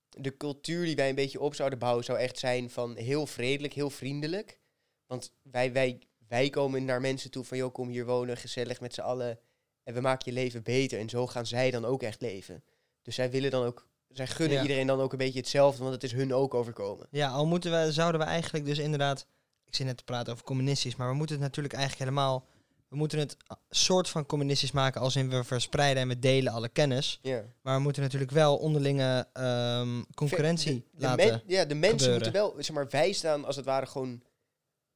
De 0.09 0.37
cultuur 0.37 0.85
die 0.85 0.95
wij 0.95 1.09
een 1.09 1.15
beetje 1.15 1.39
op 1.39 1.55
zouden 1.55 1.79
bouwen... 1.79 2.03
zou 2.03 2.17
echt 2.17 2.39
zijn 2.39 2.69
van 2.69 2.95
heel 2.95 3.25
vredelijk, 3.25 3.73
heel 3.73 3.89
vriendelijk. 3.89 4.59
Want 5.05 5.33
wij, 5.41 5.73
wij, 5.73 6.01
wij 6.27 6.49
komen 6.49 6.85
naar 6.85 7.01
mensen 7.01 7.31
toe 7.31 7.43
van... 7.43 7.57
joh, 7.57 7.73
kom 7.73 7.89
hier 7.89 8.05
wonen, 8.05 8.37
gezellig 8.37 8.79
met 8.79 8.93
z'n 8.93 9.01
allen... 9.01 9.39
en 9.83 9.93
we 9.93 10.01
maken 10.01 10.33
je 10.33 10.39
leven 10.39 10.63
beter. 10.63 10.99
En 10.99 11.09
zo 11.09 11.27
gaan 11.27 11.45
zij 11.45 11.71
dan 11.71 11.85
ook 11.85 12.03
echt 12.03 12.21
leven. 12.21 12.63
Dus 13.01 13.15
zij 13.15 13.31
willen 13.31 13.51
dan 13.51 13.65
ook... 13.65 13.87
Zij 14.07 14.27
gunnen 14.27 14.55
Ja. 14.55 14.61
iedereen 14.61 14.87
dan 14.87 14.99
ook 14.99 15.11
een 15.11 15.17
beetje 15.17 15.39
hetzelfde... 15.39 15.81
want 15.81 15.93
het 15.93 16.03
is 16.03 16.11
hun 16.11 16.33
ook 16.33 16.53
overkomen. 16.53 17.07
Ja, 17.11 17.29
al 17.29 17.45
moeten 17.45 17.71
we, 17.71 17.91
zouden 17.91 18.21
we 18.21 18.27
eigenlijk 18.27 18.65
dus 18.65 18.77
inderdaad... 18.77 19.27
Ik 19.65 19.75
zit 19.75 19.85
net 19.85 19.97
te 19.97 20.03
praten 20.03 20.33
over 20.33 20.45
communistisch, 20.45 20.95
maar 20.95 21.09
we 21.09 21.15
moeten 21.15 21.35
het 21.35 21.45
natuurlijk 21.45 21.73
eigenlijk 21.73 22.09
helemaal... 22.09 22.47
We 22.89 22.95
moeten 22.95 23.19
het 23.19 23.37
soort 23.69 24.09
van 24.09 24.25
communistisch 24.25 24.71
maken 24.71 25.01
als 25.01 25.15
in 25.15 25.29
we 25.29 25.43
verspreiden 25.43 26.01
en 26.03 26.07
we 26.09 26.19
delen 26.19 26.53
alle 26.53 26.69
kennis. 26.69 27.19
Maar 27.61 27.75
we 27.75 27.81
moeten 27.81 28.01
natuurlijk 28.01 28.31
wel 28.31 28.57
onderlinge 28.57 29.27
ehm, 29.33 30.01
concurrentie 30.13 30.73
De, 30.73 30.97
de 30.97 31.01
laten 31.05 31.27
men- 31.27 31.41
ja, 31.45 31.65
de 31.65 31.75
mensen 31.75 31.99
gebeuren. 31.99 32.13
moeten 32.23 32.41
wel... 32.41 32.53
Zeg 32.63 32.75
maar, 32.75 32.89
wij 32.89 33.11
staan 33.11 33.45
als 33.45 33.55
het 33.55 33.65
ware 33.65 33.85
gewoon... 33.85 34.23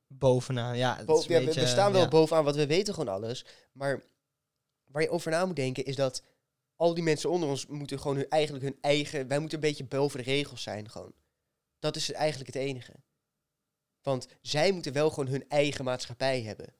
bovenaan. 0.08 0.78
Ja, 0.78 1.04
Bo- 1.06 1.24
beetje, 1.28 1.62
we 1.62 1.68
staan 1.68 1.92
wel 1.92 2.02
ja. 2.02 2.08
bovenaan, 2.08 2.44
want 2.44 2.56
we 2.56 2.68
weten 2.68 2.94
gewoon 2.94 3.14
alles. 3.14 3.46
Maar 3.72 4.04
waar 4.86 5.02
je 5.02 5.10
over 5.10 5.32
na 5.32 5.46
moet 5.46 5.56
denken 5.56 5.86
is 5.86 5.96
dat 5.96 6.24
al 6.76 6.94
die 6.94 7.04
mensen 7.04 7.30
onder 7.30 7.50
ons 7.50 7.66
moeten 7.66 8.00
gewoon 8.00 8.16
hun, 8.18 8.30
eigenlijk 8.30 8.64
hun 8.64 8.78
eigen... 8.82 9.28
Wij 9.28 9.40
moeten 9.40 9.58
een 9.58 9.70
beetje 9.70 9.86
boven 9.86 10.18
de 10.18 10.26
regels 10.26 10.64
zijn 10.64 10.90
gewoon. 10.90 11.14
Dat 11.80 11.96
is 11.96 12.12
eigenlijk 12.12 12.54
het 12.54 12.64
enige. 12.64 12.94
Want 14.02 14.28
zij 14.42 14.72
moeten 14.72 14.94
wel 14.94 15.10
gewoon 15.10 15.28
hun 15.32 15.46
eigen 15.48 15.84
maatschappij 15.86 16.42
hebben. 16.42 16.74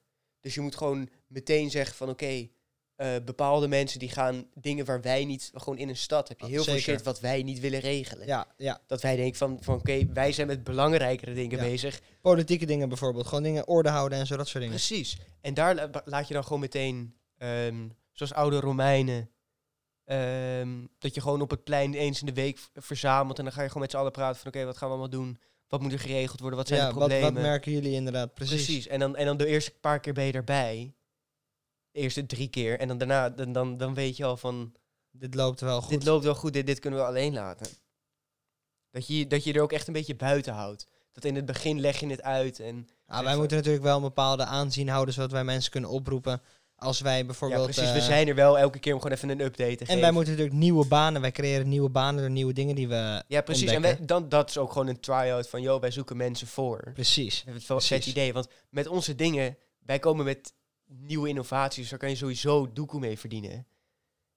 Dus 0.44 0.54
je 0.54 0.60
moet 0.60 0.76
gewoon 0.76 1.08
meteen 1.26 1.70
zeggen 1.70 1.96
van 1.96 2.08
oké, 2.08 2.48
eh, 2.96 3.14
bepaalde 3.24 3.68
mensen 3.68 3.98
die 3.98 4.08
gaan 4.08 4.46
dingen 4.54 4.84
waar 4.84 5.00
wij 5.00 5.24
niet... 5.24 5.50
Gewoon 5.54 5.78
in 5.78 5.88
een 5.88 5.96
stad 5.96 6.28
heb 6.28 6.38
je 6.38 6.44
Oh, 6.44 6.50
heel 6.50 6.64
veel 6.64 6.78
shit 6.78 7.02
wat 7.02 7.20
wij 7.20 7.42
niet 7.42 7.60
willen 7.60 7.80
regelen. 7.80 8.26
Ja, 8.26 8.46
ja, 8.56 8.80
Dat 8.86 9.02
wij 9.02 9.16
denken 9.16 9.38
van, 9.38 9.58
van 9.60 9.74
oké, 9.74 10.06
wij 10.12 10.32
zijn 10.32 10.46
met 10.46 10.64
belangrijkere 10.64 11.34
dingen 11.34 11.58
Ja. 11.58 11.64
bezig. 11.64 12.00
politieke 12.20 12.66
dingen 12.66 12.88
bijvoorbeeld. 12.88 13.26
Gewoon 13.26 13.42
dingen 13.42 13.68
orde 13.68 13.88
houden 13.88 14.18
en 14.18 14.26
zo, 14.26 14.36
dat 14.36 14.46
soort 14.48 14.62
dingen. 14.64 14.78
Precies. 14.78 15.18
En 15.40 15.54
daar 15.54 15.74
la- 15.74 15.90
laat 16.04 16.28
je 16.28 16.34
dan 16.34 16.42
gewoon 16.44 16.60
meteen, 16.60 17.16
ehm, 17.38 17.88
zoals 18.12 18.32
oude 18.32 18.60
Romeinen, 18.60 19.30
ehm, 20.04 20.68
dat 20.98 21.14
je 21.14 21.20
gewoon 21.20 21.40
op 21.40 21.50
het 21.50 21.64
plein 21.64 21.94
eens 21.94 22.20
in 22.20 22.26
de 22.26 22.32
week 22.32 22.58
verzamelt 22.74 23.38
en 23.38 23.44
dan 23.44 23.52
ga 23.52 23.60
je 23.62 23.66
gewoon 23.66 23.82
met 23.82 23.90
z'n 23.90 23.96
allen 23.96 24.12
praten 24.12 24.40
van 24.40 24.48
oké, 24.48 24.64
wat 24.64 24.76
gaan 24.76 24.88
we 24.88 24.94
allemaal 24.94 25.10
doen? 25.20 25.38
Wat 25.68 25.80
moet 25.80 25.92
er 25.92 25.98
geregeld 25.98 26.40
worden? 26.40 26.58
Wat 26.58 26.68
zijn 26.68 26.80
ja, 26.80 26.86
de 26.88 26.94
wat, 26.94 27.08
problemen? 27.08 27.34
wat 27.34 27.42
merken 27.42 27.72
jullie 27.72 27.92
inderdaad? 27.92 28.34
Precies. 28.34 28.64
Precies. 28.64 28.86
En 28.86 29.00
dan, 29.00 29.16
en 29.16 29.26
dan 29.26 29.36
de 29.36 29.46
eerste 29.46 29.72
paar 29.80 30.00
keer 30.00 30.12
ben 30.12 30.24
je 30.24 30.32
erbij. 30.32 30.94
De 31.90 32.00
eerste 32.00 32.26
drie 32.26 32.48
keer. 32.48 32.78
En 32.78 32.88
dan 32.88 32.98
daarna, 32.98 33.30
dan, 33.30 33.52
dan, 33.52 33.76
dan 33.76 33.94
weet 33.94 34.16
je 34.16 34.24
al 34.24 34.36
van, 34.36 34.74
Dit 35.16 35.34
loopt 35.34 35.60
wel 35.60 35.80
goed. 35.80 35.90
dit 35.90 36.04
loopt 36.04 36.24
wel 36.24 36.34
goed, 36.34 36.52
dit, 36.52 36.66
dit 36.66 36.78
kunnen 36.78 37.00
we 37.00 37.06
alleen 37.06 37.32
laten. 37.32 37.66
Dat 38.90 39.06
je, 39.06 39.26
dat 39.26 39.44
je 39.44 39.52
er 39.52 39.62
ook 39.62 39.72
echt 39.72 39.86
een 39.86 39.92
beetje 39.92 40.16
buiten 40.16 40.52
houdt. 40.52 40.86
Dat 41.12 41.24
in 41.24 41.34
het 41.34 41.46
begin 41.46 41.80
leg 41.80 42.00
je 42.00 42.06
het 42.06 42.22
uit 42.22 42.60
en... 42.60 42.88
Ah, 43.06 43.24
wij 43.24 43.36
moeten 43.36 43.56
natuurlijk 43.56 43.84
wel 43.84 43.96
een 43.96 44.02
bepaalde 44.02 44.44
aanzien 44.44 44.88
houden, 44.88 45.14
zodat 45.14 45.30
wij 45.30 45.44
mensen 45.44 45.70
kunnen 45.70 45.90
oproepen. 45.90 46.42
Als 46.84 47.00
wij 47.00 47.26
bijvoorbeeld... 47.26 47.60
ja, 47.60 47.72
precies. 47.72 47.92
we 47.92 47.98
eh, 47.98 48.04
zijn 48.04 48.28
er 48.28 48.34
wel 48.34 48.58
elke 48.58 48.78
keer 48.78 48.94
om 48.94 49.00
gewoon 49.00 49.16
even 49.16 49.28
een 49.28 49.40
update 49.40 49.70
te 49.70 49.78
geven. 49.78 49.94
En 49.94 50.00
wij 50.00 50.10
moeten 50.10 50.32
natuurlijk 50.32 50.58
nieuwe 50.58 50.86
banen, 50.86 51.20
wij 51.20 51.32
creëren 51.32 51.68
nieuwe 51.68 51.88
banen 51.88 52.20
door 52.20 52.30
nieuwe 52.30 52.52
dingen 52.52 52.74
die 52.74 52.88
we 52.88 53.22
Ja, 53.28 53.40
precies. 53.40 53.70
En 53.70 53.82
wij, 53.82 53.98
dan, 54.00 54.28
dat 54.28 54.48
is 54.48 54.58
ook 54.58 54.72
gewoon 54.72 54.86
een 54.86 55.00
try-out 55.00 55.48
van, 55.48 55.62
joh, 55.62 55.80
wij 55.80 55.90
zoeken 55.90 56.16
mensen 56.16 56.46
voor. 56.46 56.90
Precies. 56.94 57.34
We 57.44 57.50
hebben 57.50 57.62
het 57.62 57.84
vet 57.84 57.88
Precies. 57.88 58.06
idee. 58.06 58.32
Want 58.32 58.48
met 58.68 58.86
onze 58.86 59.14
dingen, 59.14 59.56
wij 59.78 59.98
komen 59.98 60.24
met 60.24 60.54
nieuwe 60.84 61.28
innovaties. 61.28 61.88
Daar 61.88 61.98
kan 61.98 62.10
je 62.10 62.16
sowieso 62.16 62.72
doekoe 62.72 63.00
mee 63.00 63.18
verdienen. 63.18 63.66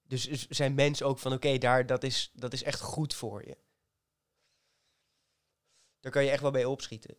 Dus 0.08 0.48
zijn 0.50 0.74
mensen 0.74 1.06
ook 1.06 1.20
van, 1.20 1.34
oké, 1.34 1.58
daar 1.58 1.86
dat 1.86 2.04
is, 2.04 2.32
dat 2.34 2.54
is 2.54 2.64
echt 2.64 2.82
goed 2.82 3.14
voor 3.14 3.48
je. 3.48 3.58
Daar 6.00 6.12
kan 6.12 6.24
je 6.24 6.30
echt 6.30 6.42
wel 6.42 6.52
bij 6.52 6.66
opschieten. 6.66 7.16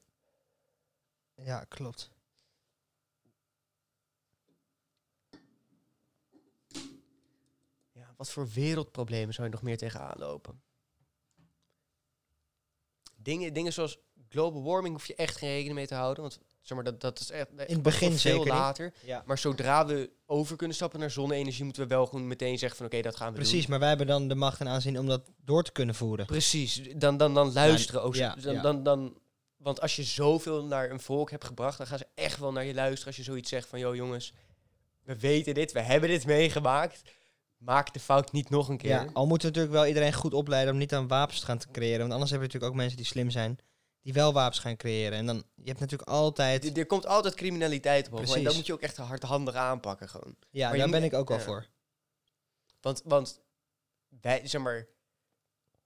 Ja, 1.34 1.64
klopt. 1.68 2.10
Wat 8.18 8.30
voor 8.30 8.48
wereldproblemen 8.48 9.34
zou 9.34 9.46
je 9.46 9.52
nog 9.52 9.62
meer 9.62 9.76
tegenaan 9.76 10.18
lopen? 10.18 10.60
Dingen, 13.16 13.52
dingen 13.52 13.72
zoals 13.72 13.98
global 14.28 14.62
warming 14.62 14.94
hoef 14.94 15.06
je 15.06 15.14
echt 15.14 15.36
geen 15.36 15.50
rekening 15.50 15.74
mee 15.74 15.86
te 15.86 15.94
houden. 15.94 16.22
Want 16.22 16.38
zeg 16.60 16.76
maar, 16.76 16.86
dat, 16.86 17.00
dat 17.00 17.20
is 17.20 17.30
echt 17.30 17.48
In 17.50 17.74
het 17.74 17.82
begin 17.82 18.18
veel 18.18 18.46
later. 18.46 18.92
Ja. 19.04 19.22
Maar 19.26 19.38
zodra 19.38 19.86
we 19.86 20.10
over 20.26 20.56
kunnen 20.56 20.76
stappen 20.76 21.00
naar 21.00 21.10
zonne-energie, 21.10 21.64
moeten 21.64 21.82
we 21.82 21.88
wel 21.88 22.06
gewoon 22.06 22.26
meteen 22.26 22.58
zeggen 22.58 22.76
van 22.76 22.86
oké, 22.86 23.00
dat 23.02 23.16
gaan 23.16 23.28
we 23.28 23.34
Precies, 23.34 23.60
doen. 23.60 23.70
maar 23.70 23.78
wij 23.78 23.88
hebben 23.88 24.06
dan 24.06 24.28
de 24.28 24.34
macht 24.34 24.60
en 24.60 24.68
aanzien 24.68 24.98
om 24.98 25.06
dat 25.06 25.30
door 25.44 25.62
te 25.62 25.72
kunnen 25.72 25.94
voeren. 25.94 26.26
Precies. 26.26 26.82
Dan, 26.96 27.16
dan, 27.16 27.34
dan 27.34 27.52
luisteren. 27.52 28.02
ook 28.02 28.14
ja, 28.14 28.34
dan. 28.34 28.62
Dan, 28.62 28.82
dan, 28.82 29.18
Want 29.56 29.80
als 29.80 29.96
je 29.96 30.02
zoveel 30.02 30.64
naar 30.64 30.90
een 30.90 31.00
volk 31.00 31.30
hebt 31.30 31.44
gebracht, 31.44 31.78
dan 31.78 31.86
gaan 31.86 31.98
ze 31.98 32.06
echt 32.14 32.38
wel 32.38 32.52
naar 32.52 32.64
je 32.64 32.74
luisteren 32.74 33.06
als 33.06 33.16
je 33.16 33.22
zoiets 33.22 33.48
zegt 33.48 33.68
van, 33.68 33.78
joh 33.78 33.94
jongens, 33.94 34.32
we 35.02 35.18
weten 35.18 35.54
dit, 35.54 35.72
we 35.72 35.80
hebben 35.80 36.08
dit 36.08 36.26
meegemaakt. 36.26 37.02
Maak 37.58 37.92
de 37.92 38.00
fout 38.00 38.32
niet 38.32 38.50
nog 38.50 38.68
een 38.68 38.76
keer. 38.76 38.90
Ja, 38.90 39.06
al 39.12 39.26
moeten 39.26 39.48
we 39.48 39.54
natuurlijk 39.54 39.74
wel 39.82 39.86
iedereen 39.86 40.12
goed 40.12 40.34
opleiden 40.34 40.72
om 40.72 40.78
niet 40.78 40.94
aan 40.94 41.08
wapens 41.08 41.40
te 41.40 41.46
gaan 41.46 41.58
te 41.58 41.70
creëren. 41.70 41.98
Want 42.00 42.12
anders 42.12 42.30
heb 42.30 42.40
je 42.40 42.46
natuurlijk 42.46 42.72
ook 42.72 42.78
mensen 42.78 42.96
die 42.96 43.06
slim 43.06 43.30
zijn, 43.30 43.58
die 44.02 44.12
wel 44.12 44.32
wapens 44.32 44.58
gaan 44.58 44.76
creëren. 44.76 45.18
En 45.18 45.26
dan, 45.26 45.36
je 45.54 45.68
hebt 45.68 45.80
natuurlijk 45.80 46.08
altijd... 46.10 46.64
Er- 46.64 46.78
Er 46.78 46.86
komt 46.86 47.06
altijd 47.06 47.34
criminaliteit 47.34 48.08
op. 48.12 48.20
En 48.20 48.44
dat 48.44 48.54
moet 48.54 48.66
je 48.66 48.72
ook 48.72 48.80
echt 48.80 48.96
hardhandig 48.96 49.54
aanpakken 49.54 50.08
gewoon. 50.08 50.36
Ja, 50.50 50.68
maar 50.68 50.78
daar 50.78 50.90
ben 50.90 51.02
ik 51.02 51.14
ook 51.14 51.28
wel 51.28 51.38
ja. 51.38 51.44
voor. 51.44 51.66
Want, 52.80 53.02
want 53.04 53.40
wij, 54.20 54.40
zeg 54.44 54.60
maar, 54.60 54.86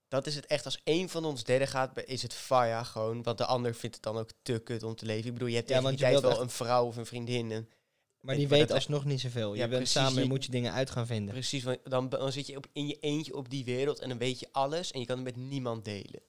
dat 0.07 0.27
is 0.27 0.35
het 0.35 0.45
echt. 0.45 0.65
Als 0.65 0.81
één 0.83 1.09
van 1.09 1.25
ons 1.25 1.43
derde 1.43 1.67
gaat, 1.67 2.03
is 2.05 2.21
het 2.21 2.33
faya 2.33 2.83
gewoon. 2.83 3.23
Want 3.23 3.37
de 3.37 3.45
ander 3.45 3.73
vindt 3.75 3.95
het 3.95 4.03
dan 4.03 4.17
ook 4.17 4.29
te 4.41 4.59
kut 4.59 4.83
om 4.83 4.95
te 4.95 5.05
leven. 5.05 5.25
Ik 5.27 5.33
bedoel, 5.33 5.47
je 5.47 5.55
hebt 5.55 5.69
Ja, 5.69 5.75
tegen 5.75 5.89
die 5.89 5.99
tijd 5.99 6.21
wel 6.21 6.41
een 6.41 6.49
vrouw 6.49 6.85
of 6.85 6.97
een 6.97 7.05
vriendin. 7.05 7.51
En 7.51 7.69
Maar 8.23 8.35
die 8.35 8.47
weet 8.47 8.71
alsnog 8.71 9.05
niet 9.05 9.19
zoveel. 9.21 9.53
Ja, 9.53 9.63
je 9.63 9.69
bent 9.69 9.81
precies, 9.83 10.01
samen 10.01 10.21
en 10.21 10.27
moet 10.27 10.45
je 10.45 10.51
dingen 10.51 10.71
uit 10.73 10.89
gaan 10.89 11.07
vinden. 11.07 11.33
precies, 11.33 11.63
want 11.63 11.79
dan, 11.83 12.09
dan 12.09 12.31
zit 12.31 12.47
je 12.47 12.57
op, 12.57 12.67
in 12.73 12.87
je 12.87 12.97
eentje 12.99 13.35
op 13.35 13.49
die 13.49 13.65
wereld 13.65 13.99
en 13.99 14.09
dan 14.09 14.17
weet 14.17 14.39
je 14.39 14.47
alles. 14.51 14.91
En 14.91 14.99
je 14.99 15.05
kan 15.05 15.15
het 15.15 15.25
met 15.25 15.35
niemand 15.35 15.85
delen. 15.85 16.21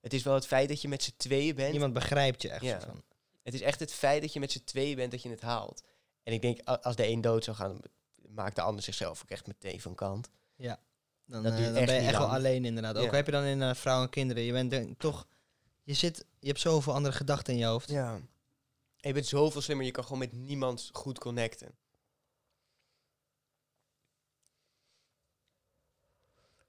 Het 0.00 0.12
is 0.12 0.22
wel 0.22 0.34
het 0.34 0.46
feit 0.46 0.68
dat 0.68 0.82
je 0.82 0.88
met 0.88 1.02
z'n 1.02 1.12
tweeën 1.16 1.54
bent. 1.54 1.70
Niemand 1.70 1.92
begrijpt 1.92 2.42
je 2.42 2.50
echt. 2.50 2.62
Ja. 2.62 2.80
van. 2.80 3.02
Het 3.42 3.54
is 3.54 3.60
echt 3.60 3.80
het 3.80 3.92
feit 3.92 4.22
dat 4.22 4.32
je 4.32 4.40
met 4.40 4.52
z'n 4.52 4.64
tweeën 4.64 4.96
bent 4.96 5.10
dat 5.10 5.22
je 5.22 5.28
het 5.28 5.40
haalt. 5.40 5.82
En 6.22 6.32
ik 6.32 6.42
denk, 6.42 6.60
als 6.64 6.96
de 6.96 7.08
een 7.08 7.20
dood 7.20 7.44
zou 7.44 7.56
gaan, 7.56 7.78
maakt 8.28 8.56
de 8.56 8.62
ander 8.62 8.82
zichzelf 8.82 9.22
ook 9.22 9.30
echt 9.30 9.46
meteen 9.46 9.80
van 9.80 9.94
kant. 9.94 10.30
Dan, 11.28 11.42
Dat 11.42 11.52
eh, 11.52 11.64
dan 11.64 11.74
echt 11.74 11.86
ben 11.86 11.94
je 11.94 12.08
echt 12.08 12.18
wel 12.18 12.32
alleen 12.32 12.64
inderdaad. 12.64 12.96
Ook 12.96 13.04
Ja. 13.04 13.14
heb 13.14 13.26
je 13.26 13.32
dan 13.32 13.44
in 13.44 13.62
eh, 13.62 13.74
vrouwen 13.74 14.04
en 14.04 14.10
kinderen. 14.10 14.42
Je 14.42 14.52
bent 14.52 14.70
denk- 14.70 14.98
toch... 14.98 15.26
Je, 15.82 15.94
zit, 15.94 16.24
je 16.40 16.46
hebt 16.46 16.60
zoveel 16.60 16.92
andere 16.94 17.14
gedachten 17.14 17.52
in 17.52 17.58
je 17.58 17.64
hoofd. 17.66 17.90
Ja. 17.90 18.20
En 19.06 19.12
je 19.12 19.18
bent 19.18 19.30
zoveel 19.30 19.60
slimmer, 19.60 19.86
je 19.86 19.92
kan 19.92 20.04
gewoon 20.04 20.18
met 20.18 20.32
niemand 20.32 20.88
goed 20.92 21.18
connecten. 21.18 21.78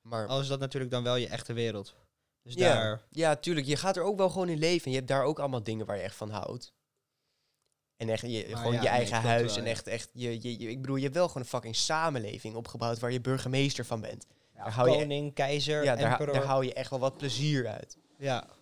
Maar 0.02 0.28
Al 0.28 0.40
is 0.40 0.48
dat 0.48 0.60
natuurlijk 0.60 0.92
dan 0.92 1.04
wel 1.04 1.16
je 1.16 1.28
echte 1.28 1.54
wereld. 1.54 1.96
Dus 2.42 2.54
Ja. 2.54 2.74
daar... 2.74 3.02
ja, 3.10 3.36
tuurlijk, 3.36 3.66
je 3.68 3.76
gaat 3.76 3.98
er 3.98 4.04
ook 4.04 4.18
wel 4.18 4.30
gewoon 4.30 4.50
in 4.50 4.58
leven. 4.58 4.86
En 4.86 4.92
je 4.92 4.98
hebt 4.98 5.10
daar 5.10 5.24
ook 5.24 5.40
allemaal 5.40 5.64
dingen 5.64 5.86
waar 5.86 5.96
je 5.98 6.02
echt 6.04 6.16
van 6.16 6.30
houdt. 6.30 6.74
En 7.96 8.10
echt 8.10 8.22
je, 8.22 8.48
Maar 8.50 8.58
gewoon 8.58 8.74
ja, 8.74 8.82
je 8.82 8.88
eigen 8.88 9.22
huis. 9.22 9.56
wel, 9.56 9.64
en 9.64 9.70
echt, 9.70 9.88
echt 9.88 10.10
je, 10.14 10.42
je, 10.42 10.60
je- 10.60 10.70
ik 10.70 10.82
bedoel, 10.82 10.96
je 10.96 11.04
hebt 11.04 11.16
wel 11.16 11.28
gewoon 11.28 11.44
een 11.44 11.50
fucking 11.50 11.76
samenleving 11.76 12.56
opgebouwd 12.56 13.00
waar 13.00 13.12
je 13.12 13.22
burgemeester 13.22 13.86
van 13.86 14.02
bent. 14.02 14.26
Ja, 14.54 14.64
Daar 14.64 14.72
hou 14.74 14.90
je- 14.90 14.98
koning, 14.98 15.34
keizer, 15.34 15.84
Ja, 15.84 15.96
daar, 15.96 16.26
daar 16.26 16.44
hou 16.44 16.66
je 16.66 16.74
echt 16.74 16.90
wel 16.90 17.00
wat 17.00 17.18
plezier 17.18 17.68
uit. 17.68 17.98
ja. 18.18 18.56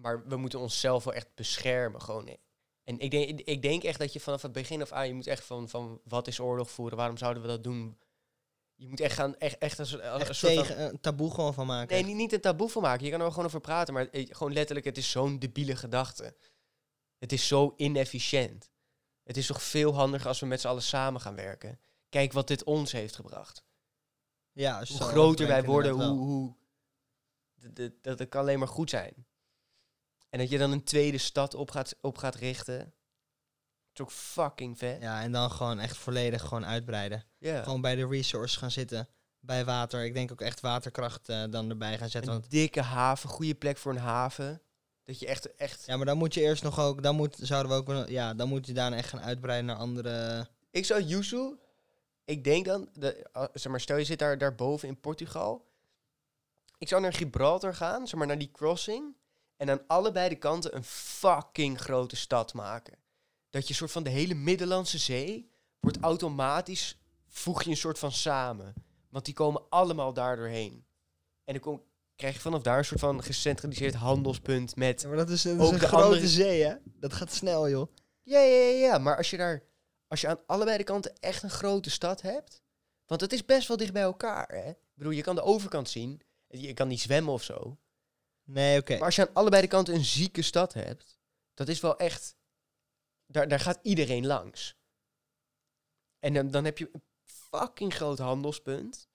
Maar 0.00 0.26
we 0.28 0.36
moeten 0.36 0.58
onszelf 0.60 1.04
wel 1.04 1.14
echt 1.14 1.34
beschermen. 1.34 2.00
Gewoon. 2.02 2.36
En 2.84 2.98
ik 2.98 3.10
denk, 3.10 3.40
ik 3.40 3.62
denk 3.62 3.82
echt 3.82 3.98
dat 3.98 4.12
je 4.12 4.20
vanaf 4.20 4.42
het 4.42 4.52
begin 4.52 4.82
af 4.82 4.92
aan, 4.92 5.06
je 5.06 5.14
moet 5.14 5.26
echt 5.26 5.44
van, 5.44 5.68
van 5.68 6.00
wat 6.04 6.26
is 6.26 6.40
oorlog 6.40 6.70
voeren, 6.70 6.96
waarom 6.96 7.16
zouden 7.16 7.42
we 7.42 7.48
dat 7.48 7.64
doen? 7.64 7.98
Je 8.74 8.88
moet 8.88 9.00
echt 9.00 9.14
gaan, 9.14 9.36
echt, 9.36 9.58
echt 9.58 9.78
als, 9.78 10.00
als 10.00 10.28
een 10.28 10.34
soort 10.34 10.54
van- 10.54 10.62
tegen 10.62 10.82
een 10.88 11.00
taboe 11.00 11.30
gewoon 11.34 11.54
van 11.54 11.66
maken. 11.66 11.94
Nee, 11.94 12.04
niet, 12.04 12.16
niet 12.16 12.32
een 12.32 12.40
taboe 12.40 12.68
van 12.68 12.82
maken. 12.82 13.04
Je 13.04 13.10
kan 13.10 13.20
er 13.20 13.30
gewoon 13.30 13.44
over 13.44 13.60
praten, 13.60 13.94
maar 13.94 14.08
eh, 14.08 14.26
gewoon 14.30 14.52
letterlijk, 14.52 14.86
het 14.86 14.96
is 14.98 15.10
zo'n 15.10 15.38
debiele 15.38 15.76
gedachte. 15.76 16.36
Het 17.18 17.32
is 17.32 17.46
zo 17.46 17.74
inefficiënt. 17.76 18.70
Het 19.22 19.36
is 19.36 19.46
toch 19.46 19.62
veel 19.62 19.94
handiger 19.94 20.28
als 20.28 20.40
we 20.40 20.46
met 20.46 20.60
z'n 20.60 20.68
allen 20.68 20.82
samen 20.82 21.20
gaan 21.20 21.34
werken. 21.34 21.80
Kijk 22.08 22.32
wat 22.32 22.48
dit 22.48 22.64
ons 22.64 22.92
heeft 22.92 23.14
gebracht. 23.16 23.64
ja, 24.52 24.76
Hoe 24.88 25.00
groter 25.00 25.46
wij 25.46 25.64
worden, 25.64 25.92
hoe, 25.92 26.18
hoe 26.18 26.54
dat 28.00 28.18
het 28.18 28.28
kan 28.28 28.40
alleen 28.40 28.58
maar 28.58 28.68
goed 28.68 28.90
zijn. 28.90 29.26
En 30.30 30.38
dat 30.38 30.50
je 30.50 30.58
dan 30.58 30.72
een 30.72 30.84
tweede 30.84 31.18
stad 31.18 31.54
op 31.54 31.70
gaat, 31.70 31.94
op 32.00 32.18
gaat 32.18 32.34
richten. 32.34 32.92
is 33.94 34.00
ook 34.00 34.10
fucking 34.12 34.78
vet. 34.78 35.02
Ja, 35.02 35.22
en 35.22 35.32
dan 35.32 35.50
gewoon 35.50 35.78
echt 35.78 35.96
volledig 35.96 36.42
gewoon 36.42 36.66
uitbreiden. 36.66 37.24
Gewoon 37.62 37.80
bij 37.80 37.94
de 37.94 38.06
resource 38.06 38.58
gaan 38.58 38.70
zitten. 38.70 39.08
Bij 39.40 39.64
water. 39.64 40.04
Ik 40.04 40.14
denk 40.14 40.32
ook 40.32 40.40
echt 40.40 40.60
waterkracht 40.60 41.28
eh, 41.28 41.44
dan 41.50 41.70
erbij 41.70 41.98
gaan 41.98 42.10
zetten. 42.10 42.32
Een 42.32 42.38
Want, 42.38 42.50
dikke 42.50 42.80
haven, 42.82 43.28
goede 43.28 43.54
plek 43.54 43.76
voor 43.78 43.92
een 43.92 43.98
haven. 43.98 44.62
Dat 45.04 45.18
je 45.18 45.26
echt, 45.26 45.54
echt... 45.56 45.86
ja, 45.86 45.96
maar 45.96 46.06
dan 46.06 46.18
moet 46.18 46.34
je 46.34 46.40
eerst 46.40 46.62
nog 46.62 46.78
ook... 46.80 47.02
Dan 47.02 47.16
moet, 47.16 47.36
zouden 47.40 47.72
we 47.72 47.78
ook... 47.78 47.86
wel- 47.86 48.08
Ja, 48.10 48.34
dan 48.34 48.48
moet 48.48 48.66
je 48.66 48.72
daarna 48.72 48.96
echt 48.96 49.08
gaan 49.08 49.20
uitbreiden 49.20 49.66
naar 49.66 49.76
andere... 49.76 50.46
Ik 50.70 50.84
zou 50.84 51.02
Yusu, 51.02 51.56
ik 52.24 52.44
denk 52.44 52.64
dan, 52.66 52.88
de, 52.92 53.26
ah, 53.32 53.48
zeg 53.52 53.70
maar, 53.72 53.80
stel 53.80 53.96
je 53.96 54.04
zit 54.04 54.18
daar, 54.18 54.38
daarboven 54.38 54.88
in 54.88 55.00
Portugal. 55.00 55.68
Ik 56.78 56.88
zou 56.88 57.02
naar 57.02 57.12
Gibraltar 57.12 57.74
gaan, 57.74 58.06
zeg 58.06 58.18
maar 58.18 58.26
naar 58.26 58.38
die 58.38 58.50
crossing. 58.50 59.14
En 59.60 59.70
aan 59.70 59.86
allebei 59.86 60.28
de 60.28 60.36
kanten 60.36 60.76
een 60.76 60.84
fucking 60.84 61.80
grote 61.80 62.16
stad 62.16 62.54
maken. 62.54 62.98
Dat 63.50 63.68
je 63.68 63.74
soort 63.74 63.90
van 63.92 64.02
de 64.02 64.10
hele 64.10 64.34
Middellandse 64.34 64.98
Zee 64.98 65.50
wordt 65.80 65.98
automatisch, 66.00 66.98
voeg 67.28 67.62
je 67.62 67.70
een 67.70 67.76
soort 67.76 67.98
van 67.98 68.12
samen. 68.12 68.74
Want 69.10 69.24
die 69.24 69.34
komen 69.34 69.62
allemaal 69.68 70.12
daar 70.12 70.36
doorheen. 70.36 70.84
En 71.44 71.52
dan 71.54 71.62
kom, 71.62 71.82
krijg 72.16 72.34
je 72.34 72.40
vanaf 72.40 72.62
daar 72.62 72.78
een 72.78 72.84
soort 72.84 73.00
van 73.00 73.22
gecentraliseerd 73.22 73.94
handelspunt 73.94 74.76
met 74.76 75.00
Ja, 75.00 75.08
maar 75.08 75.16
dat 75.16 75.28
is, 75.30 75.42
dat 75.42 75.54
is 75.54 75.60
Ook 75.66 75.72
een 75.72 75.78
de 75.78 75.86
grote 75.86 76.04
andere- 76.04 76.26
zee, 76.28 76.62
hè? 76.62 76.74
Dat 76.84 77.12
gaat 77.12 77.32
snel, 77.32 77.68
joh. 77.68 77.92
Ja, 78.22 78.40
ja, 78.40 78.56
ja, 78.56 78.86
ja. 78.86 78.98
Maar 78.98 79.16
als 79.16 79.30
je 79.30 79.36
daar, 79.36 79.62
als 80.08 80.20
je 80.20 80.28
aan 80.28 80.40
allebei 80.46 80.78
de 80.78 80.84
kanten 80.84 81.16
echt 81.20 81.42
een 81.42 81.50
grote 81.50 81.90
stad 81.90 82.22
hebt, 82.22 82.62
want 83.06 83.20
het 83.20 83.32
is 83.32 83.44
best 83.44 83.68
wel 83.68 83.76
dicht 83.76 83.92
bij 83.92 84.02
elkaar, 84.02 84.48
hè? 84.48 84.68
Ik 84.70 84.76
bedoel, 84.94 85.12
je 85.12 85.22
kan 85.22 85.34
de 85.34 85.42
overkant 85.42 85.88
zien, 85.88 86.20
je 86.46 86.74
kan 86.74 86.88
niet 86.88 87.00
zwemmen 87.00 87.32
of 87.32 87.42
zo. 87.42 87.78
Nee, 88.52 88.80
oké. 88.80 88.92
Maar 88.94 89.04
als 89.04 89.16
je 89.16 89.28
aan 89.28 89.34
allebei 89.34 89.62
de 89.62 89.68
kanten 89.68 89.94
een 89.94 90.04
zieke 90.04 90.42
stad 90.42 90.72
hebt, 90.72 91.18
dat 91.54 91.68
is 91.68 91.80
wel 91.80 91.98
echt, 91.98 92.36
daar, 93.26 93.48
daar 93.48 93.60
gaat 93.60 93.78
iedereen 93.82 94.26
langs. 94.26 94.78
En 96.18 96.34
dan, 96.34 96.50
dan 96.50 96.64
heb 96.64 96.78
je 96.78 96.90
een 96.92 97.02
fucking 97.24 97.94
groot 97.94 98.18
handelspunt 98.18 99.08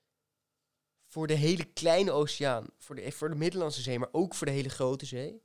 voor 1.08 1.28
de 1.28 1.34
hele 1.34 1.66
kleine 1.66 2.12
oceaan, 2.12 2.66
voor 2.78 2.96
de, 2.96 3.12
voor 3.12 3.30
de 3.30 3.36
Middellandse 3.36 3.82
Zee, 3.82 4.00
maar 4.00 4.10
ook 4.12 4.36
voor 4.36 4.48
de 4.48 4.54
hele 4.54 4.70
grote 4.70 5.06
zee. 5.06 5.44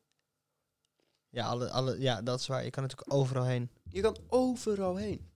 Ja, 1.28 1.46
alle, 1.46 1.70
alle, 1.70 2.00
ja, 2.00 2.22
dat 2.22 2.40
is 2.40 2.46
waar. 2.46 2.64
Je 2.64 2.70
kan 2.70 2.82
natuurlijk 2.82 3.12
overal 3.12 3.44
heen. 3.44 3.70
Je 3.88 4.00
kan 4.00 4.16
overal 4.28 4.96
heen. 4.96 5.30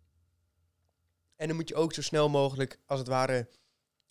En 1.36 1.46
dan 1.46 1.56
moet 1.56 1.68
je 1.68 1.74
ook 1.74 1.92
zo 1.92 2.02
snel 2.02 2.28
mogelijk, 2.28 2.80
als 2.86 2.98
het 2.98 3.08
ware... 3.08 3.48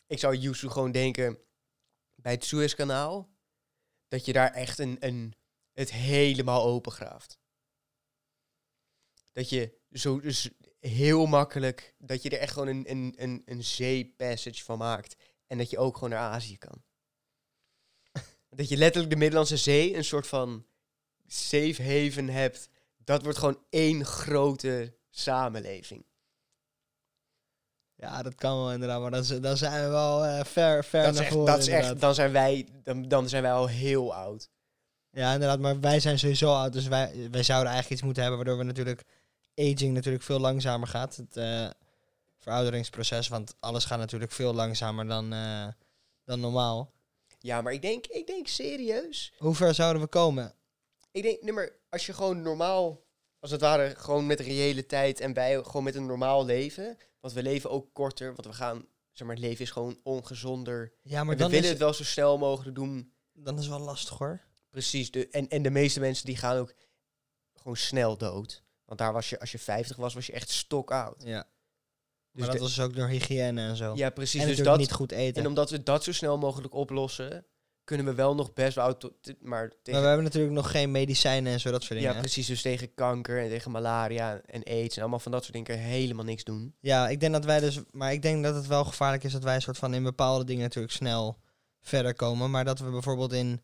Ik 0.08 0.20
zou 0.20 0.36
Yusu 0.36 0.70
gewoon 0.70 0.92
denken, 0.92 1.38
bij 2.16 2.32
het 2.32 2.46
Suezkanaal... 2.46 3.33
dat 4.14 4.26
je 4.26 4.34
daar 4.34 4.52
echt 4.52 4.80
een, 4.80 4.98
een, 5.00 5.34
het 5.72 5.92
helemaal 5.92 6.64
opengraaft. 6.64 7.40
Dat 9.32 9.50
je 9.50 9.78
zo 9.92 10.20
dus 10.20 10.50
heel 10.80 11.26
makkelijk... 11.26 11.96
dat 11.98 12.22
je 12.22 12.30
er 12.30 12.40
echt 12.40 12.54
gewoon 12.54 12.68
een, 12.68 12.90
een, 12.90 13.14
een, 13.18 13.42
een 13.46 13.64
zeepassage 13.64 14.64
van 14.64 14.78
maakt. 14.78 15.16
En 15.48 15.58
dat 15.58 15.70
je 15.70 15.78
ook 15.78 15.94
gewoon 15.94 16.10
naar 16.10 16.32
Azië 16.32 16.58
kan. 16.58 16.84
dat 18.50 18.70
je 18.70 18.78
letterlijk 18.78 19.14
de 19.14 19.20
Middellandse 19.20 19.58
Zee 19.58 19.96
een 19.96 20.04
soort 20.04 20.28
van 20.28 20.66
safe 21.26 21.84
haven 21.84 22.30
hebt 22.30 22.70
dat 22.98 23.24
wordt 23.24 23.38
gewoon 23.38 23.66
één 23.70 24.06
grote 24.06 24.98
samenleving. 25.10 26.06
Ja, 27.96 28.22
dat 28.22 28.36
kan 28.36 28.58
wel 28.58 28.72
inderdaad. 28.72 29.02
Maar 29.02 29.12
dan, 29.12 29.42
dan 29.42 29.58
zijn 29.58 29.84
we 29.84 29.90
wel 29.90 30.26
eh, 30.26 30.44
ver, 30.46 30.84
ver 30.84 31.04
Dat 31.04 31.14
naar 31.14 31.24
echt, 31.24 31.34
voren. 31.34 31.46
dat 31.54 31.60
is 31.60 31.68
echt, 31.68 32.00
dan 32.00 32.16
zijn 32.16 32.32
wij, 32.32 32.68
dan, 32.84 33.08
dan 33.08 33.30
zijn 33.30 33.42
wij 33.44 33.52
al 33.52 33.68
heel 33.68 34.14
oud. 34.14 34.50
Ja, 35.12 35.34
inderdaad. 35.34 35.60
Maar 35.60 35.80
wij 35.80 36.00
zijn 36.00 36.20
sowieso 36.20 36.54
oud. 36.54 36.74
Dus 36.74 36.88
wij, 36.88 37.28
wij 37.32 37.44
zouden 37.44 37.72
eigenlijk 37.72 37.90
iets 37.90 38.02
moeten 38.02 38.22
hebben 38.24 38.40
waardoor 38.40 38.58
we 38.58 38.72
natuurlijk... 38.72 39.04
Aging 39.56 39.94
natuurlijk 39.94 40.24
veel 40.24 40.40
langzamer 40.40 40.88
gaat. 40.88 41.16
Het 41.16 41.38
eh, 41.38 41.70
verouderingsproces. 42.40 43.28
Want 43.28 43.56
alles 43.60 43.86
gaat 43.86 44.00
natuurlijk 44.00 44.32
veel 44.32 44.54
langzamer 44.54 45.08
dan, 45.08 45.34
eh, 45.34 45.68
dan 46.26 46.40
normaal. 46.40 46.92
Ja, 47.40 47.62
maar 47.62 47.74
ik 47.74 47.82
denk, 47.82 48.08
ik 48.08 48.28
denk 48.28 48.48
serieus. 48.48 49.34
Hoe 49.38 49.56
ver 49.56 49.74
zouden 49.74 50.02
we 50.02 50.08
komen? 50.08 50.54
Ik 51.12 51.24
denk, 51.24 51.42
nee, 51.42 51.54
maar 51.54 51.72
als 51.90 52.06
je 52.06 52.14
gewoon 52.14 52.42
normaal, 52.42 53.02
als 53.40 53.52
het 53.52 53.62
ware, 53.62 53.96
gewoon 53.98 54.26
met 54.26 54.40
reële 54.40 54.86
tijd 54.86 55.20
en 55.20 55.34
wij 55.34 55.64
gewoon 55.64 55.84
met 55.84 55.96
een 55.96 56.06
normaal 56.06 56.46
leven. 56.46 56.98
Want 57.24 57.36
we 57.36 57.44
leven 57.44 57.70
ook 57.70 57.94
korter, 57.94 58.36
want 58.36 58.46
we 58.46 58.54
gaan, 58.54 58.86
zeg 59.12 59.28
maar, 59.28 59.36
het 59.36 59.46
leven 59.46 59.62
is 59.64 59.72
gewoon 59.72 60.00
ongezonder. 60.04 60.94
Ja, 61.02 61.16
maar 61.16 61.26
Maar 61.26 61.36
we 61.36 61.42
dan 61.42 61.52
willen 61.52 61.70
het 61.70 61.78
wel 61.78 61.94
zo 61.94 62.04
snel 62.04 62.38
mogelijk 62.38 62.76
doen. 62.76 63.14
dan 63.34 63.54
is 63.58 63.66
het 63.66 63.70
wel 63.70 63.80
lastig 63.86 64.18
hoor. 64.18 64.42
Precies. 64.70 65.12
De, 65.12 65.28
en, 65.30 65.50
en 65.50 65.62
de 65.62 65.70
meeste 65.70 66.00
mensen 66.00 66.26
die 66.26 66.38
gaan 66.38 66.58
ook 66.58 66.74
gewoon 67.54 67.78
snel 67.78 68.18
dood. 68.18 68.64
Want 68.86 69.00
daar 69.00 69.14
was 69.14 69.30
je, 69.30 69.40
als 69.40 69.52
je 69.52 69.60
50 69.60 69.98
was, 69.98 70.14
was 70.14 70.26
je 70.26 70.32
echt 70.32 70.50
stokoud. 70.50 71.24
Ja. 71.24 71.50
Dus 72.32 72.42
maar 72.42 72.52
dat 72.52 72.60
was 72.60 72.76
dus 72.76 72.86
ook 72.86 72.96
door 72.96 73.08
hygiëne 73.08 73.62
en 73.62 73.76
zo. 73.76 73.96
ja, 73.96 74.10
precies. 74.10 74.42
en 74.42 74.48
dus 74.48 74.58
dat, 74.58 74.78
niet 74.78 74.92
goed 74.92 75.12
eten. 75.12 75.42
En 75.42 75.48
omdat 75.48 75.70
we 75.70 75.84
dat 75.84 76.04
zo 76.04 76.12
snel 76.12 76.38
mogelijk 76.38 76.74
oplossen, 76.74 77.46
kunnen 77.84 78.06
we 78.06 78.14
wel 78.14 78.36
nog 78.36 78.54
best 78.54 78.76
wel 78.76 78.98
maar 79.40 79.70
tegen, 79.70 79.92
Maar 79.92 80.02
we 80.02 80.08
hebben 80.08 80.24
natuurlijk 80.24 80.54
nog 80.54 80.72
geen 80.72 80.92
medicijnen 80.92 81.54
en 81.54 81.60
zo, 81.60 81.72
dat 81.72 81.84
soort 81.84 82.00
dingen. 82.00 82.14
ja, 82.14 82.20
precies. 82.20 82.48
Dus 82.48 82.62
tegen 82.62 82.94
kanker 82.94 83.40
en 83.44 83.50
tegen 83.50 83.72
malaria 83.72 84.42
en 84.46 84.64
aids 84.64 84.96
en 84.96 85.02
allemaal 85.02 85.20
van 85.20 85.32
dat 85.32 85.44
soort 85.44 85.54
dingen 85.66 85.84
helemaal 85.84 86.26
niks 86.26 86.44
doen. 86.44 86.76
Ja, 86.80 87.10
ik 87.10 87.20
denk 87.20 87.34
dat 87.34 87.46
wij 87.46 87.60
dus. 87.60 87.80
Maar 87.92 88.14
ik 88.14 88.22
denk 88.22 88.44
dat 88.44 88.56
het 88.56 88.68
wel 88.68 88.86
gevaarlijk 88.86 89.24
is 89.24 89.32
dat 89.32 89.44
wij 89.44 89.60
soort 89.60 89.78
van 89.78 89.94
in 89.94 90.04
bepaalde 90.04 90.44
dingen 90.44 90.64
natuurlijk 90.64 90.94
snel 90.94 91.38
verder 91.82 92.14
komen. 92.16 92.52
Maar 92.52 92.66
dat 92.66 92.80
we 92.80 92.90
bijvoorbeeld 92.90 93.34
in 93.34 93.62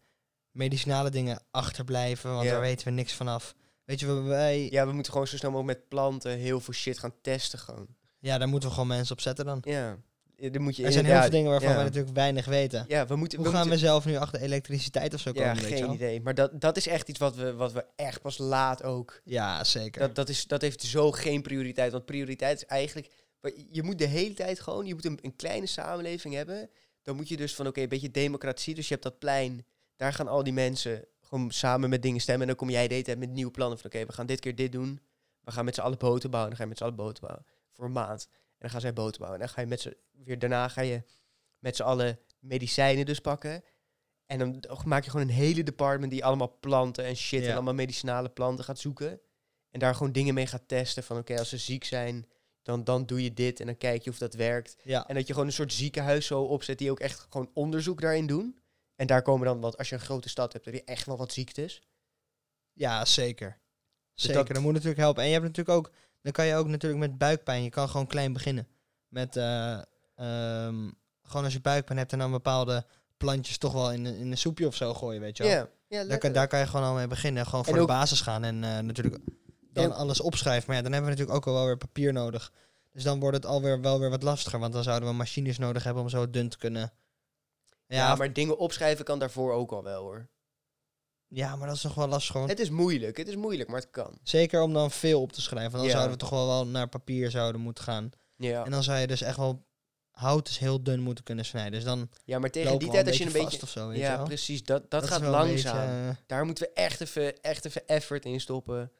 medicinale 0.51 1.09
dingen 1.09 1.41
achterblijven, 1.51 2.32
want 2.34 2.45
Ja. 2.45 2.51
daar 2.51 2.61
weten 2.61 2.88
we 2.88 2.93
niks 2.93 3.13
vanaf. 3.13 3.55
Weet 3.86 3.99
je, 3.99 4.05
we- 4.05 4.22
wij, 4.22 4.61
ja. 4.63 4.67
Ja, 4.72 4.88
we 4.88 4.93
moeten 4.93 5.11
gewoon 5.11 5.28
zo 5.28 5.38
snel 5.38 5.51
mogelijk 5.51 5.78
met 5.80 5.89
planten 5.89 6.32
heel 6.38 6.59
veel 6.59 6.74
shit 6.74 6.99
gaan 6.99 7.13
testen 7.22 7.59
gewoon. 7.59 7.88
daar 8.20 8.47
moeten 8.47 8.67
we 8.70 8.74
gewoon 8.76 8.89
mensen 8.89 9.15
op 9.15 9.22
zetten 9.22 9.45
dan. 9.45 9.57
Ja, 9.61 9.72
Ja, 9.72 9.97
dan 10.39 10.61
moet 10.61 10.75
je 10.75 10.85
Er 10.85 10.91
zijn 10.91 11.05
heel 11.05 11.21
veel 11.21 11.29
dingen 11.29 11.51
waarvan 11.51 11.69
ja. 11.69 11.75
wij 11.75 11.83
natuurlijk 11.83 12.15
weinig 12.15 12.45
weten. 12.45 12.85
Ja, 12.87 13.07
we 13.07 13.15
moeten... 13.15 13.37
Hoe 13.37 13.47
we 13.47 13.53
gaan 13.53 13.67
moeten, 13.67 13.81
we 13.81 13.87
zelf 13.87 14.05
nu 14.05 14.15
achter 14.15 14.41
elektriciteit 14.41 15.13
of 15.13 15.19
zo 15.19 15.31
komen? 15.31 15.55
Ja, 15.55 15.61
weet 15.61 15.79
geen 15.79 15.91
idee. 15.91 16.21
Maar 16.21 16.35
dat, 16.35 16.61
dat 16.61 16.77
is 16.77 16.87
echt 16.87 17.09
iets 17.09 17.19
wat 17.19 17.35
we, 17.35 17.53
wat 17.53 17.71
we 17.71 17.85
echt 17.95 18.21
pas 18.21 18.37
laat 18.37 18.83
ook... 18.83 19.21
Ja, 19.23 19.63
zeker. 19.63 20.01
Dat, 20.01 20.15
dat, 20.15 20.29
is, 20.29 20.45
dat 20.45 20.61
heeft 20.61 20.81
zo 20.81 21.11
geen 21.11 21.41
prioriteit. 21.41 21.91
Want 21.91 22.05
prioriteit 22.05 22.57
is 22.57 22.65
eigenlijk... 22.65 23.11
Je 23.71 23.83
moet 23.83 23.97
de 23.97 24.05
hele 24.05 24.33
tijd 24.33 24.59
gewoon... 24.59 24.85
Je 24.85 24.93
moet 24.93 25.05
een, 25.05 25.19
een 25.21 25.35
kleine 25.35 25.65
samenleving 25.65 26.33
hebben. 26.33 26.69
Dan 27.01 27.15
moet 27.15 27.27
je 27.27 27.37
dus 27.37 27.55
van... 27.55 27.67
Oké, 27.67 27.81
een 27.81 27.89
beetje 27.89 28.11
democratie. 28.11 28.75
Dus 28.75 28.87
je 28.87 28.93
hebt 28.93 29.05
dat 29.05 29.19
plein. 29.19 29.65
Daar 29.95 30.13
gaan 30.13 30.27
al 30.27 30.43
die 30.43 30.53
mensen 30.53 31.05
gewoon 31.21 31.51
samen 31.51 31.89
met 31.89 32.01
dingen 32.01 32.21
stemmen. 32.21 32.41
En 32.41 32.47
dan 32.47 32.57
kom 32.57 32.69
jij 32.69 32.87
de 32.87 32.93
hele 32.93 33.05
tijd 33.05 33.19
met 33.19 33.29
nieuwe 33.29 33.51
plannen. 33.51 33.79
Van 33.79 33.91
oké, 33.93 34.05
we 34.05 34.13
gaan 34.13 34.25
dit 34.25 34.39
keer 34.39 34.55
dit 34.55 34.71
doen. 34.71 34.99
We 35.43 35.51
gaan 35.51 35.65
met 35.65 35.75
z'n 35.75 35.81
allen 35.81 35.97
boten 35.97 36.29
bouwen. 36.29 36.49
Dan 36.49 36.57
ga 36.57 36.63
je 36.63 36.69
met 36.69 36.77
z'n 36.77 36.83
allen 36.83 36.95
boten 36.95 37.23
bouwen. 37.23 37.45
Voor 37.71 37.85
een 37.85 37.91
maand. 37.91 38.27
En 38.60 38.66
dan 38.66 38.70
gaan 38.70 38.82
zij 38.82 38.93
boten 38.93 39.20
bouwen. 39.22 39.39
En 39.41 39.45
dan 39.45 39.55
ga 39.55 39.62
je 39.62 39.68
met 39.68 39.82
z'n... 39.82 39.93
Weer 40.12 40.39
daarna 40.39 40.68
ga 40.68 40.82
je 40.82 41.03
met 41.60 41.76
z'n 41.76 41.84
allen 41.84 42.20
medicijnen 42.39 43.05
dus 43.05 43.20
pakken. 43.20 43.64
En 44.26 44.39
dan 44.39 44.64
maak 44.86 45.03
je 45.03 45.10
gewoon 45.12 45.28
een 45.28 45.34
hele 45.34 45.64
department 45.64 46.12
die 46.12 46.26
allemaal 46.26 46.57
planten 46.60 47.05
en 47.05 47.16
shit 47.16 47.41
Ja. 47.43 47.47
en 47.49 47.53
allemaal 47.53 47.74
medicinale 47.74 48.30
planten 48.30 48.66
gaat 48.66 48.80
zoeken. 48.80 49.22
En 49.70 49.80
daar 49.80 49.95
gewoon 49.95 50.12
dingen 50.12 50.34
mee 50.34 50.47
gaat 50.47 50.68
testen 50.68 51.03
van 51.03 51.18
oké, 51.18 51.38
als 51.39 51.49
ze 51.49 51.57
ziek 51.57 51.84
zijn, 51.84 52.28
dan, 52.62 52.84
dan 52.84 53.05
doe 53.05 53.24
je 53.24 53.34
dit 53.34 53.60
en 53.60 53.66
dan 53.66 53.78
kijk 53.78 54.03
je 54.03 54.10
of 54.10 54.18
dat 54.18 54.34
werkt. 54.34 54.76
ja. 54.84 55.07
En 55.07 55.16
dat 55.16 55.28
je 55.28 55.34
gewoon 55.34 55.47
een 55.47 55.53
soort 55.53 55.74
ziekenhuis 55.74 56.26
zo 56.26 56.41
opzet 56.43 56.78
die 56.78 56.91
ook 56.91 56.99
echt 56.99 57.20
gewoon 57.30 57.51
onderzoek 57.53 58.01
daarin 58.01 58.28
doen. 58.28 58.60
En 58.95 59.07
daar 59.07 59.22
komen 59.22 59.45
dan, 59.47 59.60
want 59.60 59.78
als 59.78 59.89
je 59.89 59.95
een 59.95 60.01
grote 60.01 60.30
stad 60.30 60.53
hebt, 60.53 60.66
heb 60.66 60.74
je 60.74 60.84
echt 60.84 61.05
wel 61.05 61.18
wat 61.18 61.34
ziektes. 61.34 61.82
ja, 62.74 63.05
zeker. 63.05 63.60
Dus 64.14 64.24
Zeker, 64.24 64.43
dat- 64.45 64.53
dat 64.53 64.64
moet 64.64 64.74
natuurlijk 64.74 64.99
helpen. 64.99 65.22
En 65.24 65.28
je 65.30 65.34
hebt 65.36 65.45
natuurlijk 65.45 65.78
ook, 65.78 65.91
dan 66.22 66.32
kan 66.32 66.45
je 66.45 66.55
ook 66.55 66.67
natuurlijk 66.67 67.01
met 67.01 67.17
buikpijn, 67.17 67.63
je 67.63 67.70
kan 67.70 67.89
gewoon 67.89 68.07
klein 68.07 68.34
beginnen. 68.34 68.67
Met, 69.07 69.36
eh, 69.36 69.74
ehm, 70.15 70.89
gewoon 71.24 71.43
als 71.43 71.53
je 71.53 71.61
buikpijn 71.61 71.97
hebt 71.97 72.11
en 72.11 72.20
dan 72.20 72.32
bepaalde 72.32 72.86
plantjes 73.17 73.57
toch 73.57 73.74
wel 73.74 73.91
in, 73.91 74.05
een- 74.05 74.15
in 74.17 74.32
een 74.32 74.38
soepje 74.38 74.67
of 74.67 74.76
zo 74.76 74.93
gooien, 74.93 75.22
weet 75.22 75.38
je 75.38 75.43
wel. 75.43 75.51
Ja, 75.51 75.67
ja 75.88 76.03
Daar, 76.05 76.17
kan, 76.17 76.32
daar 76.32 76.47
kan 76.47 76.59
je 76.59 76.67
gewoon 76.67 76.86
al 76.86 76.93
mee 76.93 77.07
beginnen. 77.07 77.45
Gewoon 77.45 77.65
voor 77.65 77.74
de 77.74 77.86
basis 77.86 78.22
gaan 78.22 78.43
en 78.43 78.63
eh, 78.63 78.80
natuurlijk 78.80 79.17
dan 79.74 79.84
En- 79.84 79.91
alles 79.91 80.20
opschrijven. 80.22 80.63
Maar 80.67 80.76
ja, 80.76 80.82
dan 80.82 80.91
hebben 80.91 81.09
we 81.11 81.15
natuurlijk 81.17 81.45
ook 81.47 81.53
al 81.53 81.59
wel 81.59 81.65
weer 81.65 81.78
papier 81.78 82.13
nodig. 82.13 82.51
Dus 82.91 83.03
dan 83.03 83.20
wordt 83.20 83.36
het 83.36 83.45
alweer 83.45 83.82
wel 83.82 83.99
weer 83.99 84.09
wat 84.09 84.24
lastiger. 84.24 84.59
Want 84.59 84.74
dan 84.74 84.84
zouden 84.84 85.09
we 85.09 85.15
machines 85.15 85.57
nodig 85.57 85.84
hebben 85.84 86.03
om 86.03 86.09
zo 86.09 86.30
dun 86.30 86.49
te 86.49 86.57
kunnen. 86.57 86.91
Ja, 87.88 87.97
ja, 87.97 88.15
maar 88.15 88.34
dingen 88.34 88.57
opschrijven 88.57 89.05
kan 89.05 89.20
daarvoor 89.20 89.53
ook 89.53 89.72
al 89.72 89.84
wel 89.84 90.01
hoor. 90.03 90.28
Ja, 91.30 91.55
maar 91.55 91.67
dat 91.67 91.75
is 91.77 91.84
nog 91.84 91.93
wel 91.95 92.07
lastig 92.07 92.32
gewoon. 92.32 92.49
Het 92.49 92.59
is 92.59 92.69
moeilijk, 92.69 93.17
het 93.17 93.27
is 93.27 93.36
moeilijk, 93.36 93.69
maar 93.69 93.80
het 93.80 93.89
kan. 93.91 94.17
Zeker 94.23 94.61
om 94.61 94.73
dan 94.73 94.91
veel 94.91 95.21
op 95.21 95.32
te 95.32 95.41
schrijven. 95.41 95.71
Want 95.71 95.84
dan 95.84 95.91
Ja. 95.91 95.97
zouden 95.97 96.11
we 96.17 96.23
toch 96.23 96.30
wel, 96.30 96.47
wel 96.47 96.67
naar 96.67 96.88
papier 96.89 97.32
zouden 97.32 97.61
moeten 97.61 97.84
gaan. 97.84 98.09
Ja, 98.36 98.65
En 98.65 98.71
dan 98.71 98.84
zou 98.84 98.99
je 98.99 99.07
dus 99.07 99.21
echt 99.21 99.38
wel 99.38 99.67
hout 100.11 100.45
dus 100.45 100.59
heel 100.59 100.84
dun 100.84 100.99
moeten 101.01 101.23
kunnen 101.23 101.45
snijden. 101.45 101.71
Dus 101.71 101.84
dan 101.84 102.09
ja 102.25 102.39
maar 102.39 102.49
tegen 102.49 102.80
die 102.80 102.89
tijd 102.89 103.07
als 103.07 103.17
je 103.17 103.25
een 103.25 103.32
beetje... 103.32 103.61
of 103.61 103.69
zo, 103.69 103.93
Ja, 103.93 104.23
precies, 104.23 104.63
dat, 104.63 104.89
dat, 104.91 105.03
is 105.03 105.09
gaat 105.09 105.21
langzaam. 105.21 105.88
beetje, 105.88 106.09
eh, 106.09 106.15
Daar 106.27 106.45
moeten 106.45 106.63
we 106.63 106.73
echt 106.73 107.01
even, 107.01 107.41
echt 107.41 107.65
even 107.65 107.88
effort 107.88 108.25
in 108.25 108.39
stoppen. 108.41 108.91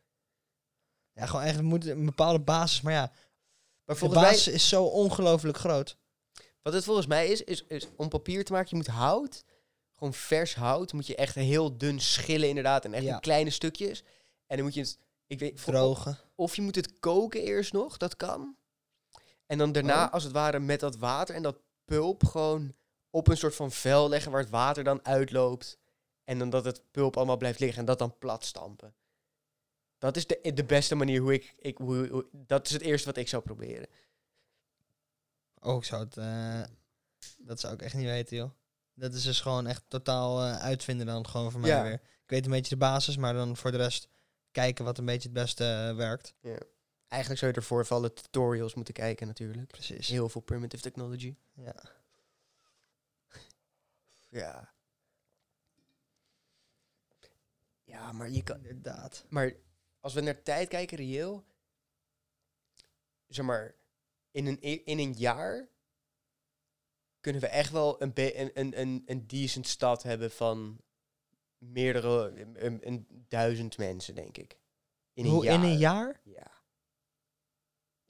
ja, 1.14 1.26
gewoon 1.26 1.46
echt 1.46 1.62
moet 1.62 1.86
een 1.86 2.06
bepaalde 2.06 2.40
basis. 2.40 2.82
Maar 2.82 2.94
ja, 2.94 3.12
Maar 3.86 4.00
de 4.00 4.08
mij, 4.10 4.14
basis 4.22 4.48
is 4.48 4.70
zo 4.70 4.84
ongelooflijk 4.84 5.58
groot. 5.58 5.98
wat 6.62 6.74
het 6.74 6.84
volgens 6.84 7.08
mij 7.08 7.28
is, 7.28 7.44
is, 7.44 7.64
is 7.68 7.88
om 7.96 8.10
papier 8.10 8.46
te 8.46 8.52
maken, 8.52 8.68
je 8.70 8.76
moet 8.76 8.88
hout, 8.88 9.44
gewoon 10.00 10.14
vers 10.14 10.56
hout, 10.56 10.94
moet 10.94 11.08
je 11.08 11.16
echt 11.16 11.36
heel 11.36 11.78
dun 11.78 12.00
schillen 12.00 12.48
inderdaad, 12.50 12.86
en 12.86 12.94
echt 12.94 13.04
Ja. 13.04 13.14
in 13.14 13.20
kleine 13.20 13.50
stukjes. 13.50 14.04
En 14.48 14.56
dan 14.56 14.66
moet 14.66 14.74
je 14.74 14.82
het, 14.82 14.98
ik 15.28 15.40
weet, 15.40 15.64
Drogen. 15.64 16.18
of 16.36 16.56
je 16.56 16.62
moet 16.62 16.76
het 16.76 17.00
koken 17.00 17.42
eerst 17.42 17.74
nog, 17.74 17.98
dat 17.98 18.16
kan. 18.16 18.56
En 19.46 19.58
dan 19.58 19.72
daarna, 19.72 20.06
Oh. 20.06 20.14
als 20.14 20.24
het 20.24 20.32
ware, 20.34 20.60
met 20.60 20.80
dat 20.80 20.96
water 20.98 21.36
en 21.36 21.44
dat 21.44 21.58
pulp 21.86 22.26
gewoon 22.26 22.74
op 23.10 23.28
een 23.28 23.38
soort 23.38 23.56
van 23.56 23.72
vel 23.72 24.10
leggen 24.10 24.32
waar 24.32 24.42
het 24.42 24.50
water 24.50 24.84
dan 24.84 25.06
uitloopt. 25.06 25.78
En 26.24 26.40
dan 26.40 26.50
dat 26.50 26.66
het 26.66 26.82
pulp 26.92 27.18
allemaal 27.18 27.38
blijft 27.38 27.60
liggen 27.60 27.80
en 27.80 27.86
dat 27.86 28.00
dan 28.00 28.18
plat 28.18 28.46
stampen. 28.46 28.94
Dat 29.98 30.16
is 30.18 30.28
de, 30.28 30.52
de 30.54 30.64
beste 30.66 30.96
manier 30.96 31.22
hoe 31.22 31.34
ik, 31.34 31.54
ik 31.58 31.78
hoe, 31.78 32.08
hoe- 32.08 32.28
dat 32.32 32.66
is 32.68 32.72
het 32.74 32.82
eerste 32.82 33.08
wat 33.08 33.18
ik 33.18 33.28
zou 33.28 33.44
proberen. 33.44 33.88
Oh, 35.62 35.76
ik 35.78 35.84
zou 35.84 36.04
het... 36.04 36.18
eh, 36.18 36.62
dat 37.38 37.60
zou 37.60 37.74
ik 37.74 37.82
echt 37.82 37.94
niet 37.94 38.06
weten, 38.06 38.38
joh. 38.38 38.50
Dat 39.00 39.14
is 39.14 39.24
dus 39.24 39.42
gewoon 39.42 39.68
echt 39.68 39.84
totaal 39.88 40.44
eh, 40.44 40.60
uitvinden 40.60 41.06
dan 41.06 41.28
gewoon 41.28 41.52
voor 41.52 41.60
mij 41.60 41.70
Ja. 41.70 41.84
weer. 41.84 41.94
Ik 41.94 42.30
weet 42.36 42.46
een 42.46 42.52
beetje 42.52 42.70
de 42.70 42.78
basis, 42.78 43.18
maar 43.18 43.34
dan 43.34 43.58
voor 43.58 43.72
de 43.72 43.78
rest 43.78 44.08
kijken 44.52 44.86
wat 44.86 44.98
een 44.98 45.06
beetje 45.06 45.30
het 45.30 45.38
beste 45.38 45.64
eh, 45.90 45.96
werkt. 45.96 46.34
Eigenlijk 47.08 47.40
zou 47.42 47.52
je 47.52 47.58
ervoor 47.58 47.86
voor 47.86 47.98
alle 47.98 48.14
tutorials 48.14 48.74
moeten 48.74 48.94
kijken 48.94 49.28
natuurlijk. 49.28 49.68
Precies. 49.68 50.08
Heel 50.08 50.30
veel 50.30 50.42
primitive 50.42 50.82
technology. 50.84 51.36
Ja. 51.54 51.76
Ja. 54.30 54.74
Ja, 57.84 58.12
maar 58.12 58.30
je 58.30 58.44
kan, 58.44 58.66
Inderdaad. 58.66 59.26
Maar 59.30 59.54
als 60.00 60.14
we 60.14 60.22
naar 60.22 60.44
tijd 60.44 60.68
kijken, 60.68 60.98
reëel, 60.98 61.46
zeg 63.28 63.46
maar, 63.46 63.76
in 64.32 64.46
een, 64.46 64.58
e- 64.62 64.82
in 64.86 65.00
een 65.00 65.14
jaar 65.14 65.68
kunnen 67.20 67.42
we 67.42 67.48
echt 67.48 67.72
wel 67.72 68.02
een, 68.02 68.12
een, 68.16 68.52
een, 68.54 68.80
een, 68.80 69.04
een 69.06 69.28
decent 69.28 69.68
stad 69.68 70.04
hebben 70.04 70.32
van 70.32 70.82
meerdere, 71.58 72.34
een, 72.54 72.88
een 72.88 73.08
duizend 73.28 73.78
mensen, 73.78 74.16
denk 74.16 74.38
ik. 74.38 74.60
In 75.14 75.26
een 75.26 75.32
Hoe, 75.32 75.44
jaar. 75.44 75.54
in 75.54 75.62
een 75.62 75.78
jaar? 75.78 76.22
Ja. 76.24 76.52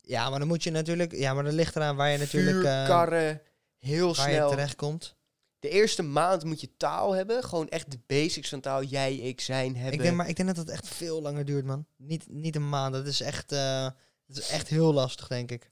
Ja, 0.01 0.29
maar 0.29 0.39
dan 0.39 0.47
moet 0.47 0.63
je 0.63 0.71
natuurlijk... 0.71 1.15
Ja, 1.15 1.33
maar 1.33 1.43
dat 1.43 1.53
ligt 1.53 1.75
eraan 1.75 1.95
waar 1.95 2.09
je 2.09 2.17
natuurlijk... 2.17 2.63
Karren, 2.63 3.41
heel 3.77 4.15
waar 4.15 4.29
je 4.29 4.35
snel. 4.35 4.49
terechtkomt. 4.49 5.17
De 5.59 5.69
eerste 5.69 6.01
maand 6.03 6.43
moet 6.43 6.61
je 6.61 6.77
taal 6.77 7.11
hebben. 7.11 7.43
Gewoon 7.43 7.69
echt 7.69 7.91
de 7.91 7.99
basics 8.05 8.49
van 8.49 8.59
taal. 8.59 8.83
Jij, 8.83 9.15
ik, 9.15 9.41
zijn, 9.41 9.75
hebben. 9.75 9.93
Ik 9.93 10.01
denk, 10.01 10.15
maar 10.15 10.29
ik 10.29 10.35
denk 10.35 10.47
dat 10.47 10.57
het 10.57 10.69
echt 10.69 10.87
veel 10.87 11.21
langer 11.21 11.45
duurt, 11.45 11.65
man. 11.65 11.85
Niet, 11.95 12.29
niet 12.29 12.55
een 12.55 12.69
maand. 12.69 12.93
Dat 12.93 13.05
is 13.05 13.21
echt... 13.21 13.51
eh, 13.51 13.89
dat 14.25 14.37
is 14.37 14.49
echt 14.49 14.67
heel 14.67 14.93
lastig, 14.93 15.27
denk 15.27 15.51
ik. 15.51 15.71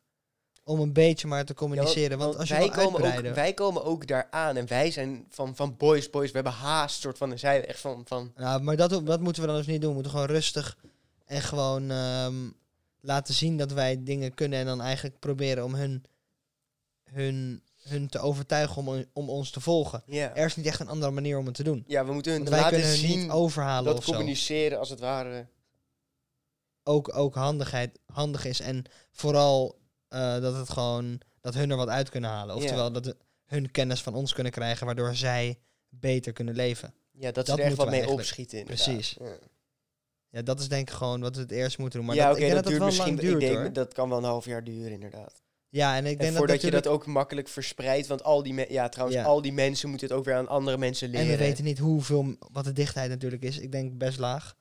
Om 0.68 0.80
een 0.80 0.94
beetje 0.94 1.28
maar 1.28 1.46
te 1.46 1.54
Ja, 1.54 1.60
want- 1.60 1.72
communiceren. 1.72 2.18
want, 2.18 2.38
als 2.38 2.48
je 2.48 2.54
wij, 2.54 2.64
wil 2.64 2.72
komen 2.86 3.16
ook, 3.16 3.34
wij 3.36 3.54
komen 3.54 3.84
ook 3.84 4.08
daar 4.08 4.28
aan. 4.32 4.58
En 4.58 4.68
wij 4.68 4.92
zijn 4.92 5.26
van, 5.30 5.56
van 5.56 5.78
boys, 5.78 6.10
boys. 6.10 6.28
We 6.28 6.36
hebben 6.36 6.54
haast, 6.54 7.02
soort 7.02 7.18
van. 7.18 7.34
Echt 7.34 7.80
van... 7.80 8.02
van 8.06 8.32
Nou, 8.36 8.62
maar 8.62 8.76
dat, 8.76 9.06
dat 9.06 9.20
moeten 9.22 9.42
we 9.42 9.48
dan 9.48 9.58
dus 9.58 9.68
niet 9.68 9.80
doen. 9.80 9.90
We 9.90 9.94
moeten 9.94 10.12
gewoon 10.12 10.28
rustig 10.28 10.78
en 11.26 11.42
gewoon 11.42 11.92
ehm, 11.92 12.50
laten 13.02 13.34
zien 13.34 13.58
dat 13.58 13.72
wij 13.72 14.04
dingen 14.04 14.34
kunnen. 14.34 14.60
En 14.60 14.66
dan 14.66 14.82
eigenlijk 14.82 15.20
proberen 15.20 15.64
om 15.64 15.76
hun, 15.76 16.04
hun, 17.04 17.62
hun 17.84 18.08
te 18.08 18.20
overtuigen 18.20 18.88
om, 18.88 19.06
om 19.14 19.30
ons 19.30 19.50
te 19.50 19.60
volgen. 19.62 20.04
ja. 20.06 20.36
Er 20.36 20.46
is 20.46 20.56
niet 20.56 20.66
echt 20.66 20.80
een 20.80 20.90
andere 20.90 21.12
manier 21.12 21.38
om 21.38 21.46
het 21.46 21.56
te 21.56 21.64
doen. 21.64 21.84
ja, 21.88 22.06
we 22.06 22.14
moeten 22.14 22.32
hun 22.32 22.42
Want 22.42 22.54
wij 22.54 22.64
laten 22.64 22.80
kunnen 22.80 22.98
hun 23.00 23.08
zien 23.10 23.20
niet 23.20 23.32
overhalen 23.32 23.86
dat 23.86 23.98
of 23.98 24.04
zo. 24.04 24.12
communiceren 24.12 24.80
als 24.80 24.90
het 24.90 25.00
ware. 25.00 25.48
Ook, 26.84 27.18
ook 27.18 27.36
handigheid, 27.36 28.00
handig 28.06 28.46
is. 28.46 28.60
En 28.60 28.84
vooral 29.12 29.76
eh, 30.08 30.40
dat 30.42 30.56
het 30.56 30.70
gewoon 30.70 31.22
dat 31.42 31.54
hun 31.54 31.70
er 31.72 31.78
wat 31.78 31.88
uit 31.90 32.10
kunnen 32.10 32.30
halen. 32.30 32.56
Oftewel 32.56 32.92
dat 32.92 33.16
hun 33.46 33.72
kennis 33.72 34.02
van 34.02 34.14
ons 34.16 34.34
kunnen 34.34 34.52
krijgen, 34.52 34.86
waardoor 34.86 35.16
zij 35.16 35.60
beter 35.90 36.34
kunnen 36.34 36.56
leven. 36.56 36.94
Ja, 37.12 37.32
dat, 37.32 37.36
Dat 37.36 37.46
ze 37.46 37.62
er 37.62 37.68
echt 37.68 37.76
wat 37.76 37.90
mee 37.90 38.10
opschieten 38.10 38.60
inderdaad. 38.60 38.86
Precies. 38.86 39.16
Ja, 39.20 39.38
Ja, 40.30 40.42
dat 40.42 40.60
is 40.60 40.68
denk 40.68 40.90
ik 40.90 40.96
gewoon 40.96 41.22
wat 41.22 41.36
we 41.36 41.42
het 41.42 41.52
eerst 41.52 41.78
moeten 41.78 42.00
doen. 42.00 42.08
Maar 42.08 42.16
ja 42.18 42.28
dat, 42.28 42.36
oké, 42.36 42.46
ik 42.46 42.52
denk 42.52 42.64
dat, 42.64 42.72
dat, 42.72 42.80
duurt 42.82 42.96
misschien... 42.96 43.16
duurt 43.16 43.34
ik 43.42 43.48
denk, 43.50 43.58
hoor. 43.62 43.74
dat 43.74 43.94
kan 43.94 44.10
wel 44.10 44.18
een 44.18 44.24
half 44.24 44.46
jaar 44.46 44.64
duren 44.64 44.92
inderdaad. 44.92 45.42
Ja, 45.70 45.96
en 45.96 46.06
ik 46.06 46.12
En 46.12 46.18
denk 46.18 46.30
dat 46.30 46.38
voordat 46.38 46.62
je 46.62 46.72
dat 46.72 46.88
ook 46.88 47.06
makkelijk 47.06 47.48
verspreidt. 47.48 48.08
Want 48.08 48.24
al 48.24 48.44
die, 48.44 48.54
me- 48.54 48.66
ja, 48.70 48.90
trouwens, 48.90 49.20
Ja. 49.20 49.26
al 49.26 49.42
die 49.42 49.54
mensen 49.54 49.90
moeten 49.90 50.08
het 50.08 50.18
ook 50.18 50.26
weer 50.26 50.36
aan 50.36 50.48
andere 50.48 50.78
mensen 50.78 51.10
leren. 51.10 51.26
En 51.26 51.32
we 51.32 51.38
weten 51.38 51.64
niet 51.64 51.78
hoeveel, 51.80 52.36
wat 52.52 52.64
de 52.64 52.74
dichtheid 52.74 53.10
natuurlijk 53.10 53.44
is. 53.44 53.58
Ik 53.60 53.72
denk 53.72 53.98
best 53.98 54.20
laag. 54.20 54.56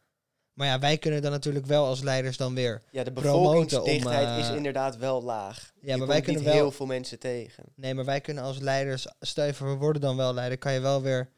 Maar 0.57 0.67
ja, 0.67 0.79
wij 0.79 0.99
kunnen 0.99 1.23
dan 1.23 1.31
natuurlijk 1.31 1.67
wel 1.67 1.87
als 1.87 2.01
leiders 2.03 2.37
dan 2.37 2.55
weer. 2.55 2.83
Ja, 2.91 3.03
de 3.05 3.09
om, 3.11 3.15
bevolkingsdichtheid 3.15 4.29
eh, 4.29 4.39
is 4.39 4.49
inderdaad 4.57 4.97
wel 4.97 5.23
laag. 5.23 5.73
Ja, 5.81 5.93
je 5.93 5.97
maar 5.99 6.07
wij 6.07 6.21
kunnen 6.21 6.43
niet 6.43 6.51
wel- 6.51 6.61
heel 6.61 6.71
veel 6.71 6.87
mensen 6.87 7.19
tegen. 7.19 7.65
Nee, 7.75 7.95
maar 7.95 8.05
wij 8.05 8.21
kunnen 8.21 8.45
als 8.45 8.59
leiders, 8.59 9.07
stel 9.21 9.45
je 9.47 9.55
voor, 9.55 9.69
we 9.69 9.75
worden 9.77 10.03
dan 10.03 10.17
wel 10.17 10.35
leider, 10.35 10.59
kan 10.59 10.73
je 10.73 10.81
wel 10.81 11.03
weer 11.03 11.31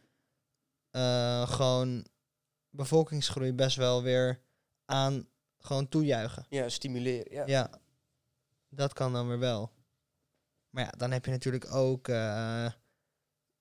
eh, 0.90 1.50
gewoon 1.50 2.06
bevolkingsgroei 2.70 3.52
best 3.52 3.76
wel 3.76 4.02
weer 4.02 4.40
aan 4.84 5.28
gewoon 5.58 5.88
toejuichen. 5.88 6.46
Ja, 6.48 6.68
stimuleren. 6.68 7.32
Ja. 7.32 7.42
Ja, 7.46 7.70
dat 8.68 8.92
kan 8.92 9.12
dan 9.12 9.28
weer 9.28 9.38
wel. 9.38 9.72
Maar 10.70 10.84
ja, 10.84 10.90
dan 10.96 11.10
heb 11.10 11.24
je 11.24 11.30
natuurlijk 11.30 11.74
ook. 11.74 12.08
eh, 12.08 12.70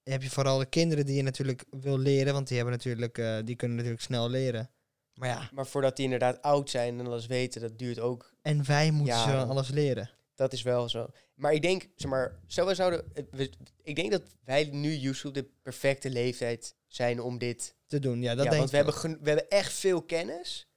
heb 0.03 0.21
je 0.21 0.29
vooral 0.29 0.57
de 0.57 0.65
kinderen 0.65 1.05
die 1.05 1.15
je 1.15 1.23
natuurlijk 1.23 1.65
wil 1.69 1.97
leren, 1.97 2.33
want 2.33 2.47
die 2.47 2.57
hebben 2.57 2.75
natuurlijk, 2.75 3.15
die 3.45 3.55
kunnen 3.55 3.77
natuurlijk 3.77 4.03
snel 4.03 4.29
leren. 4.29 4.69
Maar 5.17 5.29
ja, 5.29 5.49
Maar 5.53 5.67
voordat 5.67 5.95
die 5.95 6.05
inderdaad 6.05 6.41
oud 6.41 6.69
zijn 6.69 6.99
en 6.99 7.05
alles 7.07 7.25
weten, 7.25 7.61
dat 7.61 7.77
duurt 7.79 7.99
ook. 7.99 8.33
en 8.41 8.65
wij 8.65 8.91
moeten 8.91 9.15
Ja. 9.15 9.23
ze 9.23 9.45
alles 9.45 9.69
leren. 9.69 10.09
Dat 10.35 10.53
is 10.53 10.61
wel 10.61 10.89
zo. 10.89 11.07
Maar 11.35 11.53
ik 11.53 11.61
denk, 11.61 11.87
zeg 11.95 12.11
maar, 12.11 12.39
stel 12.47 12.65
we 12.65 12.75
zouden. 12.75 13.03
we- 13.31 13.49
Ik 13.83 13.95
denk 13.95 14.11
dat 14.11 14.21
wij 14.43 14.63
nu, 14.71 14.95
Yusuf, 14.95 15.31
de 15.31 15.49
perfecte 15.61 16.09
leeftijd 16.09 16.75
zijn 16.87 17.21
om 17.21 17.37
dit 17.37 17.75
te 17.87 17.99
doen. 17.99 18.21
Ja, 18.21 18.35
dat 18.35 18.43
ja, 18.43 18.49
denk 18.51 18.55
want 18.61 18.71
we 18.71 18.77
ik 18.77 18.83
hebben, 18.83 19.01
geno- 19.01 19.17
we 19.21 19.27
hebben 19.29 19.49
echt 19.49 19.73
veel 19.73 20.01
kennis. 20.01 20.67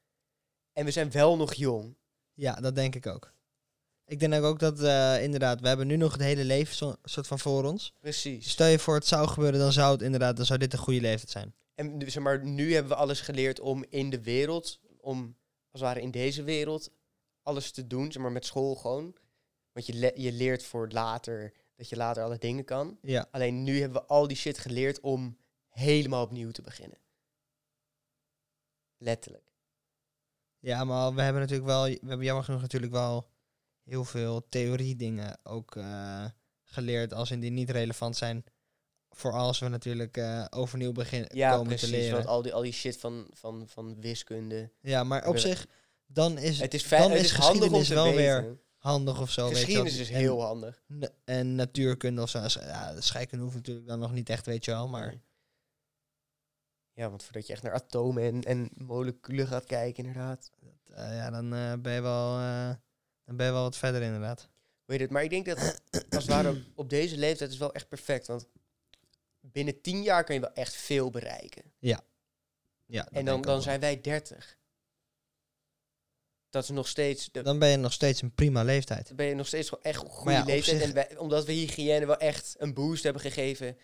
En 0.72 0.84
we 0.84 0.90
zijn 0.90 1.10
wel 1.10 1.36
nog 1.36 1.54
jong. 1.54 1.96
Ja, 2.34 2.54
dat 2.54 2.74
denk 2.74 2.94
ik 2.94 3.06
ook. 3.06 3.32
Ik 4.04 4.18
denk 4.20 4.44
ook 4.44 4.58
dat, 4.58 4.80
eh, 4.82 5.22
inderdaad, 5.22 5.60
we 5.60 5.68
hebben 5.68 5.86
nu 5.86 5.96
nog 5.96 6.12
het 6.12 6.20
hele 6.20 6.44
leven 6.44 6.74
zo, 6.76 6.94
soort 7.04 7.26
van 7.26 7.38
voor 7.38 7.64
ons. 7.64 7.92
Precies. 8.00 8.50
Stel 8.50 8.66
je 8.66 8.78
voor 8.78 8.94
het 8.94 9.06
zou 9.06 9.28
gebeuren, 9.28 9.58
dan 9.60 9.72
zou 9.72 9.92
het 9.92 10.02
inderdaad, 10.02 10.36
dan 10.36 10.46
zou 10.46 10.58
dit 10.58 10.72
een 10.72 10.78
goede 10.78 11.00
leeftijd 11.00 11.30
zijn. 11.30 11.54
En 11.74 11.96
nu- 11.96 12.10
zeg 12.10 12.22
maar, 12.22 12.44
nu 12.44 12.72
hebben 12.72 12.92
we 12.92 12.98
alles 12.98 13.20
geleerd 13.20 13.60
om 13.60 13.84
in 13.88 14.10
de 14.10 14.22
wereld, 14.22 14.80
om 15.00 15.36
als 15.70 15.80
het 15.80 15.90
ware 15.90 16.00
in 16.00 16.10
deze 16.10 16.42
wereld, 16.42 16.90
alles 17.42 17.70
te 17.70 17.86
doen. 17.86 18.12
Zeg 18.12 18.22
maar 18.22 18.32
met 18.32 18.46
school 18.46 18.74
gewoon. 18.74 19.16
Want 19.72 19.86
je, 19.86 19.94
le- 19.94 20.12
je 20.14 20.32
leert 20.32 20.62
voor 20.62 20.88
later, 20.88 21.52
dat 21.76 21.88
je 21.88 21.96
later 21.96 22.22
alle 22.22 22.38
dingen 22.38 22.64
kan. 22.64 22.98
Ja, 23.02 23.28
Alleen 23.30 23.62
nu 23.62 23.80
hebben 23.80 24.00
we 24.02 24.08
al 24.08 24.26
die 24.28 24.36
shit 24.36 24.58
geleerd 24.58 25.00
om 25.00 25.38
helemaal 25.68 26.24
opnieuw 26.24 26.50
te 26.50 26.62
beginnen. 26.62 26.98
Letterlijk. 28.96 29.52
ja 30.58 30.84
maar 30.84 31.14
we 31.14 31.22
hebben 31.22 31.40
natuurlijk 31.42 31.68
wel, 31.68 31.82
we 31.84 31.98
hebben 32.06 32.26
jammer 32.26 32.44
genoeg 32.44 32.60
natuurlijk 32.60 32.92
wel 32.92 33.30
heel 33.82 34.04
veel 34.04 34.48
theorie 34.48 34.96
dingen 34.96 35.38
ook 35.42 35.76
eh, 35.76 36.24
geleerd 36.62 37.12
als 37.12 37.30
in 37.30 37.40
die 37.40 37.50
niet 37.50 37.70
relevant 37.70 38.16
zijn 38.16 38.44
voor 39.10 39.32
als 39.32 39.58
we 39.58 39.68
natuurlijk 39.68 40.16
eh, 40.16 40.44
overnieuw 40.50 40.92
beginnen 40.92 41.36
Ja, 41.36 41.50
komen 41.50 41.68
te 41.68 41.74
precies. 41.76 41.90
leren. 41.96 42.12
Want 42.14 42.26
al 42.26 42.42
die, 42.42 42.52
al 42.54 42.62
die 42.62 42.72
shit 42.72 42.98
van, 42.98 43.26
van, 43.32 43.68
van 43.68 44.00
wiskunde. 44.00 44.70
Ja, 44.80 45.04
maar 45.04 45.26
op 45.26 45.38
zich, 45.38 45.66
dan 46.06 46.38
is, 46.38 46.60
Het 46.60 46.74
is, 46.74 46.88
dan 46.88 47.10
het 47.10 47.20
is 47.20 47.30
geschiedenis 47.32 47.88
wel 47.88 48.04
weten. 48.04 48.16
weer 48.20 48.58
handig 48.76 49.20
of 49.20 49.30
zo. 49.30 49.48
weet 49.48 49.50
je 49.50 49.54
wel. 49.56 49.64
Geschiedenis 49.64 49.98
is 49.98 50.10
En- 50.10 50.18
heel 50.20 50.42
handig. 50.42 50.82
En 51.24 51.54
natuurkunde 51.54 52.22
of 52.22 52.30
zo. 52.30 52.38
Ja, 52.60 52.94
de 52.94 53.00
scheikunde 53.00 53.44
hoeft 53.44 53.56
natuurlijk 53.56 53.86
dan 53.86 53.98
nog 53.98 54.12
niet 54.12 54.28
echt, 54.28 54.46
weet 54.46 54.64
je 54.64 54.70
wel. 54.70 54.88
Maar. 54.88 55.14
Ja, 56.92 57.08
want 57.08 57.22
voordat 57.22 57.46
je 57.46 57.52
echt 57.52 57.62
naar 57.62 57.72
atomen 57.72 58.22
en, 58.22 58.42
en 58.42 58.70
moleculen 58.74 59.46
gaat 59.46 59.64
kijken, 59.64 60.04
inderdaad. 60.04 60.50
eh, 60.86 61.16
ja, 61.16 61.30
dan, 61.30 61.54
eh, 61.54 61.72
ben 61.78 61.92
je 61.92 62.00
wel, 62.00 62.36
dan 63.24 63.36
ben 63.36 63.46
je 63.46 63.52
wel 63.52 63.62
wat 63.62 63.76
verder 63.76 64.02
inderdaad. 64.02 64.48
Weet 64.84 65.00
het, 65.00 65.10
maar 65.10 65.22
ik 65.22 65.30
denk 65.30 65.46
dat 65.46 65.58
als 65.92 66.22
het 66.22 66.26
ware 66.26 66.64
op 66.74 66.88
deze 66.90 67.16
leeftijd 67.16 67.50
is 67.50 67.58
wel 67.58 67.72
echt 67.74 67.88
perfect. 67.88 68.26
Want 68.26 68.46
binnen 69.40 69.80
tien 69.80 70.02
jaar 70.02 70.24
kan 70.24 70.34
je 70.34 70.40
wel 70.40 70.52
echt 70.52 70.74
veel 70.74 71.10
bereiken. 71.10 71.62
Ja, 71.78 72.02
dat 72.86 73.08
En 73.12 73.24
dan, 73.24 73.42
dan 73.42 73.62
zijn 73.62 73.80
wij 73.80 74.00
30. 74.00 74.58
Dat 76.50 76.62
is 76.62 76.68
nog 76.68 76.88
steeds. 76.88 77.28
wel. 77.32 77.42
De, 77.42 77.48
Dan 77.48 77.58
ben 77.58 77.68
je 77.68 77.76
nog 77.76 77.92
steeds 77.92 78.22
een 78.22 78.34
prima 78.34 78.62
leeftijd. 78.62 79.06
dan 79.06 79.16
ben 79.16 79.26
je 79.26 79.34
nog 79.34 79.46
steeds 79.46 79.68
gewoon 79.68 79.84
echt 79.84 80.02
een 80.02 80.08
goede 80.10 80.32
ja, 80.32 80.44
leeftijd. 80.44 80.78
zich- 80.78 80.86
En 80.88 80.94
wij, 80.94 81.16
omdat 81.16 81.44
we 81.44 81.52
hygiëne 81.52 82.06
wel 82.06 82.16
echt 82.16 82.54
een 82.58 82.74
boost 82.74 83.02
hebben 83.02 83.22
gegeven. 83.22 83.76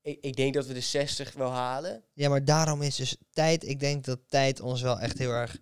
Ik, 0.00 0.18
ik 0.20 0.36
denk 0.36 0.54
dat 0.54 0.66
we 0.66 0.72
de 0.74 0.80
60 0.80 1.32
wel 1.32 1.50
halen. 1.50 2.04
Ja, 2.12 2.28
maar 2.28 2.44
daarom 2.44 2.82
is 2.82 2.96
dus 2.96 3.16
tijd... 3.30 3.64
Ik 3.66 3.80
denk 3.80 4.04
dat 4.04 4.18
tijd 4.28 4.60
ons 4.60 4.82
wel 4.82 4.98
echt 5.00 5.18
heel 5.18 5.30
erg... 5.30 5.58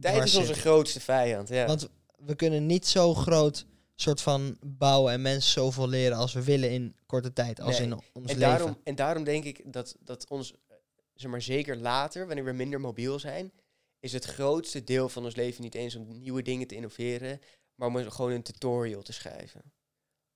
Tijd 0.00 0.24
is 0.24 0.36
onze 0.36 0.54
grootste 0.54 1.00
vijand. 1.00 1.48
Ja. 1.48 1.66
Want 1.66 1.88
we 2.16 2.34
kunnen 2.34 2.66
niet 2.66 2.86
zo 2.86 3.14
groot 3.14 3.66
soort 3.96 4.20
van 4.20 4.56
bouwen 4.66 5.12
en 5.12 5.22
mensen 5.22 5.52
zoveel 5.52 5.88
leren 5.88 6.16
als 6.16 6.32
we 6.32 6.44
willen 6.44 6.70
in 6.70 6.96
korte 7.06 7.32
tijd. 7.32 7.60
Als 7.60 7.78
Nee. 7.78 7.86
in 7.86 7.92
ons 7.94 8.02
en, 8.14 8.22
leven. 8.22 8.38
daarom, 8.40 8.80
en 8.84 8.94
daarom 8.94 9.24
denk 9.24 9.44
ik 9.44 9.72
dat, 9.72 9.96
dat 10.00 10.26
ons, 10.28 10.54
zeg 11.14 11.30
maar 11.30 11.42
zeker 11.42 11.76
later, 11.76 12.26
wanneer 12.26 12.44
we 12.44 12.52
minder 12.52 12.80
mobiel 12.80 13.18
zijn, 13.18 13.52
is 14.00 14.12
het 14.12 14.24
grootste 14.24 14.84
deel 14.84 15.08
van 15.08 15.24
ons 15.24 15.34
leven 15.36 15.62
niet 15.62 15.74
eens 15.74 15.94
om 15.94 16.20
nieuwe 16.20 16.42
dingen 16.42 16.66
te 16.66 16.74
innoveren, 16.74 17.40
maar 17.74 17.88
om 17.88 18.10
gewoon 18.10 18.30
een 18.32 18.42
tutorial 18.42 19.02
te 19.02 19.12
schrijven. 19.12 19.62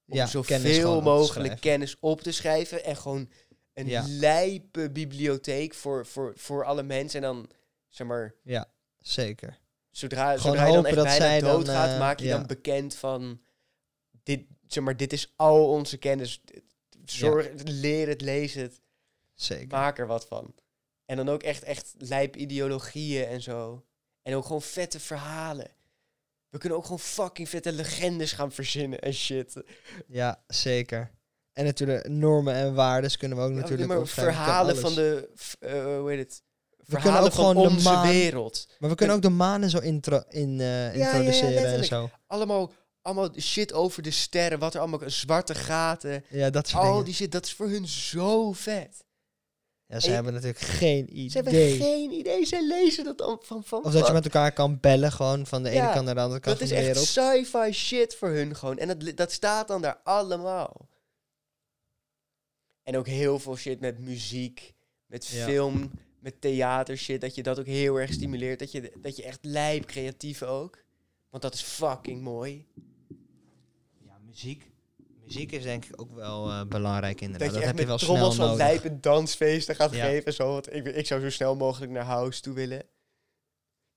Om 0.06 0.16
Ja, 0.16 0.26
zoveel 0.26 1.00
mogelijk 1.00 1.60
kennis 1.60 1.96
op 2.00 2.20
te 2.20 2.32
schrijven 2.32 2.84
en 2.84 2.96
gewoon 2.96 3.30
een 3.74 3.86
Ja. 3.86 4.04
lijpe 4.06 4.90
bibliotheek 4.90 5.74
voor, 5.74 6.06
voor, 6.06 6.32
voor 6.36 6.64
alle 6.64 6.82
mensen. 6.82 7.22
En 7.22 7.26
dan, 7.26 7.50
zeg 7.88 8.06
maar, 8.06 8.34
Zeker. 8.98 9.58
zodra, 9.90 10.36
Gewoon 10.36 10.40
zodra 10.56 10.66
je 10.66 10.72
dan 10.72 10.86
echt 10.86 10.94
bijna 10.94 11.10
zij 11.10 11.40
dan, 11.40 11.50
doodgaat, 11.50 11.88
eh, 11.92 11.98
maak 11.98 12.18
je 12.20 12.26
ja. 12.26 12.36
dan 12.36 12.46
bekend 12.46 12.94
van, 12.94 13.40
dit, 14.28 14.40
zeg 14.66 14.84
maar, 14.84 14.96
dit 14.96 15.12
is 15.12 15.32
al 15.36 15.68
onze 15.70 15.96
kennis. 15.96 16.40
Zorg, 17.04 17.48
leer 17.64 18.08
het, 18.08 18.20
lees 18.20 18.54
het. 18.54 18.80
Zeker. 19.34 19.68
Maak 19.78 19.98
er 19.98 20.06
wat 20.06 20.26
van. 20.26 20.54
En 21.06 21.16
dan 21.16 21.28
ook 21.28 21.42
echt, 21.42 21.62
echt 21.62 21.94
lijp 21.98 22.36
ideologieën 22.36 23.26
en 23.26 23.42
zo. 23.42 23.84
En 24.22 24.34
ook 24.34 24.44
gewoon 24.44 24.62
vette 24.62 25.00
verhalen. 25.00 25.70
We 26.48 26.58
kunnen 26.58 26.78
ook 26.78 26.84
gewoon 26.84 26.98
fucking 27.00 27.48
vette 27.48 27.72
legendes 27.72 28.32
gaan 28.32 28.52
verzinnen 28.52 29.00
en 29.00 29.12
shit. 29.14 29.62
Ja, 30.06 30.42
zeker. 30.46 31.10
En 31.52 31.64
natuurlijk 31.64 32.08
normen 32.08 32.54
en 32.54 32.74
waarden 32.74 33.16
kunnen 33.18 33.38
we 33.38 33.44
ook 33.44 33.50
Ja, 33.50 33.56
natuurlijk 33.56 33.88
maar. 33.88 34.00
We 34.00 34.06
verhalen 34.06 34.74
kunnen 34.74 34.92
van 34.92 34.94
de, 34.94 35.98
hoe 36.00 36.10
heet 36.10 36.18
het? 36.18 36.42
kunnen 36.76 37.02
Verhalen 37.02 37.28
ook 37.30 37.34
van 37.36 37.56
gewoon 37.56 37.76
de 37.76 37.82
maan- 37.82 38.08
wereld. 38.08 38.68
Maar 38.78 38.90
we 38.90 38.96
kunnen 38.96 39.16
ook 39.16 39.22
de 39.22 39.28
manen 39.28 39.70
zo 39.70 39.78
intro 39.78 40.22
in, 40.28 40.60
eh, 40.60 40.96
ja, 40.96 41.12
introduceren 41.12 41.66
en 41.74 41.84
zo. 41.84 42.10
Allemaal, 42.26 42.72
allemaal 43.02 43.30
shit 43.40 43.72
over 43.72 44.02
de 44.02 44.10
sterren. 44.10 44.58
Wat 44.58 44.74
er 44.74 44.80
allemaal, 44.80 45.00
zwarte 45.10 45.54
gaten. 45.54 46.24
Ja, 46.30 46.50
dat 46.50 46.68
soort 46.68 46.82
Al 46.82 46.88
dingen. 46.90 47.04
die 47.04 47.14
shit, 47.14 47.32
dat 47.32 47.44
is 47.44 47.52
voor 47.52 47.68
hun 47.68 47.86
zo 47.88 48.52
vet. 48.52 49.06
Ja, 49.86 50.00
ze 50.00 50.06
en- 50.06 50.14
hebben 50.14 50.32
natuurlijk 50.32 50.60
geen 50.60 51.10
idee. 51.16 51.28
Ze 51.30 51.36
hebben 51.36 51.52
geen 51.76 52.10
idee. 52.10 52.46
Zij 52.46 52.66
lezen 52.66 53.04
dat 53.04 53.18
dan 53.18 53.38
van... 53.42 53.64
van 53.64 53.84
Of 53.84 53.92
dat 53.92 54.06
je 54.06 54.12
met 54.12 54.24
elkaar 54.24 54.52
kan 54.52 54.80
bellen, 54.80 55.12
gewoon 55.12 55.46
van 55.46 55.62
de 55.62 55.70
ene 55.70 55.92
kant 55.92 56.04
naar 56.04 56.14
de 56.14 56.20
andere 56.20 56.40
kant 56.40 56.58
Dat 56.58 56.68
is 56.70 56.74
echt 56.74 57.04
sci-fi 57.04 57.72
shit 57.72 58.14
voor 58.14 58.28
hun 58.28 58.56
gewoon. 58.56 58.78
En 58.78 58.98
dat, 58.98 59.16
dat 59.16 59.32
staat 59.32 59.68
dan 59.68 59.82
daar 59.82 60.00
allemaal. 60.04 60.88
En 62.82 62.96
ook 62.96 63.06
heel 63.06 63.38
veel 63.38 63.56
shit 63.56 63.80
met 63.80 63.98
muziek, 63.98 64.74
met 65.06 65.26
Ja. 65.26 65.44
film, 65.44 65.90
met 66.20 66.40
theater 66.40 66.96
shit. 66.96 67.20
Dat 67.20 67.34
je 67.34 67.42
dat 67.42 67.58
ook 67.58 67.66
heel 67.66 67.96
erg 67.96 68.12
stimuleert. 68.12 68.58
Dat 68.58 68.72
je, 68.72 68.92
dat 69.00 69.16
je 69.16 69.22
echt 69.22 69.38
lijp 69.44 69.84
creatief 69.84 70.42
ook. 70.42 70.84
Want 71.30 71.42
dat 71.42 71.54
is 71.54 71.62
fucking 71.62 72.22
mooi. 72.22 72.66
Ja, 74.04 74.18
muziek. 74.26 74.70
Muziek 75.24 75.52
is 75.52 75.62
denk 75.62 75.84
ik 75.84 76.00
ook 76.00 76.14
wel 76.14 76.50
eh, 76.50 76.64
belangrijk 76.64 77.20
inderdaad. 77.20 77.48
Dat 77.48 77.56
je 77.56 77.66
Dat, 77.66 77.68
heb 77.70 77.78
je 77.78 77.86
wel 77.86 77.98
snel 77.98 78.34
nodig. 78.34 78.56
lijpe 78.56 79.00
dansfeesten 79.00 79.74
gaat 79.74 79.94
Ja. 79.94 80.04
geven. 80.06 80.32
Zo, 80.32 80.52
want 80.52 80.72
ik, 80.74 80.84
ik 80.86 81.06
zou 81.06 81.20
zo 81.20 81.30
snel 81.30 81.56
mogelijk 81.56 81.92
naar 81.92 82.04
house 82.04 82.40
toe 82.40 82.54
willen. 82.54 82.82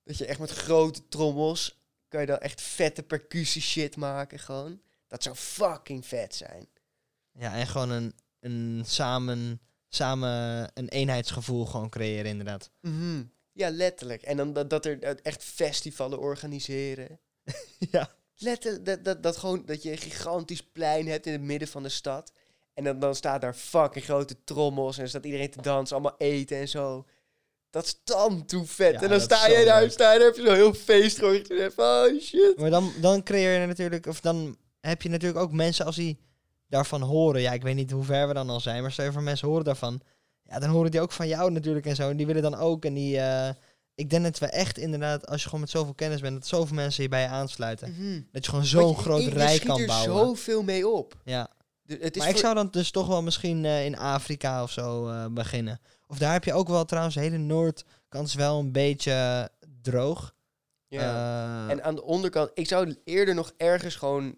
Dat 0.04 0.18
je 0.18 0.26
echt 0.26 0.40
met 0.40 0.50
grote 0.52 1.08
trommels... 1.08 1.80
kan 2.08 2.22
je 2.22 2.28
dan 2.28 2.38
echt 2.38 2.62
vette 2.62 3.04
percussie 3.04 3.62
shit 3.62 3.96
maken 3.96 4.40
gewoon. 4.40 4.82
Dat 5.08 5.24
zou 5.24 5.36
fucking 5.36 6.06
vet 6.06 6.36
zijn. 6.36 6.68
Ja, 7.40 7.56
en 7.56 7.68
gewoon 7.68 7.90
een, 7.90 8.14
een 8.40 8.82
samen, 8.86 9.62
samen 9.88 10.70
een 10.74 10.88
eenheidsgevoel 10.90 11.66
gewoon 11.66 11.90
creëren 11.90 12.26
inderdaad. 12.32 12.72
Mhm. 12.82 13.24
Ja, 13.54 13.70
letterlijk. 13.70 14.22
En 14.22 14.38
dan 14.38 14.54
dat, 14.54 14.70
dat 14.70 14.86
er 14.86 15.20
echt 15.22 15.44
festivalen 15.44 16.20
organiseren. 16.20 17.20
ja. 17.92 18.10
Letterlijk, 18.38 18.86
dat, 18.86 19.04
dat, 19.04 19.24
dat, 19.24 19.38
gewoon, 19.38 19.66
dat 19.66 19.84
je 19.84 19.92
een 19.92 19.98
gigantisch 19.98 20.64
plein 20.64 21.08
hebt 21.08 21.26
in 21.26 21.32
het 21.32 21.42
midden 21.42 21.68
van 21.68 21.84
de 21.84 21.90
stad. 21.90 22.32
En 22.74 22.84
dan, 22.84 23.00
dan 23.00 23.16
staat 23.16 23.42
daar 23.42 23.54
fucking 23.54 24.06
grote 24.06 24.44
trommels 24.44 24.98
en 24.98 25.10
staat 25.10 25.26
iedereen 25.26 25.50
te 25.50 25.62
dansen, 25.62 25.96
allemaal 25.96 26.18
eten 26.18 26.58
en 26.58 26.68
zo. 26.68 27.06
Dat 27.70 27.86
is 27.86 28.00
dan 28.04 28.46
toe 28.46 28.66
vet. 28.66 28.94
Ja, 28.94 29.02
en 29.02 29.10
dan 29.10 29.22
sta 29.22 29.48
je 29.48 29.66
daar, 29.66 29.82
leuk. 29.82 29.92
sta 29.92 30.14
je 30.14 30.20
daar, 30.20 30.28
heb 30.28 30.36
je 30.36 30.46
zo'n 30.46 30.56
heel 30.56 30.74
feest 30.74 31.18
van, 31.18 31.86
Oh 31.86 32.20
shit. 32.22 32.58
Maar 32.58 32.70
dan, 32.70 32.92
dan 33.02 33.24
creëer 33.24 33.60
je 33.60 33.68
natuurlijk, 33.68 34.06
of 34.06 34.20
dan 34.20 34.58
heb 34.80 35.02
je 35.02 35.10
natuurlijk 35.10 35.40
ook 35.40 35.52
mensen 35.52 35.86
als 35.86 35.96
die 35.96 36.20
daarvan 36.68 37.02
horen. 37.02 37.42
Ja, 37.42 37.52
ik 37.52 37.62
weet 37.62 37.76
niet 37.76 37.92
hoe 37.92 38.04
ver 38.04 38.28
we 38.28 38.34
dan 38.34 38.50
al 38.50 38.60
zijn, 38.60 38.82
maar 38.82 38.92
stel 38.92 39.06
je 39.06 39.12
voor 39.12 39.24
mensen 39.24 39.48
horen 39.48 39.66
daarvan. 39.66 40.02
Ja, 40.52 40.60
dan 40.60 40.70
horen 40.70 40.92
die 40.92 41.02
ook 41.02 41.12
van 41.12 41.28
jou 41.28 41.52
natuurlijk 41.52 41.86
en 41.86 41.96
zo. 41.96 42.10
En 42.10 42.18
die 42.18 42.26
willen 42.26 42.42
dan 42.42 42.56
ook. 42.56 42.86
En 42.86 42.94
die, 42.94 43.20
eh, 43.20 43.50
ik 43.96 44.10
denk 44.10 44.24
dat 44.24 44.40
we 44.40 44.46
echt 44.46 44.78
inderdaad, 44.78 45.28
als 45.28 45.40
je 45.42 45.46
gewoon 45.46 45.60
met 45.62 45.70
zoveel 45.70 45.94
kennis 45.94 46.22
bent, 46.22 46.34
dat 46.34 46.48
zoveel 46.48 46.76
mensen 46.76 47.04
je 47.04 47.10
bij 47.10 47.22
je 47.22 47.28
aansluiten. 47.28 47.92
Mhm. 47.92 48.22
Dat 48.32 48.44
je 48.46 48.50
gewoon 48.50 48.66
zo'n 48.66 48.96
groot 48.98 49.22
schiet 49.22 49.64
kan 49.64 49.80
er 49.80 49.86
bouwen. 49.88 50.26
zoveel 50.28 50.64
mee 50.64 50.88
op. 50.88 51.16
Ja. 51.24 51.50
De- 51.82 51.98
het 52.02 52.16
is 52.16 52.22
Maar 52.22 52.30
ik 52.32 52.38
zou 52.38 52.56
dan 52.56 52.68
dus 52.72 52.92
toch 52.92 53.08
wel 53.08 53.22
misschien 53.22 53.66
eh, 53.66 53.86
in 53.86 53.98
Afrika 53.98 54.64
of 54.64 54.72
zo 54.72 55.08
eh, 55.08 55.26
beginnen. 55.26 55.80
Of 56.08 56.18
daar 56.18 56.32
heb 56.34 56.44
je 56.44 56.54
ook 56.54 56.68
wel 56.68 56.86
trouwens, 56.86 57.16
hele 57.16 57.38
noordkant 57.38 58.28
is 58.28 58.34
wel 58.34 58.60
een 58.60 58.72
beetje 58.72 59.50
droog. 59.82 60.34
ja. 60.88 61.70
En 61.70 61.84
aan 61.84 61.96
de 61.96 62.04
onderkant, 62.04 62.52
ik 62.54 62.68
zou 62.68 62.96
eerder 63.04 63.36
nog 63.36 63.54
ergens 63.58 63.96
gewoon 63.96 64.36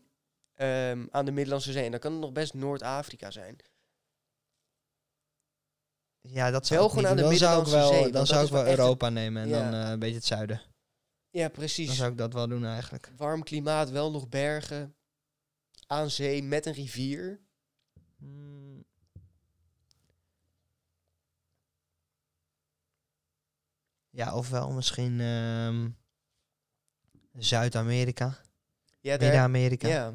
ehm, 0.56 1.06
aan 1.11 1.26
de 1.26 1.31
Middellandse 1.31 1.72
Zee. 1.72 1.85
En 1.85 1.91
dan 1.91 1.99
kan 1.99 2.11
het 2.11 2.22
nog 2.22 2.31
best 2.31 2.53
Noord-Afrika 2.53 3.31
zijn. 3.31 3.56
Ja, 6.28 6.52
dat 6.52 6.68
zou 6.68 6.86
ik 6.88 6.94
niet 6.95 7.06
doen. 7.06 7.16
Dan 7.16 7.36
zou 7.36 7.62
ik 7.62 7.68
wel, 7.68 7.88
Zee, 7.94 8.12
dan 8.12 8.26
zou 8.28 8.45
ik 8.45 8.52
wel 8.52 8.66
Europa 8.68 9.10
nemen 9.10 9.41
en 9.44 9.50
Ja. 9.50 9.72
dan 9.72 9.82
eh, 9.84 9.90
een 9.90 10.00
beetje 10.00 10.16
het 10.16 10.26
zuiden. 10.26 10.62
Ja, 11.30 11.41
Dan 11.41 11.52
precies. 11.52 11.95
zou 11.95 12.12
ik 12.12 12.18
dat 12.18 12.34
wel 12.34 12.48
doen 12.48 12.66
eigenlijk. 12.66 13.12
Warm 13.18 13.44
klimaat, 13.44 13.90
wel 13.90 14.12
nog 14.12 14.30
bergen. 14.30 14.95
Aan 15.88 16.10
zee 16.10 16.44
met 16.44 16.66
een 16.66 16.74
rivier. 16.74 17.40
Hmm. 18.18 18.86
Ja, 24.10 24.36
ofwel 24.36 24.72
misschien 24.72 25.20
ehm, 25.22 25.90
Zuid-Amerika, 27.34 28.38
Ja, 29.00 29.18
Midden-Amerika. 29.18 29.88
ja. 29.88 30.14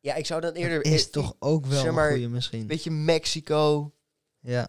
ja, 0.00 0.14
ik 0.14 0.26
zou 0.26 0.40
dan 0.40 0.52
eerder... 0.52 0.82
Dat 0.82 0.92
is 0.92 1.04
eh, 1.06 1.10
toch 1.12 1.36
ook 1.38 1.66
wel 1.66 1.80
zeg 1.82 1.92
een 1.96 2.08
goeie 2.08 2.28
misschien. 2.28 2.60
Een 2.60 2.66
beetje 2.66 2.90
Mexico. 2.90 3.94
Ja. 4.40 4.68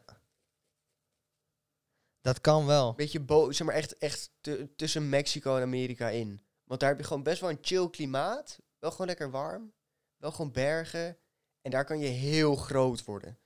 Dat 2.21 2.41
kan 2.41 2.65
wel. 2.65 2.93
Beetje 2.93 3.19
bo 3.19 3.51
zeg 3.51 3.67
maar 3.67 3.75
echt, 3.75 3.97
echt 3.97 4.31
tu- 4.41 4.73
tussen 4.75 5.09
Mexico 5.09 5.55
en 5.55 5.61
Amerika 5.61 6.09
in. 6.09 6.41
Want 6.63 6.79
daar 6.79 6.89
heb 6.89 6.99
je 6.99 7.05
gewoon 7.05 7.23
best 7.23 7.41
wel 7.41 7.49
een 7.49 7.57
chill 7.61 7.89
klimaat. 7.89 8.59
Wel 8.79 8.91
gewoon 8.91 9.07
lekker 9.07 9.31
warm. 9.31 9.73
Wel 10.17 10.31
gewoon 10.31 10.51
bergen. 10.51 11.17
En 11.61 11.71
daar 11.71 11.85
kan 11.85 11.99
je 11.99 12.07
heel 12.07 12.55
groot 12.55 13.03
worden. 13.05 13.39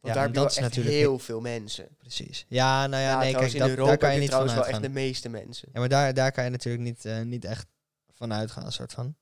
Want 0.00 0.14
Ja, 0.14 0.28
daar 0.28 0.42
heb 0.42 0.50
je 0.50 0.60
natuurlijk 0.60 0.96
heel 0.96 1.18
veel 1.18 1.40
mensen. 1.40 1.96
Precies. 1.98 2.46
Ja, 2.48 2.86
nou 2.86 3.02
ja, 3.02 3.08
Ja, 3.10 3.18
nee, 3.18 3.34
kijk, 3.34 3.52
in 3.52 3.58
dat, 3.58 3.68
Europa 3.68 3.88
daar 3.88 3.98
kan 3.98 4.12
je 4.14 4.18
niet 4.18 4.28
trouwens 4.28 4.54
wel 4.54 4.66
echt 4.66 4.82
de 4.82 4.88
meeste 4.88 5.28
mensen. 5.28 5.68
Ja, 5.72 5.78
maar 5.80 5.88
daar, 5.88 6.14
daar 6.14 6.32
kan 6.32 6.44
je 6.44 6.50
natuurlijk 6.50 6.84
niet, 6.84 7.04
eh, 7.04 7.20
niet 7.20 7.44
echt 7.44 7.66
van 8.12 8.32
uitgaan, 8.32 8.72
soort 8.72 8.92
van. 8.92 9.16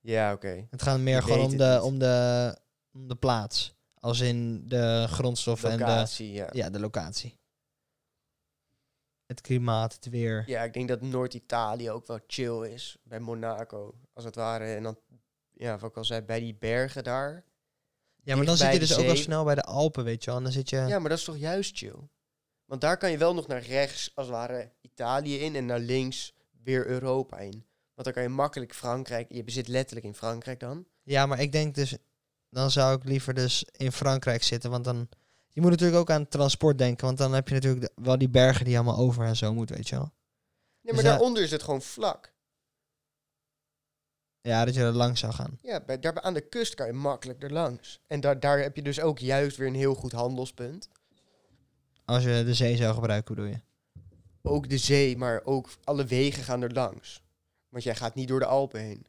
Ja, 0.00 0.32
oké. 0.32 0.66
Het 0.70 0.82
gaat 0.82 0.98
meer 0.98 1.22
gewoon 1.22 1.40
om 1.44 1.56
de, 1.56 1.80
om, 1.82 1.98
de, 1.98 2.56
om 2.92 3.08
de 3.08 3.16
plaats. 3.16 3.74
Als 4.06 4.20
in 4.20 4.68
de 4.68 5.06
grondstoffen 5.08 5.70
en 5.70 5.78
de, 5.78 5.84
Locatie, 5.84 6.32
ja. 6.32 6.48
ja, 6.52 6.70
de 6.70 6.80
locatie. 6.80 7.38
Het 9.24 9.40
klimaat, 9.40 9.94
het 9.94 10.08
weer. 10.08 10.44
Ja, 10.46 10.62
ik 10.62 10.72
denk 10.72 10.88
dat 10.88 11.00
Noord-Italië 11.00 11.90
ook 11.90 12.06
wel 12.06 12.18
chill 12.26 12.68
is. 12.68 12.96
Bij 13.02 13.20
Monaco, 13.20 13.94
als 14.12 14.24
het 14.24 14.34
ware. 14.34 14.74
En 14.74 14.82
dan, 14.82 14.98
ja, 15.52 15.78
wat 15.78 15.90
ik 15.90 15.96
al 15.96 16.04
zei, 16.04 16.20
bij 16.20 16.40
die 16.40 16.54
bergen 16.54 17.04
daar. 17.04 17.44
Ja, 18.22 18.36
maar 18.36 18.46
dan 18.46 18.56
zit 18.56 18.72
je 18.72 18.78
dus 18.78 18.98
ook 18.98 19.08
al 19.08 19.16
snel 19.16 19.44
bij 19.44 19.54
de 19.54 19.62
Alpen, 19.62 20.04
weet 20.04 20.24
je 20.24 20.30
wel. 20.30 20.38
En 20.38 20.44
dan 20.44 20.52
zit 20.52 20.70
je... 20.70 20.76
Ja, 20.76 20.98
maar 20.98 21.08
dat 21.08 21.18
is 21.18 21.24
toch 21.24 21.36
juist 21.36 21.76
chill? 21.76 22.08
Want 22.64 22.80
daar 22.80 22.96
kan 22.96 23.10
je 23.10 23.18
wel 23.18 23.34
nog 23.34 23.46
naar 23.46 23.62
rechts, 23.62 24.10
als 24.14 24.26
het 24.26 24.34
ware, 24.34 24.72
Italië 24.80 25.38
in. 25.38 25.54
En 25.54 25.66
naar 25.66 25.78
links 25.78 26.34
weer 26.62 26.86
Europa 26.86 27.38
in. 27.38 27.64
Want 27.94 28.04
dan 28.04 28.12
kan 28.12 28.22
je 28.22 28.28
makkelijk 28.28 28.74
Frankrijk... 28.74 29.32
Je 29.32 29.42
zit 29.46 29.68
letterlijk 29.68 30.06
in 30.06 30.14
Frankrijk 30.14 30.60
dan. 30.60 30.86
Ja, 31.02 31.26
maar 31.26 31.40
ik 31.40 31.52
denk 31.52 31.74
dus, 31.74 31.96
dan 32.50 32.70
zou 32.70 32.96
ik 32.96 33.04
liever 33.04 33.34
dus 33.34 33.64
in 33.72 33.92
Frankrijk 33.92 34.42
zitten, 34.42 34.70
want 34.70 34.84
dan, 34.84 35.08
je 35.48 35.60
moet 35.60 35.70
natuurlijk 35.70 35.98
ook 36.00 36.10
aan 36.10 36.28
transport 36.28 36.78
denken, 36.78 37.06
want 37.06 37.18
dan 37.18 37.32
heb 37.34 37.48
je 37.48 37.54
natuurlijk 37.54 37.82
de- 37.94 38.02
wel 38.02 38.18
die 38.18 38.28
bergen 38.28 38.64
die 38.64 38.74
allemaal 38.76 38.96
over 38.98 39.24
en 39.24 39.36
zo 39.36 39.54
moet, 39.54 39.70
weet 39.70 39.88
je 39.88 39.96
wel. 39.96 40.04
Nee, 40.04 40.12
Dus 40.82 40.92
maar 40.94 41.02
daar- 41.02 41.12
daaronder 41.12 41.42
is 41.42 41.50
het 41.50 41.62
gewoon 41.62 41.82
vlak. 41.82 42.34
Ja, 44.40 44.64
dat 44.64 44.74
je 44.74 44.80
er 44.80 44.92
langs 44.92 45.20
zou 45.20 45.32
gaan. 45.32 45.58
Ja, 45.62 45.80
bij, 45.80 45.98
daar 45.98 46.20
aan 46.20 46.34
de 46.34 46.48
kust 46.48 46.74
kan 46.74 46.86
je 46.86 46.92
makkelijk 46.92 47.42
er 47.42 47.52
langs. 47.52 48.00
En 48.06 48.20
daar, 48.20 48.40
daar 48.40 48.58
heb 48.58 48.76
je 48.76 48.82
dus 48.82 49.00
ook 49.00 49.18
juist 49.18 49.56
weer 49.56 49.66
een 49.68 49.74
heel 49.74 49.94
goed 49.94 50.12
handelspunt. 50.12 50.88
Als 52.04 52.22
je 52.22 52.42
de 52.44 52.54
zee 52.54 52.76
zou 52.76 52.94
gebruiken, 52.94 53.34
bedoel 53.34 53.50
je? 53.50 53.60
Ook 54.42 54.68
de 54.68 54.78
zee, 54.78 55.16
maar 55.16 55.40
ook 55.44 55.68
alle 55.84 56.04
wegen 56.04 56.42
gaan 56.42 56.62
er 56.62 56.72
langs. 56.72 57.22
Want 57.68 57.84
jij 57.84 57.94
gaat 57.94 58.14
niet 58.14 58.28
door 58.28 58.38
de 58.40 58.46
Alpen 58.46 58.80
heen. 58.80 59.06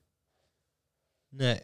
Nee. 1.30 1.61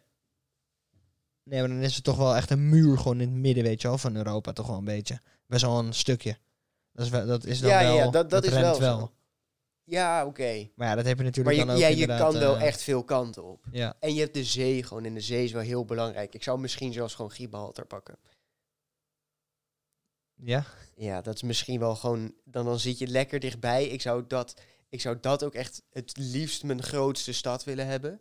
Nee, 1.44 1.60
maar 1.60 1.68
dan 1.68 1.78
is 1.82 1.94
het 1.94 2.04
toch 2.04 2.16
wel 2.16 2.36
echt 2.36 2.50
een 2.50 2.68
muur 2.68 2.98
gewoon 2.98 3.20
in 3.20 3.28
het 3.28 3.38
midden, 3.38 3.64
weet 3.64 3.82
je 3.82 3.88
wel, 3.88 3.98
van 3.98 4.16
Europa, 4.16 4.52
toch 4.52 4.66
wel 4.66 4.76
een 4.78 4.84
beetje. 4.84 5.20
Best 5.46 5.62
wel 5.62 5.78
een 5.78 5.92
stukje. 5.94 6.38
Dat 6.92 7.04
is, 7.04 7.10
wel, 7.10 7.26
dat 7.26 7.44
is 7.44 7.60
dan 7.60 7.70
Ja, 7.70 7.80
ja, 7.80 7.86
wel, 7.86 7.96
ja, 7.96 8.10
dat- 8.10 8.30
dat 8.30 8.44
is 8.44 8.52
remt 8.52 8.78
wel. 8.78 9.12
Ja, 9.84 10.26
oké. 10.26 10.68
Maar 10.74 10.88
ja, 10.88 10.94
dat 10.94 11.04
heb 11.04 11.16
je 11.18 11.22
Maar 11.22 11.32
natuurlijk 11.32 11.56
je, 11.56 11.64
dan 11.64 11.74
ook 11.74 11.80
ja, 11.80 11.88
je 11.88 12.06
kan 12.06 12.32
wel 12.32 12.56
eh, 12.56 12.62
echt 12.62 12.82
veel 12.82 13.04
kanten 13.04 13.44
op. 13.44 13.64
Ja. 13.70 13.96
En 14.00 14.14
je 14.14 14.20
hebt 14.20 14.34
de 14.34 14.44
zee 14.44 14.82
gewoon. 14.82 15.04
En 15.04 15.14
de 15.14 15.20
zee 15.20 15.44
is 15.44 15.52
wel 15.52 15.62
heel 15.62 15.84
belangrijk. 15.84 16.34
Ik 16.34 16.42
zou 16.42 16.58
misschien 16.60 16.92
zelfs 16.92 17.14
gewoon 17.14 17.30
Gibraltar 17.30 17.86
pakken. 17.86 18.18
Ja? 20.34 20.64
Ja, 20.96 21.20
dat 21.20 21.34
is 21.34 21.42
misschien 21.42 21.78
wel 21.80 21.96
gewoon... 21.96 22.34
Dan, 22.44 22.64
dan 22.64 22.78
zit 22.78 22.98
je 22.98 23.06
lekker 23.06 23.40
dichtbij. 23.40 23.86
Ik 23.86 24.00
zou, 24.00 24.24
dat, 24.26 24.60
ik 24.88 25.00
zou 25.00 25.18
dat 25.20 25.44
ook 25.44 25.54
echt 25.54 25.82
het 25.90 26.16
liefst 26.16 26.62
mijn 26.62 26.82
grootste 26.82 27.32
stad 27.32 27.64
willen 27.64 27.86
hebben. 27.86 28.20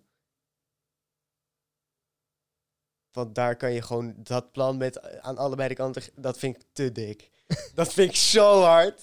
Want 3.13 3.35
daar 3.35 3.55
kan 3.55 3.73
je 3.73 3.81
gewoon 3.81 4.13
dat 4.17 4.51
plan 4.51 4.77
met 4.77 4.99
eh, 4.99 5.17
aan 5.17 5.37
allebei 5.37 5.67
de 5.67 5.75
kanten... 5.75 6.03
Dat 6.15 6.37
vind 6.37 6.55
ik 6.55 6.63
te 6.73 6.91
dik. 6.91 7.29
dat 7.75 7.93
vind 7.93 8.09
ik 8.09 8.15
zo 8.15 8.61
hard. 8.61 9.01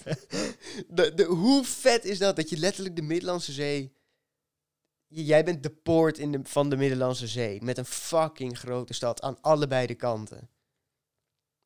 De, 0.89 1.15
de, 1.15 1.25
hoe 1.25 1.65
vet 1.65 2.05
is 2.05 2.19
dat? 2.19 2.37
Dat 2.37 2.51
je 2.51 2.57
letterlijk 2.57 2.97
de 2.97 3.03
Middellandse 3.03 3.53
Zee... 3.53 3.99
Jij 5.13 5.45
bent 5.45 5.63
de 5.63 5.71
poort 5.71 6.19
in 6.19 6.33
de, 6.33 6.41
van 6.43 6.71
de 6.71 6.77
Middellandse 6.77 7.27
Zee. 7.27 7.63
Met 7.63 7.79
een 7.79 7.85
fucking 7.85 8.59
grote 8.59 8.93
stad 8.93 9.23
aan 9.23 9.41
allebei 9.41 9.87
de 9.87 9.95
kanten. 9.95 10.51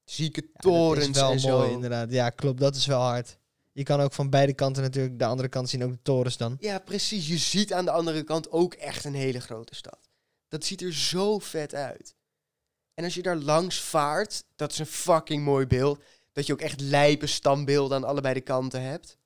Zieke 0.04 0.40
Ja, 0.52 0.60
torens 0.60 1.06
dat 1.06 1.14
is 1.14 1.20
wel 1.20 1.30
en 1.32 1.40
zo. 1.40 1.58
mooi, 1.58 1.70
inderdaad. 1.70 2.12
Ja, 2.12 2.30
klopt. 2.30 2.60
Dat 2.60 2.76
is 2.76 2.86
wel 2.86 3.00
hard. 3.00 3.38
Je 3.72 3.82
kan 3.82 4.00
ook 4.00 4.12
van 4.12 4.30
beide 4.30 4.52
kanten 4.52 4.82
natuurlijk 4.82 5.18
de 5.18 5.24
andere 5.24 5.48
kant 5.48 5.68
zien, 5.68 5.84
ook 5.84 5.90
de 5.90 6.02
torens 6.02 6.36
dan. 6.36 6.56
Ja, 6.60 6.78
precies. 6.78 7.28
Je 7.28 7.38
ziet 7.38 7.72
aan 7.72 7.84
de 7.84 7.90
andere 7.90 8.22
kant 8.22 8.50
ook 8.50 8.74
echt 8.74 9.04
een 9.04 9.14
hele 9.14 9.40
grote 9.40 9.74
stad. 9.74 10.08
Dat 10.48 10.64
ziet 10.64 10.82
er 10.82 10.94
zo 10.94 11.38
vet 11.38 11.74
uit. 11.74 12.14
En 12.94 13.04
als 13.04 13.14
je 13.14 13.22
daar 13.22 13.36
langs 13.36 13.80
vaart, 13.80 14.44
dat 14.56 14.72
is 14.72 14.78
een 14.78 14.86
fucking 14.86 15.44
mooi 15.44 15.66
beeld. 15.66 16.02
Dat 16.32 16.46
je 16.46 16.52
ook 16.52 16.60
echt 16.60 16.80
lijpe 16.80 17.26
standbeelden 17.26 17.96
aan 17.96 18.04
allebei 18.04 18.34
de 18.34 18.40
kanten 18.40 18.82
hebt. 18.82 19.18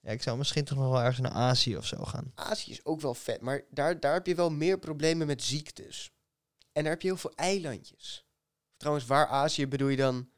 Ja, 0.00 0.10
ik 0.10 0.22
zou 0.22 0.38
misschien 0.38 0.64
toch 0.64 0.78
nog 0.78 0.90
wel 0.90 1.00
ergens 1.00 1.20
naar 1.20 1.32
Azië 1.32 1.76
of 1.76 1.86
zo 1.86 2.04
gaan. 2.04 2.32
Azië 2.34 2.70
is 2.70 2.84
ook 2.84 3.00
wel 3.00 3.14
vet, 3.14 3.40
maar 3.40 3.64
daar, 3.70 4.00
daar 4.00 4.12
heb 4.14 4.26
je 4.26 4.34
wel 4.34 4.50
meer 4.50 4.78
problemen 4.78 5.26
met 5.26 5.42
ziektes. 5.42 6.12
En 6.72 6.82
daar 6.82 6.92
heb 6.92 7.02
je 7.02 7.08
heel 7.08 7.16
veel 7.16 7.32
eilandjes. 7.34 8.26
Trouwens, 8.76 9.06
waar 9.06 9.26
Azië 9.26 9.68
bedoel 9.68 9.88
je 9.88 9.96
dan? 9.96 10.28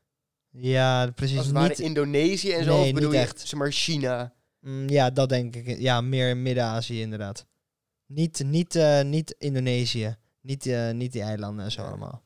Ja, 0.51 1.11
precies. 1.11 1.39
Als 1.39 1.53
Niet, 1.53 1.79
Indonesië 1.79 2.53
en 2.53 2.65
zo? 2.65 2.77
Nee, 2.77 2.89
of 2.89 2.95
bedoel 2.95 3.13
je, 3.13 3.19
echt. 3.19 3.41
zeg 3.41 3.59
maar, 3.59 3.73
China? 3.73 4.35
Mm, 4.61 4.89
ja, 4.89 5.11
dat 5.11 5.29
denk 5.29 5.57
ik. 5.57 5.79
Ja, 5.79 6.01
meer 6.01 6.29
in 6.29 6.43
Midden-Azië 6.43 7.01
inderdaad. 7.01 7.47
Niet, 8.07 8.43
niet, 8.45 8.75
eh, 8.77 9.03
niet 9.03 9.35
Indonesië. 9.39 10.17
Niet, 10.41 10.67
eh, 10.67 10.91
niet 10.91 11.13
die 11.13 11.23
eilanden 11.23 11.65
en 11.65 11.73
zo 11.73 11.83
allemaal. 11.83 12.23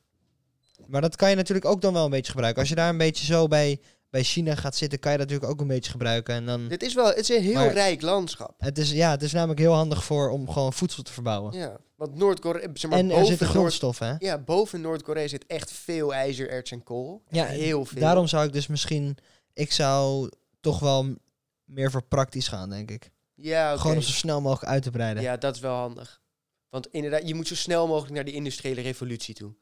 Maar 0.87 1.01
dat 1.01 1.15
kan 1.15 1.29
je 1.29 1.35
natuurlijk 1.35 1.67
ook 1.67 1.81
dan 1.81 1.93
wel 1.93 2.03
een 2.05 2.09
beetje 2.11 2.31
gebruiken. 2.31 2.59
Als 2.61 2.69
je 2.69 2.75
daar 2.75 2.89
een 2.89 2.97
beetje 2.97 3.25
zo 3.25 3.47
bij, 3.47 3.79
bij 4.09 4.23
China 4.23 4.55
gaat 4.55 4.75
zitten, 4.75 4.99
kan 4.99 5.11
je 5.11 5.17
dat 5.17 5.27
natuurlijk 5.27 5.53
ook 5.53 5.61
een 5.61 5.73
beetje 5.73 5.91
gebruiken. 5.91 6.35
En 6.35 6.45
dan, 6.45 6.67
Dit 6.67 6.83
is 6.83 6.93
wel, 6.93 7.05
het 7.07 7.17
is 7.17 7.29
een 7.29 7.41
heel 7.43 7.53
Maar- 7.53 7.73
rijk 7.73 8.01
landschap. 8.01 8.53
het, 8.57 8.77
is, 8.77 8.91
ja, 8.91 9.11
het 9.11 9.21
is 9.23 9.31
namelijk 9.31 9.59
heel 9.59 9.73
handig 9.73 10.03
voor 10.03 10.29
om 10.29 10.49
gewoon 10.49 10.73
voedsel 10.73 11.03
te 11.03 11.13
verbouwen. 11.13 11.53
Ja, 11.57 11.77
want 11.95 12.15
Noord-Korea, 12.15 12.67
zeg 12.73 12.89
maar, 12.89 12.99
en 12.99 13.05
er 13.05 13.11
boven 13.11 13.25
zitten 13.27 13.45
Noord- 13.45 13.57
grondstoffen, 13.57 14.07
hè? 14.07 14.15
Ja, 14.19 14.37
boven 14.37 14.81
Noord-Korea 14.81 15.27
zit 15.27 15.45
echt 15.45 15.71
veel 15.71 16.13
ijzer, 16.13 16.49
erts 16.49 16.71
en 16.71 16.83
kool. 16.83 17.23
Ja, 17.29 17.45
heel 17.45 17.85
veel. 17.85 18.01
Daarom 18.01 18.27
zou 18.27 18.45
ik 18.45 18.53
dus 18.53 18.67
misschien... 18.67 19.17
Ik 19.53 19.71
zou 19.71 20.29
toch 20.59 20.79
wel 20.79 21.03
m- 21.03 21.17
meer 21.65 21.91
voor 21.91 22.03
praktisch 22.03 22.47
gaan, 22.47 22.69
denk 22.69 22.91
ik. 22.91 23.09
Ja. 23.41 23.77
Gewoon 23.77 23.95
om 23.95 24.01
zo 24.01 24.11
snel 24.11 24.41
mogelijk 24.41 24.71
uit 24.71 24.83
te 24.83 24.91
breiden. 24.91 25.23
Ja, 25.23 25.37
dat 25.37 25.55
is 25.55 25.61
wel 25.61 25.75
handig. 25.75 26.21
Want 26.69 26.87
inderdaad, 26.87 27.27
je 27.27 27.35
moet 27.35 27.47
zo 27.47 27.55
snel 27.55 27.87
mogelijk 27.87 28.13
naar 28.13 28.25
die 28.25 28.33
industriële 28.33 28.81
revolutie 28.81 29.35
toe. 29.35 29.55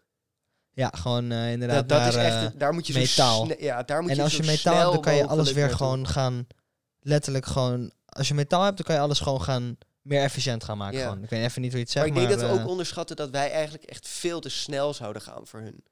Ja, 0.72 0.92
gewoon 0.96 1.32
eh, 1.32 1.52
inderdaad 1.52 1.90
Dat, 1.90 2.00
dat 2.00 2.08
is 2.08 2.16
echt, 2.16 2.36
eh, 2.54 2.60
daar 2.60 2.74
moet 2.74 2.88
je 2.88 2.94
zo 2.94 3.00
metaal. 3.00 3.62
ja, 3.62 3.84
daar 3.84 4.02
moet 4.02 4.10
en 4.10 4.16
je 4.16 4.22
als 4.22 4.38
je 4.38 4.44
metaal 4.44 4.80
hebt, 4.80 4.92
dan 4.92 5.02
kan 5.02 5.16
je 5.16 5.26
alles 5.28 5.52
weer 5.52 5.70
gewoon 5.70 6.08
gaan... 6.08 6.48
Letterlijk 7.00 7.46
gewoon... 7.46 7.92
Als 8.06 8.28
je 8.28 8.34
metaal 8.34 8.64
hebt, 8.64 8.78
dan 8.78 8.86
kan 8.86 8.96
je 8.96 9.02
alles 9.02 9.20
gewoon 9.20 9.42
gaan... 9.42 9.78
Meer 10.02 10.22
efficiënt 10.22 10.64
gaan 10.64 10.78
maken. 10.78 10.98
Ja. 10.98 11.04
Gewoon. 11.08 11.24
Ik 11.24 11.30
weet 11.30 11.44
even 11.44 11.62
niet 11.62 11.72
hoe 11.72 11.80
je 11.80 11.86
het 11.86 11.96
Maar 11.96 12.04
zegt, 12.06 12.16
ik 12.16 12.22
denk 12.22 12.40
maar... 12.40 12.48
dat 12.48 12.50
we 12.56 12.58
eh, 12.58 12.64
ook 12.64 12.70
onderschatten 12.70 13.16
dat 13.16 13.30
wij 13.30 13.52
eigenlijk 13.52 13.84
echt 13.84 14.08
veel 14.08 14.40
te 14.40 14.50
snel 14.50 14.94
zouden 14.94 15.22
gaan 15.22 15.48
voor 15.48 15.60
hun. 15.60 15.84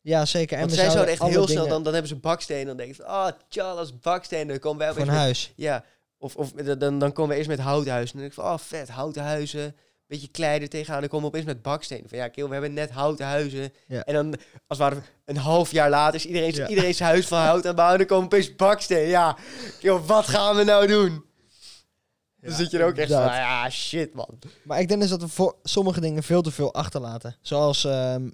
Ja, 0.00 0.24
zeker. 0.24 0.58
En 0.58 0.62
Want 0.62 0.74
zij 0.74 0.90
zouden 0.90 1.12
echt 1.12 1.22
heel 1.22 1.30
dingen 1.30 1.48
snel, 1.48 1.68
dan, 1.68 1.82
dan 1.82 1.92
hebben 1.92 2.10
ze 2.10 2.16
bakstenen. 2.16 2.66
Dan 2.66 2.76
denken 2.76 2.94
ze, 2.94 3.04
ah, 3.04 3.32
Charles 3.48 3.98
bakstenen. 3.98 4.48
Dan 4.48 4.58
komen 4.58 4.78
wij 4.78 4.90
opeens 4.90 5.06
met- 5.06 5.16
huis. 5.16 5.52
Ja, 5.56 5.84
of, 6.18 6.36
of 6.36 6.50
dan, 6.52 6.98
dan 6.98 7.12
komen 7.12 7.30
we 7.30 7.36
eerst 7.36 7.48
met 7.48 7.58
houten 7.60 7.92
huizen. 7.92 8.12
Dan 8.16 8.20
denk 8.26 8.36
ik 8.36 8.42
van, 8.44 8.52
oh 8.52 8.58
vet, 8.58 8.88
houten 8.88 9.22
huizen. 9.22 9.76
Beetje 10.06 10.28
klei 10.28 10.60
er 10.60 10.68
tegenaan. 10.68 11.00
Dan 11.00 11.08
komen 11.08 11.24
we 11.30 11.32
opeens 11.36 11.52
met 11.52 11.62
bakstenen. 11.62 12.08
Van 12.08 12.18
ja, 12.18 12.28
kill, 12.28 12.44
we 12.46 12.52
hebben 12.52 12.72
net 12.72 12.90
houten 12.90 13.26
huizen. 13.26 13.72
Ja. 13.86 14.02
En 14.04 14.14
dan, 14.14 14.26
als 14.66 14.78
het 14.78 14.88
ware, 14.88 15.00
een 15.24 15.36
half 15.36 15.70
jaar 15.70 15.90
later 15.90 16.14
is 16.14 16.26
iedereen, 16.26 16.54
Ja. 16.54 16.68
iedereen 16.68 16.94
zijn 16.94 17.08
huis 17.08 17.26
van 17.26 17.38
hout 17.38 17.60
aan 17.60 17.66
het 17.66 17.76
bouwen. 17.76 17.98
Dan 17.98 18.06
komen 18.06 18.24
opeens 18.24 18.56
bakstenen. 18.56 19.08
Ja, 19.08 19.36
kill, 19.80 19.92
wat 19.98 20.26
gaan 20.26 20.56
we 20.56 20.64
nou 20.64 20.86
doen? 20.86 21.24
Dan 22.40 22.52
zit 22.54 22.70
je 22.70 22.78
er 22.78 22.86
ook 22.86 22.96
echt 22.96 23.12
van, 23.12 23.20
ja, 23.22 23.70
shit 23.70 24.14
man. 24.14 24.38
Maar 24.64 24.80
ik 24.80 24.88
denk 24.88 25.00
dus 25.00 25.10
dat 25.10 25.20
we 25.22 25.28
voor 25.28 25.56
sommige 25.62 26.00
dingen 26.00 26.22
veel 26.22 26.42
te 26.42 26.50
veel 26.50 26.74
achterlaten. 26.74 27.36
Zoals 27.40 27.84
ehm, 27.84 28.30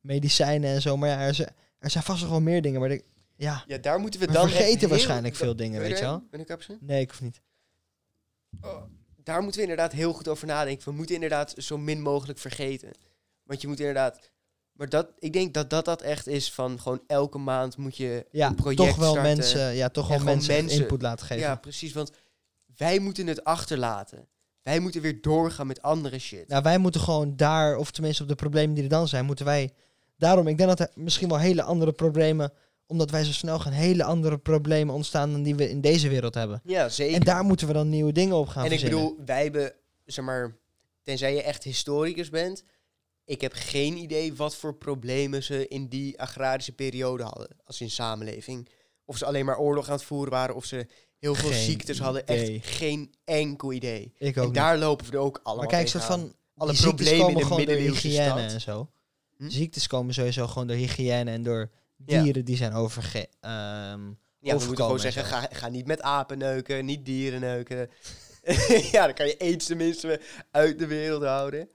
medicijnen 0.00 0.70
en 0.74 0.80
zo. 0.82 0.96
Maar 0.96 1.08
ja, 1.08 1.20
er, 1.20 1.34
zijn- 1.34 1.54
er 1.78 1.90
zijn 1.90 2.04
vast 2.04 2.20
nog 2.20 2.30
wel 2.30 2.40
meer 2.40 2.62
dingen. 2.62 2.80
Maar 2.80 2.90
ik, 2.90 3.04
ja, 3.36 3.64
Ja, 3.66 3.78
daar 3.78 3.98
moeten 3.98 4.20
we 4.20 4.26
dan 4.32 4.48
vergeten 4.48 4.88
waarschijnlijk 4.88 5.34
veel 5.34 5.56
dingen, 5.56 5.80
weet 5.80 5.98
je 5.98 6.04
wel. 6.04 6.26
Ben 6.30 6.40
ik 6.40 6.46
kapsen? 6.46 6.78
Nee, 6.80 7.00
ik 7.00 7.10
hoef 7.10 7.20
niet. 7.20 7.40
daar 9.22 9.42
moeten 9.42 9.60
we 9.60 9.66
inderdaad 9.68 9.92
heel 9.92 10.12
goed 10.12 10.28
over 10.28 10.46
nadenken. 10.46 10.88
We 10.88 10.94
moeten 10.94 11.14
inderdaad 11.14 11.54
zo 11.58 11.78
min 11.78 12.00
mogelijk 12.00 12.38
vergeten. 12.38 12.90
Want 13.42 13.60
je 13.60 13.68
moet 13.68 13.80
inderdaad... 13.80 14.30
Maar 14.72 14.88
dat, 14.88 15.12
ik 15.18 15.32
denk 15.32 15.54
dat 15.54 15.70
dat, 15.70 15.84
dat 15.84 16.02
echt 16.02 16.26
is 16.26 16.52
van 16.52 16.80
gewoon 16.80 17.02
elke 17.06 17.38
maand 17.38 17.76
moet 17.76 17.96
je 17.96 18.26
Ja, 18.30 18.48
een 18.48 18.54
project 18.54 18.80
toch 18.80 18.96
wel 18.96 19.10
starten. 19.10 19.36
mensen, 19.36 19.74
ja, 19.74 19.88
toch 19.88 20.08
wel 20.08 20.18
mensen, 20.18 20.54
mensen. 20.54 20.80
input 20.80 21.02
laten 21.02 21.26
geven. 21.26 21.42
Ja, 21.42 21.54
precies. 21.54 21.92
Want 21.92 22.10
wij 22.76 22.98
moeten 22.98 23.26
het 23.26 23.44
achterlaten. 23.44 24.28
Wij 24.62 24.80
moeten 24.80 25.00
weer 25.00 25.20
doorgaan 25.22 25.66
met 25.66 25.82
andere 25.82 26.18
shit. 26.18 26.48
Nou, 26.48 26.62
wij 26.62 26.78
moeten 26.78 27.00
gewoon 27.00 27.36
daar, 27.36 27.76
of 27.76 27.90
tenminste 27.90 28.22
op 28.22 28.28
de 28.28 28.34
problemen 28.34 28.74
die 28.74 28.84
er 28.84 28.90
dan 28.90 29.08
zijn, 29.08 29.24
moeten 29.24 29.44
wij... 29.44 29.72
Daarom, 30.16 30.46
ik 30.46 30.56
denk 30.56 30.68
dat 30.68 30.80
er 30.80 30.90
misschien 30.94 31.28
wel 31.28 31.38
hele 31.38 31.62
andere 31.62 31.92
problemen, 31.92 32.52
omdat 32.86 33.10
wij 33.10 33.24
zo 33.24 33.32
snel 33.32 33.58
gaan, 33.58 33.72
hele 33.72 34.04
andere 34.04 34.38
problemen 34.38 34.94
ontstaan 34.94 35.32
dan 35.32 35.42
die 35.42 35.54
we 35.54 35.70
in 35.70 35.80
deze 35.80 36.08
wereld 36.08 36.34
hebben. 36.34 36.60
ja, 36.64 36.88
zeker. 36.88 37.14
En 37.14 37.20
daar 37.20 37.44
moeten 37.44 37.66
we 37.66 37.72
dan 37.72 37.88
nieuwe 37.88 38.12
dingen 38.12 38.36
op 38.36 38.48
gaan 38.48 38.64
en 38.64 38.72
ik 38.72 38.82
bedoel, 38.82 39.16
wij 39.24 39.42
hebben, 39.42 39.72
zeg 40.04 40.24
maar, 40.24 40.56
tenzij 41.02 41.34
je 41.34 41.42
echt 41.42 41.64
historicus 41.64 42.30
bent, 42.30 42.64
ik 43.24 43.40
heb 43.40 43.52
geen 43.54 43.96
idee 43.96 44.34
wat 44.34 44.56
voor 44.56 44.74
problemen 44.74 45.42
ze 45.42 45.68
in 45.68 45.88
die 45.88 46.20
agrarische 46.20 46.72
periode 46.72 47.22
hadden. 47.22 47.48
Als 47.64 47.80
in 47.80 47.90
samenleving. 47.90 48.68
Of 49.04 49.16
ze 49.16 49.24
alleen 49.24 49.44
maar 49.44 49.58
oorlog 49.58 49.86
aan 49.86 49.94
het 49.94 50.02
voeren 50.04 50.32
waren. 50.32 50.54
Of 50.54 50.64
ze 50.64 50.86
heel 51.18 51.34
veel 51.34 51.50
Geen 51.50 51.62
ziektes 51.62 51.98
hadden. 51.98 52.22
idee. 52.22 52.54
Echt 52.56 52.66
geen 52.66 53.14
enkel 53.24 53.72
idee. 53.72 54.12
Ik 54.18 54.36
ook 54.38 54.46
En 54.46 54.52
daar 54.52 54.78
lopen 54.78 55.06
we 55.06 55.12
er 55.12 55.18
ook 55.18 55.40
allemaal 55.42 55.64
Maar 55.64 55.74
kijk, 55.74 55.88
soort 55.88 56.04
van 56.04 56.34
alle 56.56 56.72
problemen 56.74 57.28
in 57.28 57.48
de 57.48 57.54
middeleeuwse 57.56 58.08
hygiëne 58.08 58.24
stad. 58.24 58.52
en 58.52 58.60
zo. 58.60 58.90
Hm? 59.36 59.48
Ziektes 59.48 59.86
komen 59.86 60.14
sowieso 60.14 60.46
gewoon 60.46 60.66
door 60.66 60.76
hygiëne 60.76 61.30
en 61.30 61.42
door 61.42 61.70
Ja. 62.04 62.22
dieren 62.22 62.44
die 62.44 62.56
zijn 62.56 62.72
overge... 62.72 63.28
ehm, 63.40 64.06
Ja, 64.38 64.56
we 64.56 64.64
moeten 64.66 64.76
gewoon 64.76 64.92
en 64.92 65.00
zeggen, 65.12 65.24
ga, 65.24 65.48
ga 65.52 65.68
niet 65.68 65.86
met 65.86 66.02
apen 66.02 66.38
neuken, 66.38 66.84
niet 66.84 67.04
dieren 67.04 67.40
neuken. 67.40 67.90
ja, 68.92 69.04
dan 69.04 69.14
kan 69.14 69.26
je 69.26 69.38
aids 69.38 69.66
tenminste 69.66 70.20
uit 70.50 70.78
de 70.78 70.86
wereld 70.86 71.22
houden. 71.22 71.70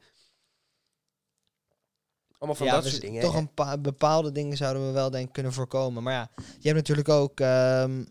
Allemaal 2.38 2.56
van 2.56 2.65
ja, 2.68 2.73
dat 2.73 2.84
dus 2.84 2.91
soort 2.91 3.03
dingen. 3.03 3.22
Toch 3.22 3.35
een 3.35 3.53
paar 3.53 3.81
bepaalde 3.81 4.31
dingen 4.31 4.57
zouden 4.57 4.85
we 4.88 4.91
wel 4.91 5.10
denk 5.10 5.27
ik 5.27 5.34
kunnen 5.34 5.53
voorkomen. 5.53 6.03
Maar 6.03 6.14
ja, 6.14 6.30
je 6.35 6.68
hebt 6.68 6.76
natuurlijk 6.76 7.10
ook... 7.10 7.39
ehm, 7.39 8.03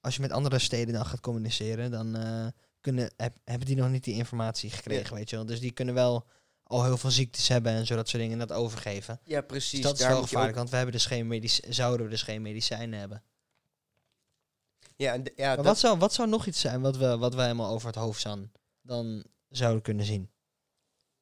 als 0.00 0.14
je 0.14 0.20
met 0.20 0.32
andere 0.32 0.58
steden 0.58 0.94
dan 0.94 1.06
gaat 1.06 1.20
communiceren, 1.20 1.90
dan 1.90 2.16
eh, 2.16 2.46
kunnen, 2.80 3.12
heb, 3.16 3.36
hebben 3.44 3.66
die 3.66 3.76
nog 3.76 3.88
niet 3.90 4.04
die 4.04 4.14
informatie 4.14 4.70
gekregen, 4.70 5.14
weet 5.16 5.30
je 5.30 5.36
wel. 5.36 5.46
Dus 5.46 5.60
die 5.60 5.72
kunnen 5.72 5.94
wel 5.94 6.26
al 6.64 6.84
heel 6.84 6.96
veel 6.96 7.10
ziektes 7.10 7.48
hebben 7.48 7.72
en 7.72 7.86
zo 7.86 7.96
dat 7.96 8.08
soort 8.08 8.22
dingen 8.22 8.40
en 8.40 8.46
dat 8.46 8.56
overgeven. 8.56 9.20
Ja, 9.24 9.38
Dus 9.38 9.46
precies. 9.46 9.80
dat 9.80 9.98
is 9.98 10.06
wel 10.06 10.22
gevaarlijk, 10.22 10.50
ook- 10.50 10.56
want 10.56 10.70
we 10.70 10.76
hebben 10.76 10.94
dus 10.94 11.06
geen 11.06 11.26
medici- 11.26 11.72
zouden 11.72 12.06
we 12.06 12.12
dus 12.12 12.22
geen 12.22 12.42
medicijnen 12.42 12.98
hebben. 12.98 13.22
Ja, 14.96 15.12
en 15.12 15.22
ja, 15.36 15.46
Maar 15.46 15.56
dat, 15.56 15.64
wat, 15.64 15.78
zou, 15.78 15.98
wat 15.98 16.12
zou 16.14 16.28
nog 16.28 16.46
iets 16.46 16.60
zijn 16.60 16.80
wat 16.80 16.96
we, 16.96 17.16
wat 17.16 17.34
we 17.34 17.40
helemaal 17.42 17.70
over 17.72 17.86
het 17.86 17.96
hoofd 17.96 18.22
dan, 18.22 18.50
dan 18.82 19.24
zouden 19.48 19.82
kunnen 19.82 20.04
zien? 20.04 20.30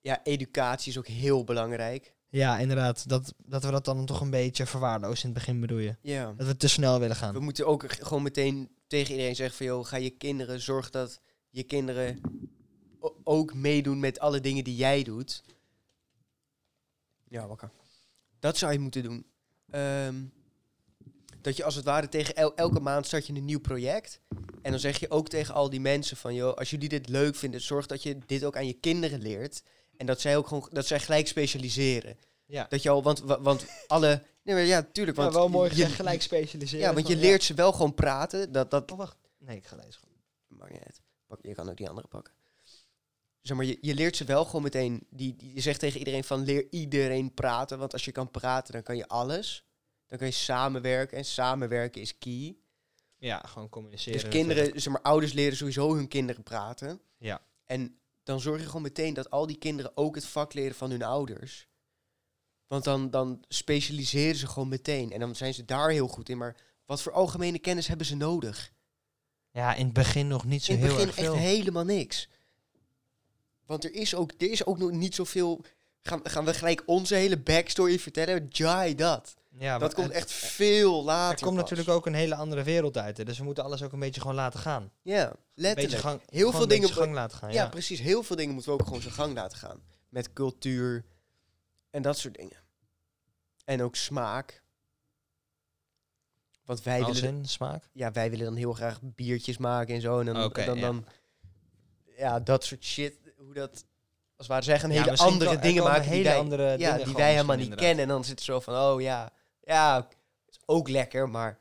ja, 0.01 0.21
educatie 0.25 0.91
is 0.93 0.99
ook 0.99 1.07
heel 1.07 1.45
belangrijk. 1.45 2.15
Ja, 2.29 2.59
inderdaad. 2.59 3.09
Dat, 3.09 3.35
dat 3.39 3.65
we 3.65 3.71
dat 3.71 3.85
dan 3.85 4.07
toch 4.07 4.21
een 4.21 4.31
beetje 4.31 4.67
verwaarlozen 4.67 5.23
in 5.29 5.31
het 5.35 5.39
begin 5.39 5.61
bedoel 5.61 5.79
je. 5.79 5.97
Ja. 6.03 6.33
Dat 6.37 6.47
we 6.47 6.57
te 6.57 6.69
snel 6.69 7.01
willen 7.01 7.17
gaan. 7.17 7.35
We 7.35 7.41
moeten 7.41 7.67
ook 7.67 7.93
gewoon 7.93 8.23
meteen 8.23 8.77
tegen 8.87 9.11
iedereen 9.13 9.35
zeggen 9.37 9.57
van... 9.57 9.67
joh, 9.67 9.87
ga 9.87 9.97
je 9.97 10.11
kinderen, 10.11 10.61
zorg 10.61 10.91
dat 10.91 11.21
je 11.49 11.63
kinderen 11.63 12.21
ook 13.25 13.55
meedoen 13.55 14.01
met 14.01 14.19
alle 14.21 14.41
dingen 14.41 14.65
die 14.65 14.77
jij 14.77 15.03
doet. 15.03 15.43
Ja, 17.29 17.47
wakker. 17.47 17.71
Dat 18.41 18.57
zou 18.59 18.73
je 18.73 18.79
moeten 18.79 19.03
doen. 19.03 19.27
Ehm, 19.71 20.25
dat 21.41 21.57
je 21.57 21.65
als 21.65 21.75
het 21.75 21.85
ware 21.85 22.09
tegen 22.09 22.35
el- 22.37 22.55
elke 22.55 22.81
maand 22.81 23.07
start 23.07 23.27
je 23.27 23.33
een 23.33 23.45
nieuw 23.45 23.61
project. 23.61 24.21
En 24.63 24.71
dan 24.71 24.81
zeg 24.81 24.99
je 25.01 25.11
ook 25.11 25.29
tegen 25.29 25.55
al 25.55 25.71
die 25.71 25.81
mensen 25.81 26.17
van... 26.17 26.35
joh, 26.35 26.55
als 26.57 26.71
jullie 26.71 26.89
dit 26.89 27.09
leuk 27.09 27.35
vinden, 27.35 27.61
zorg 27.61 27.87
dat 27.87 28.03
je 28.03 28.19
dit 28.27 28.45
ook 28.45 28.57
aan 28.57 28.67
je 28.67 28.73
kinderen 28.73 29.21
leert. 29.23 29.63
En 29.97 30.07
dat 30.07 30.21
zij 30.21 30.37
ook 30.37 30.47
gewoon 30.47 30.69
dat 30.73 30.87
zij 30.87 31.01
gelijk 31.01 31.27
specialiseren. 31.29 32.17
Ja. 32.47 32.67
Dat 32.69 32.83
je 32.83 32.91
al, 32.91 33.03
want, 33.03 33.19
wa- 33.21 33.41
want 33.41 33.67
alle... 33.87 34.23
Nee, 34.43 34.55
maar 34.55 34.65
ja, 34.65 34.83
tuurlijk. 34.93 35.17
Want 35.17 35.33
ja, 35.33 35.39
wel 35.39 35.49
mooi 35.49 35.77
je- 35.77 35.87
gelijk 35.87 36.23
specialiseren. 36.23 36.87
ja, 36.87 36.95
want 36.95 37.07
je 37.07 37.13
van, 37.13 37.23
leert 37.23 37.43
ze 37.43 37.55
wel 37.55 37.73
gewoon 37.73 37.95
praten. 37.95 38.53
Dat, 38.53 38.71
dat 38.71 38.91
Oh, 38.91 38.99
wacht. 38.99 39.17
Nee, 39.39 39.57
ik 39.57 39.67
ga 39.67 39.77
gewoon. 39.77 40.17
maakt 40.47 40.73
niet 40.73 40.83
uit. 40.85 41.01
Pak, 41.27 41.39
je 41.43 41.55
kan 41.55 41.71
ook 41.71 41.77
die 41.77 41.89
andere 41.89 42.09
pakken. 42.09 42.33
Zeg 43.43 43.57
maar, 43.57 43.67
je, 43.67 43.79
je 43.81 43.95
leert 43.95 44.17
ze 44.17 44.25
wel 44.25 44.45
gewoon 44.45 44.63
meteen. 44.63 45.07
Die, 45.11 45.37
die, 45.37 45.55
je 45.55 45.61
zegt 45.61 45.81
tegen 45.81 45.99
iedereen 45.99 46.25
van 46.25 46.45
leer 46.45 46.67
iedereen 46.71 47.35
praten. 47.35 47.79
Want 47.79 47.93
als 47.93 48.05
je 48.05 48.13
kan 48.13 48.31
praten, 48.31 48.73
dan 48.73 48.83
kan 48.83 48.97
je 48.97 49.09
alles. 49.09 49.65
Dan 50.07 50.19
kan 50.19 50.27
je 50.27 50.33
samenwerken. 50.33 51.17
En 51.17 51.25
samenwerken 51.25 52.01
is 52.01 52.19
key. 52.19 52.57
Ja, 53.17 53.43
gewoon 53.47 53.69
communiceren. 53.69 54.21
Dus 54.21 54.29
kinderen, 54.29 54.81
zeg 54.81 54.93
maar, 54.93 55.03
ouders 55.03 55.33
leren 55.33 55.57
sowieso 55.57 55.95
hun 55.95 56.09
kinderen 56.09 56.43
praten. 56.43 57.01
Ja. 57.19 57.43
En 57.65 57.99
dan 58.23 58.41
zorg 58.41 58.61
je 58.61 58.67
gewoon 58.67 58.83
meteen 58.83 59.15
dat 59.15 59.31
al 59.31 59.47
die 59.47 59.59
kinderen 59.59 59.97
ook 59.97 60.15
het 60.15 60.27
vak 60.27 60.55
leren 60.55 60.75
van 60.75 60.91
hun 60.91 61.03
ouders. 61.03 61.69
Want 62.67 62.85
dan, 62.85 63.11
dan 63.11 63.45
specialiseren 63.49 64.37
ze 64.37 64.47
gewoon 64.47 64.69
meteen. 64.69 65.13
En 65.13 65.21
dan 65.21 65.37
zijn 65.37 65.55
ze 65.55 65.65
daar 65.65 65.91
heel 65.91 66.09
goed 66.09 66.29
in. 66.29 66.39
Maar 66.39 66.57
wat 66.85 67.03
voor 67.03 67.13
algemene 67.13 67.59
kennis 67.59 67.87
hebben 67.87 68.07
ze 68.07 68.17
nodig? 68.17 68.73
Ja, 69.51 69.75
in 69.75 69.85
het 69.85 69.95
begin 69.95 70.29
nog 70.29 70.45
niet 70.45 70.63
zo 70.63 70.73
in 70.73 70.79
het 70.79 70.87
heel 70.87 70.97
begin 70.97 71.09
erg 71.09 71.19
echt 71.19 71.27
veel. 71.27 71.37
helemaal 71.37 71.85
niks. 71.85 72.29
Want 73.73 73.85
er 73.85 73.95
is 73.95 74.15
ook, 74.15 74.33
er 74.39 74.51
is 74.51 74.67
ook 74.67 74.79
nog 74.79 74.91
niet 74.91 75.15
zoveel... 75.15 75.61
Gaan, 76.01 76.21
gaan 76.23 76.45
we 76.45 76.55
gelijk 76.55 76.83
onze 76.87 77.15
hele 77.15 77.39
backstory 77.39 77.99
vertellen? 77.99 78.47
Jai 78.49 78.95
dat. 78.95 79.37
ja, 79.59 79.79
dat 79.79 79.95
komt 79.95 80.07
het- 80.07 80.17
echt 80.17 80.33
veel 80.33 81.05
later 81.05 81.39
Er 81.39 81.45
komt 81.45 81.61
pas. 81.61 81.63
natuurlijk 81.71 81.97
ook 81.97 82.07
een 82.07 82.15
hele 82.15 82.35
andere 82.35 82.63
wereld 82.63 82.97
uit. 82.99 83.17
Hè, 83.17 83.25
dus 83.25 83.39
we 83.39 83.45
moeten 83.45 83.65
alles 83.65 83.83
ook 83.83 83.93
een 83.93 83.99
beetje 83.99 84.21
gewoon 84.21 84.37
laten 84.37 84.61
gaan. 84.61 84.91
Ja, 85.03 85.33
letterlijk. 85.55 86.03
gang, 86.03 86.21
Heel 86.27 86.53
veel 86.53 86.67
dingen 86.69 86.89
gang 86.89 87.13
laten 87.15 87.39
gaan. 87.39 87.53
ja. 87.53 87.63
Ja, 87.63 87.69
precies. 87.69 88.01
Heel 88.01 88.23
veel 88.23 88.37
dingen 88.37 88.55
moeten 88.55 88.73
we 88.73 88.79
ook 88.81 88.87
gewoon 88.87 89.03
zijn 89.03 89.15
gang 89.15 89.35
laten 89.35 89.59
gaan. 89.59 89.83
Met 90.09 90.33
cultuur 90.33 91.05
en 91.91 92.03
dat 92.03 92.19
soort 92.19 92.35
dingen. 92.35 92.57
En 93.65 93.83
ook 93.83 93.97
smaak. 93.97 94.63
Want 96.65 96.83
wij 96.83 97.03
Als 97.03 97.21
willen, 97.21 97.37
in 97.39 97.45
smaak. 97.49 97.85
ja, 97.93 98.13
wij 98.13 98.31
willen 98.31 98.45
dan 98.45 98.57
heel 98.57 98.73
graag 98.73 98.99
biertjes 99.03 99.59
maken 99.59 99.95
en 99.95 100.01
zo. 100.01 100.19
En 100.21 100.27
dan, 100.27 100.45
Oké, 100.45 100.65
dan, 100.65 100.77
ja. 100.77 100.81
dan 100.83 101.07
ja, 102.17 102.41
dat 102.41 102.65
soort 102.65 102.85
shit. 102.85 103.21
Hoe 103.53 103.61
dat, 103.61 103.71
als 103.73 103.85
het 104.37 104.47
ware 104.47 104.63
zeggen, 104.63 104.91
Ja, 104.93 105.03
hele 105.03 105.17
andere 105.17 105.51
er 105.51 105.61
dingen 105.61 105.83
maken 105.83 106.03
die 106.03 106.11
hele 106.11 106.29
wij, 106.29 106.39
andere 106.39 106.63
ja, 106.63 106.77
dingen 106.93 107.05
die 107.07 107.15
wij 107.15 107.33
helemaal 107.33 107.57
niet 107.57 107.75
kennen. 107.75 108.03
En 108.03 108.09
dan 108.09 108.23
zit 108.25 108.31
het 108.35 108.43
zo 108.43 108.61
van, 108.61 108.75
oh 108.77 109.01
ja, 109.01 109.31
ja, 109.65 110.09
is 110.49 110.59
ook 110.67 110.89
lekker, 110.89 111.29
maar 111.29 111.59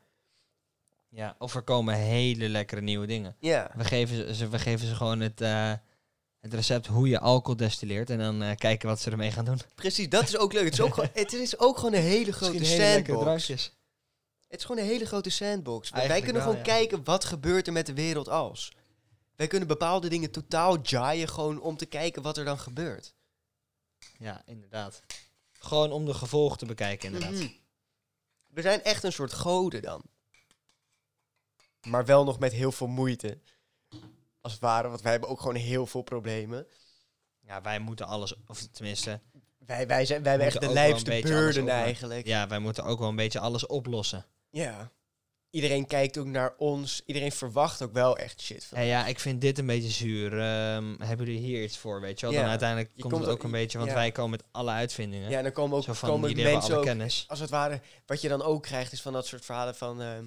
Ja, 1.08 1.34
of 1.38 1.54
er 1.54 1.62
komen 1.62 1.94
hele 1.94 2.48
lekkere 2.48 2.80
nieuwe 2.80 3.06
dingen. 3.06 3.36
ja. 3.38 3.70
We 3.74 3.84
geven 3.84 4.16
ze, 4.16 4.34
ze- 4.34 4.48
we 4.48 4.58
geven 4.58 4.86
ze 4.86 4.94
gewoon 4.94 5.20
het, 5.20 5.40
eh, 5.40 5.72
het 6.40 6.54
recept 6.54 6.86
hoe 6.86 7.08
je 7.08 7.18
alcohol 7.20 7.56
destilleert. 7.56 8.10
En 8.10 8.18
dan 8.18 8.42
eh, 8.42 8.56
kijken 8.56 8.88
wat 8.88 9.00
ze 9.00 9.10
ermee 9.10 9.30
gaan 9.30 9.44
doen. 9.44 9.60
Precies, 9.74 10.08
dat 10.08 10.22
is 10.22 10.36
ook 10.36 10.52
leuk. 10.52 10.64
Het 10.64 10.72
is 10.72 10.80
ook, 10.80 10.94
gewoon, 10.94 11.10
het 11.12 11.32
is 11.32 11.58
ook 11.58 11.76
gewoon 11.78 11.94
een 11.94 12.00
hele 12.02 12.32
grote 12.32 12.58
Misschien 12.58 12.80
sandbox. 13.04 13.46
Het 14.48 14.60
is 14.60 14.66
gewoon 14.66 14.82
een 14.82 14.88
hele 14.88 15.06
grote 15.06 15.30
sandbox. 15.30 15.90
Wij 15.90 16.06
kunnen 16.16 16.32
wel, 16.32 16.42
gewoon 16.42 16.56
ja. 16.56 16.62
kijken 16.62 17.04
wat 17.04 17.24
gebeurt 17.24 17.66
er 17.66 17.72
met 17.72 17.86
de 17.86 17.94
wereld 17.94 18.28
als. 18.28 18.72
Wij 19.36 19.46
kunnen 19.46 19.68
bepaalde 19.68 20.08
dingen 20.08 20.30
totaal 20.30 20.78
jaaien 20.82 21.28
gewoon 21.28 21.60
om 21.60 21.76
te 21.76 21.86
kijken 21.86 22.22
wat 22.22 22.36
er 22.36 22.44
dan 22.44 22.58
gebeurt. 22.58 23.14
Ja, 24.18 24.42
inderdaad. 24.46 25.02
Gewoon 25.52 25.92
om 25.92 26.04
de 26.04 26.14
gevolgen 26.14 26.58
te 26.58 26.66
bekijken, 26.66 27.06
inderdaad. 27.12 27.40
Mhm. 27.40 27.52
We 28.48 28.62
zijn 28.62 28.82
echt 28.82 29.02
een 29.02 29.12
soort 29.12 29.32
goden 29.32 29.82
dan. 29.82 30.02
Maar 31.86 32.04
wel 32.04 32.24
nog 32.24 32.38
met 32.38 32.52
heel 32.52 32.72
veel 32.72 32.86
moeite. 32.86 33.38
Als 34.40 34.52
het 34.52 34.60
ware, 34.60 34.88
want 34.88 35.00
wij 35.02 35.10
hebben 35.10 35.30
ook 35.30 35.40
gewoon 35.40 35.54
heel 35.54 35.86
veel 35.86 36.02
problemen. 36.02 36.66
Ja, 37.40 37.60
wij 37.60 37.78
moeten 37.78 38.06
alles, 38.06 38.34
of 38.46 38.66
tenminste, 38.66 39.20
Wij, 39.58 39.86
wij, 39.86 40.04
zijn, 40.04 40.22
wij 40.22 40.30
hebben 40.30 40.48
echt 40.48 40.60
de 40.60 41.20
burden 41.22 41.62
opmaken. 41.62 41.84
eigenlijk. 41.84 42.26
ja, 42.26 42.48
wij 42.48 42.58
moeten 42.58 42.84
ook 42.84 42.98
wel 42.98 43.08
een 43.08 43.16
beetje 43.16 43.40
alles 43.40 43.66
oplossen. 43.66 44.26
Ja. 44.50 44.90
Iedereen 45.52 45.86
kijkt 45.86 46.18
ook 46.18 46.26
naar 46.26 46.54
ons. 46.56 47.02
Iedereen 47.06 47.32
verwacht 47.32 47.82
ook 47.82 47.92
wel 47.92 48.16
echt 48.16 48.40
shit 48.40 48.64
van 48.64 48.78
En 48.78 48.84
ja, 48.84 49.06
ik 49.06 49.18
vind 49.20 49.40
dit 49.40 49.58
een 49.58 49.66
beetje 49.66 49.90
zuur. 49.90 50.32
Ehm, 50.32 50.94
hebben 50.98 51.26
jullie 51.26 51.40
hier 51.40 51.62
iets 51.62 51.78
voor, 51.78 52.00
weet 52.00 52.20
je 52.20 52.26
wel? 52.26 52.34
Ja, 52.34 52.40
Dan 52.40 52.50
uiteindelijk 52.50 52.90
je 52.94 53.00
komt 53.00 53.12
komt 53.12 53.24
het 53.26 53.34
ook 53.34 53.42
een 53.42 53.50
beetje, 53.50 53.78
want 53.78 53.90
ja. 53.90 53.96
wij 53.96 54.12
komen 54.12 54.30
met 54.30 54.42
alle 54.50 54.70
uitvindingen. 54.70 55.30
Ja, 55.30 55.36
en 55.36 55.42
dan 55.42 55.52
komen 55.52 55.76
ook 55.76 55.84
Zo 55.84 55.92
van, 55.92 56.08
komen 56.08 56.36
mensen 56.36 56.76
ook, 56.76 56.84
kennis. 56.84 57.24
als 57.28 57.40
het 57.40 57.50
ware, 57.50 57.80
wat 58.06 58.20
je 58.20 58.28
dan 58.28 58.42
ook 58.42 58.62
krijgt, 58.62 58.92
is 58.92 59.00
van 59.02 59.12
dat 59.12 59.26
soort 59.26 59.44
verhalen 59.44 59.74
van 59.74 60.02
ehm, 60.02 60.24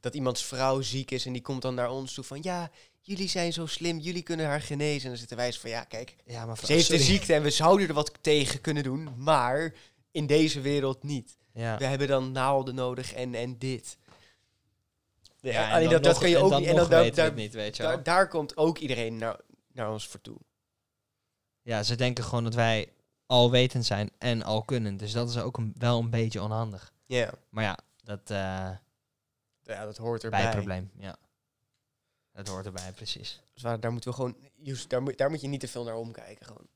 dat 0.00 0.14
iemands 0.14 0.44
vrouw 0.44 0.80
ziek 0.80 1.10
is 1.10 1.26
en 1.26 1.32
die 1.32 1.42
komt 1.42 1.62
dan 1.62 1.74
naar 1.74 1.90
ons 1.90 2.14
toe 2.14 2.24
van 2.24 2.38
ja, 2.42 2.70
jullie 3.00 3.28
zijn 3.28 3.52
zo 3.52 3.66
slim, 3.66 3.98
jullie 3.98 4.22
kunnen 4.22 4.46
haar 4.46 4.60
genezen. 4.62 5.02
En 5.02 5.08
dan 5.08 5.18
zitten 5.18 5.36
wij 5.36 5.52
van 5.52 5.70
ja, 5.70 5.84
kijk, 5.84 6.16
Ja, 6.26 6.46
maar 6.46 6.56
ze 6.64 6.72
heeft 6.72 6.88
de 6.88 6.98
sorry. 6.98 7.10
ziekte 7.12 7.34
en 7.34 7.42
we 7.42 7.50
zouden 7.50 7.88
er 7.88 7.94
wat 7.94 8.12
tegen 8.20 8.60
kunnen 8.60 8.82
doen, 8.82 9.08
maar 9.16 9.74
in 10.10 10.26
deze 10.26 10.60
wereld 10.60 11.02
niet. 11.02 11.36
Ja. 11.54 11.78
We 11.78 11.84
hebben 11.84 12.08
dan 12.08 12.32
naalden 12.32 12.74
nodig 12.74 13.12
en, 13.12 13.34
en 13.34 13.58
dit. 13.58 13.98
Ja, 15.40 15.52
Ja, 15.52 15.80
en 15.80 15.88
dat, 15.88 16.02
dat 16.04 16.18
kan 16.18 16.28
je 16.28 16.36
en 16.36 16.42
ook 16.42 16.50
dan 16.50 16.60
niet. 16.60 16.68
En 16.68 16.76
dan, 16.76 16.88
daar, 17.14 17.32
niet, 17.32 17.54
weet 17.54 17.76
je 17.76 17.82
wel. 17.82 17.92
daar, 17.92 18.02
daar 18.02 18.28
komt 18.28 18.56
ook 18.56 18.78
iedereen 18.78 19.16
naar, 19.16 19.40
naar 19.72 19.90
ons 19.92 20.08
voor 20.08 20.20
toe. 20.20 20.36
Ja, 21.62 21.82
ze 21.82 21.94
denken 21.96 22.24
gewoon 22.24 22.44
dat 22.44 22.54
wij 22.54 22.92
alwetend 23.26 23.86
zijn 23.86 24.10
en 24.18 24.42
al 24.42 24.62
kunnen. 24.62 24.96
Dus 24.96 25.12
dat 25.12 25.28
is 25.28 25.38
ook 25.38 25.56
een, 25.56 25.74
wel 25.78 25.98
een 25.98 26.10
beetje 26.10 26.42
onhandig. 26.42 26.92
Ja, 27.06 27.30
Maar 27.48 27.64
ja, 27.64 27.78
dat 28.04 28.30
eh 28.30 28.70
ja 29.62 29.84
dat 29.84 29.96
hoort 29.96 30.24
erbij. 30.24 30.42
bijprobleem. 30.42 30.90
Ja. 30.98 31.16
Dat 32.32 32.48
hoort 32.48 32.66
erbij, 32.66 32.92
precies. 32.92 33.42
Dus 33.54 33.62
waar, 33.62 33.80
daar 33.80 33.92
moeten 33.92 34.10
we 34.10 34.16
gewoon, 34.16 34.36
daar, 34.88 35.02
moet, 35.02 35.18
daar 35.18 35.30
moet 35.30 35.40
je 35.40 35.48
niet 35.48 35.60
te 35.60 35.68
veel 35.68 35.84
naar 35.84 35.96
omkijken. 35.96 36.46
Gewoon. 36.46 36.66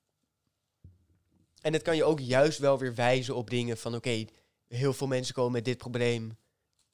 En 1.61 1.73
het 1.73 1.83
kan 1.83 1.97
je 1.97 2.05
ook 2.05 2.21
juist 2.21 2.59
wel 2.59 2.79
weer 2.79 2.95
wijzen 2.95 3.37
op 3.37 3.51
dingen 3.51 3.79
van 3.79 3.95
oké, 3.95 4.25
heel 4.69 4.93
veel 4.93 5.07
mensen 5.07 5.35
komen 5.35 5.53
met 5.53 5.65
dit 5.65 5.79
probleem, 5.79 6.39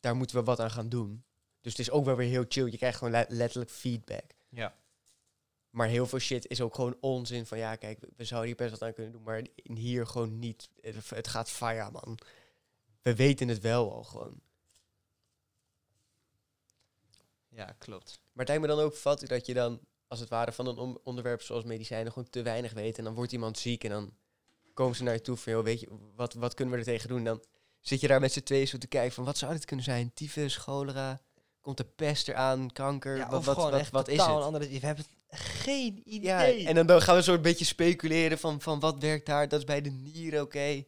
daar 0.01 0.17
moeten 0.17 0.37
we 0.37 0.45
wat 0.45 0.61
aan 0.61 0.71
gaan 0.71 0.89
doen. 0.89 1.25
Dus 1.61 1.73
het 1.73 1.81
is 1.81 1.91
ook 1.91 2.05
wel 2.05 2.17
weer 2.17 2.29
heel 2.29 2.45
chill. 2.49 2.71
Je 2.71 2.77
krijgt 2.77 2.99
gewoon 2.99 3.13
le- 3.13 3.27
letterlijk 3.29 3.71
feedback. 3.71 4.25
Ja. 4.49 4.77
Maar 5.71 5.89
heel 5.89 6.07
veel 6.07 6.19
shit 6.19 6.47
is 6.47 6.61
ook 6.61 6.75
gewoon 6.75 6.97
onzin 7.01 7.47
van 7.47 7.59
ja, 7.59 7.77
kijk, 7.77 7.99
we, 8.17 8.25
zouden 8.25 8.49
hier 8.49 8.57
best 8.57 8.71
wat 8.71 8.83
aan 8.83 8.95
kunnen 8.95 9.13
doen, 9.13 9.23
maar 9.23 9.47
in 9.55 9.77
hier 9.77 10.07
gewoon 10.07 10.39
niet. 10.39 10.69
Het, 10.81 11.29
gaat 11.29 11.51
fire, 11.51 11.91
man. 11.91 12.19
We 13.03 13.15
weten 13.15 13.49
het 13.49 13.61
wel 13.61 13.93
al 13.93 14.05
gewoon. 14.05 14.41
Ja, 17.49 17.75
klopt. 17.79 18.21
Maar 18.33 18.47
het 18.47 18.49
lijkt 18.49 18.63
me 18.63 18.69
dan 18.69 18.85
ook 18.85 18.97
vat 18.97 19.27
dat 19.27 19.47
je 19.47 19.55
dan, 19.55 19.81
als 20.07 20.21
het 20.21 20.29
ware, 20.29 20.53
van 20.53 20.67
een 20.67 20.79
on- 20.79 21.01
onderwerp 21.03 21.43
zoals 21.43 21.65
medicijnen 21.65 22.13
gewoon 22.13 22.31
te 22.31 22.43
weinig 22.43 22.73
weet. 22.73 22.99
En 22.99 23.05
dan 23.05 23.15
wordt 23.15 23.33
iemand 23.33 23.59
ziek 23.59 23.85
en 23.85 23.91
dan 23.91 24.15
komen 24.75 24.97
ze 24.97 25.03
naar 25.03 25.15
je 25.15 25.21
toe 25.21 25.37
van, 25.37 25.53
joh, 25.53 25.65
weet 25.65 25.81
je, 25.81 25.89
wat, 26.15 26.35
wat 26.35 26.55
kunnen 26.55 26.75
we 26.75 26.81
er 26.81 26.87
tegen 26.87 27.09
doen? 27.09 27.25
Dan 27.25 27.45
zit 27.87 28.01
je 28.01 28.07
daar 28.09 28.21
met 28.21 28.33
z'n 28.33 28.43
tweeën 28.43 28.69
zo 28.69 28.79
te 28.79 28.87
kijken 28.87 29.13
van, 29.13 29.25
wat 29.25 29.39
zou 29.39 29.53
dit 29.53 29.65
kunnen 29.65 29.85
zijn? 29.85 30.11
Tyfus, 30.15 30.57
cholera, 30.57 31.21
komt 31.61 31.79
er 31.79 31.85
pest 31.85 32.29
eraan, 32.29 32.73
kanker, 32.73 33.17
Ja, 33.17 33.29
wat, 33.31 33.45
wat, 33.45 33.57
wat, 33.57 33.73
echt 33.75 33.91
wat 33.91 34.09
is 34.09 34.17
het? 34.19 34.27
een 34.27 34.33
andere... 34.43 34.69
We 34.69 34.87
hebben 34.87 35.05
geen 35.29 36.03
idee. 36.05 36.61
Ja, 36.61 36.69
en 36.69 36.75
dan, 36.75 36.87
dan 36.87 37.03
gaan 37.03 37.13
we 37.15 37.19
een 37.19 37.25
soort 37.27 37.43
beetje 37.43 37.65
speculeren 37.65 38.39
van, 38.39 38.61
van 38.61 38.81
wat 38.81 38.99
werkt 38.99 39.27
daar, 39.27 39.49
dat 39.49 39.59
is 39.59 39.65
bij 39.65 39.81
de 39.81 39.91
nieren, 39.91 40.43
oké. 40.43 40.85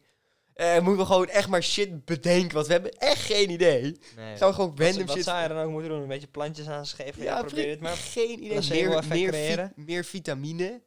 Eh, 0.53 0.79
moeten 0.79 0.97
we 0.97 1.05
gewoon 1.05 1.27
echt 1.29 1.47
maar 1.47 1.63
shit 1.63 2.05
bedenken, 2.05 2.53
want 2.53 2.67
we 2.67 2.73
hebben 2.73 2.91
echt 2.91 3.21
geen 3.21 3.49
idee. 3.49 3.81
Nee. 4.15 4.37
We 4.37 4.53
gewoon 4.53 4.69
Wat, 4.69 4.79
random 4.79 5.05
wat 5.05 5.15
shit... 5.15 5.23
zou 5.25 5.41
je 5.41 5.47
dan 5.47 5.57
ook 5.57 5.71
moeten 5.71 5.89
doen? 5.89 6.01
Een 6.01 6.07
beetje 6.07 6.27
plantjes 6.27 6.67
aanscheven? 6.67 7.23
Ja, 7.23 7.43
probeer 7.43 7.69
het 7.69 7.79
maar. 7.79 7.95
Geen 7.97 8.43
idee. 8.43 8.59
Meer, 8.69 9.03
meer, 9.07 9.53
vi- 9.73 9.81
meer 9.81 10.05
vitamine. 10.05 10.81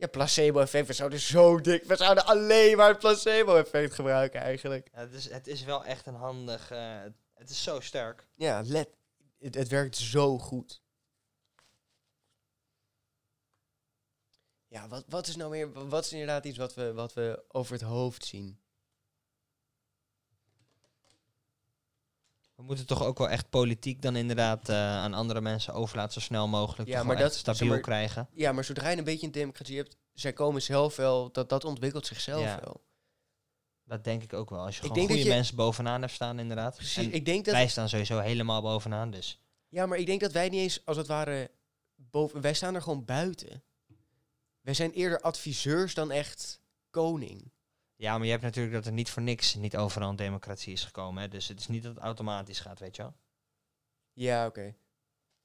Ja, 0.00 0.06
placebo-effect. 0.06 0.86
We 0.86 0.92
zouden 0.92 1.20
zo 1.20 1.60
dik... 1.60 1.84
We 1.84 1.96
zouden 1.96 2.26
alleen 2.26 2.76
maar 2.76 2.88
het 2.88 2.98
placebo-effect 2.98 3.94
gebruiken 3.94 4.40
eigenlijk. 4.40 4.88
Ja, 4.92 4.98
het, 4.98 5.12
is, 5.12 5.30
het 5.30 5.46
is 5.46 5.62
wel 5.62 5.84
echt 5.84 6.06
een 6.06 6.14
handig... 6.14 6.70
eh, 6.70 7.00
het 7.34 7.50
is 7.50 7.62
zo 7.62 7.80
sterk. 7.80 8.26
Ja, 8.34 8.62
let. 8.64 8.88
Het, 9.38 9.54
het 9.54 9.68
werkt 9.68 9.96
zo 9.96 10.38
goed. 10.38 10.82
Ja, 14.68 14.88
wat, 14.88 15.04
wat 15.08 15.26
is 15.26 15.36
nou 15.36 15.50
meer... 15.50 15.88
Wat 15.88 16.04
is 16.04 16.12
inderdaad 16.12 16.44
iets 16.44 16.58
wat 16.58 16.74
we, 16.74 16.92
wat 16.92 17.14
we 17.14 17.44
over 17.48 17.72
het 17.72 17.82
hoofd 17.82 18.24
zien? 18.24 18.60
We 22.60 22.66
moeten 22.66 22.86
toch 22.86 23.02
ook 23.04 23.18
wel 23.18 23.28
echt 23.28 23.50
politiek 23.50 24.02
dan 24.02 24.16
inderdaad 24.16 24.68
eh, 24.68 24.76
aan 24.76 25.14
andere 25.14 25.40
mensen 25.40 25.74
overlaten 25.74 26.12
zo 26.12 26.20
snel 26.20 26.48
mogelijk. 26.48 26.88
Ja, 26.88 27.02
maar 27.02 27.16
dat- 27.16 27.34
stabiel 27.34 27.80
krijgen. 27.80 28.28
Ja, 28.32 28.52
maar 28.52 28.64
zodra 28.64 28.88
je 28.88 28.96
een 28.96 29.04
beetje 29.04 29.26
een 29.26 29.32
democratie 29.32 29.76
hebt... 29.76 29.96
Zij 30.12 30.32
komen 30.32 30.62
zelf 30.62 30.96
wel... 30.96 31.32
Dat, 31.32 31.48
dat 31.48 31.64
ontwikkelt 31.64 32.06
zichzelf 32.06 32.42
Ja. 32.42 32.60
wel. 32.64 32.84
Dat 33.84 34.04
denk 34.04 34.22
ik 34.22 34.32
ook 34.32 34.50
wel. 34.50 34.60
Als 34.64 34.76
je 34.76 34.82
Ik 34.82 34.88
gewoon 34.92 35.06
goede 35.06 35.22
je- 35.22 35.28
mensen 35.28 35.56
bovenaan 35.56 36.00
hebt 36.00 36.12
staan 36.12 36.38
inderdaad. 36.38 36.76
Precies. 36.76 37.04
En 37.06 37.12
ik 37.12 37.24
denk 37.24 37.44
dat... 37.44 37.54
wij 37.54 37.68
staan 37.68 37.88
sowieso 37.88 38.18
helemaal 38.18 38.62
bovenaan, 38.62 39.10
dus... 39.10 39.40
Ja, 39.68 39.86
maar 39.86 39.98
ik 39.98 40.06
denk 40.06 40.20
dat 40.20 40.32
wij 40.32 40.48
niet 40.48 40.60
eens, 40.60 40.84
als 40.84 40.96
het 40.96 41.06
ware, 41.06 41.50
boven... 41.94 42.40
Wij 42.40 42.54
staan 42.54 42.74
er 42.74 42.82
gewoon 42.82 43.04
buiten. 43.04 43.62
Wij 44.60 44.74
zijn 44.74 44.90
eerder 44.92 45.20
adviseurs 45.20 45.94
dan 45.94 46.10
echt 46.10 46.60
koning. 46.90 47.52
Ja, 48.00 48.16
maar 48.16 48.24
je 48.24 48.30
hebt 48.30 48.42
natuurlijk 48.42 48.74
dat 48.74 48.86
er 48.86 48.92
niet 48.92 49.10
voor 49.10 49.22
niks 49.22 49.54
niet 49.54 49.76
overal 49.76 50.08
een 50.08 50.16
democratie 50.16 50.72
is 50.72 50.84
gekomen. 50.84 51.22
Hè? 51.22 51.28
Dus 51.28 51.48
het 51.48 51.60
is 51.60 51.66
niet 51.68 51.82
dat 51.82 51.94
het 51.94 52.04
automatisch 52.04 52.60
gaat, 52.60 52.78
weet 52.78 52.96
je 52.96 53.02
wel. 53.02 53.14
Ja, 54.12 54.46
oké. 54.46 54.74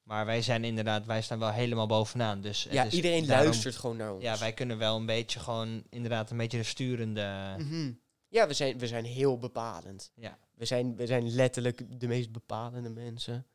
Maar 0.03 0.25
wij 0.25 0.41
zijn 0.41 0.63
inderdaad, 0.63 1.05
wij 1.05 1.21
staan 1.21 1.39
wel 1.39 1.51
helemaal 1.51 1.87
bovenaan. 1.87 2.41
Dus 2.41 2.63
het 2.63 2.73
Ja, 2.73 2.89
iedereen 2.89 3.25
daarom- 3.25 3.45
luistert 3.45 3.75
gewoon 3.75 3.97
naar 3.97 4.13
ons. 4.13 4.23
Ja, 4.23 4.37
wij 4.37 4.53
kunnen 4.53 4.77
wel 4.77 4.95
een 4.95 5.05
beetje 5.05 5.39
gewoon, 5.39 5.83
inderdaad, 5.89 6.31
een 6.31 6.37
beetje 6.37 6.57
de 6.57 6.63
sturende... 6.63 7.55
Mhm. 7.57 7.91
Ja, 8.27 8.47
we 8.47 8.53
zijn, 8.53 8.77
we 8.77 8.87
zijn 8.87 9.05
heel 9.05 9.37
bepalend. 9.37 10.11
Ja. 10.15 10.39
We 10.53 10.65
zijn, 10.65 10.95
we 10.95 11.05
zijn 11.05 11.29
letterlijk 11.29 11.99
de 11.99 12.07
meest 12.07 12.31
bepalende 12.31 12.89
mensen 12.89 13.47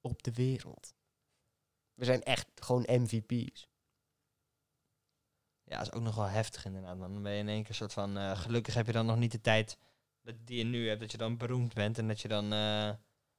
op 0.00 0.22
de 0.22 0.32
wereld. 0.32 0.94
We 1.94 2.04
zijn 2.04 2.22
echt 2.22 2.46
gewoon 2.54 2.84
MVP's. 2.86 3.68
Ja, 5.70 5.80
is 5.80 5.92
ook 5.92 6.02
nog 6.02 6.14
wel 6.14 6.28
heftig 6.28 6.64
inderdaad. 6.64 6.98
Dan 6.98 7.22
ben 7.22 7.32
je 7.32 7.38
in 7.38 7.48
één 7.48 7.62
keer 7.62 7.74
soort 7.74 7.92
van... 7.92 8.18
eh, 8.18 8.38
gelukkig 8.38 8.74
heb 8.74 8.86
je 8.86 8.92
dan 8.92 9.06
nog 9.06 9.16
niet 9.16 9.32
de 9.32 9.40
tijd 9.40 9.78
dat 10.22 10.34
die 10.44 10.58
je 10.58 10.64
nu 10.64 10.88
hebt. 10.88 11.00
Dat 11.00 11.12
je 11.12 11.18
dan 11.18 11.36
beroemd 11.36 11.74
bent 11.74 11.98
en 11.98 12.08
dat 12.08 12.20
je 12.20 12.28
dan 12.28 12.52
eh 12.52 12.90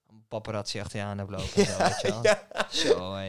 een 0.08 0.26
paparazzi 0.28 0.80
achter 0.80 1.00
je 1.00 1.06
aan 1.06 1.18
hebt 1.18 1.30
lopen. 1.30 1.54
en 1.56 1.66
zo, 1.66 1.78
weet 1.84 2.02
je. 2.02 2.20
Ja. 2.22 2.68
Zo. 2.70 3.20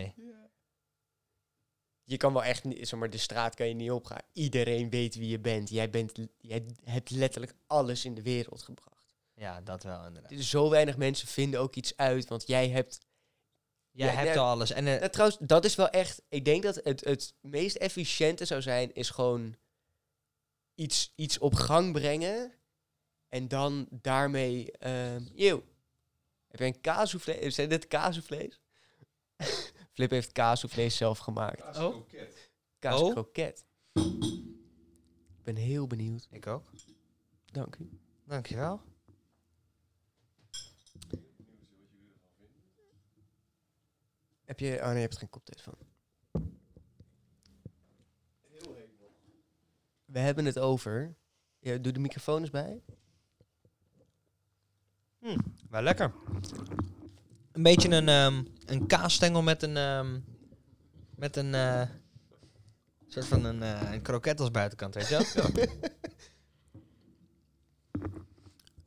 Je 2.05 2.17
kan 2.17 2.33
wel 2.33 2.45
echt 2.45 2.65
niet, 2.65 2.89
zeg 2.89 2.99
maar, 2.99 3.11
de 3.11 3.19
straat 3.19 3.55
kan 3.55 3.69
je 3.69 3.75
niet 3.75 3.91
opgaan. 3.91 4.21
Iedereen 4.33 4.91
weet 4.91 5.15
wie 5.15 5.29
je 5.29 5.41
bent. 5.41 5.69
Jij, 5.69 5.91
bent. 5.91 6.13
jij 6.41 6.67
hebt 6.85 7.11
letterlijk 7.11 7.55
alles 7.67 8.05
in 8.05 8.15
de 8.15 8.23
wereld 8.23 8.63
gebracht. 8.63 9.15
Ja, 9.35 9.61
dat 9.61 9.83
wel 9.83 10.07
inderdaad. 10.07 10.33
Zo 10.41 10.71
weinig 10.71 10.97
mensen 10.97 11.29
vinden 11.29 11.61
ook 11.61 11.75
iets 11.75 11.97
uit, 11.97 12.29
want 12.29 12.47
jij 12.47 12.69
hebt 12.69 12.99
Jij 13.93 14.07
Ja, 14.13 14.13
hebt 14.21 14.35
ja. 14.35 14.41
al 14.41 14.47
alles. 14.49 14.71
En 14.71 14.87
eh, 14.87 15.01
Ja, 15.01 15.09
trouwens, 15.09 15.39
dat 15.41 15.65
is 15.65 15.75
wel 15.75 15.89
echt. 15.91 16.23
Ik 16.29 16.45
denk 16.45 16.63
dat 16.63 16.75
het, 16.85 17.05
het 17.05 17.35
meest 17.41 17.77
efficiënte 17.77 18.45
zou 18.45 18.63
zijn, 18.63 18.95
is 18.95 19.11
gewoon 19.11 19.57
iets, 20.75 21.13
iets 21.17 21.39
op 21.39 21.55
gang 21.55 21.93
brengen. 21.93 22.53
En 23.29 23.49
dan 23.49 23.87
daarmee. 23.91 24.73
ehm 24.73 25.27
eeuw, 25.35 25.63
heb 26.49 26.61
je 26.61 26.65
een 26.67 26.81
kaassoufflé? 26.81 27.51
Zijn 27.51 27.69
dit 27.69 27.87
kaassoufflés? 27.89 28.61
Flip 29.95 30.11
heeft 30.11 30.33
kaassoufflés 30.33 30.97
zelf 30.97 31.19
gemaakt. 31.19 31.79
Oh. 31.79 31.97
Kaaskroket. 32.79 33.65
Ik 33.93 35.43
ben 35.43 35.57
heel 35.57 35.87
benieuwd. 35.87 36.29
ik 36.31 36.47
ook. 36.47 36.71
Dank 37.53 37.77
u. 37.77 37.91
Dankjewel. 38.25 38.81
Heb 44.53 44.61
je... 44.61 44.79
Oh 44.81 44.87
nee, 44.87 44.95
je 44.95 45.01
hebt 45.01 45.19
geen 45.19 45.31
koptelefoon. 45.31 45.75
We 50.05 50.19
hebben 50.19 50.45
het 50.45 50.59
over... 50.59 51.17
Ja, 51.59 51.77
doe 51.77 51.93
de 51.93 51.99
microfoon 52.01 52.41
eens 52.41 52.51
bij. 52.51 52.83
Wel 55.71 55.83
lekker. 55.83 56.15
Een 57.53 57.63
beetje 57.63 57.89
een, 57.89 58.09
ehm 58.09 58.45
een 58.67 58.87
kaasstengel 58.87 59.43
met 59.43 59.63
een... 59.63 59.77
ehm, 59.77 60.21
met 61.15 61.37
een... 61.37 61.55
eh, 61.55 61.89
soort 63.07 63.27
van 63.27 63.45
een, 63.45 63.63
eh, 63.63 63.93
een 63.93 64.03
kroket 64.03 64.41
als 64.41 64.51
buitenkant, 64.51 64.95
weet 64.95 65.09
je 65.09 65.33
wel? 65.35 65.51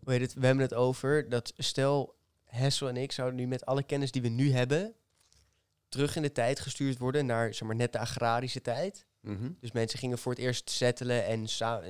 Hoe 0.04 0.14
heet 0.14 0.22
het? 0.22 0.34
We 0.34 0.46
hebben 0.46 0.64
het 0.64 0.74
over 0.74 1.30
dat 1.30 1.54
stel 1.58 2.16
Hessel 2.44 2.90
en 2.90 2.98
ik 2.98 3.12
zouden 3.12 3.40
nu 3.40 3.48
met 3.48 3.66
alle 3.66 3.84
kennis 3.84 4.12
die 4.12 4.22
we 4.22 4.28
nu 4.30 4.52
hebben 4.52 4.96
terug 5.90 6.16
in 6.16 6.22
de 6.22 6.32
tijd 6.32 6.60
gestuurd 6.60 6.98
worden 6.98 7.26
naar 7.26 7.54
zeg 7.54 7.68
maar 7.68 7.76
net 7.76 7.92
de 7.94 8.00
agrarische 8.00 8.62
tijd. 8.62 9.06
Mhm. 9.22 9.52
Dus 9.60 9.72
mensen 9.72 10.00
gingen 10.00 10.18
voor 10.18 10.32
het 10.32 10.42
eerst 10.42 10.70
settelen 10.70 11.26
en, 11.26 11.46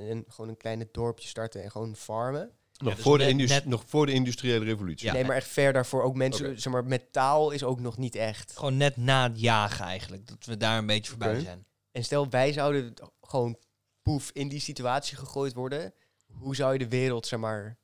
en 0.08 0.24
gewoon 0.28 0.50
een 0.50 0.56
kleine 0.56 0.88
dorpje 0.92 1.28
starten 1.28 1.62
en 1.62 1.70
gewoon 1.70 1.96
farmen. 1.96 2.50
Nog, 2.78 2.94
dus 2.94 3.02
voor 3.02 3.18
de 3.18 3.24
net- 3.24 3.32
indus- 3.32 3.50
net- 3.50 3.64
nog 3.64 3.84
voor 3.86 4.06
de 4.06 4.12
industriële 4.12 4.64
revolutie. 4.64 5.06
Ja. 5.06 5.12
nee, 5.12 5.24
maar 5.24 5.36
echt 5.36 5.48
ver 5.48 5.72
daarvoor 5.72 6.02
ook 6.02 6.14
mensen, 6.14 6.60
zeg 6.60 6.72
maar, 6.72 6.84
met 6.84 7.12
taal 7.12 7.50
is 7.50 7.62
ook 7.64 7.80
nog 7.80 7.96
niet 7.98 8.14
echt. 8.14 8.56
Gewoon 8.56 8.76
net 8.76 8.96
na 8.96 9.28
het 9.28 9.40
jagen 9.40 9.84
eigenlijk. 9.84 10.26
Dat 10.26 10.44
we 10.44 10.56
daar 10.56 10.78
een 10.78 10.86
beetje 10.86 11.10
voorbij 11.10 11.40
zijn. 11.40 11.66
En 11.92 12.04
stel 12.04 12.28
wij 12.30 12.52
zouden 12.52 12.94
gewoon 13.20 13.58
poef 14.02 14.30
in 14.32 14.48
die 14.48 14.60
situatie 14.60 15.16
gegooid 15.16 15.52
worden, 15.54 15.94
hoe 16.26 16.54
zou 16.56 16.72
je 16.72 16.78
de 16.78 16.88
wereld, 16.88 17.26
zeg 17.26 17.38
maar, 17.38 17.78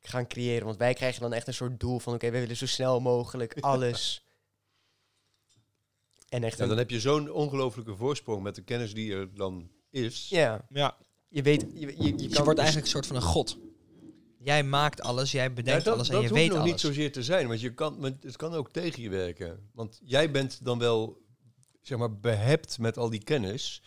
gaan 0.00 0.26
creëren? 0.26 0.66
Want 0.66 0.78
wij 0.78 0.94
krijgen 0.94 1.20
dan 1.20 1.32
echt 1.32 1.46
een 1.46 1.54
soort 1.54 1.80
doel 1.80 1.98
van, 1.98 2.14
oké, 2.14 2.30
we 2.30 2.40
willen 2.40 2.56
zo 2.56 2.66
snel 2.66 3.00
mogelijk 3.00 3.56
alles. 3.60 4.24
En 6.30 6.44
echt 6.44 6.56
Ja, 6.56 6.62
een- 6.62 6.68
dan 6.68 6.78
heb 6.78 6.90
je 6.90 7.00
zo'n 7.00 7.30
ongelofelijke 7.32 7.96
voorsprong 7.96 8.42
met 8.42 8.54
de 8.54 8.62
kennis 8.62 8.94
die 8.94 9.12
er 9.12 9.34
dan 9.34 9.70
is. 9.90 10.28
Ja, 10.28 10.66
Ja. 10.72 10.96
je 11.28 11.42
weet, 11.42 11.66
je, 11.74 11.80
je, 11.80 12.28
je 12.28 12.42
wordt 12.44 12.58
eigenlijk 12.58 12.86
een 12.86 12.92
soort 12.92 13.06
van 13.06 13.16
een 13.16 13.22
god. 13.22 13.58
Jij 14.38 14.62
maakt 14.64 15.00
alles, 15.00 15.32
jij 15.32 15.44
Ja, 15.44 15.50
bedenkt 15.50 15.84
dat 15.84 15.94
alles 15.94 16.08
en 16.08 16.12
dat 16.14 16.22
je 16.22 16.28
hoeft 16.28 16.40
weet 16.40 16.50
nog 16.50 16.58
alles. 16.58 16.70
niet 16.70 16.80
zozeer 16.80 17.12
te 17.12 17.22
zijn, 17.22 17.48
want 17.48 17.60
je 17.60 17.74
kan, 17.74 18.00
want 18.00 18.22
het 18.22 18.36
kan 18.36 18.54
ook 18.54 18.70
tegen 18.70 19.02
je 19.02 19.08
werken. 19.08 19.68
Want 19.72 20.00
jij 20.04 20.30
bent 20.30 20.64
dan 20.64 20.78
wel, 20.78 21.22
zeg 21.82 21.98
maar, 21.98 22.18
behept 22.18 22.78
met 22.78 22.96
al 22.98 23.10
die 23.10 23.22
kennis, 23.24 23.82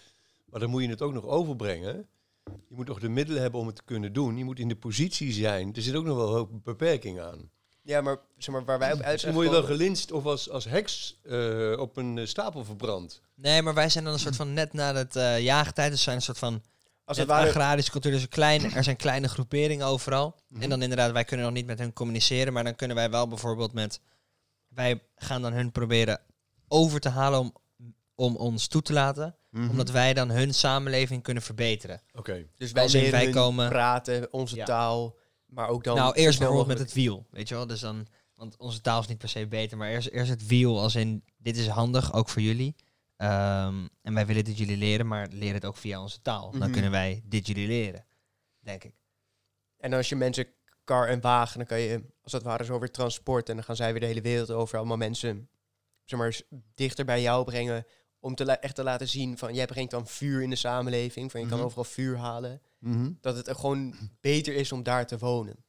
maar 0.46 0.60
dan 0.60 0.70
moet 0.70 0.82
je 0.84 0.90
het 0.90 1.02
ook 1.02 1.14
nog 1.14 1.26
overbrengen. 1.26 2.08
Je 2.46 2.76
moet 2.76 2.88
nog 2.88 3.00
de 3.00 3.10
middelen 3.10 3.42
hebben 3.42 3.60
om 3.60 3.68
het 3.68 3.76
te 3.76 3.84
kunnen 3.86 4.14
doen. 4.14 4.38
Je 4.38 4.44
moet 4.44 4.60
in 4.60 4.68
de 4.68 4.76
positie 4.76 5.32
zijn. 5.32 5.74
Er 5.76 5.82
zit 5.82 5.96
ook 5.96 6.06
nog 6.06 6.18
wel 6.18 6.28
een 6.28 6.34
hoop 6.34 6.50
beperking 6.64 7.20
aan. 7.20 7.50
Ja, 7.86 8.02
maar, 8.02 8.18
zeg 8.38 8.56
maar 8.56 8.66
waar 8.66 8.80
wij 8.80 8.94
op 8.94 9.02
uit 9.02 9.20
zijn 9.20 9.34
dan 9.34 9.44
word 9.44 9.56
je 9.56 9.62
wel 9.62 9.76
gelinst 9.76 10.12
of 10.12 10.26
als, 10.26 10.50
als 10.50 10.66
heks 10.66 11.20
eh, 11.24 11.74
op 11.80 11.98
een 11.98 12.18
eh, 12.18 12.26
stapel 12.26 12.64
verbrand. 12.66 13.22
Nee, 13.36 13.62
maar 13.62 13.74
wij 13.74 13.90
zijn 13.90 14.04
dan 14.04 14.14
een 14.14 14.20
soort 14.20 14.36
van 14.36 14.54
net 14.54 14.74
na 14.74 14.96
het 14.96 15.16
eh 15.16 15.40
jaagtijd. 15.40 15.92
Dus 15.92 16.04
zijn 16.04 16.16
een 16.16 16.22
soort 16.22 16.38
van 16.38 16.62
Als 17.06 17.18
het 17.18 17.28
ware, 17.28 17.48
agrarische 17.50 17.92
cultuur. 17.92 18.12
Dus 18.12 18.22
een 18.22 18.28
klein, 18.30 18.74
er 18.74 18.84
zijn 18.84 18.96
kleine 18.96 19.28
groeperingen 19.30 19.86
overal. 19.86 20.36
Mhm. 20.48 20.62
En 20.62 20.70
dan 20.70 20.82
inderdaad, 20.82 21.12
wij 21.12 21.24
kunnen 21.24 21.46
nog 21.46 21.56
niet 21.56 21.66
met 21.66 21.80
hun 21.80 21.94
communiceren. 21.94 22.54
Maar 22.54 22.64
dan 22.64 22.76
kunnen 22.76 22.96
wij 22.96 23.10
wel 23.10 23.28
bijvoorbeeld 23.28 23.74
met... 23.74 24.00
Wij 24.68 25.04
gaan 25.16 25.42
dan 25.42 25.54
hun 25.54 25.72
proberen 25.72 26.20
over 26.68 27.00
te 27.00 27.10
halen 27.10 27.40
om, 27.40 27.54
om 28.16 28.36
ons 28.36 28.68
toe 28.68 28.82
te 28.82 28.94
laten. 28.94 29.36
Mhm. 29.50 29.70
Omdat 29.70 29.90
wij 29.90 30.14
dan 30.14 30.30
hun 30.30 30.54
samenleving 30.54 31.24
kunnen 31.24 31.44
verbeteren. 31.44 32.02
Oké. 32.14 32.46
dus 32.58 32.72
wij 32.72 33.12
wij 33.12 33.30
komen- 33.30 33.70
praten, 33.70 34.28
onze 34.34 34.56
Ja. 34.56 34.66
taal, 34.66 35.16
maar 35.54 35.68
ook 35.68 35.84
dan... 35.84 35.96
nou, 35.96 36.14
eerst 36.14 36.38
bijvoorbeeld 36.40 36.68
met 36.68 36.80
het 36.80 36.94
wiel. 36.94 37.26
Weet 37.30 37.50
je 37.50 37.56
wel? 37.56 37.68
Dus 37.68 37.80
dan... 37.80 38.08
Want 38.36 38.58
onze 38.58 38.82
taal 38.82 39.00
is 39.00 39.08
niet 39.08 39.18
per 39.18 39.30
se 39.30 39.48
beter. 39.48 39.78
Maar 39.78 39.90
eerst, 39.90 40.08
eerst 40.08 40.30
het 40.30 40.48
wiel 40.48 40.80
als 40.80 40.96
in... 40.96 41.24
Dit 41.38 41.58
is 41.58 41.68
handig, 41.68 42.14
ook 42.14 42.30
voor 42.30 42.42
jullie. 42.42 42.76
Ehm, 43.18 43.88
en 44.02 44.14
wij 44.14 44.26
willen 44.26 44.44
dit 44.44 44.58
jullie 44.58 44.78
leren, 44.78 45.08
maar 45.08 45.28
leer 45.32 45.54
het 45.54 45.66
ook 45.66 45.78
via 45.78 46.02
onze 46.02 46.22
taal. 46.22 46.52
Dan 46.52 46.60
Mhm. 46.60 46.72
kunnen 46.72 46.92
wij 46.92 47.22
dit 47.26 47.48
jullie 47.48 47.68
leren. 47.68 48.06
Denk 48.60 48.84
ik. 48.84 48.94
En 49.78 49.94
als 49.94 50.10
je 50.10 50.16
mensen 50.16 50.48
kar 50.84 51.08
en 51.08 51.22
wagen, 51.22 51.58
dan 51.58 51.68
kan 51.68 51.80
je 51.80 52.04
als 52.24 52.32
het 52.32 52.44
ware 52.44 52.64
zo 52.64 52.80
weer 52.80 52.92
transport 52.92 53.50
en 53.50 53.56
dan 53.56 53.64
gaan 53.64 53.76
zij 53.76 53.92
weer 53.92 54.00
de 54.02 54.06
hele 54.08 54.22
wereld 54.22 54.52
over 54.52 54.78
allemaal 54.78 54.98
mensen 54.98 55.50
zeg 56.04 56.20
maar 56.20 56.42
dichter 56.76 57.06
bij 57.06 57.22
jou 57.22 57.44
brengen 57.44 57.86
om 58.24 58.36
te 58.36 58.44
echt 58.46 58.76
te 58.76 58.84
laten 58.84 59.08
zien 59.08 59.38
van 59.38 59.54
jij 59.54 59.66
brengt 59.66 59.92
dan 59.92 60.08
vuur 60.08 60.42
in 60.42 60.50
de 60.50 60.56
samenleving, 60.56 61.32
van 61.32 61.40
je 61.42 61.48
kan 61.48 61.58
Mhm. 61.58 61.66
overal 61.66 61.84
vuur 61.84 62.18
halen, 62.18 62.62
Mhm. 62.80 63.12
dat 63.22 63.36
het 63.36 63.48
er 63.48 63.56
gewoon 63.56 63.96
beter 64.22 64.54
is 64.56 64.72
om 64.72 64.84
daar 64.84 65.08
te 65.08 65.18
wonen. 65.18 65.66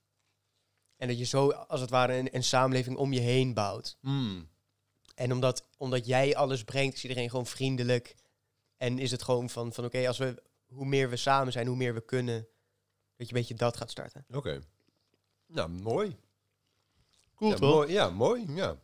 En 0.96 1.08
dat 1.08 1.18
je 1.18 1.24
zo 1.24 1.50
als 1.50 1.80
het 1.80 1.90
ware 1.90 2.14
een, 2.16 2.34
een 2.34 2.44
samenleving 2.44 2.96
om 2.96 3.12
je 3.12 3.20
heen 3.20 3.54
bouwt. 3.54 3.96
Mm. 4.00 4.48
En 5.14 5.32
omdat, 5.32 5.68
omdat 5.76 6.06
jij 6.06 6.36
alles 6.36 6.64
brengt, 6.64 6.94
is 6.96 7.02
iedereen 7.02 7.30
gewoon 7.30 7.46
vriendelijk. 7.46 8.14
En 8.76 8.98
is 8.98 9.10
het 9.10 9.22
gewoon 9.22 9.50
van, 9.50 9.72
van 9.72 9.84
oké, 9.84 10.06
als 10.06 10.18
we 10.18 10.42
hoe 10.66 10.86
meer 10.86 11.10
we 11.10 11.16
samen 11.16 11.52
zijn, 11.52 11.66
hoe 11.66 11.76
meer 11.76 11.94
we 11.94 12.04
kunnen, 12.04 12.38
dat 13.16 13.28
je 13.28 13.34
een 13.34 13.40
beetje 13.40 13.54
dat 13.54 13.76
gaat 13.76 13.90
starten. 13.90 14.24
Oké. 14.30 14.60
Nou, 15.46 15.68
mooi. 15.68 16.16
Cool, 17.34 17.50
ja, 17.50 17.56
toch? 17.56 17.70
Mooi, 17.70 17.92
ja, 17.92 18.10
mooi. 18.10 18.44
Ja. 18.48 18.76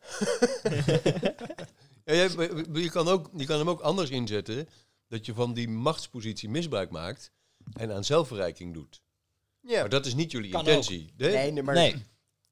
ja, 2.04 2.14
jij- 2.14 2.34
maar 2.34 2.80
je, 2.80 2.90
kan 2.90 3.08
ook, 3.08 3.30
je 3.36 3.44
kan 3.46 3.58
hem 3.58 3.68
ook 3.70 3.80
anders 3.80 4.10
inzetten. 4.10 4.68
Dat 5.08 5.26
je 5.26 5.34
van 5.34 5.54
die 5.54 5.68
machtspositie 5.68 6.48
misbruik 6.48 6.90
maakt 6.90 7.30
en 7.72 7.92
aan 7.92 8.04
zelfverrijking 8.04 8.74
doet. 8.74 9.02
Ja. 9.60 9.80
Maar 9.80 9.88
dat 9.88 10.06
is 10.06 10.14
niet 10.14 10.30
jullie 10.30 10.50
Kan 10.50 10.60
intentie. 10.60 11.12
Nee? 11.16 11.32
Nee, 11.32 11.50
nee, 11.52 11.62
maar, 11.62 11.74
nee, 11.74 11.92
maar- 11.92 12.02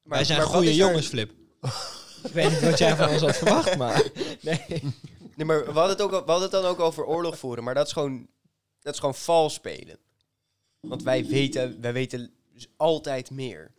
wij 0.03 0.23
zijn 0.23 0.37
maar 0.39 0.47
goede 0.47 0.67
er- 0.69 0.73
jongens, 0.75 1.07
Flip. 1.07 1.31
ik 2.23 2.31
weet 2.33 2.49
niet 2.51 2.59
wat 2.61 2.77
jij 2.77 2.95
van 2.95 3.09
ons 3.09 3.21
had 3.21 3.37
verwacht, 3.37 3.77
maar... 3.77 4.09
Nee. 4.41 4.83
Nee, 5.35 5.45
maar 5.45 5.65
we 5.65 5.71
hadden, 5.71 5.89
het 5.89 6.01
ook, 6.01 6.09
we 6.11 6.15
hadden 6.31 6.41
het 6.41 6.51
dan 6.51 6.65
ook 6.65 6.79
over 6.79 7.05
oorlog 7.05 7.37
voeren, 7.37 7.63
maar 7.63 7.73
dat 7.73 7.87
is 7.87 7.93
gewoon, 7.93 8.27
dat 8.81 8.93
is 8.93 8.99
gewoon 8.99 9.15
vals 9.15 9.53
spelen. 9.53 9.97
Want 10.79 11.03
wij 11.03 11.25
weten, 11.25 11.81
wij 11.81 11.93
weten 11.93 12.33
altijd 12.77 13.31
meer. 13.31 13.71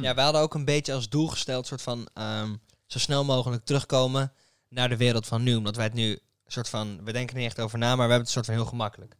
Ja, 0.00 0.14
wij 0.14 0.24
hadden 0.24 0.42
ook 0.42 0.54
een 0.54 0.64
beetje 0.64 0.92
als 0.92 1.08
doel 1.08 1.28
gesteld, 1.28 1.66
soort 1.66 1.82
van 1.82 2.08
ehm, 2.14 2.54
zo 2.86 2.98
snel 2.98 3.24
mogelijk 3.24 3.64
terugkomen 3.64 4.32
naar 4.72 4.88
de 4.88 4.96
wereld 4.96 5.26
van 5.26 5.42
nu. 5.42 5.54
Omdat 5.54 5.76
wij 5.76 5.84
het 5.84 5.94
nu 5.94 6.18
soort 6.46 6.68
van, 6.68 7.04
we 7.04 7.12
denken 7.12 7.34
er 7.34 7.40
niet 7.40 7.50
echt 7.50 7.60
over 7.60 7.78
na, 7.78 7.86
maar 7.86 7.96
we 7.96 8.00
hebben 8.00 8.18
het 8.18 8.30
soort 8.30 8.46
van 8.46 8.54
heel 8.54 8.64
gemakkelijk. 8.64 9.16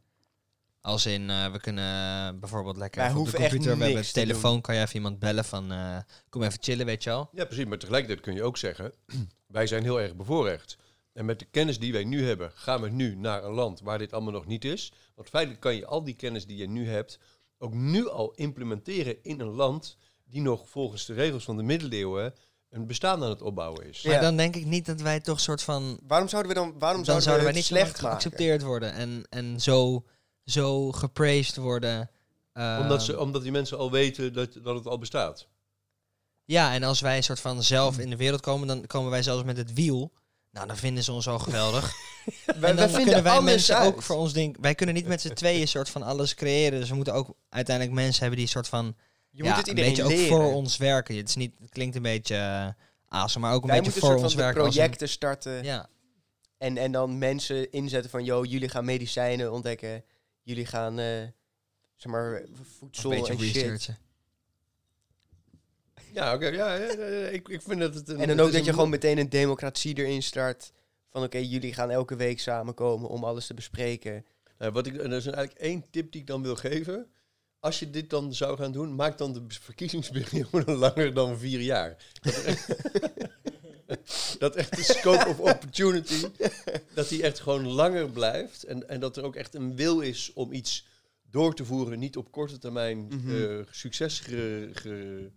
Als 0.81 1.07
in, 1.07 1.31
eh, 1.31 1.53
we 1.53 1.61
kunnen 1.61 2.41
bijvoorbeeld 2.41 2.77
lekker 2.77 3.05
even 3.05 3.21
op 3.21 3.31
de 3.31 3.37
computer, 3.37 3.79
we 3.79 3.85
hebben 3.85 4.13
telefoon, 4.13 4.61
kan 4.61 4.75
je 4.75 4.81
even 4.81 4.95
iemand 4.95 5.19
bellen 5.19 5.45
van, 5.45 5.73
eh, 5.73 5.99
kom 6.29 6.43
even 6.43 6.63
chillen, 6.63 6.87
weet 6.87 7.03
je 7.03 7.11
wel. 7.11 7.29
Ja, 7.33 7.45
precies. 7.45 7.65
Maar 7.65 7.79
tegelijkertijd 7.79 8.21
kun 8.21 8.35
je 8.35 8.43
ook 8.43 8.57
zeggen, 8.57 8.93
wij 9.47 9.67
zijn 9.67 9.83
heel 9.83 10.01
erg 10.01 10.17
bevoorrecht. 10.17 10.77
En 11.13 11.25
met 11.25 11.39
de 11.39 11.45
kennis 11.45 11.79
die 11.79 11.93
wij 11.93 12.05
nu 12.05 12.27
hebben, 12.27 12.51
gaan 12.55 12.81
we 12.81 12.89
nu 12.89 13.15
naar 13.15 13.45
een 13.45 13.53
land 13.53 13.81
waar 13.81 13.99
dit 13.99 14.13
allemaal 14.13 14.33
nog 14.33 14.47
niet 14.47 14.65
is. 14.65 14.93
Want 15.15 15.29
feitelijk 15.29 15.61
kan 15.61 15.75
je 15.75 15.87
al 15.87 16.05
die 16.05 16.15
kennis 16.15 16.47
die 16.47 16.57
je 16.57 16.69
nu 16.69 16.89
hebt, 16.89 17.19
ook 17.59 17.75
nu 17.75 18.09
al 18.09 18.33
implementeren 18.35 19.23
in 19.23 19.41
een 19.41 19.55
land 19.55 19.97
die 20.25 20.43
nog 20.43 20.69
volgens 20.69 21.07
de 21.07 21.15
regels 21.15 21.45
van 21.45 21.57
de 21.57 21.63
middeleeuwen 21.63 22.35
een 22.73 22.87
bestaan 22.87 23.23
aan 23.23 23.31
het 23.31 23.43
opbouwen 23.43 23.89
is. 23.89 24.03
Maar 24.03 24.15
Ja. 24.15 24.21
dan 24.21 24.37
denk 24.37 24.57
ik 24.57 24.65
niet 24.65 24.87
dat 24.87 25.01
wij 25.01 25.21
toch 25.21 25.41
soort 25.41 25.63
van, 25.63 25.99
Waarom 26.07 26.29
zouden 26.29 26.53
we 26.53 26.59
dan, 26.59 26.75
waarom 26.79 26.97
dan 26.97 27.05
zouden, 27.05 27.25
zouden 27.25 27.45
wij 27.45 27.53
we 27.53 27.59
niet 27.59 27.67
slecht 27.69 27.99
geaccepteerd 27.99 28.63
worden 28.63 28.93
en, 28.93 29.25
en 29.31 29.61
zo, 29.61 30.05
zo 30.45 30.93
gepraised 30.93 31.57
worden. 31.57 32.11
omdat, 32.55 32.91
Ehm, 32.91 32.99
ze, 33.01 33.19
omdat 33.21 33.43
die 33.43 33.51
mensen 33.53 33.79
al 33.79 33.91
weten 33.91 34.33
dat, 34.33 34.53
dat 34.63 34.75
het 34.75 34.87
al 34.87 34.99
bestaat. 34.99 35.49
Ja, 36.45 36.73
en 36.75 36.83
als 36.83 37.01
wij 37.01 37.17
een 37.17 37.23
soort 37.23 37.41
van 37.41 37.63
zelf 37.63 37.99
in 37.99 38.11
de 38.11 38.17
wereld 38.17 38.41
komen, 38.41 38.69
dan 38.69 38.87
komen 38.87 39.11
wij 39.11 39.23
zelfs 39.23 39.45
met 39.45 39.57
het 39.57 39.73
wiel. 39.73 40.13
Nou, 40.51 40.67
dan 40.67 40.77
vinden 40.77 41.05
ze 41.05 41.13
ons 41.13 41.29
al 41.29 41.39
geweldig. 41.39 41.93
Wij, 42.25 42.55
en 42.55 42.61
wij 42.61 42.73
dan 42.75 42.89
vinden 42.89 43.03
kunnen 43.05 43.23
wij 43.23 43.33
alles 43.33 43.45
mensen 43.45 43.77
uit. 43.77 43.95
ook 43.95 44.03
voor 44.03 44.17
ons 44.17 44.33
ding. 44.33 44.57
Wij 44.61 44.75
kunnen 44.75 44.95
niet 44.95 45.07
met 45.07 45.21
z'n 45.21 45.33
tweeën 45.33 45.69
soort 45.69 45.89
van 45.89 46.03
alles 46.03 46.35
creëren. 46.35 46.81
Dus 46.81 46.89
we 46.89 46.95
moeten 46.95 47.15
ook 47.15 47.35
uiteindelijk 47.49 47.97
mensen 47.97 48.21
hebben 48.21 48.39
die 48.39 48.49
soort 48.49 48.69
van 48.69 48.97
Je 49.35 49.43
ja, 49.43 49.49
moet 49.49 49.59
het 49.59 49.69
een 49.69 49.77
iedereen 49.77 49.97
beetje 49.97 50.17
leren. 50.17 50.37
ook 50.37 50.43
voor 50.43 50.53
ons 50.55 50.77
werken. 50.77 51.17
Het, 51.17 51.29
is 51.29 51.35
niet, 51.37 51.53
het 51.61 51.71
klinkt 51.71 51.97
een 51.97 52.03
beetje 52.03 52.35
uh, 52.35 52.69
azen, 53.09 53.41
maar 53.41 53.53
ook 53.55 53.63
een 53.63 53.69
Wij 53.69 53.77
beetje 53.81 53.93
moeten 53.93 54.01
voor 54.01 54.11
een 54.19 54.25
ons 54.25 54.33
soort 54.33 54.45
van 54.45 54.53
de 54.53 54.59
werken. 54.61 54.63
als 54.65 54.75
een- 54.77 54.81
projecten 54.81 55.09
starten. 55.09 55.65
ja. 55.65 55.89
En, 56.59 56.77
en 56.77 56.93
dan 56.93 57.19
mensen 57.19 57.71
inzetten 57.73 58.11
van, 58.11 58.25
yo, 58.25 58.45
jullie 58.45 58.69
gaan 58.69 58.85
medicijnen 58.85 59.53
ontdekken. 59.53 60.05
Jullie 60.43 60.67
gaan, 60.67 60.99
eh, 60.99 61.07
zeg 61.97 62.13
maar, 62.13 62.43
Of 62.61 62.67
voedsel 62.79 63.13
een 63.13 63.19
beetje 63.19 63.33
en 63.33 63.39
shit. 63.39 63.55
researchen. 63.55 63.99
Ja, 66.13 66.35
oké. 66.35 66.47
ja, 66.47 66.75
ja, 66.75 66.93
ja, 66.93 67.07
ja, 67.07 67.27
ik, 67.27 67.49
ik 67.49 67.63
vind 67.63 67.81
dat 67.81 67.95
het 67.95 68.09
een... 68.09 68.21
En 68.21 68.29
dan 68.29 68.41
ook 68.41 68.47
dat 68.51 68.55
een 68.61 68.65
je 68.65 68.73
gewoon 68.73 68.89
meteen 68.91 69.19
een 69.19 69.29
democratie 69.29 69.99
erin 69.99 70.23
start. 70.23 70.73
Van 71.11 71.23
oké, 71.23 71.39
jullie 71.39 71.75
gaan 71.75 71.91
elke 71.91 72.17
week 72.17 72.41
samenkomen 72.41 73.09
om 73.09 73.25
alles 73.25 73.47
te 73.47 73.55
bespreken. 73.55 74.27
Nou, 74.59 74.73
wat 74.73 74.87
ik, 74.87 74.93
en 74.97 75.11
er 75.11 75.17
is 75.17 75.27
eigenlijk 75.27 75.59
één 75.59 75.85
tip 75.91 76.13
die 76.13 76.21
ik 76.21 76.27
dan 76.27 76.43
wil 76.43 76.57
geven. 76.57 77.12
Als 77.63 77.79
je 77.79 77.91
dit 77.91 78.11
dan 78.11 78.35
zou 78.35 78.57
gaan 78.57 78.73
doen, 78.73 78.95
maak 78.95 79.19
dan 79.19 79.33
de 79.33 79.43
verkiezingsperiode 79.49 80.73
langer 80.85 81.15
dan 81.15 81.39
vier 81.39 81.61
jaar. 81.61 81.97
Dat 82.23 82.35
echt, 82.45 82.69
dat 84.39 84.57
echt 84.57 84.77
de 84.77 84.83
scope 84.83 85.29
of 85.29 85.39
opportunity, 85.41 86.27
dat 86.95 87.09
die 87.09 87.23
echt 87.23 87.41
gewoon 87.41 87.67
langer 87.67 88.11
blijft. 88.11 88.63
En, 88.65 88.89
en 88.89 89.01
dat 89.01 89.17
er 89.17 89.25
ook 89.25 89.37
echt 89.37 89.55
een 89.55 89.77
wil 89.77 90.01
is 90.01 90.33
om 90.35 90.53
iets 90.53 90.87
door 91.31 91.55
te 91.55 91.65
voeren, 91.65 91.99
niet 91.99 92.17
op 92.17 92.31
korte 92.31 92.59
termijn 92.59 93.07
Mhm. 93.07 93.43
eh, 93.43 93.59
succes 93.71 94.21
ge, 94.21 94.71
ge- 94.73 95.31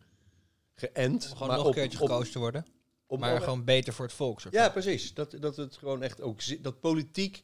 geënt. 0.75 1.25
Gewoon 1.25 1.47
maar 1.47 1.57
nog 1.57 1.67
een 1.67 1.73
keertje 1.73 1.99
op- 2.01 2.07
gekozen 2.09 2.31
te 2.33 2.39
worden. 2.39 2.65
maar 3.07 3.41
gewoon 3.41 3.63
beter 3.63 3.93
voor 3.93 4.05
het 4.05 4.13
volk. 4.13 4.41
Ja, 4.51 4.69
precies. 4.69 5.13
Dat, 5.13 5.35
dat 5.39 5.55
het 5.55 5.75
gewoon 5.77 6.03
echt 6.03 6.21
ook 6.21 6.63
dat 6.63 6.79
politiek 6.79 7.43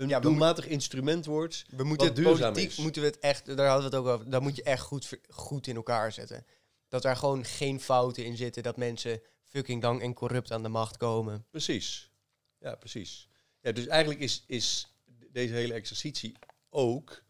een 0.00 0.08
Ja, 0.08 0.20
doelmatig 0.20 0.66
instrument 0.66 1.26
wordt. 1.26 1.64
We 1.70 1.84
moeten 1.84 2.06
het 2.06 2.16
duurzaam 2.16 2.52
politiek, 2.52 2.70
is. 2.70 2.76
moeten 2.76 3.02
we 3.02 3.08
het 3.08 3.18
echt, 3.18 3.56
daar 3.56 3.68
hadden 3.68 3.90
we 3.90 3.96
het 3.96 4.06
ook 4.06 4.12
over, 4.12 4.30
dat 4.30 4.42
moet 4.42 4.56
je 4.56 4.62
echt 4.62 4.82
goed, 4.82 5.08
goed 5.28 5.66
in 5.66 5.76
elkaar 5.76 6.12
zetten. 6.12 6.46
Dat 6.88 7.02
daar 7.02 7.16
gewoon 7.16 7.44
geen 7.44 7.80
fouten 7.80 8.24
in 8.24 8.36
zitten, 8.36 8.62
dat 8.62 8.76
mensen 8.76 9.22
fucking 9.44 9.82
lang 9.82 10.02
en 10.02 10.14
corrupt 10.14 10.52
aan 10.52 10.62
de 10.62 10.68
macht 10.68 10.96
komen. 10.96 11.46
Precies. 11.50 12.10
Ja, 12.58 12.74
precies. 12.74 13.28
Ja, 13.60 13.72
dus 13.72 13.86
eigenlijk 13.86 14.20
is, 14.20 14.44
is 14.46 14.94
deze 15.32 15.54
hele 15.54 15.74
exercitie 15.74 16.34
ook 16.70 17.22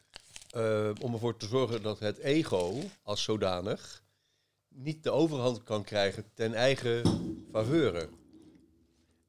eh, 0.51 0.91
om 1.01 1.13
ervoor 1.13 1.37
te 1.37 1.47
zorgen 1.47 1.83
dat 1.83 1.99
het 1.99 2.19
ego 2.19 2.83
als 3.03 3.23
zodanig 3.23 4.03
niet 4.69 5.03
de 5.03 5.11
overhand 5.11 5.63
kan 5.63 5.85
krijgen 5.85 6.25
ten 6.35 6.55
eigen 6.55 7.03
faveur. 7.53 8.09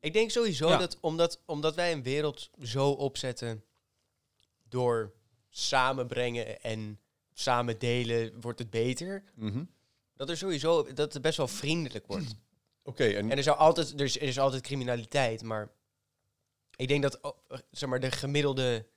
Ik 0.02 0.14
denk 0.14 0.32
sowieso 0.32 0.70
Ja. 0.70 0.78
dat 0.78 0.98
omdat, 1.00 1.42
omdat 1.46 1.76
wij 1.76 1.92
een 1.92 2.04
wereld 2.04 2.50
zo 2.62 2.90
opzetten 2.90 3.64
door 4.70 5.14
samenbrengen 5.50 6.62
en 6.62 7.00
samen 7.34 7.80
delen, 7.80 8.42
wordt 8.42 8.60
het 8.60 8.70
beter. 8.70 9.24
Mhm. 9.36 9.64
Dat 10.16 10.30
er 10.30 10.38
sowieso, 10.38 10.94
dat 10.94 11.14
het 11.14 11.22
best 11.22 11.38
wel 11.38 11.48
vriendelijk 11.48 12.08
wordt. 12.08 12.36
Oké, 12.84 13.04
en 13.04 13.32
En 13.32 13.38
er, 13.38 13.44
zou 13.44 13.58
altijd, 13.58 13.94
er, 13.94 14.02
is, 14.02 14.16
er 14.16 14.28
is 14.28 14.40
altijd 14.40 14.62
criminaliteit, 14.62 15.44
maar 15.44 15.72
ik 16.76 16.88
denk 16.88 17.02
dat 17.02 17.22
oh, 17.22 17.38
zeg 17.72 17.90
maar, 17.90 18.00
de 18.00 18.12
gemiddelde, 18.12 18.88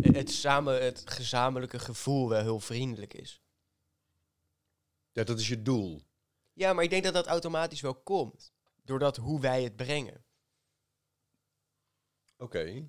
het, 0.00 0.30
samen, 0.30 0.82
het 0.82 1.02
gezamenlijke 1.10 1.78
gevoel 1.78 2.28
wel 2.28 2.40
heel 2.40 2.60
vriendelijk 2.60 3.14
is. 3.14 3.40
ja, 5.12 5.24
dat 5.24 5.40
is 5.40 5.48
je 5.48 5.62
doel. 5.62 6.02
Ja, 6.52 6.72
maar 6.72 6.84
ik 6.84 6.90
denk 6.90 7.04
dat 7.04 7.14
dat 7.14 7.26
automatisch 7.26 7.80
wel 7.80 7.94
komt, 7.94 8.52
doordat 8.92 9.16
hoe 9.16 9.40
wij 9.40 9.62
het 9.62 9.76
brengen. 9.76 10.24
Oké. 12.36 12.88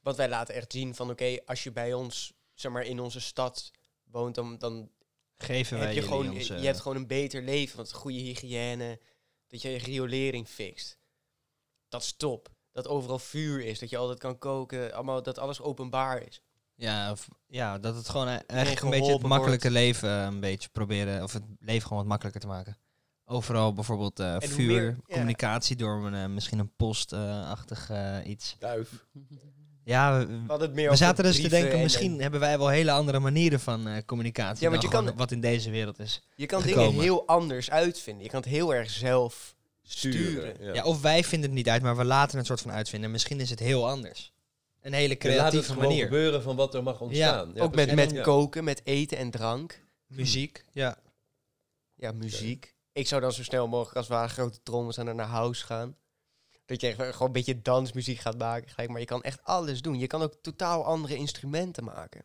Want 0.00 0.16
wij 0.16 0.28
laten 0.28 0.54
echt 0.54 0.72
zien 0.72 0.94
van, 0.94 1.10
oké, 1.10 1.36
als 1.44 1.62
je 1.62 1.72
bij 1.72 1.94
ons, 1.94 2.32
zeg 2.54 2.72
maar, 2.72 2.82
in 2.84 3.00
onze 3.00 3.20
stad 3.20 3.70
woont, 4.04 4.34
dan, 4.34 4.58
dan 4.58 4.90
Geven 5.36 5.78
wij 5.78 5.86
heb 5.86 5.94
je 5.94 6.00
jullie 6.00 6.16
gewoon, 6.16 6.34
onze- 6.34 6.54
je 6.54 6.66
hebt 6.66 6.80
gewoon 6.80 6.96
een 6.96 7.06
beter 7.06 7.42
leven, 7.42 7.76
want 7.76 7.92
goede 7.92 8.18
hygiëne, 8.18 9.00
dat 9.46 9.62
je 9.62 9.68
je 9.68 9.78
riolering 9.78 10.48
fixt. 10.48 10.98
Dat 11.88 12.02
is 12.02 12.12
top. 12.16 12.48
Dat 12.72 12.88
overal 12.88 13.18
vuur 13.18 13.60
is, 13.64 13.78
dat 13.78 13.90
je 13.90 13.96
altijd 13.96 14.18
kan 14.18 14.38
koken, 14.38 14.92
allemaal, 14.92 15.22
dat 15.22 15.38
alles 15.38 15.60
openbaar 15.60 16.22
is. 16.22 16.42
Ja, 16.74 17.10
of- 17.10 17.28
ja, 17.46 17.78
dat 17.78 17.94
het 17.96 18.08
gewoon 18.08 18.28
e- 18.28 18.30
eigenlijk 18.46 18.82
een 18.82 18.90
beetje 18.90 19.12
het 19.12 19.20
wordt. 19.20 19.34
makkelijke 19.34 19.70
leven 19.70 20.08
eh, 20.08 20.24
een 20.24 20.40
beetje 20.40 20.68
proberen, 20.68 21.22
of 21.22 21.32
het 21.32 21.42
leven 21.58 21.82
gewoon 21.82 21.98
wat 21.98 22.06
makkelijker 22.08 22.40
te 22.40 22.46
maken. 22.46 22.76
Overal 23.32 23.72
bijvoorbeeld 23.72 24.20
eh, 24.20 24.36
vuur, 24.38 24.66
meer- 24.66 24.84
ja. 25.06 25.14
communicatie 25.14 25.76
door 25.76 26.06
een, 26.06 26.14
eh, 26.14 26.26
misschien 26.26 26.58
een 26.58 26.74
postachtig 26.76 27.90
eh 27.90 28.16
iets. 28.26 28.56
Duif. 28.58 29.06
Ja, 29.84 30.18
we, 30.18 30.26
We, 30.26 30.32
hadden 30.46 30.66
het 30.66 30.76
meer 30.76 30.84
we 30.84 30.90
over 30.92 31.04
zaten 31.04 31.24
dus 31.24 31.40
te 31.40 31.48
denken, 31.48 31.72
en- 31.72 31.82
misschien 31.82 32.12
en 32.14 32.20
hebben 32.20 32.40
wij 32.40 32.58
wel 32.58 32.68
hele 32.68 32.90
andere 32.92 33.18
manieren 33.18 33.60
van 33.60 33.88
eh, 33.88 34.02
communicatie 34.06 34.54
Ja, 34.64 34.70
dan 34.70 34.80
want 34.80 34.82
je 34.82 34.88
kan- 34.88 35.16
wat 35.16 35.30
in 35.30 35.40
deze 35.40 35.70
wereld 35.70 35.98
is. 35.98 36.22
je 36.36 36.46
kan 36.46 36.62
gekomen. 36.62 36.84
dingen 36.88 37.02
heel 37.02 37.26
anders 37.26 37.70
uitvinden. 37.70 38.22
Je 38.24 38.30
kan 38.30 38.40
het 38.40 38.48
heel 38.48 38.74
erg 38.74 38.90
zelf 38.90 39.54
sturen. 39.82 40.20
Sturen. 40.30 40.64
Ja. 40.66 40.74
Ja. 40.74 40.82
of 40.84 41.00
wij 41.00 41.24
vinden 41.24 41.48
het 41.48 41.58
niet 41.58 41.68
uit, 41.68 41.82
maar 41.82 41.96
we 41.96 42.04
laten 42.04 42.38
het 42.38 42.46
soort 42.46 42.60
van 42.60 42.72
uitvinden. 42.72 43.10
Misschien 43.10 43.40
is 43.40 43.50
het 43.50 43.58
heel 43.58 43.88
anders. 43.88 44.32
Een 44.80 44.92
hele 44.92 45.16
Je 45.18 45.28
laat 45.28 45.36
het 45.36 45.50
creatieve 45.50 45.74
manier. 45.74 46.04
gebeuren 46.04 46.42
van 46.42 46.56
wat 46.56 46.74
er 46.74 46.82
mag 46.82 47.00
ontstaan. 47.00 47.52
Ja, 47.54 47.62
Ook 47.62 47.74
met, 47.74 47.94
met 47.94 48.10
Ja. 48.10 48.22
koken, 48.22 48.64
met 48.64 48.80
eten 48.84 49.18
en 49.18 49.30
drank. 49.30 49.84
Muziek, 50.06 50.64
ja. 50.72 50.96
Ja, 51.94 52.12
muziek. 52.12 52.74
Ik 52.92 53.06
zou 53.06 53.20
dan 53.20 53.32
zo 53.32 53.42
snel 53.42 53.68
mogelijk 53.68 53.96
als 53.96 54.08
het 54.08 54.16
ware 54.16 54.28
grote 54.28 54.62
trommels 54.62 54.96
en 54.96 55.06
dan 55.06 55.16
naar 55.16 55.26
house 55.26 55.64
gaan. 55.64 55.96
Dat 56.64 56.80
je 56.80 56.94
gewoon 56.94 57.26
een 57.26 57.32
beetje 57.32 57.62
dansmuziek 57.62 58.18
gaat 58.18 58.38
maken. 58.38 58.70
Gelijk, 58.70 58.90
maar 58.90 59.00
je 59.00 59.06
kan 59.06 59.22
echt 59.22 59.42
alles 59.42 59.82
doen. 59.82 59.98
Je 59.98 60.06
kan 60.06 60.22
ook 60.22 60.34
totaal 60.42 60.84
andere 60.84 61.14
instrumenten 61.16 61.84
maken. 61.84 62.24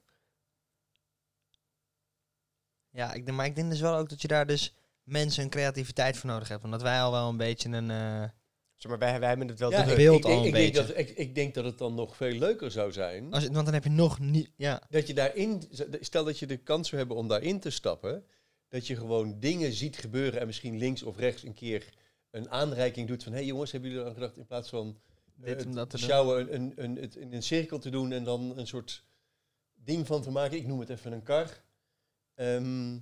Ja, 2.90 3.14
ik 3.14 3.26
denk, 3.26 3.38
maar 3.38 3.46
ik 3.46 3.56
denk 3.56 3.70
dus 3.70 3.80
wel 3.82 3.96
ook 3.96 4.10
dat 4.10 4.22
je 4.22 4.28
daar 4.28 4.46
dus 4.46 4.74
mensen 5.04 5.44
en 5.44 5.50
creativiteit 5.50 6.18
voor 6.18 6.30
nodig 6.30 6.48
hebt. 6.48 6.64
Omdat 6.64 6.82
wij 6.82 7.02
al 7.02 7.12
wel 7.12 7.30
een 7.30 7.38
beetje 7.38 7.70
een... 7.70 7.92
eh, 7.92 8.30
Zeg 8.78 8.92
maar, 8.92 9.00
wij, 9.00 9.20
wij 9.20 9.30
hebben 9.30 9.48
het 9.48 9.60
wel 9.60 9.72
Ja, 9.72 9.96
beeld 9.96 10.18
ik, 10.20 10.26
al 10.26 10.32
ik, 10.32 10.38
een 10.40 10.46
ik 10.46 10.74
denk 10.74 10.76
dat, 10.88 10.98
ik, 10.98 11.10
ik 11.10 11.36
denk 11.36 11.54
dat 11.54 11.66
het 11.66 11.78
dan 11.78 11.96
nog 11.96 12.16
veel 12.16 12.34
leuker 12.34 12.72
zou 12.72 12.92
zijn. 12.92 13.34
Als, 13.34 13.48
want 13.48 13.66
dan 13.66 13.74
heb 13.74 13.84
je 13.84 13.90
nog 13.90 14.20
niet... 14.20 14.52
Ja, 14.56 14.82
Dat 14.90 15.08
je 15.08 15.14
daarin, 15.14 15.64
stel 16.00 16.24
dat 16.24 16.40
je 16.40 16.46
de 16.48 16.58
kans 16.58 16.88
zou 16.88 17.00
hebben 17.02 17.18
om 17.18 17.28
daarin 17.28 17.60
te 17.60 17.70
stappen, 17.70 18.26
dat 18.70 18.88
je 18.88 18.96
gewoon 18.96 19.40
dingen 19.40 19.74
ziet 19.74 19.98
gebeuren 19.98 20.40
en 20.40 20.48
misschien 20.48 20.78
links 20.78 21.04
of 21.04 21.18
rechts 21.18 21.44
een 21.44 21.54
keer 21.54 21.94
een 22.32 22.50
aanreiking 22.50 23.08
doet 23.08 23.24
van, 23.24 23.32
hé 23.32 23.38
hey 23.38 23.48
jongens, 23.48 23.72
hebben 23.72 23.90
jullie 23.90 24.06
aan 24.06 24.14
gedacht 24.14 24.38
in 24.38 24.46
plaats 24.46 24.70
van 24.70 25.00
eh, 25.40 25.46
Dit 25.46 25.64
het 25.64 25.74
dat 25.74 25.90
te 25.90 25.98
sjouwen 25.98 26.54
een, 26.54 26.74
een, 26.76 26.84
een, 26.84 26.96
het 26.96 27.16
in 27.16 27.34
een 27.34 27.44
cirkel 27.44 27.80
te 27.80 27.90
doen 27.90 28.12
en 28.12 28.24
dan 28.24 28.58
een 28.58 28.68
soort 28.68 29.04
ding 29.74 30.08
van 30.08 30.22
te 30.22 30.32
maken. 30.32 30.58
Ik 30.58 30.68
noem 30.68 30.80
het 30.80 30.90
even 30.90 31.12
een 31.12 31.24
kar. 31.24 31.64
Ehm, 32.36 32.98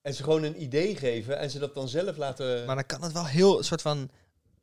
en 0.00 0.14
ze 0.14 0.22
gewoon 0.22 0.42
een 0.42 0.62
idee 0.62 0.96
geven 0.96 1.38
en 1.38 1.50
ze 1.50 1.58
dat 1.58 1.74
dan 1.74 1.88
zelf 1.88 2.16
laten... 2.16 2.66
maar 2.66 2.74
dan 2.74 2.86
kan 2.86 3.02
het 3.02 3.12
wel 3.12 3.26
heel 3.26 3.62
soort 3.62 3.82
van... 3.82 4.10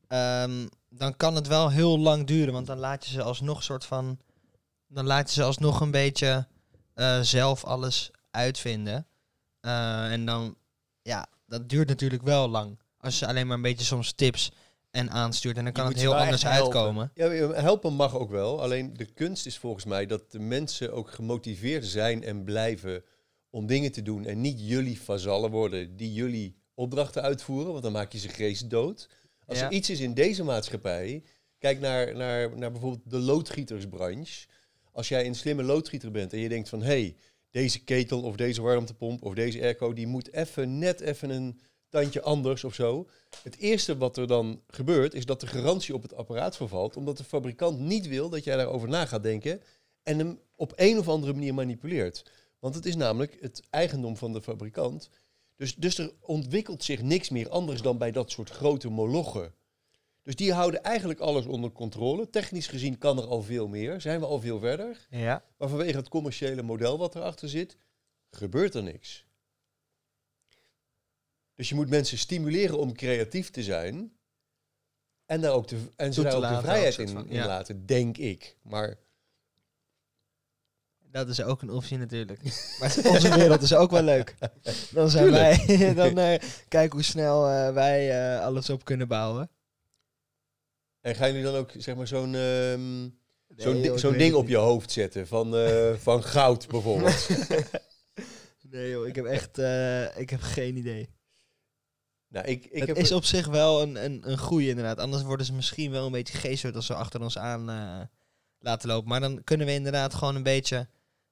ehm, 0.07 0.67
dan 0.89 1.15
kan 1.17 1.35
het 1.35 1.47
wel 1.47 1.69
heel 1.69 1.99
lang 1.99 2.27
duren, 2.27 2.53
want 2.53 2.67
dan 2.67 2.77
laat 2.77 3.05
je 3.05 3.11
ze 3.11 3.21
alsnog 3.21 3.63
soort 3.63 3.85
van... 3.85 4.19
Dan 4.87 5.05
laat 5.05 5.29
je 5.29 5.35
ze 5.35 5.43
alsnog 5.43 5.81
een 5.81 5.91
beetje 5.91 6.47
eh, 6.93 7.19
zelf 7.21 7.63
alles 7.63 8.11
uitvinden. 8.31 9.07
Eh, 9.61 10.11
en 10.11 10.25
dan, 10.25 10.55
ja, 11.01 11.27
dat 11.45 11.69
duurt 11.69 11.87
natuurlijk 11.87 12.23
wel 12.23 12.47
lang. 12.49 12.79
Als 12.97 13.19
je 13.19 13.27
alleen 13.27 13.47
maar 13.47 13.55
een 13.55 13.61
beetje 13.61 13.85
soms 13.85 14.11
tips 14.11 14.51
en 14.91 15.09
aanstuurt. 15.09 15.57
En 15.57 15.63
dan 15.63 15.73
kan 15.73 15.87
het 15.87 15.99
heel 15.99 16.15
anders 16.17 16.45
uitkomen. 16.45 17.11
Ja, 17.13 17.29
helpen 17.53 17.93
mag 17.93 18.15
ook 18.15 18.29
wel. 18.29 18.61
Alleen 18.61 18.93
de 18.93 19.05
kunst 19.05 19.45
is 19.45 19.57
volgens 19.57 19.85
mij 19.85 20.05
dat 20.05 20.31
de 20.31 20.39
mensen 20.39 20.93
ook 20.93 21.11
gemotiveerd 21.11 21.85
zijn 21.85 22.23
en 22.23 22.43
blijven 22.43 23.03
om 23.49 23.65
dingen 23.65 23.91
te 23.91 24.01
doen. 24.01 24.25
En 24.25 24.41
niet 24.41 24.59
jullie 24.67 25.01
vazallen 25.01 25.51
worden 25.51 25.95
die 25.97 26.13
jullie 26.13 26.55
opdrachten 26.73 27.21
uitvoeren, 27.21 27.71
want 27.71 27.83
dan 27.83 27.91
maak 27.91 28.11
je 28.11 28.17
ze 28.17 28.29
geestdood. 28.29 29.09
Als 29.45 29.59
Ja. 29.59 29.65
er 29.65 29.71
iets 29.71 29.89
is 29.89 29.99
in 29.99 30.13
deze 30.13 30.43
maatschappij, 30.43 31.23
kijk 31.59 31.79
naar, 31.79 32.15
naar, 32.15 32.57
naar 32.57 32.71
bijvoorbeeld 32.71 33.09
de 33.09 33.19
loodgietersbranche. 33.19 34.47
Als 34.91 35.07
jij 35.07 35.25
een 35.25 35.35
slimme 35.35 35.63
loodgieter 35.63 36.11
bent 36.11 36.33
en 36.33 36.39
je 36.39 36.49
denkt 36.49 36.69
van 36.69 36.81
hé, 36.81 36.87
hey, 36.87 37.15
deze 37.51 37.83
ketel 37.83 38.21
of 38.21 38.35
deze 38.35 38.61
warmtepomp 38.61 39.23
of 39.23 39.33
deze 39.33 39.61
airco, 39.61 39.93
die 39.93 40.07
moet 40.07 40.33
even 40.33 40.79
net 40.79 40.99
even 40.99 41.29
een 41.29 41.59
tandje 41.89 42.21
anders 42.21 42.63
of 42.63 42.73
zo. 42.73 43.07
Het 43.43 43.57
eerste 43.57 43.97
wat 43.97 44.17
er 44.17 44.27
dan 44.27 44.61
gebeurt, 44.67 45.13
is 45.13 45.25
dat 45.25 45.39
de 45.39 45.47
garantie 45.47 45.93
op 45.93 46.01
het 46.01 46.13
apparaat 46.13 46.55
vervalt, 46.55 46.97
omdat 46.97 47.17
de 47.17 47.23
fabrikant 47.23 47.79
niet 47.79 48.07
wil 48.07 48.29
dat 48.29 48.43
jij 48.43 48.55
daarover 48.55 48.89
na 48.89 49.05
gaat 49.05 49.23
denken 49.23 49.61
en 50.03 50.17
hem 50.17 50.39
op 50.55 50.73
een 50.75 50.97
of 50.97 51.07
andere 51.07 51.33
manier 51.33 51.53
manipuleert. 51.53 52.31
Want 52.59 52.75
het 52.75 52.85
is 52.85 52.95
namelijk 52.95 53.37
het 53.39 53.61
eigendom 53.69 54.17
van 54.17 54.33
de 54.33 54.41
fabrikant. 54.41 55.09
Dus, 55.55 55.75
dus 55.75 55.97
er 55.97 56.13
ontwikkelt 56.19 56.83
zich 56.83 57.01
niks 57.01 57.29
meer 57.29 57.49
anders 57.49 57.81
dan 57.81 57.97
bij 57.97 58.11
dat 58.11 58.31
soort 58.31 58.49
grote 58.49 58.89
molochen. 58.89 59.53
Dus 60.23 60.35
die 60.35 60.53
houden 60.53 60.83
eigenlijk 60.83 61.19
alles 61.19 61.45
onder 61.45 61.71
controle. 61.71 62.29
Technisch 62.29 62.67
gezien 62.67 62.97
kan 62.97 63.17
er 63.17 63.27
al 63.27 63.41
veel 63.41 63.67
meer, 63.67 64.01
zijn 64.01 64.19
we 64.19 64.25
al 64.25 64.39
veel 64.39 64.59
verder. 64.59 65.07
Ja. 65.09 65.43
Maar 65.57 65.69
vanwege 65.69 65.97
het 65.97 66.09
commerciële 66.09 66.61
model 66.61 66.97
wat 66.97 67.15
erachter 67.15 67.49
zit, 67.49 67.77
gebeurt 68.29 68.75
er 68.75 68.83
niks. 68.83 69.25
Dus 71.55 71.69
je 71.69 71.75
moet 71.75 71.89
mensen 71.89 72.17
stimuleren 72.17 72.77
om 72.77 72.93
creatief 72.93 73.49
te 73.49 73.63
zijn. 73.63 74.11
En, 75.25 75.41
daar 75.41 75.51
ook 75.51 75.67
de, 75.67 75.77
en 75.95 76.13
ze 76.13 76.21
daar 76.21 76.35
ook 76.35 76.41
de 76.41 76.61
vrijheid 76.61 76.97
in, 76.97 77.09
van, 77.09 77.29
in 77.29 77.35
ja. 77.35 77.45
laten, 77.45 77.85
denk 77.85 78.17
ik. 78.17 78.57
Maar 78.61 78.97
Dat 81.11 81.27
is 81.27 81.41
ook 81.41 81.61
een 81.61 81.69
optie 81.69 81.97
natuurlijk. 81.97 82.41
Maar 82.79 82.97
onze 83.05 83.35
wereld 83.35 83.61
is 83.61 83.73
ook 83.73 83.91
wel 83.91 84.03
leuk. 84.03 84.35
Dan 84.91 85.09
zijn 85.09 85.31
wij, 85.31 85.65
dan 85.95 86.17
eh 86.17 86.41
kijk 86.67 86.93
hoe 86.93 87.03
snel 87.03 87.47
eh, 87.47 87.73
wij 87.73 88.33
eh, 88.35 88.45
alles 88.45 88.69
op 88.69 88.85
kunnen 88.85 89.07
bouwen. 89.07 89.49
En 91.01 91.15
gaan 91.15 91.27
jullie 91.27 91.43
dan 91.43 91.55
ook 91.55 91.71
zeg 91.77 91.95
maar 91.95 92.07
zo'n 92.07 92.35
ehm, 92.35 93.09
zo'n 93.95 94.11
di- 94.11 94.17
ding 94.17 94.33
op 94.33 94.47
je 94.47 94.57
hoofd 94.57 94.91
zetten 94.91 95.27
van, 95.27 95.55
eh, 95.55 95.93
van 95.93 96.23
goud 96.23 96.67
bijvoorbeeld? 96.67 97.27
Nee 98.61 98.89
joh, 98.89 99.07
ik 99.07 99.15
heb 99.15 99.25
echt 99.25 99.57
eh, 99.57 100.17
ik 100.17 100.29
heb 100.29 100.41
geen 100.41 100.77
idee. 100.77 101.09
nou, 102.27 102.45
ik, 102.47 102.65
ik 102.65 102.79
het 102.79 102.87
heb 102.87 102.97
is 102.97 103.11
op 103.11 103.23
zich 103.23 103.47
wel 103.47 103.81
een, 103.81 104.03
een, 104.05 104.31
een 104.31 104.37
goeie 104.37 104.69
inderdaad. 104.69 104.97
Anders 104.99 105.23
worden 105.23 105.45
ze 105.45 105.53
misschien 105.53 105.91
wel 105.91 106.05
een 106.05 106.11
beetje 106.11 106.37
geestelijk 106.37 106.75
als 106.75 106.85
ze 106.85 106.93
achter 106.93 107.21
ons 107.21 107.37
aan 107.37 107.69
eh, 107.69 108.01
laten 108.59 108.89
lopen. 108.89 109.09
Maar 109.09 109.19
dan 109.19 109.43
kunnen 109.43 109.67
we 109.67 109.73
inderdaad 109.73 110.13
gewoon 110.13 110.35
een 110.35 110.43
beetje... 110.43 110.87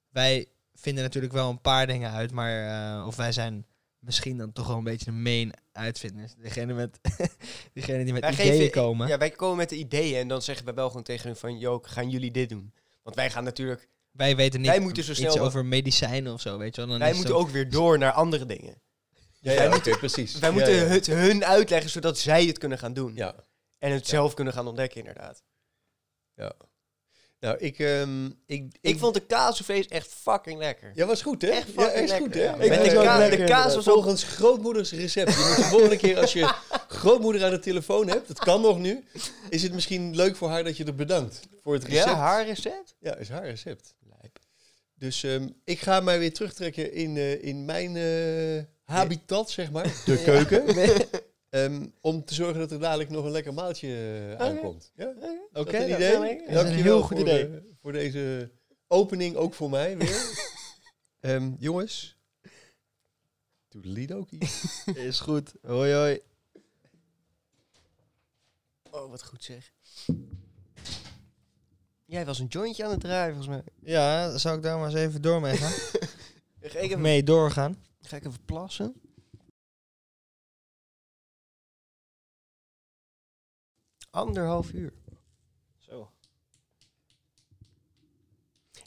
Wij 0.08 0.46
vinden 0.74 1.02
natuurlijk 1.02 1.32
wel 1.32 1.50
een 1.50 1.60
paar 1.60 1.86
dingen 1.86 2.10
uit, 2.10 2.32
maar... 2.32 3.06
of 3.06 3.16
wij 3.16 3.32
zijn 3.32 3.66
misschien 3.98 4.36
dan 4.36 4.52
toch 4.52 4.66
wel 4.66 4.76
een 4.76 4.84
beetje 4.84 5.04
de 5.04 5.12
main 5.12 5.52
uitvinders. 5.72 6.34
Degene, 6.34 6.72
met, 6.74 6.98
degene 7.74 8.04
die 8.04 8.12
met 8.12 8.22
Wij 8.22 8.32
ideeën 8.32 8.52
geven- 8.52 8.70
komen. 8.70 9.08
Ja, 9.08 9.18
wij 9.18 9.30
komen 9.30 9.56
met 9.56 9.68
de 9.68 9.76
ideeën 9.76 10.18
en 10.20 10.28
dan 10.28 10.42
zeggen 10.42 10.66
we 10.66 10.72
wel 10.72 10.86
gewoon 10.88 11.02
tegen 11.02 11.26
hun 11.26 11.36
van... 11.36 11.58
Yo, 11.58 11.78
gaan 11.82 12.10
jullie 12.10 12.30
dit 12.30 12.48
doen? 12.48 12.74
Want 13.02 13.16
wij 13.16 13.30
gaan 13.30 13.44
natuurlijk... 13.44 13.88
Wij 14.10 14.36
weten 14.36 14.60
niet 14.60 14.68
Wij 14.70 14.80
moeten 14.80 15.04
zo 15.04 15.10
iets 15.10 15.20
snel- 15.20 15.38
over 15.44 15.64
medicijnen 15.64 16.32
of 16.32 16.40
zo, 16.40 16.58
weet 16.58 16.74
je 16.74 16.80
wel. 16.80 16.90
Dan 16.90 16.98
wij 16.98 17.14
moeten 17.14 17.36
ook 17.36 17.50
weer 17.50 17.70
door 17.70 17.98
naar 17.98 18.12
andere 18.12 18.46
dingen. 18.46 18.82
ja, 19.40 19.52
ja, 19.52 19.74
oké, 19.76 19.96
precies. 19.98 20.38
Wij 20.38 20.48
Ja, 20.48 20.54
moeten 20.54 20.74
ja. 20.74 20.82
het 20.84 21.06
hun 21.06 21.44
uitleggen 21.44 21.90
zodat 21.90 22.18
zij 22.18 22.44
het 22.44 22.58
kunnen 22.58 22.78
gaan 22.78 22.92
doen. 22.92 23.14
Ja, 23.14 23.34
En 23.78 23.92
het 23.92 24.04
Ja. 24.04 24.08
zelf 24.10 24.34
kunnen 24.34 24.52
gaan 24.52 24.66
ontdekken, 24.66 24.98
inderdaad. 24.98 25.42
Nou, 27.40 27.56
ik, 27.58 27.78
ehm, 27.78 28.26
ik, 28.46 28.64
Ik 28.80 28.98
vond 28.98 29.14
de 29.14 29.20
kaasvlees 29.26 29.86
echt 29.88 30.14
fucking 30.14 30.58
lekker. 30.58 30.90
Ja, 30.94 31.06
was 31.06 31.22
goed, 31.22 31.42
hè? 31.42 31.48
Echt 31.48 31.66
ja, 31.66 31.82
fucking 31.82 32.04
is 32.04 32.12
goed, 32.12 32.34
lekker, 32.34 32.58
hè? 32.60 32.64
ja. 32.64 32.80
Ik 32.82 32.90
de 32.90 32.94
ka- 32.96 33.18
lekker, 33.18 33.38
de 33.38 33.44
kaas 33.44 33.74
was 33.74 33.88
ook- 33.88 33.94
Volgens 33.94 34.22
grootmoeders 34.24 34.92
recept. 34.92 35.30
Je 35.34 35.44
moet 35.48 35.56
de 35.56 35.62
volgende 35.62 35.96
keer 35.96 36.18
als 36.18 36.32
je 36.32 36.54
grootmoeder 36.88 37.44
aan 37.44 37.50
de 37.50 37.58
telefoon 37.58 38.08
hebt, 38.08 38.28
dat 38.28 38.38
kan 38.38 38.60
nog 38.60 38.78
nu, 38.78 39.04
is 39.48 39.62
het 39.62 39.72
misschien 39.72 40.16
leuk 40.16 40.36
voor 40.36 40.48
haar 40.48 40.64
dat 40.64 40.76
je 40.76 40.84
er 40.84 40.94
bedankt 40.94 41.40
voor 41.62 41.74
het 41.74 41.84
recept. 41.84 42.04
Ja, 42.04 42.14
haar 42.14 42.46
recept? 42.46 42.94
Ja, 43.00 43.16
is 43.16 43.28
haar 43.28 43.44
recept. 43.44 43.94
Dus 44.94 45.22
ehm, 45.22 45.48
ik 45.64 45.80
ga 45.80 46.00
mij 46.00 46.18
weer 46.18 46.32
terugtrekken 46.32 46.92
in, 46.92 47.16
eh, 47.16 47.44
in 47.44 47.64
mijn 47.64 47.96
eh, 47.96 48.64
habitat, 48.94 49.50
zeg 49.50 49.70
maar. 49.70 49.84
De 50.06 50.22
keuken. 50.24 50.66
Ehm, 51.50 51.86
om 52.00 52.24
te 52.24 52.34
zorgen 52.34 52.58
dat 52.58 52.70
er 52.70 52.80
dadelijk 52.80 53.10
nog 53.10 53.24
een 53.24 53.30
lekker 53.30 53.54
maaltje 53.54 53.88
eh, 54.38 54.46
aankomt. 54.46 54.92
Ja? 54.94 55.14
Oké, 55.52 55.76
Is 55.76 55.80
dat 55.80 55.82
een 55.82 55.88
dat 55.88 55.98
idee? 55.98 56.48
een 56.48 56.54
Dankjewel 56.54 56.82
heel 56.82 57.00
goed 57.02 57.16
voor, 57.18 57.28
idee. 57.28 57.60
voor 57.80 57.92
deze 57.92 58.50
opening, 58.88 59.36
ook 59.36 59.54
voor 59.54 59.70
mij 59.70 59.96
weer. 59.96 60.26
Ehm, 61.20 61.52
jongens. 61.58 62.18
Toedelidokie. 63.68 64.38
Is 64.94 65.20
goed. 65.20 65.52
Hoi 65.62 65.92
hoi. 65.92 66.20
Oh, 68.90 69.10
wat 69.10 69.24
goed 69.24 69.44
zeg. 69.44 69.72
Jij 72.04 72.24
was 72.26 72.38
een 72.38 72.46
jointje 72.46 72.84
aan 72.84 72.90
het 72.90 73.00
draaien, 73.00 73.34
volgens 73.34 73.54
mij. 73.56 73.62
Ja, 73.92 74.38
zou 74.38 74.56
ik 74.56 74.62
daar 74.62 74.78
maar 74.78 74.86
eens 74.90 74.98
even 74.98 75.22
door 75.22 75.40
mee 75.40 75.56
gaan? 75.56 75.70
Ga 76.60 76.78
ik 76.78 76.90
even, 76.90 77.00
mee 77.00 77.22
doorgaan? 77.22 77.82
ga 78.00 78.16
ik 78.16 78.24
even 78.24 78.44
plassen? 78.44 78.94
Anderhalf 84.10 84.72
uur. 84.72 84.92
Zo. 85.78 86.12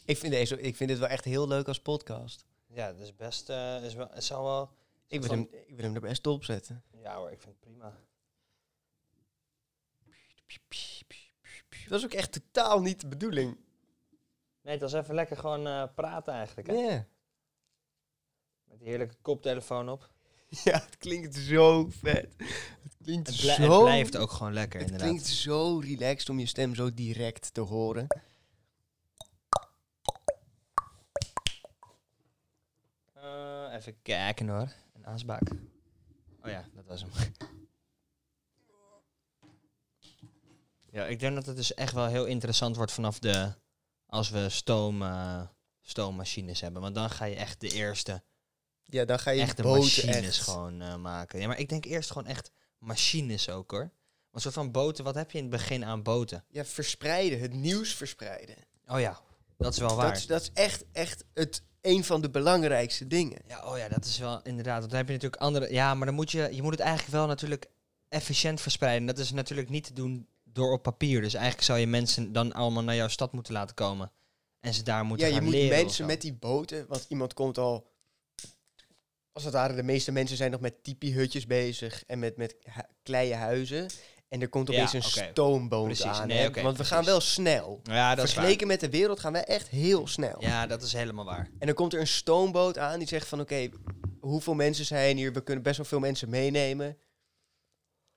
Ik 0.05 0.17
vind, 0.17 0.33
deze, 0.33 0.61
ik 0.61 0.75
vind 0.75 0.89
dit 0.89 0.99
wel 0.99 1.07
echt 1.07 1.25
heel 1.25 1.47
leuk 1.47 1.67
als 1.67 1.81
podcast. 1.81 2.45
Ja, 2.67 2.91
dat 2.91 3.01
is 3.01 3.15
best... 3.15 3.49
eh, 3.49 3.83
is 3.83 3.93
wel, 3.93 4.09
het 4.11 4.23
zou 4.23 4.43
wel... 4.43 4.71
Ik 5.07 5.21
wil, 5.21 5.29
hem, 5.31 5.47
ik 5.51 5.75
wil 5.75 5.85
hem 5.85 5.95
er 5.95 6.01
best 6.01 6.27
op 6.27 6.43
zetten. 6.43 6.83
Ja 6.91 7.15
hoor, 7.15 7.31
ik 7.31 7.41
vind 7.41 7.55
het 7.55 7.59
prima. 7.59 7.97
Dat 11.87 11.99
is 11.99 12.05
ook 12.05 12.13
echt 12.13 12.31
totaal 12.31 12.81
niet 12.81 13.01
de 13.01 13.07
bedoeling. 13.07 13.57
Nee, 14.61 14.73
het 14.73 14.81
was 14.81 14.93
even 14.93 15.15
lekker 15.15 15.37
gewoon 15.37 15.67
eh, 15.67 15.83
praten 15.95 16.33
eigenlijk. 16.33 16.67
Ja. 16.67 16.75
Hè? 16.75 17.01
Met 18.63 18.79
die 18.79 18.87
heerlijke 18.87 19.15
koptelefoon 19.21 19.89
op. 19.89 20.12
Ja, 20.63 20.73
het 20.85 20.97
klinkt 20.97 21.35
zo 21.35 21.89
vet. 21.99 22.33
Het 22.83 22.95
klinkt 23.03 23.27
Het, 23.27 23.35
zo... 23.35 23.61
het 23.61 23.81
blijft 23.81 24.17
ook 24.17 24.31
gewoon 24.31 24.53
lekker 24.53 24.79
Het 24.79 24.89
inderdaad. 24.89 25.13
klinkt 25.15 25.31
zo 25.31 25.77
relaxed 25.79 26.29
om 26.29 26.39
je 26.39 26.45
stem 26.45 26.75
zo 26.75 26.93
direct 26.93 27.53
te 27.53 27.61
horen. 27.61 28.07
Eh, 33.13 33.73
even 33.73 34.01
kijken 34.01 34.47
hoor. 34.47 34.71
Een 34.93 35.05
aanspraak. 35.05 35.49
Oh 36.41 36.49
ja, 36.49 36.65
dat 36.73 36.85
was 36.85 37.01
hem. 37.01 37.11
ja, 40.91 41.05
ik 41.05 41.19
denk 41.19 41.35
dat 41.35 41.45
het 41.45 41.55
dus 41.55 41.73
echt 41.73 41.93
wel 41.93 42.07
heel 42.07 42.25
interessant 42.25 42.75
wordt 42.75 42.91
vanaf 42.91 43.19
de... 43.19 43.53
Als 44.05 44.29
we 44.29 44.49
stoom, 44.49 45.01
eh, 45.01 45.41
stoommachines 45.81 46.61
hebben. 46.61 46.81
Want 46.81 46.95
dan 46.95 47.09
ga 47.09 47.25
je 47.25 47.35
echt 47.35 47.61
de 47.61 47.69
eerste 47.69 48.23
Ja, 48.85 49.05
dan 49.05 49.19
ga 49.19 49.31
je 49.31 49.41
echte 49.41 49.63
machines 49.63 50.15
echt... 50.15 50.37
gewoon 50.39 50.81
eh, 50.81 50.95
maken. 50.95 51.39
Ja, 51.39 51.47
maar 51.47 51.59
ik 51.59 51.69
denk 51.69 51.85
eerst 51.85 52.11
gewoon 52.11 52.27
echt 52.27 52.51
machines 52.77 53.49
ook 53.49 53.71
hoor. 53.71 53.91
Een 54.31 54.41
soort 54.41 54.53
van 54.53 54.71
boten. 54.71 55.03
Wat 55.03 55.15
heb 55.15 55.31
je 55.31 55.37
in 55.37 55.43
het 55.43 55.53
begin 55.53 55.85
aan 55.85 56.03
boten? 56.03 56.43
Ja, 56.49 56.65
verspreiden. 56.65 57.39
Het 57.39 57.53
nieuws 57.53 57.93
verspreiden. 57.93 58.55
Oh 58.87 58.99
ja, 58.99 59.19
dat 59.57 59.73
is 59.73 59.79
wel 59.79 59.95
waar. 59.95 60.07
Dat, 60.07 60.17
is- 60.17 60.25
dat 60.25 60.41
is 60.41 60.49
echt, 60.53 60.85
echt 60.91 61.23
het, 61.33 61.63
een 61.81 62.03
van 62.03 62.21
de 62.21 62.29
belangrijkste 62.29 63.07
dingen. 63.07 63.41
Ja, 63.47 63.65
oh 63.71 63.77
ja, 63.77 63.87
dat 63.89 64.05
is 64.05 64.17
wel 64.17 64.41
inderdaad. 64.41 64.77
Want 64.79 64.89
dan 64.89 64.97
heb 64.99 65.07
je 65.07 65.13
natuurlijk 65.13 65.41
andere. 65.41 65.73
Ja, 65.73 65.93
maar 65.93 66.05
dan 66.05 66.15
moet 66.15 66.31
je, 66.31 66.49
je 66.51 66.61
moet 66.61 66.71
het 66.71 66.79
eigenlijk 66.81 67.11
wel 67.11 67.27
natuurlijk 67.27 67.69
efficiënt 68.09 68.61
verspreiden. 68.61 69.07
Dat 69.07 69.17
is 69.17 69.31
natuurlijk 69.31 69.69
niet 69.69 69.83
te 69.83 69.93
doen 69.93 70.27
door 70.43 70.71
op 70.71 70.83
papier. 70.83 71.21
Dus 71.21 71.33
eigenlijk 71.33 71.65
zou 71.65 71.79
je 71.79 71.87
mensen 71.87 72.31
dan 72.33 72.53
allemaal 72.53 72.83
naar 72.83 72.95
jouw 72.95 73.07
stad 73.07 73.33
moeten 73.33 73.53
laten 73.53 73.75
komen. 73.75 74.11
En 74.59 74.73
ze 74.73 74.83
daar 74.83 75.05
moeten 75.05 75.27
ja, 75.27 75.33
je 75.33 75.39
gaan 75.39 75.49
moet 75.51 75.69
mensen 75.69 76.05
met 76.05 76.21
die 76.21 76.33
boten, 76.33 76.85
want 76.87 77.05
iemand 77.07 77.33
komt 77.33 77.57
al, 77.57 77.87
als 79.33 79.43
het 79.43 79.53
ware, 79.53 79.75
de 79.75 79.83
meeste 79.83 80.11
mensen 80.11 80.37
zijn 80.37 80.51
nog 80.51 80.59
met 80.59 80.83
tipi-hutjes 80.83 81.45
bezig 81.47 82.03
en 82.07 82.19
met, 82.19 82.37
met 82.37 82.55
kleine 83.03 83.35
huizen. 83.35 83.89
En 84.29 84.41
er 84.41 84.49
komt 84.49 84.67
Ja, 84.67 84.73
opeens 84.73 84.93
een 84.93 85.21
oké. 85.21 85.29
stoomboot 85.31 85.85
Precies, 85.85 86.05
aan. 86.05 86.27
nee, 86.27 86.43
want 86.43 86.55
we 86.55 86.61
precies. 86.61 86.87
gaan 86.87 87.05
wel 87.05 87.19
snel. 87.19 87.79
Ja, 87.83 88.15
dat 88.15 88.25
is. 88.25 88.33
Vergeleken 88.33 88.67
met 88.67 88.79
de 88.79 88.89
wereld 88.89 89.19
gaan 89.19 89.31
wij 89.31 89.43
echt 89.43 89.67
heel 89.67 90.07
snel. 90.07 90.35
Ja, 90.39 90.67
dat 90.67 90.81
is 90.81 90.93
helemaal 90.93 91.25
waar. 91.25 91.49
En 91.59 91.65
dan 91.67 91.75
komt 91.75 91.93
er 91.93 91.99
een 91.99 92.07
stoomboot 92.07 92.77
aan 92.77 92.99
die 92.99 93.07
zegt 93.07 93.27
van 93.27 93.39
oké, 93.39 93.69
hoeveel 94.19 94.53
mensen 94.53 94.85
zijn 94.85 95.17
hier? 95.17 95.33
We 95.33 95.43
kunnen 95.43 95.63
best 95.63 95.77
wel 95.77 95.85
veel 95.85 95.99
mensen 95.99 96.29
meenemen. 96.29 96.97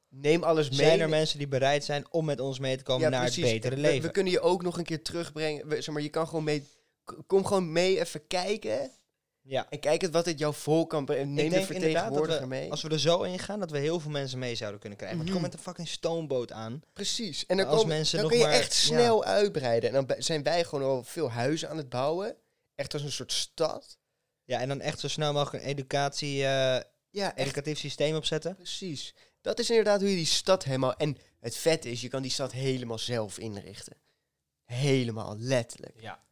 Neem 0.09 0.43
alles 0.43 0.69
mee. 0.69 0.79
Zijn 0.79 1.01
er 1.01 1.09
mensen 1.09 1.39
die 1.39 1.49
bereid 1.49 1.85
zijn 1.85 2.05
om 2.11 2.25
met 2.25 2.41
ons 2.41 2.59
mee 2.59 2.77
te 2.77 2.83
komen 2.83 3.03
Ja, 3.03 3.09
naar 3.09 3.21
precies. 3.25 3.43
het 3.45 3.53
betere 3.53 3.75
We- 3.75 3.81
leven? 3.81 4.03
We, 4.07 4.11
kunnen 4.11 4.33
je 4.33 4.41
ook 4.41 4.63
nog 4.63 4.79
een 4.79 4.85
keer 4.85 5.03
terugbrengen. 5.03 5.69
We- 5.69 5.81
zeg 5.83 5.95
maar, 5.95 6.03
je 6.03 6.09
kan 6.09 6.27
gewoon 6.29 6.45
mee. 6.45 6.69
Kom 7.27 7.45
gewoon 7.45 7.73
mee 7.73 8.01
even 8.01 8.27
kijken. 8.27 8.91
Ja. 9.47 9.67
En 9.71 9.79
kijk 9.81 10.01
het 10.01 10.11
wat 10.13 10.27
het 10.27 10.39
jouw 10.39 10.53
volk 10.53 10.91
kan 10.91 11.05
brengen. 11.05 11.35
Neem 11.35 11.47
Ik 11.53 11.53
de 11.53 11.65
vertegenwoordiger 11.67 12.41
we, 12.41 12.47
mee. 12.47 12.71
als 12.71 12.83
we 12.83 12.89
er 12.89 13.01
zo 13.01 13.23
in 13.23 13.39
gaan, 13.39 13.61
dat 13.61 13.71
we 13.71 13.79
heel 13.79 14.01
veel 14.01 14.11
mensen 14.11 14.39
mee 14.39 14.55
zouden 14.55 14.81
kunnen 14.81 14.99
krijgen. 14.99 15.19
Want 15.19 15.31
Mhm. 15.31 15.39
kom 15.41 15.49
met 15.51 15.59
een 15.59 15.65
fucking 15.65 15.89
stoomboot 15.89 16.53
aan. 16.53 16.83
Precies. 16.93 17.47
En 17.47 17.57
dan, 17.57 17.67
Als 17.67 17.77
komen- 17.81 17.97
mensen 17.97 18.15
dan 18.19 18.23
nog 18.23 18.31
kun 18.31 18.41
je 18.41 18.47
maar- 18.49 18.61
echt 18.61 18.73
snel 18.73 19.25
uitbreiden. 19.25 19.95
En 19.95 20.07
dan 20.07 20.17
zijn 20.23 20.43
wij 20.43 20.65
gewoon 20.65 20.85
al 20.89 21.05
veel 21.05 21.31
huizen 21.31 21.69
aan 21.71 21.77
het 21.77 21.89
bouwen. 21.89 22.37
Echt 22.75 22.93
als 22.93 23.03
een 23.03 23.13
soort 23.13 23.33
stad. 23.33 23.99
Ja, 24.45 24.61
en 24.61 24.69
dan 24.69 24.81
echt 24.81 25.01
zo 25.01 25.09
snel 25.09 25.33
mogelijk 25.33 25.65
een 25.65 25.71
educatie, 25.71 26.45
eh, 26.45 26.81
Ja, 27.11 27.37
educatief 27.37 27.79
systeem 27.79 28.15
opzetten. 28.17 28.55
precies. 28.57 29.15
Dat 29.41 29.59
is 29.59 29.71
inderdaad 29.71 30.01
hoe 30.01 30.11
je 30.11 30.17
die 30.17 30.27
stad 30.27 30.65
helemaal... 30.65 30.95
En 30.97 31.17
het 31.41 31.57
vet 31.57 31.85
is, 31.85 32.01
je 32.01 32.09
kan 32.09 32.23
die 32.23 32.31
stad 32.31 32.53
helemaal 32.53 32.99
zelf 32.99 33.39
inrichten. 33.39 33.97
Helemaal, 34.65 35.37
letterlijk. 35.39 36.01
Ja. 36.01 36.25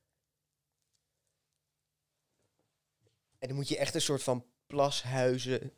En 3.44 3.50
dan 3.50 3.58
moet 3.58 3.68
je 3.68 3.78
echt 3.78 3.94
een 3.94 4.00
soort 4.00 4.22
van 4.22 4.44
plashuizen... 4.66 5.72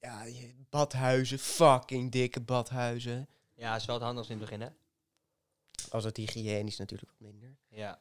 Ja, 0.00 0.24
badhuizen, 0.70 1.38
fucking 1.38 2.12
dikke 2.12 2.40
badhuizen. 2.40 3.28
Ja, 3.54 3.76
is 3.76 3.84
wel 3.84 3.94
het 3.94 4.04
handigst 4.04 4.30
in 4.30 4.38
het 4.38 4.44
begin, 4.44 4.60
hè? 4.60 4.68
Als 5.90 6.04
het 6.04 6.16
hygiënisch 6.16 6.76
natuurlijk 6.76 7.10
wat 7.10 7.20
minder. 7.20 7.56
Ja. 7.68 8.00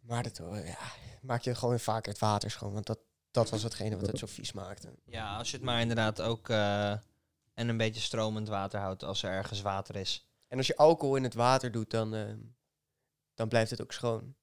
Maar 0.00 0.22
dat 0.22 0.38
eh, 0.38 0.68
ja, 0.68 0.78
maak 1.22 1.42
je 1.42 1.54
gewoon 1.54 1.80
vaker 1.80 2.12
het 2.12 2.20
water 2.20 2.50
schoon. 2.50 2.72
Want 2.72 2.86
dat, 2.86 2.98
dat 3.30 3.50
was 3.50 3.62
hetgene 3.62 3.96
wat 3.96 4.06
het 4.06 4.18
zo 4.18 4.26
vies 4.26 4.52
maakte. 4.52 4.94
Ja, 5.04 5.36
als 5.36 5.50
je 5.50 5.56
het 5.56 5.66
maar 5.66 5.80
inderdaad 5.80 6.20
ook... 6.20 6.48
eh, 6.48 6.90
en 7.54 7.68
een 7.68 7.76
beetje 7.76 8.00
stromend 8.00 8.48
water 8.48 8.80
houdt 8.80 9.02
als 9.02 9.22
er 9.22 9.30
ergens 9.30 9.60
water 9.60 9.96
is. 9.96 10.30
En 10.48 10.58
als 10.58 10.66
je 10.66 10.76
alcohol 10.76 11.16
in 11.16 11.22
het 11.22 11.34
water 11.34 11.72
doet, 11.72 11.90
dan, 11.90 12.14
eh, 12.14 12.34
dan 13.34 13.48
blijft 13.48 13.70
het 13.70 13.82
ook 13.82 13.92
schoon. 13.92 14.34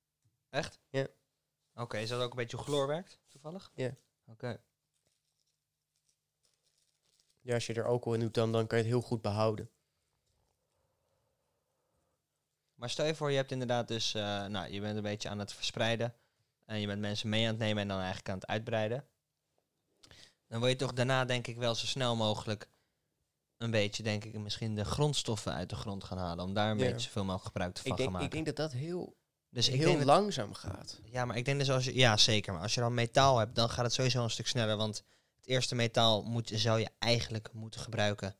Echt? 0.49 0.79
Ja. 0.89 1.07
Oké, 1.77 1.97
is 1.97 2.09
dat 2.09 2.21
ook 2.21 2.29
een 2.29 2.35
beetje 2.35 2.57
hoe 2.57 2.65
chloor 2.65 2.87
werkt, 2.87 3.19
toevallig? 3.27 3.71
Ja. 3.75 3.95
Oké. 4.25 4.61
Ja, 7.41 7.53
als 7.53 7.65
je 7.65 7.73
er 7.73 7.85
alcohol 7.85 8.13
in 8.13 8.19
doet, 8.19 8.33
dan, 8.33 8.51
dan 8.51 8.67
kan 8.67 8.77
je 8.77 8.83
het 8.83 8.93
heel 8.93 9.01
goed 9.03 9.21
behouden. 9.21 9.69
Maar 12.75 12.89
stel 12.89 13.05
je 13.05 13.15
voor, 13.15 13.29
je 13.31 13.35
hebt 13.37 13.51
inderdaad 13.51 13.87
dus... 13.87 14.13
eh, 14.13 14.45
nou, 14.45 14.71
je 14.71 14.81
bent 14.81 14.95
een 14.97 15.03
beetje 15.03 15.29
aan 15.29 15.39
het 15.39 15.53
verspreiden. 15.53 16.15
En 16.65 16.79
je 16.79 16.87
bent 16.87 17.01
mensen 17.01 17.29
mee 17.29 17.43
aan 17.43 17.49
het 17.49 17.59
nemen 17.59 17.81
en 17.81 17.87
dan 17.87 17.97
eigenlijk 17.97 18.29
aan 18.29 18.35
het 18.37 18.47
uitbreiden. 18.47 19.07
Dan 20.47 20.59
wil 20.59 20.69
je 20.69 20.75
toch 20.75 20.93
daarna, 20.93 21.25
denk 21.25 21.47
ik, 21.47 21.57
wel 21.57 21.75
zo 21.75 21.85
snel 21.85 22.15
mogelijk... 22.15 22.69
een 23.57 23.71
beetje, 23.71 24.03
denk 24.03 24.23
ik, 24.23 24.37
misschien 24.39 24.75
de 24.75 24.85
grondstoffen 24.85 25.53
uit 25.53 25.69
de 25.69 25.75
grond 25.75 26.03
gaan 26.03 26.17
halen. 26.17 26.45
Om 26.45 26.53
daar 26.53 26.71
een 26.71 26.77
Ja. 26.77 26.85
beetje 26.85 26.99
zoveel 27.05 27.23
mogelijk 27.23 27.45
gebruik 27.45 27.77
van 27.77 27.95
denk, 27.95 28.09
maken. 28.09 28.25
ik 28.25 28.31
denk 28.31 28.45
dat 28.45 28.55
dat 28.55 28.71
heel, 28.71 29.17
dus 29.57 29.67
ik 29.69 29.75
heel 29.75 29.85
denk 29.85 29.97
dat- 29.97 30.07
langzaam 30.07 30.53
gaat. 30.53 30.99
Ja, 31.03 31.25
maar 31.25 31.37
ik 31.37 31.45
denk 31.45 31.59
dus 31.59 31.71
als 31.71 31.85
je... 31.85 31.95
Ja, 31.95 32.17
zeker. 32.17 32.53
Maar 32.53 32.61
als 32.61 32.73
je 32.73 32.79
dan 32.81 32.93
metaal 32.93 33.37
hebt, 33.37 33.55
dan 33.55 33.69
gaat 33.69 33.85
het 33.85 33.93
sowieso 33.93 34.23
een 34.23 34.29
stuk 34.29 34.47
sneller. 34.47 34.77
Want 34.77 35.03
het 35.37 35.47
eerste 35.47 35.75
metaal 35.75 36.23
moet, 36.23 36.51
zou 36.53 36.79
je 36.79 36.89
eigenlijk 36.99 37.49
moeten 37.53 37.79
gebruiken... 37.81 38.35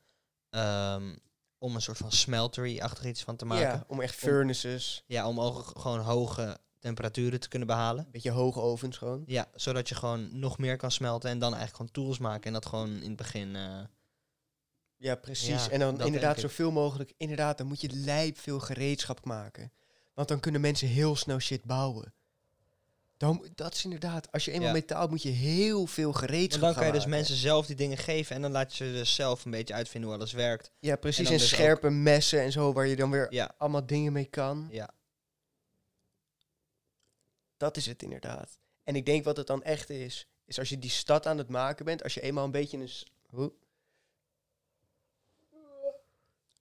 ehm, 0.50 1.16
om 1.60 1.74
een 1.74 1.82
soort 1.82 1.96
van 1.98 2.12
smeltery-achtig 2.12 3.04
iets 3.04 3.22
van 3.22 3.36
te 3.36 3.44
maken. 3.44 3.66
Ja, 3.66 3.84
om 3.88 4.00
echt 4.00 4.14
furnaces, 4.14 5.04
Ja, 5.06 5.28
om 5.28 5.40
ook 5.40 5.72
gewoon 5.78 5.98
hoge 6.00 6.58
temperaturen 6.78 7.40
te 7.40 7.48
kunnen 7.48 7.68
behalen. 7.68 8.06
beetje 8.10 8.30
hoge 8.30 8.60
ovens 8.60 8.96
gewoon. 8.96 9.22
Ja, 9.26 9.46
zodat 9.54 9.88
je 9.88 9.94
gewoon 9.94 10.38
nog 10.38 10.58
meer 10.58 10.76
kan 10.76 10.90
smelten 10.90 11.30
en 11.30 11.38
dan 11.38 11.54
eigenlijk 11.54 11.76
gewoon 11.76 11.92
tools 12.06 12.18
maken. 12.18 12.42
En 12.46 12.52
dat 12.52 12.66
gewoon 12.66 12.88
in 12.96 13.08
het 13.08 13.16
begin... 13.16 13.56
eh, 13.56 13.80
Ja, 14.96 15.14
precies. 15.14 15.64
Ja, 15.64 15.70
en 15.70 15.78
dan 15.78 16.00
inderdaad 16.00 16.40
zoveel 16.40 16.70
mogelijk, 16.70 17.12
inderdaad, 17.16 17.58
dan 17.58 17.66
moet 17.66 17.80
je 17.80 17.90
lijp 17.92 18.38
veel 18.38 18.60
gereedschap 18.60 19.24
maken. 19.24 19.72
Want 20.18 20.30
dan 20.30 20.40
kunnen 20.40 20.60
mensen 20.60 20.88
heel 20.88 21.16
snel 21.16 21.38
shit 21.38 21.64
bouwen. 21.64 22.12
Dan, 23.16 23.48
dat 23.54 23.74
is 23.74 23.84
inderdaad, 23.84 24.32
als 24.32 24.44
je 24.44 24.50
eenmaal 24.50 24.66
Ja. 24.66 24.72
metaal 24.74 25.08
moet 25.08 25.22
je 25.22 25.28
heel 25.28 25.86
veel 25.86 26.12
gereedschap 26.12 26.62
dan 26.62 26.74
kan 26.74 26.86
je 26.86 26.92
dus 26.92 27.00
maken. 27.00 27.16
mensen 27.16 27.36
zelf 27.36 27.66
die 27.66 27.76
dingen 27.76 27.96
geven. 27.98 28.36
En 28.36 28.42
dan 28.42 28.50
laat 28.50 28.76
je 28.76 28.84
ze 28.86 28.92
dus 28.92 29.14
zelf 29.14 29.44
een 29.44 29.50
beetje 29.50 29.74
uitvinden 29.74 30.10
hoe 30.10 30.18
alles 30.18 30.32
werkt. 30.32 30.70
Ja, 30.80 30.96
precies. 30.96 31.26
en 31.26 31.32
En, 31.32 31.38
dus 31.38 31.48
scherpe 31.48 31.90
messen 31.90 32.40
en 32.40 32.52
zo, 32.52 32.72
waar 32.72 32.86
je 32.86 32.96
dan 32.96 33.10
weer 33.10 33.32
Ja, 33.32 33.54
allemaal 33.58 33.86
dingen 33.86 34.12
mee 34.12 34.24
kan. 34.24 34.68
ja. 34.70 34.90
Dat 37.56 37.76
is 37.76 37.86
het 37.86 38.02
inderdaad. 38.02 38.58
En 38.84 38.96
ik 38.96 39.06
denk 39.06 39.24
wat 39.24 39.36
het 39.36 39.46
dan 39.46 39.62
echt 39.62 39.90
is, 39.90 40.28
is 40.44 40.58
als 40.58 40.68
je 40.68 40.78
die 40.78 40.90
stad 40.90 41.26
aan 41.26 41.38
het 41.38 41.48
maken 41.48 41.84
bent, 41.84 42.02
als 42.02 42.14
je 42.14 42.20
eenmaal 42.20 42.44
een 42.44 42.50
beetje 42.50 42.78
een... 42.78 42.90
Hoe? 43.30 43.52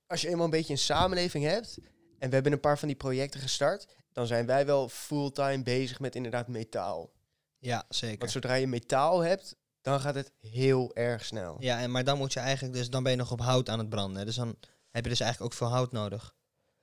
Als 0.07 0.21
je 0.21 0.27
eenmaal 0.27 0.45
een 0.45 0.51
beetje 0.51 0.73
een 0.73 0.79
samenleving 0.79 1.43
hebt, 1.45 1.77
en 2.19 2.27
we 2.27 2.33
hebben 2.33 2.51
een 2.51 2.59
paar 2.59 2.79
van 2.79 2.87
die 2.87 2.97
projecten 2.97 3.39
gestart, 3.39 3.87
dan 4.11 4.27
zijn 4.27 4.45
wij 4.45 4.65
wel 4.65 4.89
fulltime 4.89 5.63
bezig 5.63 5.99
met 5.99 6.15
inderdaad 6.15 6.47
metaal. 6.47 7.11
Ja, 7.59 7.85
zeker. 7.89 8.19
Want 8.19 8.31
zodra 8.31 8.53
je 8.53 8.67
metaal 8.67 9.19
hebt, 9.19 9.55
dan 9.81 9.99
gaat 9.99 10.15
het 10.15 10.31
heel 10.39 10.95
erg 10.95 11.25
snel. 11.25 11.55
Ja, 11.59 11.79
en, 11.79 11.91
maar 11.91 12.03
dan 12.03 12.17
moet 12.17 12.33
je 12.33 12.39
eigenlijk 12.39 12.75
dus, 12.75 12.89
dan 12.89 13.03
ben 13.03 13.11
je 13.11 13.17
nog 13.17 13.31
op 13.31 13.41
hout 13.41 13.69
aan 13.69 13.79
het 13.79 13.89
branden. 13.89 14.25
Dus 14.25 14.35
dan 14.35 14.55
heb 14.91 15.03
je 15.03 15.09
dus 15.09 15.19
eigenlijk 15.19 15.51
ook 15.51 15.57
veel 15.57 15.75
hout 15.75 15.91
nodig. 15.91 16.35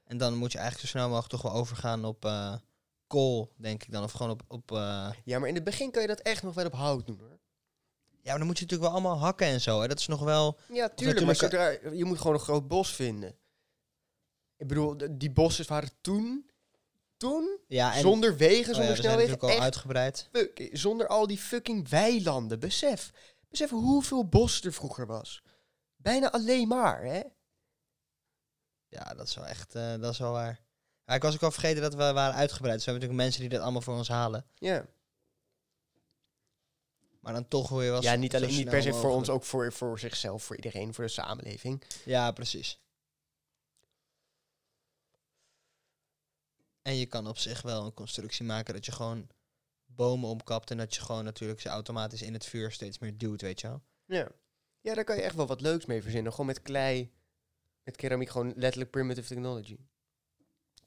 En 0.05 0.19
dan 0.19 0.35
moet 0.35 0.53
je 0.53 0.59
eigenlijk 0.59 0.89
zo 0.89 0.97
snel 0.99 1.09
mogelijk 1.09 1.33
toch 1.33 1.43
wel 1.43 1.61
overgaan 1.61 2.05
op 2.05 2.25
eh, 2.25 2.55
kool, 3.07 3.53
denk 3.57 3.83
ik 3.83 3.93
dan. 3.93 4.03
Of 4.03 4.13
gewoon 4.13 4.33
op, 4.33 4.43
op 4.49 4.73
eh, 4.73 5.11
Ja, 5.25 5.39
maar 5.39 5.49
in 5.49 5.55
het 5.55 5.65
begin 5.65 5.91
kan 5.91 6.03
je 6.03 6.09
dat 6.09 6.21
echt 6.21 6.43
nog 6.43 6.55
wel 6.55 6.67
op 6.67 6.75
hout 6.75 7.07
doen 7.07 7.19
hoor. 7.19 7.39
ja, 8.09 8.31
maar 8.31 8.39
dan 8.39 8.47
moet 8.47 8.59
je 8.59 8.65
natuurlijk 8.65 8.93
wel 8.93 9.01
allemaal 9.01 9.19
hakken 9.19 9.47
en 9.47 9.61
zo. 9.61 9.81
Hè. 9.81 9.89
Dat 9.89 9.99
is 9.99 10.07
nog 10.07 10.21
wel, 10.21 10.59
Ja, 10.73 10.89
tuurlijk, 10.89 11.27
maar 11.27 11.37
zodra, 11.37 11.69
je 11.93 12.05
moet 12.05 12.19
gewoon 12.19 12.35
een 12.35 12.41
groot 12.41 12.69
bos 12.69 12.95
vinden. 12.95 13.37
Ik 14.65 14.71
bedoel, 14.71 14.97
die 15.11 15.31
bossen 15.31 15.67
waren 15.69 15.91
toen, 16.01 16.51
toen, 17.17 17.59
ja, 17.69 17.95
en 17.95 18.01
zonder 18.01 18.37
wegen, 18.37 18.59
oh 18.61 18.67
ja, 18.67 18.75
zonder 18.75 18.97
zijn 18.97 19.09
snelwegen, 19.09 19.39
al 19.41 19.49
echt 19.49 19.61
uitgebreid. 19.61 20.29
fuck- 20.33 20.69
zonder 20.73 21.07
al 21.07 21.27
die 21.27 21.39
fucking 21.39 21.89
weilanden. 21.89 22.61
Besef, 22.61 23.11
besef 23.49 23.71
hoeveel 23.71 24.29
bos 24.29 24.63
er 24.63 24.73
vroeger 24.73 25.07
was. 25.07 25.43
Bijna 25.97 26.31
alleen 26.33 26.69
maar, 26.69 27.03
hè? 27.03 27.23
Ja, 28.89 29.15
dat 29.15 29.27
is 29.29 29.35
wel 29.35 29.47
echt, 29.47 29.75
eh, 29.75 29.95
dat 30.01 30.13
is 30.13 30.19
wel 30.19 30.33
waar. 30.33 30.61
Ik 31.07 31.23
was 31.23 31.35
ook 31.35 31.43
al 31.43 31.51
vergeten 31.51 31.83
dat 31.83 31.95
we 31.95 32.13
waren 32.13 32.35
uitgebreid. 32.35 32.75
Dus 32.77 32.85
we 32.85 32.91
hebben 32.91 33.09
natuurlijk 33.09 33.23
mensen 33.23 33.41
die 33.41 33.51
dit 33.51 33.61
allemaal 33.61 33.81
voor 33.83 33.95
ons 33.97 34.09
halen. 34.09 34.47
Ja, 34.55 34.87
Maar 37.21 37.33
dan 37.33 37.49
toch 37.49 37.69
wil 37.69 37.83
je 37.83 37.91
wel 37.91 38.03
ja 38.03 38.15
niet, 38.15 38.35
alleen, 38.35 38.49
niet 38.49 38.69
per 38.69 38.83
se 38.83 38.93
voor 38.93 39.11
ons, 39.11 39.29
ook 39.29 39.45
voor, 39.45 39.73
voor 39.73 39.99
zichzelf, 39.99 40.43
voor 40.43 40.57
iedereen, 40.57 40.95
voor 40.95 41.05
de 41.05 41.11
samenleving. 41.11 41.83
Ja, 42.05 42.31
precies. 42.33 42.79
En 46.85 46.97
je 46.97 47.07
kan 47.07 47.27
op 47.27 47.39
zich 47.39 47.63
wel 47.63 47.85
een 47.85 47.95
constructie 47.95 48.45
maken 48.45 48.75
dat 48.75 48.85
je 48.85 48.93
gewoon 48.93 49.29
bomen 49.87 50.29
omkapt 50.29 50.71
en 50.71 50.77
dat 50.77 50.95
je 50.95 51.01
gewoon 51.01 51.25
natuurlijk 51.25 51.61
ze 51.61 51.69
automatisch 51.69 52.23
in 52.23 52.33
het 52.33 52.45
vuur 52.45 52.73
steeds 52.73 52.99
meer 52.99 53.19
duwt, 53.19 53.41
weet 53.41 53.61
je 53.61 53.67
wel. 53.67 53.83
Ja. 54.05 54.29
ja, 54.81 54.95
daar 54.95 55.05
kan 55.05 55.17
je 55.17 55.23
echt 55.23 55.35
wel 55.35 55.47
wat 55.47 55.61
leuks 55.61 55.87
mee 55.87 56.03
verzinnen. 56.03 56.31
Gewoon 56.31 56.47
met 56.47 56.63
klei, 56.63 57.13
met 57.83 57.97
keramiek, 57.97 58.29
gewoon 58.29 58.53
letterlijk 58.57 58.91
primitive 58.91 59.29
technology. 59.29 59.79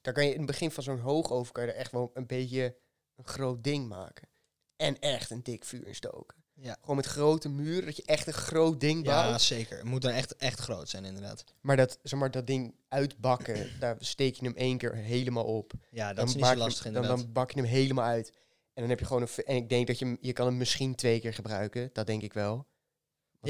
Daar 0.00 0.14
kan 0.14 0.24
je 0.24 0.30
in 0.32 0.38
het 0.38 0.46
begin 0.46 0.70
van 0.70 0.82
zo'n 0.82 0.98
hoogoven 0.98 1.52
kan 1.52 1.64
je 1.64 1.72
er 1.72 1.78
echt 1.78 1.92
wel 1.92 2.10
een 2.14 2.26
beetje 2.26 2.76
een 3.16 3.26
groot 3.26 3.64
ding 3.64 3.88
maken. 3.88 4.28
En 4.76 4.98
echt 4.98 5.30
een 5.30 5.42
dik 5.42 5.64
vuur 5.64 5.86
in 5.86 5.94
stoken. 5.94 6.44
Ja. 6.60 6.76
Gewoon 6.80 6.96
met 6.96 7.06
grote 7.06 7.48
muren, 7.48 7.84
dat 7.84 7.96
je 7.96 8.02
echt 8.06 8.26
een 8.26 8.32
groot 8.32 8.80
ding 8.80 9.04
Ja, 9.04 9.22
bouwt. 9.26 9.42
zeker. 9.42 9.76
Het 9.76 9.86
moet 9.86 10.02
dan 10.02 10.10
echt, 10.10 10.36
echt 10.36 10.58
groot 10.60 10.88
zijn, 10.88 11.04
inderdaad. 11.04 11.44
Maar 11.60 11.76
dat, 11.76 11.98
zeg 12.02 12.18
maar 12.18 12.30
dat 12.30 12.46
ding 12.46 12.74
uitbakken, 12.88 13.70
daar 13.80 13.96
steek 13.98 14.34
je 14.36 14.44
hem 14.44 14.54
één 14.56 14.78
keer 14.78 14.94
helemaal 14.94 15.44
op. 15.44 15.72
Ja, 15.90 16.06
dat 16.06 16.16
dan 16.16 16.26
is 16.26 16.34
niet 16.34 16.44
zo 16.44 16.50
hem- 16.50 16.58
lastig, 16.58 16.82
dan, 16.84 16.92
inderdaad. 16.94 17.18
dan 17.18 17.32
bak 17.32 17.50
je 17.50 17.60
hem 17.60 17.68
helemaal 17.68 18.04
uit. 18.04 18.28
En 18.74 18.84
dan 18.84 18.88
heb 18.88 18.98
je 18.98 19.04
gewoon 19.06 19.22
een... 19.22 19.44
En 19.44 19.56
ik 19.56 19.68
denk 19.68 19.86
dat 19.86 19.98
je. 19.98 20.16
Je 20.20 20.32
kan 20.32 20.46
hem 20.46 20.56
misschien 20.56 20.94
twee 20.94 21.20
keer 21.20 21.34
gebruiken. 21.34 21.90
Dat 21.92 22.06
denk 22.06 22.22
ik 22.22 22.32
wel. 22.32 22.54
Want 22.54 22.66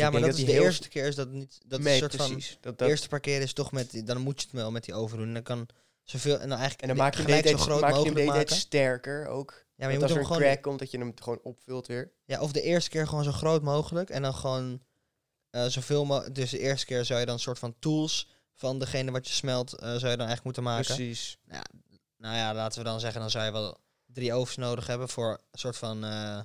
ja, 0.03 0.07
ik 0.07 0.13
maar 0.13 0.21
dat 0.21 0.39
is 0.39 0.45
de 0.45 0.53
heel- 0.53 0.63
eerste 0.63 0.89
keer 0.89 1.07
is 1.07 1.15
dat 1.15 1.29
niet... 1.31 1.59
Dat 1.67 1.81
nee, 1.81 1.95
is 1.97 2.01
een 2.03 2.11
soort 2.11 2.23
van... 2.23 2.33
precies. 2.33 2.59
Dat, 2.61 2.79
De 2.79 2.87
eerste 2.87 3.09
paar 3.09 3.21
keer 3.21 3.41
is 3.41 3.53
toch 3.53 3.73
met... 3.73 4.07
Dan 4.07 4.21
moet 4.21 4.41
je 4.41 4.47
het 4.47 4.57
wel 4.57 4.71
met 4.71 4.85
die 4.85 4.95
oven 4.95 5.19
doen. 5.19 5.27
En 5.27 5.35
dan 5.35 5.43
kan 5.43 5.67
zoveel... 6.11 6.39
En 6.39 6.49
dan 6.49 6.59
eigenlijk 6.59 6.81
en 6.81 6.89
dan 6.89 6.97
maak 6.97 7.15
je 7.15 7.23
hem 7.23 7.47
zo 7.47 7.57
groot 7.57 7.81
maak 7.81 7.91
je 7.91 7.97
hem 7.97 8.13
mogelijk 8.13 8.37
maken. 8.37 8.57
sterker 8.57 9.27
ook. 9.27 9.51
Ja, 9.51 9.85
maar 9.85 9.89
je 9.89 9.95
moet 9.95 10.03
als 10.03 10.13
er 10.13 10.19
een 10.19 10.27
gewoon... 10.27 10.43
crack 10.43 10.63
komt, 10.63 10.79
dat 10.79 10.91
je 10.91 10.99
hem 10.99 11.13
gewoon 11.23 11.41
opvult 11.43 11.87
weer. 11.87 12.13
Ja, 12.25 12.41
of 12.41 12.53
de 12.53 12.63
eerste 12.63 12.91
keer 12.91 13.09
gewoon 13.09 13.25
zo 13.25 13.33
groot 13.33 13.63
mogelijk. 13.63 14.11
En 14.11 14.23
dan 14.23 14.35
gewoon 14.35 14.83
eh, 15.51 15.67
zoveel 15.67 16.05
mogelijk... 16.05 16.35
Dus 16.35 16.51
de 16.51 16.59
eerste 16.59 16.87
keer 16.87 17.05
zou 17.05 17.21
je 17.21 17.27
dan 17.27 17.35
een 17.35 17.41
soort 17.41 17.59
van 17.59 17.75
tools 17.79 18.29
van 18.55 18.79
degene 18.79 19.11
wat 19.11 19.29
je 19.29 19.35
smelt, 19.35 19.73
eh, 19.73 19.81
zou 19.81 19.93
je 19.93 20.17
dan 20.17 20.27
eigenlijk 20.27 20.45
moeten 20.45 20.63
maken. 20.63 20.95
Precies. 20.95 21.39
Nou 22.17 22.37
ja, 22.37 22.55
laten 22.55 22.79
we 22.79 22.85
dan 22.85 23.01
zeggen, 23.01 23.21
dan 23.21 23.31
zou 23.31 23.45
je 23.45 23.53
wel 23.53 23.81
drie 24.07 24.33
ovens 24.33 24.57
nodig 24.57 24.87
hebben 24.87 25.09
voor 25.09 25.31
een 25.51 25.59
soort 25.59 25.77
van... 25.77 26.05
eh, 26.05 26.41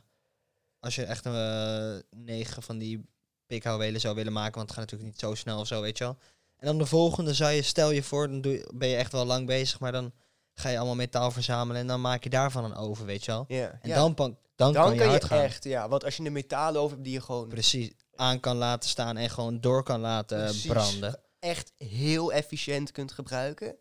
als 0.80 0.96
je 0.96 1.04
echt 1.04 1.26
een 1.26 2.04
negen 2.10 2.64
van 2.64 2.78
die 2.78 3.06
pikhouwelen 3.46 4.02
zou 4.02 4.16
willen 4.16 4.34
maken, 4.34 4.56
want 4.56 4.70
het 4.70 4.78
gaat 4.78 4.90
natuurlijk 4.90 5.12
niet 5.12 5.20
zo 5.20 5.36
snel 5.36 5.60
of 5.60 5.68
zo, 5.68 5.82
weet 5.82 5.98
je 5.98 6.04
wel. 6.04 6.18
En 6.64 6.70
dan 6.70 6.78
de 6.78 6.86
volgende 6.86 7.34
zou 7.34 7.52
je, 7.52 7.62
stel 7.62 7.92
je 7.92 8.04
voor, 8.04 8.28
dan 8.28 8.42
doe 8.42 8.52
je, 8.52 8.72
ben 8.74 8.88
je 8.88 8.96
echt 8.96 9.12
wel 9.12 9.26
lang 9.26 9.48
bezig, 9.48 9.80
maar 9.80 9.92
dan 9.92 10.14
ga 10.54 10.70
je 10.70 10.78
allemaal 10.78 10.96
metaal 10.96 11.32
verzamelen 11.32 11.82
en 11.82 11.88
dan 11.88 12.02
maak 12.02 12.24
je 12.24 12.30
daarvan 12.30 12.64
een 12.64 12.76
oven, 12.76 13.06
weet 13.06 13.26
je 13.26 13.32
wel. 13.32 13.46
Ja. 13.48 13.80
En 13.82 13.90
ja. 13.90 13.96
dan, 13.96 14.14
dan, 14.16 14.38
dan 14.56 14.74
kan 14.74 14.92
je 14.92 14.98
kan 14.98 15.06
je 15.06 15.12
hard 15.12 15.24
gaan. 15.24 15.40
echt, 15.40 15.64
ja. 15.64 15.90
Want 15.90 16.04
als 16.04 16.18
je 16.18 16.24
een 16.24 16.32
metalen 16.32 16.82
over 16.82 16.92
hebt 16.92 17.04
die 17.04 17.14
je 17.14 17.22
gewoon 17.22 17.48
Precies, 17.48 17.92
aan 18.16 18.40
kan 18.40 18.56
laten 18.56 18.90
staan 18.90 19.18
en 19.18 19.30
gewoon 19.30 19.62
door 19.62 19.84
kan 19.84 20.00
laten 20.00 20.44
Precies. 20.44 20.66
branden, 20.66 21.20
echt 21.40 21.74
heel 21.78 22.34
efficiënt 22.34 22.92
kunt 22.92 23.12
gebruiken. 23.12 23.76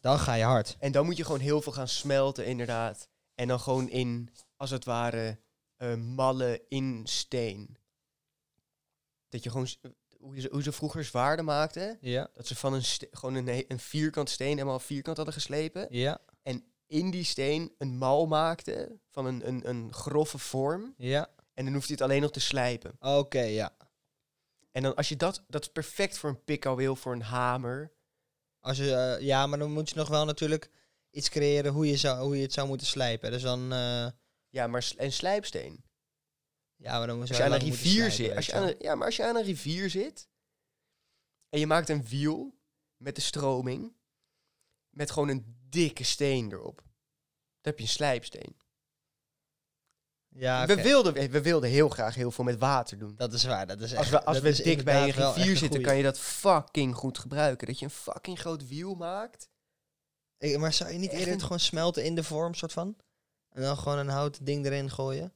dan 0.00 0.18
ga 0.18 0.34
je 0.34 0.44
hard. 0.44 0.76
En 0.78 0.92
dan 0.92 1.04
moet 1.04 1.16
je 1.16 1.24
gewoon 1.24 1.40
heel 1.40 1.62
veel 1.62 1.72
gaan 1.72 1.88
smelten, 1.88 2.46
inderdaad. 2.46 3.08
En 3.34 3.48
dan 3.48 3.60
gewoon 3.60 3.88
in, 3.88 4.30
als 4.56 4.70
het 4.70 4.84
ware, 4.84 5.38
eh, 5.76 5.94
mallen 5.94 6.60
in 6.68 7.00
steen. 7.04 7.76
Dat 9.28 9.42
je 9.42 9.50
gewoon, 9.50 9.68
hoe, 10.22 10.40
ze, 10.40 10.48
hoe 10.50 10.62
ze 10.62 10.72
vroeger 10.72 11.04
zwaarden 11.04 11.44
maakten, 11.44 11.98
Ja, 12.00 12.28
dat 12.34 12.46
ze 12.46 12.56
van 12.56 12.72
een, 12.74 12.82
gewoon 13.10 13.34
een, 13.34 13.64
een 13.68 13.78
vierkant 13.78 14.30
steen 14.30 14.52
helemaal 14.56 14.78
vierkant 14.78 15.16
hadden 15.16 15.34
geslepen. 15.34 15.86
ja, 15.90 16.18
In 16.86 17.10
die 17.10 17.24
steen 17.24 17.74
een 17.78 17.98
mal 17.98 18.26
maakten 18.26 19.00
van 19.10 19.26
een, 19.26 19.48
een, 19.48 19.68
een 19.68 19.92
grove 19.92 20.38
vorm. 20.38 20.94
ja. 20.96 21.28
En 21.54 21.64
dan 21.64 21.74
hoeft 21.74 21.86
hij 21.86 21.96
het 21.98 22.04
alleen 22.04 22.20
nog 22.20 22.30
te 22.30 22.40
slijpen. 22.40 22.96
Oké, 23.00 23.40
ja. 23.42 23.76
En 24.70 24.82
dan 24.82 24.94
als 24.94 25.08
je 25.08 25.16
dat, 25.16 25.44
dat 25.48 25.62
is 25.62 25.68
perfect 25.68 26.18
voor 26.18 26.30
een 26.30 26.44
pikhouweel, 26.44 26.96
voor 26.96 27.12
een 27.12 27.22
hamer. 27.22 27.92
Als 28.60 28.76
je, 28.76 28.94
eh, 28.94 29.24
ja, 29.26 29.46
maar 29.46 29.58
dan 29.58 29.72
moet 29.72 29.88
je 29.90 29.96
nog 29.96 30.08
wel 30.08 30.24
natuurlijk 30.24 30.70
iets 31.10 31.28
creëren 31.28 31.72
hoe 31.72 31.86
je, 31.88 31.96
zou, 31.96 32.22
hoe 32.24 32.36
je 32.36 32.42
het 32.42 32.52
zou 32.52 32.68
moeten 32.68 32.86
slijpen. 32.86 33.30
Dus 33.30 33.42
dan, 33.42 33.72
eh, 33.72 34.06
Ja, 34.48 34.66
maar 34.66 34.92
en 34.96 35.12
slijpsteen. 35.12 35.84
Ja, 36.82 36.98
maar 36.98 37.06
dan 37.06 37.18
moet 37.18 37.28
Als 37.28 37.36
je 37.36 37.44
aan 37.44 37.52
een 37.52 37.58
rivier 37.58 38.10
zit. 38.10 38.36
Als 38.36 38.46
je 38.46 38.52
aan 38.54 38.62
een, 38.68 38.74
ja, 38.78 38.94
maar 38.94 39.06
als 39.06 39.16
je 39.16 39.24
aan 39.24 39.36
een 39.36 39.44
rivier 39.44 39.90
zit 39.90 40.28
en 41.48 41.58
je 41.60 41.66
maakt 41.66 41.88
een 41.88 42.04
wiel 42.04 42.58
met 42.96 43.14
de 43.14 43.20
stroming, 43.20 43.92
met 44.90 45.10
gewoon 45.10 45.28
een 45.28 45.56
dikke 45.68 46.04
steen 46.04 46.52
erop. 46.52 46.76
Dan 46.76 47.72
heb 47.72 47.76
je 47.78 47.82
een 47.84 47.90
slijpsteen. 47.90 48.56
Ja, 50.28 50.66
we, 50.66 50.82
wilden, 50.82 51.30
we 51.30 51.42
wilden 51.42 51.70
heel 51.70 51.88
graag 51.88 52.14
heel 52.14 52.30
veel 52.30 52.44
met 52.44 52.58
water 52.58 52.98
doen. 52.98 53.16
Dat 53.16 53.32
is 53.32 53.44
waar. 53.44 53.66
Dat 53.66 53.80
is 53.80 53.90
Als 53.94 54.00
echt, 54.00 54.10
we, 54.10 54.24
als 54.24 54.40
we 54.40 54.62
dik 54.62 54.84
bij 54.84 55.02
een 55.02 55.10
rivier 55.10 55.56
zitten, 55.56 55.82
kan 55.82 55.96
je 55.96 56.02
dat 56.02 56.18
fucking 56.18 56.94
goed 56.94 57.18
gebruiken. 57.18 57.66
Dat 57.66 57.78
je 57.78 57.84
een 57.84 57.90
fucking 57.90 58.38
groot 58.38 58.68
wiel 58.68 58.94
maakt. 58.94 59.50
Ik- 60.38 60.58
maar 60.58 60.72
zou 60.72 60.90
je 60.92 60.98
niet 60.98 61.08
Echt 61.10 61.18
eerder 61.18 61.34
het 61.34 61.42
gewoon 61.42 61.60
smelten 61.60 62.04
in 62.04 62.14
de 62.14 62.24
vorm, 62.24 62.54
soort 62.54 62.72
van? 62.72 62.96
En 63.48 63.62
dan 63.62 63.76
gewoon 63.76 63.98
een 63.98 64.08
houten 64.08 64.44
ding 64.44 64.66
erin 64.66 64.90
gooien? 64.90 65.32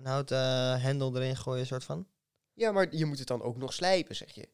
Een 0.00 0.06
houten 0.06 0.38
eh, 0.38 0.82
hendel 0.82 1.16
erin 1.16 1.36
gooien, 1.36 1.66
soort 1.66 1.84
van? 1.84 2.06
Ja, 2.52 2.72
maar 2.72 2.94
je 2.94 3.04
moet 3.04 3.18
het 3.18 3.28
dan 3.28 3.42
ook 3.42 3.56
nog 3.56 3.72
slijpen, 3.72 4.16
zeg 4.16 4.34
je. 4.34 4.48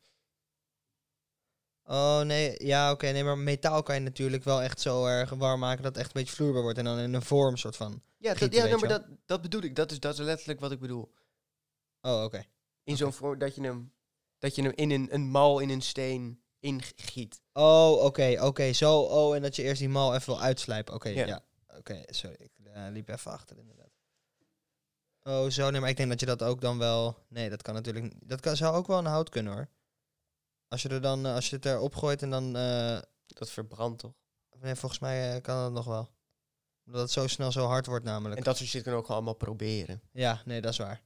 Oh 1.84 2.20
nee, 2.20 2.66
ja 2.66 2.90
oké, 2.92 3.10
nee, 3.10 3.24
maar 3.24 3.38
metaal 3.38 3.82
kan 3.82 3.94
je 3.94 4.00
natuurlijk 4.00 4.44
wel 4.44 4.62
echt 4.62 4.80
zo 4.80 5.06
erg 5.06 5.30
warm 5.30 5.60
maken 5.60 5.82
dat 5.82 5.94
het 5.94 6.04
echt 6.04 6.14
een 6.14 6.20
beetje 6.20 6.36
vloeibaar 6.36 6.62
wordt. 6.62 6.78
En 6.78 6.84
dan 6.84 6.98
in 6.98 7.14
een 7.14 7.22
vorm, 7.22 7.56
soort 7.56 7.76
van. 7.76 8.02
Ja, 8.16 8.28
dat, 8.28 8.38
Gieten, 8.38 8.56
ja 8.56 8.62
weet 8.62 8.70
nou, 8.70 8.86
maar 8.86 8.98
dat, 8.98 9.18
dat 9.26 9.42
bedoel 9.42 9.62
ik. 9.62 9.76
Dat 9.76 9.90
is, 9.90 10.00
dat 10.00 10.18
is 10.18 10.24
letterlijk 10.24 10.60
wat 10.60 10.72
ik 10.72 10.80
bedoel. 10.80 11.12
Oh, 12.00 12.22
oké. 12.22 12.44
In 12.84 12.96
zo'n 12.96 13.12
vorm 13.12 13.38
dat 13.38 13.54
je 13.54 13.62
hem, 13.62 13.92
dat 14.38 14.54
je 14.54 14.62
hem 14.62 14.72
in 14.74 14.90
een, 14.90 15.14
een 15.14 15.28
mal 15.28 15.58
in 15.58 15.70
een 15.70 15.82
steen 15.82 16.42
ingiet. 16.60 17.40
Oh, 17.52 18.04
oké, 18.04 18.36
oké, 18.40 18.72
zo. 18.72 19.00
Oh, 19.00 19.34
en 19.34 19.42
dat 19.42 19.56
je 19.56 19.62
eerst 19.62 19.80
die 19.80 19.88
mal 19.88 20.14
even 20.14 20.26
wil 20.26 20.42
uitslijpen. 20.42 20.94
Oké, 20.94 21.08
Ja. 21.08 21.26
ja. 21.26 21.44
Oké, 21.78 22.02
sorry, 22.06 22.36
ik 22.38 22.52
eh, 22.64 22.86
liep 22.90 23.08
even 23.08 23.30
achter 23.30 23.58
inderdaad. 23.58 23.85
Oh, 25.26 25.50
zo, 25.50 25.70
nee, 25.70 25.80
maar 25.80 25.90
ik 25.90 25.96
denk 25.96 26.08
dat 26.08 26.20
je 26.20 26.26
dat 26.26 26.42
ook 26.42 26.60
dan 26.60 26.78
wel... 26.78 27.24
Nee, 27.28 27.50
dat 27.50 27.62
kan 27.62 27.74
natuurlijk... 27.74 28.14
Dat 28.28 28.40
kan, 28.40 28.56
zou 28.56 28.74
ook 28.76 28.86
wel 28.86 28.98
een 28.98 29.04
hout 29.04 29.28
kunnen, 29.28 29.52
hoor. 29.52 29.68
Als 30.68 30.82
je 30.82 30.88
er 30.88 31.00
dan, 31.00 31.26
eh, 31.26 31.34
als 31.34 31.50
je 31.50 31.56
het 31.56 31.64
erop 31.64 31.94
gooit 31.94 32.22
en 32.22 32.30
dan... 32.30 32.56
eh, 32.56 32.98
Dat 33.26 33.50
verbrandt 33.50 33.98
toch? 33.98 34.14
nee, 34.60 34.74
volgens 34.74 35.00
mij 35.00 35.34
eh, 35.34 35.42
kan 35.42 35.62
dat 35.62 35.72
nog 35.72 35.84
wel. 35.84 36.10
Omdat 36.86 37.00
het 37.00 37.10
zo 37.10 37.26
snel 37.26 37.52
zo 37.52 37.66
hard 37.66 37.86
wordt 37.86 38.04
namelijk. 38.04 38.36
En 38.38 38.44
dat 38.44 38.56
soort 38.56 38.68
shit 38.68 38.82
kunnen 38.82 38.92
we 39.00 39.06
ook 39.06 39.06
gewoon 39.06 39.26
allemaal 39.26 39.54
proberen. 39.54 40.02
Ja, 40.12 40.42
nee, 40.44 40.60
dat 40.60 40.72
is 40.72 40.78
waar. 40.78 41.02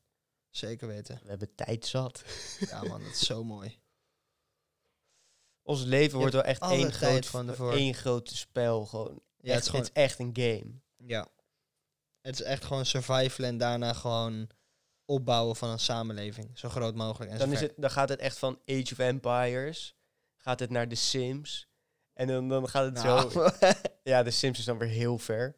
Zeker 0.51 0.89
weten. 0.89 1.21
We 1.23 1.29
hebben 1.29 1.55
tijd 1.55 1.87
zat. 1.87 2.25
Ja, 2.61 2.83
man, 2.83 3.03
dat 3.03 3.13
is 3.13 3.27
zo 3.27 3.45
mooi. 3.45 3.79
Ons 5.63 5.83
leven 5.83 6.19
wordt 6.19 6.35
wel 6.35 6.43
echt 6.43 6.63
één 6.63 6.93
groot, 6.93 7.27
van 7.27 7.55
één 7.73 7.95
groot 7.95 8.31
spel. 8.31 8.87
Gewoon. 8.87 9.23
Ja, 9.37 9.53
het 9.53 9.63
is 9.63 9.69
gewoon... 9.69 9.85
het 9.85 9.97
is 9.97 10.03
echt 10.03 10.19
een 10.19 10.31
game. 10.33 10.81
Ja. 10.97 11.29
Het 12.21 12.35
is 12.35 12.43
echt 12.43 12.65
gewoon 12.65 12.87
survival 12.87 13.45
en 13.47 13.59
daarna 13.59 13.93
gewoon 13.93 14.51
opbouwen 15.05 15.57
van 15.57 15.69
een 15.69 15.79
samenleving. 15.79 16.59
Zo 16.59 16.69
groot 16.69 16.95
mogelijk. 16.95 17.33
En 17.33 17.39
Dan, 17.39 17.53
is 17.53 17.61
het, 17.61 17.73
dan 17.77 17.91
gaat 17.91 18.09
het 18.09 18.21
echt 18.21 18.39
van 18.39 18.61
Age 18.67 18.93
of 18.93 18.99
Empires. 18.99 19.97
Gaat 20.37 20.61
het 20.61 20.71
naar 20.71 20.89
The 20.89 20.95
Sims. 20.95 21.69
En 22.13 22.27
dan, 22.27 22.49
dan 22.49 22.69
gaat 22.69 22.85
het 22.85 22.95
Nou, 22.95 23.31
zo... 23.31 23.51
Ja, 24.03 24.23
The 24.23 24.31
Sims 24.31 24.59
is 24.59 24.65
dan 24.65 24.79
weer 24.79 24.89
heel 24.89 25.19
ver. 25.19 25.57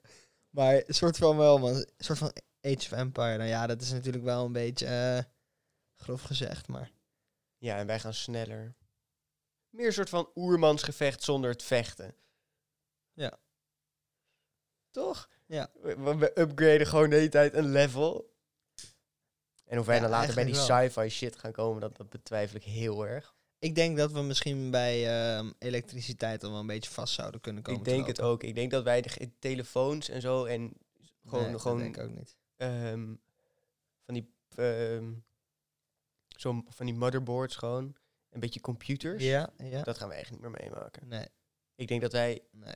maar 0.50 0.74
een 0.74 0.94
soort 0.94 1.16
van 1.16 1.36
wel, 1.36 1.58
man. 1.58 1.74
Een 1.74 1.86
soort 1.98 2.18
van 2.18 2.32
Age 2.60 2.76
of 2.76 2.92
Empire. 2.92 3.36
Nou 3.36 3.48
ja, 3.48 3.66
dat 3.66 3.80
is 3.80 3.92
natuurlijk 3.92 4.24
wel 4.24 4.44
een 4.44 4.52
beetje 4.52 4.86
eh, 4.86 5.24
grof 5.96 6.22
gezegd, 6.22 6.68
maar... 6.68 6.90
Ja, 7.58 7.78
en 7.78 7.86
wij 7.86 8.00
gaan 8.00 8.14
sneller. 8.14 8.74
Meer 9.68 9.86
een 9.86 9.92
soort 9.92 10.08
van 10.08 10.30
oermansgevecht 10.34 11.22
zonder 11.22 11.50
het 11.50 11.62
vechten. 11.62 12.14
Ja. 13.12 13.38
Toch? 14.90 15.28
Ja. 15.52 15.70
We, 15.82 16.32
upgraden 16.34 16.86
gewoon 16.86 17.10
de 17.10 17.16
hele 17.16 17.28
tijd 17.28 17.54
een 17.54 17.70
level. 17.70 18.30
En 19.64 19.78
of 19.78 19.86
wij 19.86 19.94
Ja, 19.94 20.00
dan 20.00 20.10
later 20.10 20.34
bij 20.34 20.44
die 20.44 20.54
sci-fi 20.54 21.08
shit 21.08 21.36
gaan 21.36 21.52
komen, 21.52 21.80
dat, 21.80 21.96
dat 21.96 22.10
betwijfel 22.10 22.56
ik 22.56 22.62
heel 22.62 23.06
erg. 23.06 23.34
Ik 23.58 23.74
denk 23.74 23.96
dat 23.96 24.12
we 24.12 24.20
misschien 24.20 24.70
bij 24.70 25.08
ehm, 25.08 25.50
elektriciteit 25.58 26.44
al 26.44 26.50
wel 26.50 26.60
een 26.60 26.66
beetje 26.66 26.90
vast 26.90 27.14
zouden 27.14 27.40
kunnen 27.40 27.62
komen. 27.62 27.80
ik 27.80 27.86
denk 27.86 28.06
het 28.06 28.20
ook. 28.20 28.42
Ik 28.42 28.54
denk 28.54 28.70
dat 28.70 28.84
wij 28.84 29.00
de 29.00 29.30
telefoons 29.38 30.08
en 30.08 30.20
zo 30.20 30.44
en 30.44 30.72
gewoon, 31.26 31.50
Nee, 31.50 31.58
gewoon 31.58 31.78
denk 31.78 31.96
ik 31.96 32.02
ook 32.02 32.14
niet. 32.14 32.36
ehm, 32.56 33.14
van 34.04 34.14
die 34.14 34.32
ehm, 34.54 35.12
zo 36.28 36.62
van 36.68 36.86
die 36.86 36.94
motherboards 36.94 37.56
gewoon, 37.56 37.96
een 38.30 38.40
beetje 38.40 38.60
computers. 38.60 39.22
Ja, 39.22 39.52
ja. 39.56 39.82
Dat 39.82 39.98
gaan 39.98 40.08
we 40.08 40.14
echt 40.14 40.30
niet 40.30 40.40
meer 40.40 40.50
meemaken. 40.50 41.08
Nee, 41.08 41.26
Ik 41.74 41.88
denk 41.88 42.00
dat 42.00 42.12
wij 42.12 42.42
nee. 42.50 42.74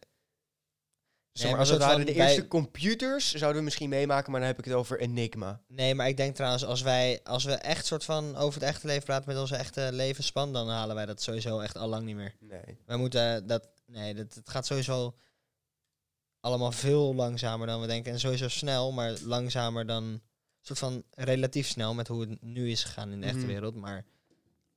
Zeg 1.38 1.50
maar, 1.50 1.58
als 1.60 1.68
het 1.68 1.78
soort 1.80 1.90
ware 1.90 2.04
van 2.04 2.12
de 2.14 2.20
eerste 2.20 2.40
bij- 2.40 2.48
computers 2.48 3.32
zouden 3.34 3.58
we 3.58 3.64
misschien 3.64 3.88
meemaken, 3.88 4.30
maar 4.30 4.40
dan 4.40 4.48
heb 4.48 4.58
ik 4.58 4.64
het 4.64 4.74
over 4.74 5.00
Enigma. 5.00 5.60
Nee, 5.68 5.94
maar 5.94 6.08
ik 6.08 6.16
denk 6.16 6.34
trouwens, 6.34 6.64
als 6.64 6.82
wij, 6.82 7.20
als 7.24 7.44
we 7.44 7.52
echt 7.52 7.86
soort 7.86 8.04
van 8.04 8.36
over 8.36 8.60
het 8.60 8.68
echte 8.68 8.86
leven 8.86 9.04
praten 9.04 9.28
met 9.28 9.38
onze 9.38 9.56
echte 9.56 9.88
levensspan, 9.92 10.52
dan 10.52 10.68
halen 10.68 10.94
wij 10.94 11.06
dat 11.06 11.22
sowieso 11.22 11.60
echt 11.60 11.76
al 11.76 11.88
lang 11.88 12.04
niet 12.04 12.16
meer. 12.16 12.34
Nee. 12.40 12.78
Wij 12.86 12.96
moeten 12.96 13.46
dat, 13.46 13.68
nee, 13.86 14.14
dat, 14.14 14.34
het 14.34 14.48
gaat 14.50 14.66
sowieso 14.66 15.16
allemaal 16.40 16.72
veel 16.72 17.14
langzamer 17.14 17.66
dan 17.66 17.80
we 17.80 17.86
denken. 17.86 18.12
En 18.12 18.20
sowieso 18.20 18.48
snel, 18.48 18.92
maar 18.92 19.12
langzamer 19.22 19.86
dan, 19.86 20.20
soort 20.60 20.78
van 20.78 21.02
relatief 21.10 21.66
snel 21.66 21.94
met 21.94 22.08
hoe 22.08 22.20
het 22.20 22.42
nu 22.42 22.70
is 22.70 22.84
gegaan 22.84 23.12
in 23.12 23.20
de 23.20 23.26
echte 23.26 23.38
Mhm. 23.38 23.46
wereld, 23.48 23.74
maar 23.74 24.04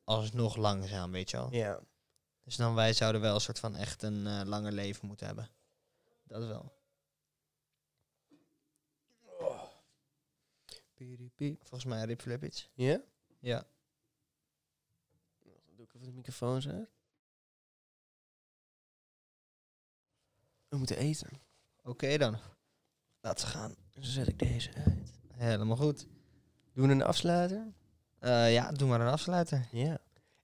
alsnog 0.03 0.55
langzaam, 0.55 1.11
weet 1.11 1.29
je 1.29 1.37
wel. 1.37 1.47
Ja. 1.51 1.79
Dus 2.43 2.55
dan 2.55 2.73
wij 2.75 2.93
zouden 2.93 3.21
wel 3.21 3.35
een 3.35 3.41
soort 3.41 3.59
van 3.59 3.75
echt 3.75 4.03
een 4.03 4.27
eh, 4.27 4.41
langer 4.45 4.71
leven 4.71 5.07
moeten 5.07 5.25
hebben. 5.27 5.49
Dat 6.29 6.47
wel. 6.47 6.77
Volgens 11.59 11.85
mij 11.85 12.05
Rip. 12.05 12.43
Ja? 12.73 13.01
Ja. 13.39 13.65
Dan 15.43 15.75
doe 15.75 15.85
ik 15.85 15.93
even 15.93 16.07
de 16.07 16.13
microfoons 16.13 16.67
uit. 16.67 16.89
We 20.67 20.77
moeten 20.77 20.97
eten. 20.97 21.29
Oké 21.83 22.17
dan. 22.17 22.37
Laten 23.21 23.45
we 23.45 23.51
gaan. 23.51 23.75
Dan 23.89 24.03
zet 24.03 24.27
ik 24.27 24.39
deze 24.39 24.73
uit. 24.73 25.11
Helemaal 25.33 25.77
goed. 25.77 26.07
Doen 26.73 26.87
we 26.87 26.93
een 26.93 27.03
afsluiter? 27.03 27.73
Eh, 28.19 28.53
ja, 28.53 28.71
doe 28.71 28.89
maar 28.89 29.01
een 29.01 29.11
afsluiter. 29.11 29.67
Ja. 29.71 29.97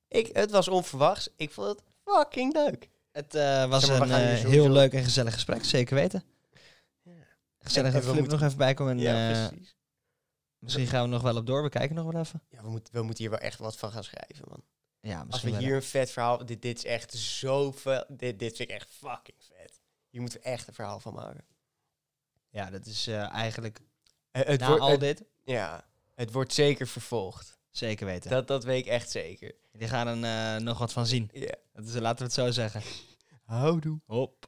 Ik, 0.08 0.36
het 0.36 0.52
was 0.52 0.68
onverwachts. 0.68 1.30
Ik 1.36 1.52
vond 1.52 1.68
het 1.68 1.84
fucking 2.04 2.54
leuk. 2.54 2.90
Het 3.16 3.36
eh, 3.36 3.70
was 3.70 3.86
Zeg 3.86 4.00
maar, 4.00 4.08
we 4.08 4.14
een 4.14 4.38
eh, 4.38 4.44
heel 4.46 4.70
leuk 4.70 4.94
en 4.94 5.04
gezellig 5.04 5.34
gesprek, 5.34 5.64
zeker 5.64 5.96
weten. 5.96 6.24
Ja. 7.02 7.12
Gezellig 7.60 7.94
dat 7.94 8.04
Flip 8.04 8.16
moeten- 8.16 8.32
nog 8.34 8.42
even 8.48 8.58
bij 8.58 8.74
komen. 8.74 8.94
En, 8.94 9.00
ja, 9.00 9.30
eh, 9.32 9.48
precies. 9.48 9.76
misschien 10.60 10.88
gaan 10.88 11.04
we 11.04 11.10
nog 11.10 11.22
wel 11.22 11.36
op 11.38 11.46
door. 11.46 11.64
We 11.64 11.70
kijken 11.70 11.96
nog 11.96 12.12
wel 12.12 12.22
even. 12.22 12.42
Ja, 12.50 12.62
we, 12.62 12.70
moeten 12.70 12.94
we 12.94 13.02
moeten 13.02 13.24
hier 13.24 13.30
wel 13.34 13.40
echt 13.40 13.60
wat 13.60 13.78
van 13.78 13.92
gaan 13.92 14.04
schrijven, 14.04 14.46
man. 14.50 14.64
Ja, 15.00 15.26
Als 15.30 15.42
we 15.42 15.52
wel. 15.52 15.60
hier 15.60 15.76
een 15.76 15.84
vet 15.84 16.12
verhaal... 16.12 16.46
Dit, 16.46 16.62
dit 16.62 16.78
is 16.78 16.86
echt 16.86 17.14
zo 17.14 17.72
veel... 17.72 18.06
Dit, 18.08 18.40
dit 18.40 18.56
vind 18.56 18.70
ik 18.70 18.76
echt 18.76 18.90
fucking 18.90 19.38
vet. 19.40 19.82
Hier 20.10 20.22
moeten 20.22 20.40
we 20.40 20.46
echt 20.46 20.68
een 20.68 20.74
verhaal 20.74 21.00
van 21.00 21.14
maken. 21.14 21.46
Ja, 22.50 22.70
dat 22.70 22.86
is 22.86 23.08
eigenlijk 23.08 23.80
het 24.32 24.60
na 24.60 24.68
wordt- 24.68 24.82
al 24.82 24.90
het- 24.90 25.00
dit. 25.00 25.24
Ja, 25.44 25.86
het 26.16 26.32
wordt 26.32 26.54
zeker 26.54 26.88
vervolgd. 26.88 27.55
Zeker 27.78 28.06
weten. 28.06 28.30
Dat, 28.30 28.48
dat 28.48 28.64
weet 28.64 28.86
ik 28.86 28.92
echt 28.92 29.10
zeker. 29.10 29.56
Die 29.72 29.88
gaan 29.88 30.08
er 30.24 30.56
eh, 30.56 30.62
nog 30.62 30.78
wat 30.78 30.94
van 30.94 31.06
zien. 31.06 31.30
Ja. 31.34 31.56
Dat 31.74 31.86
is, 31.86 31.94
laten 31.94 32.18
we 32.18 32.24
het 32.24 32.34
zo 32.34 32.52
zeggen. 32.52 32.82
Houdoe. 33.44 34.00
Hop. 34.06 34.48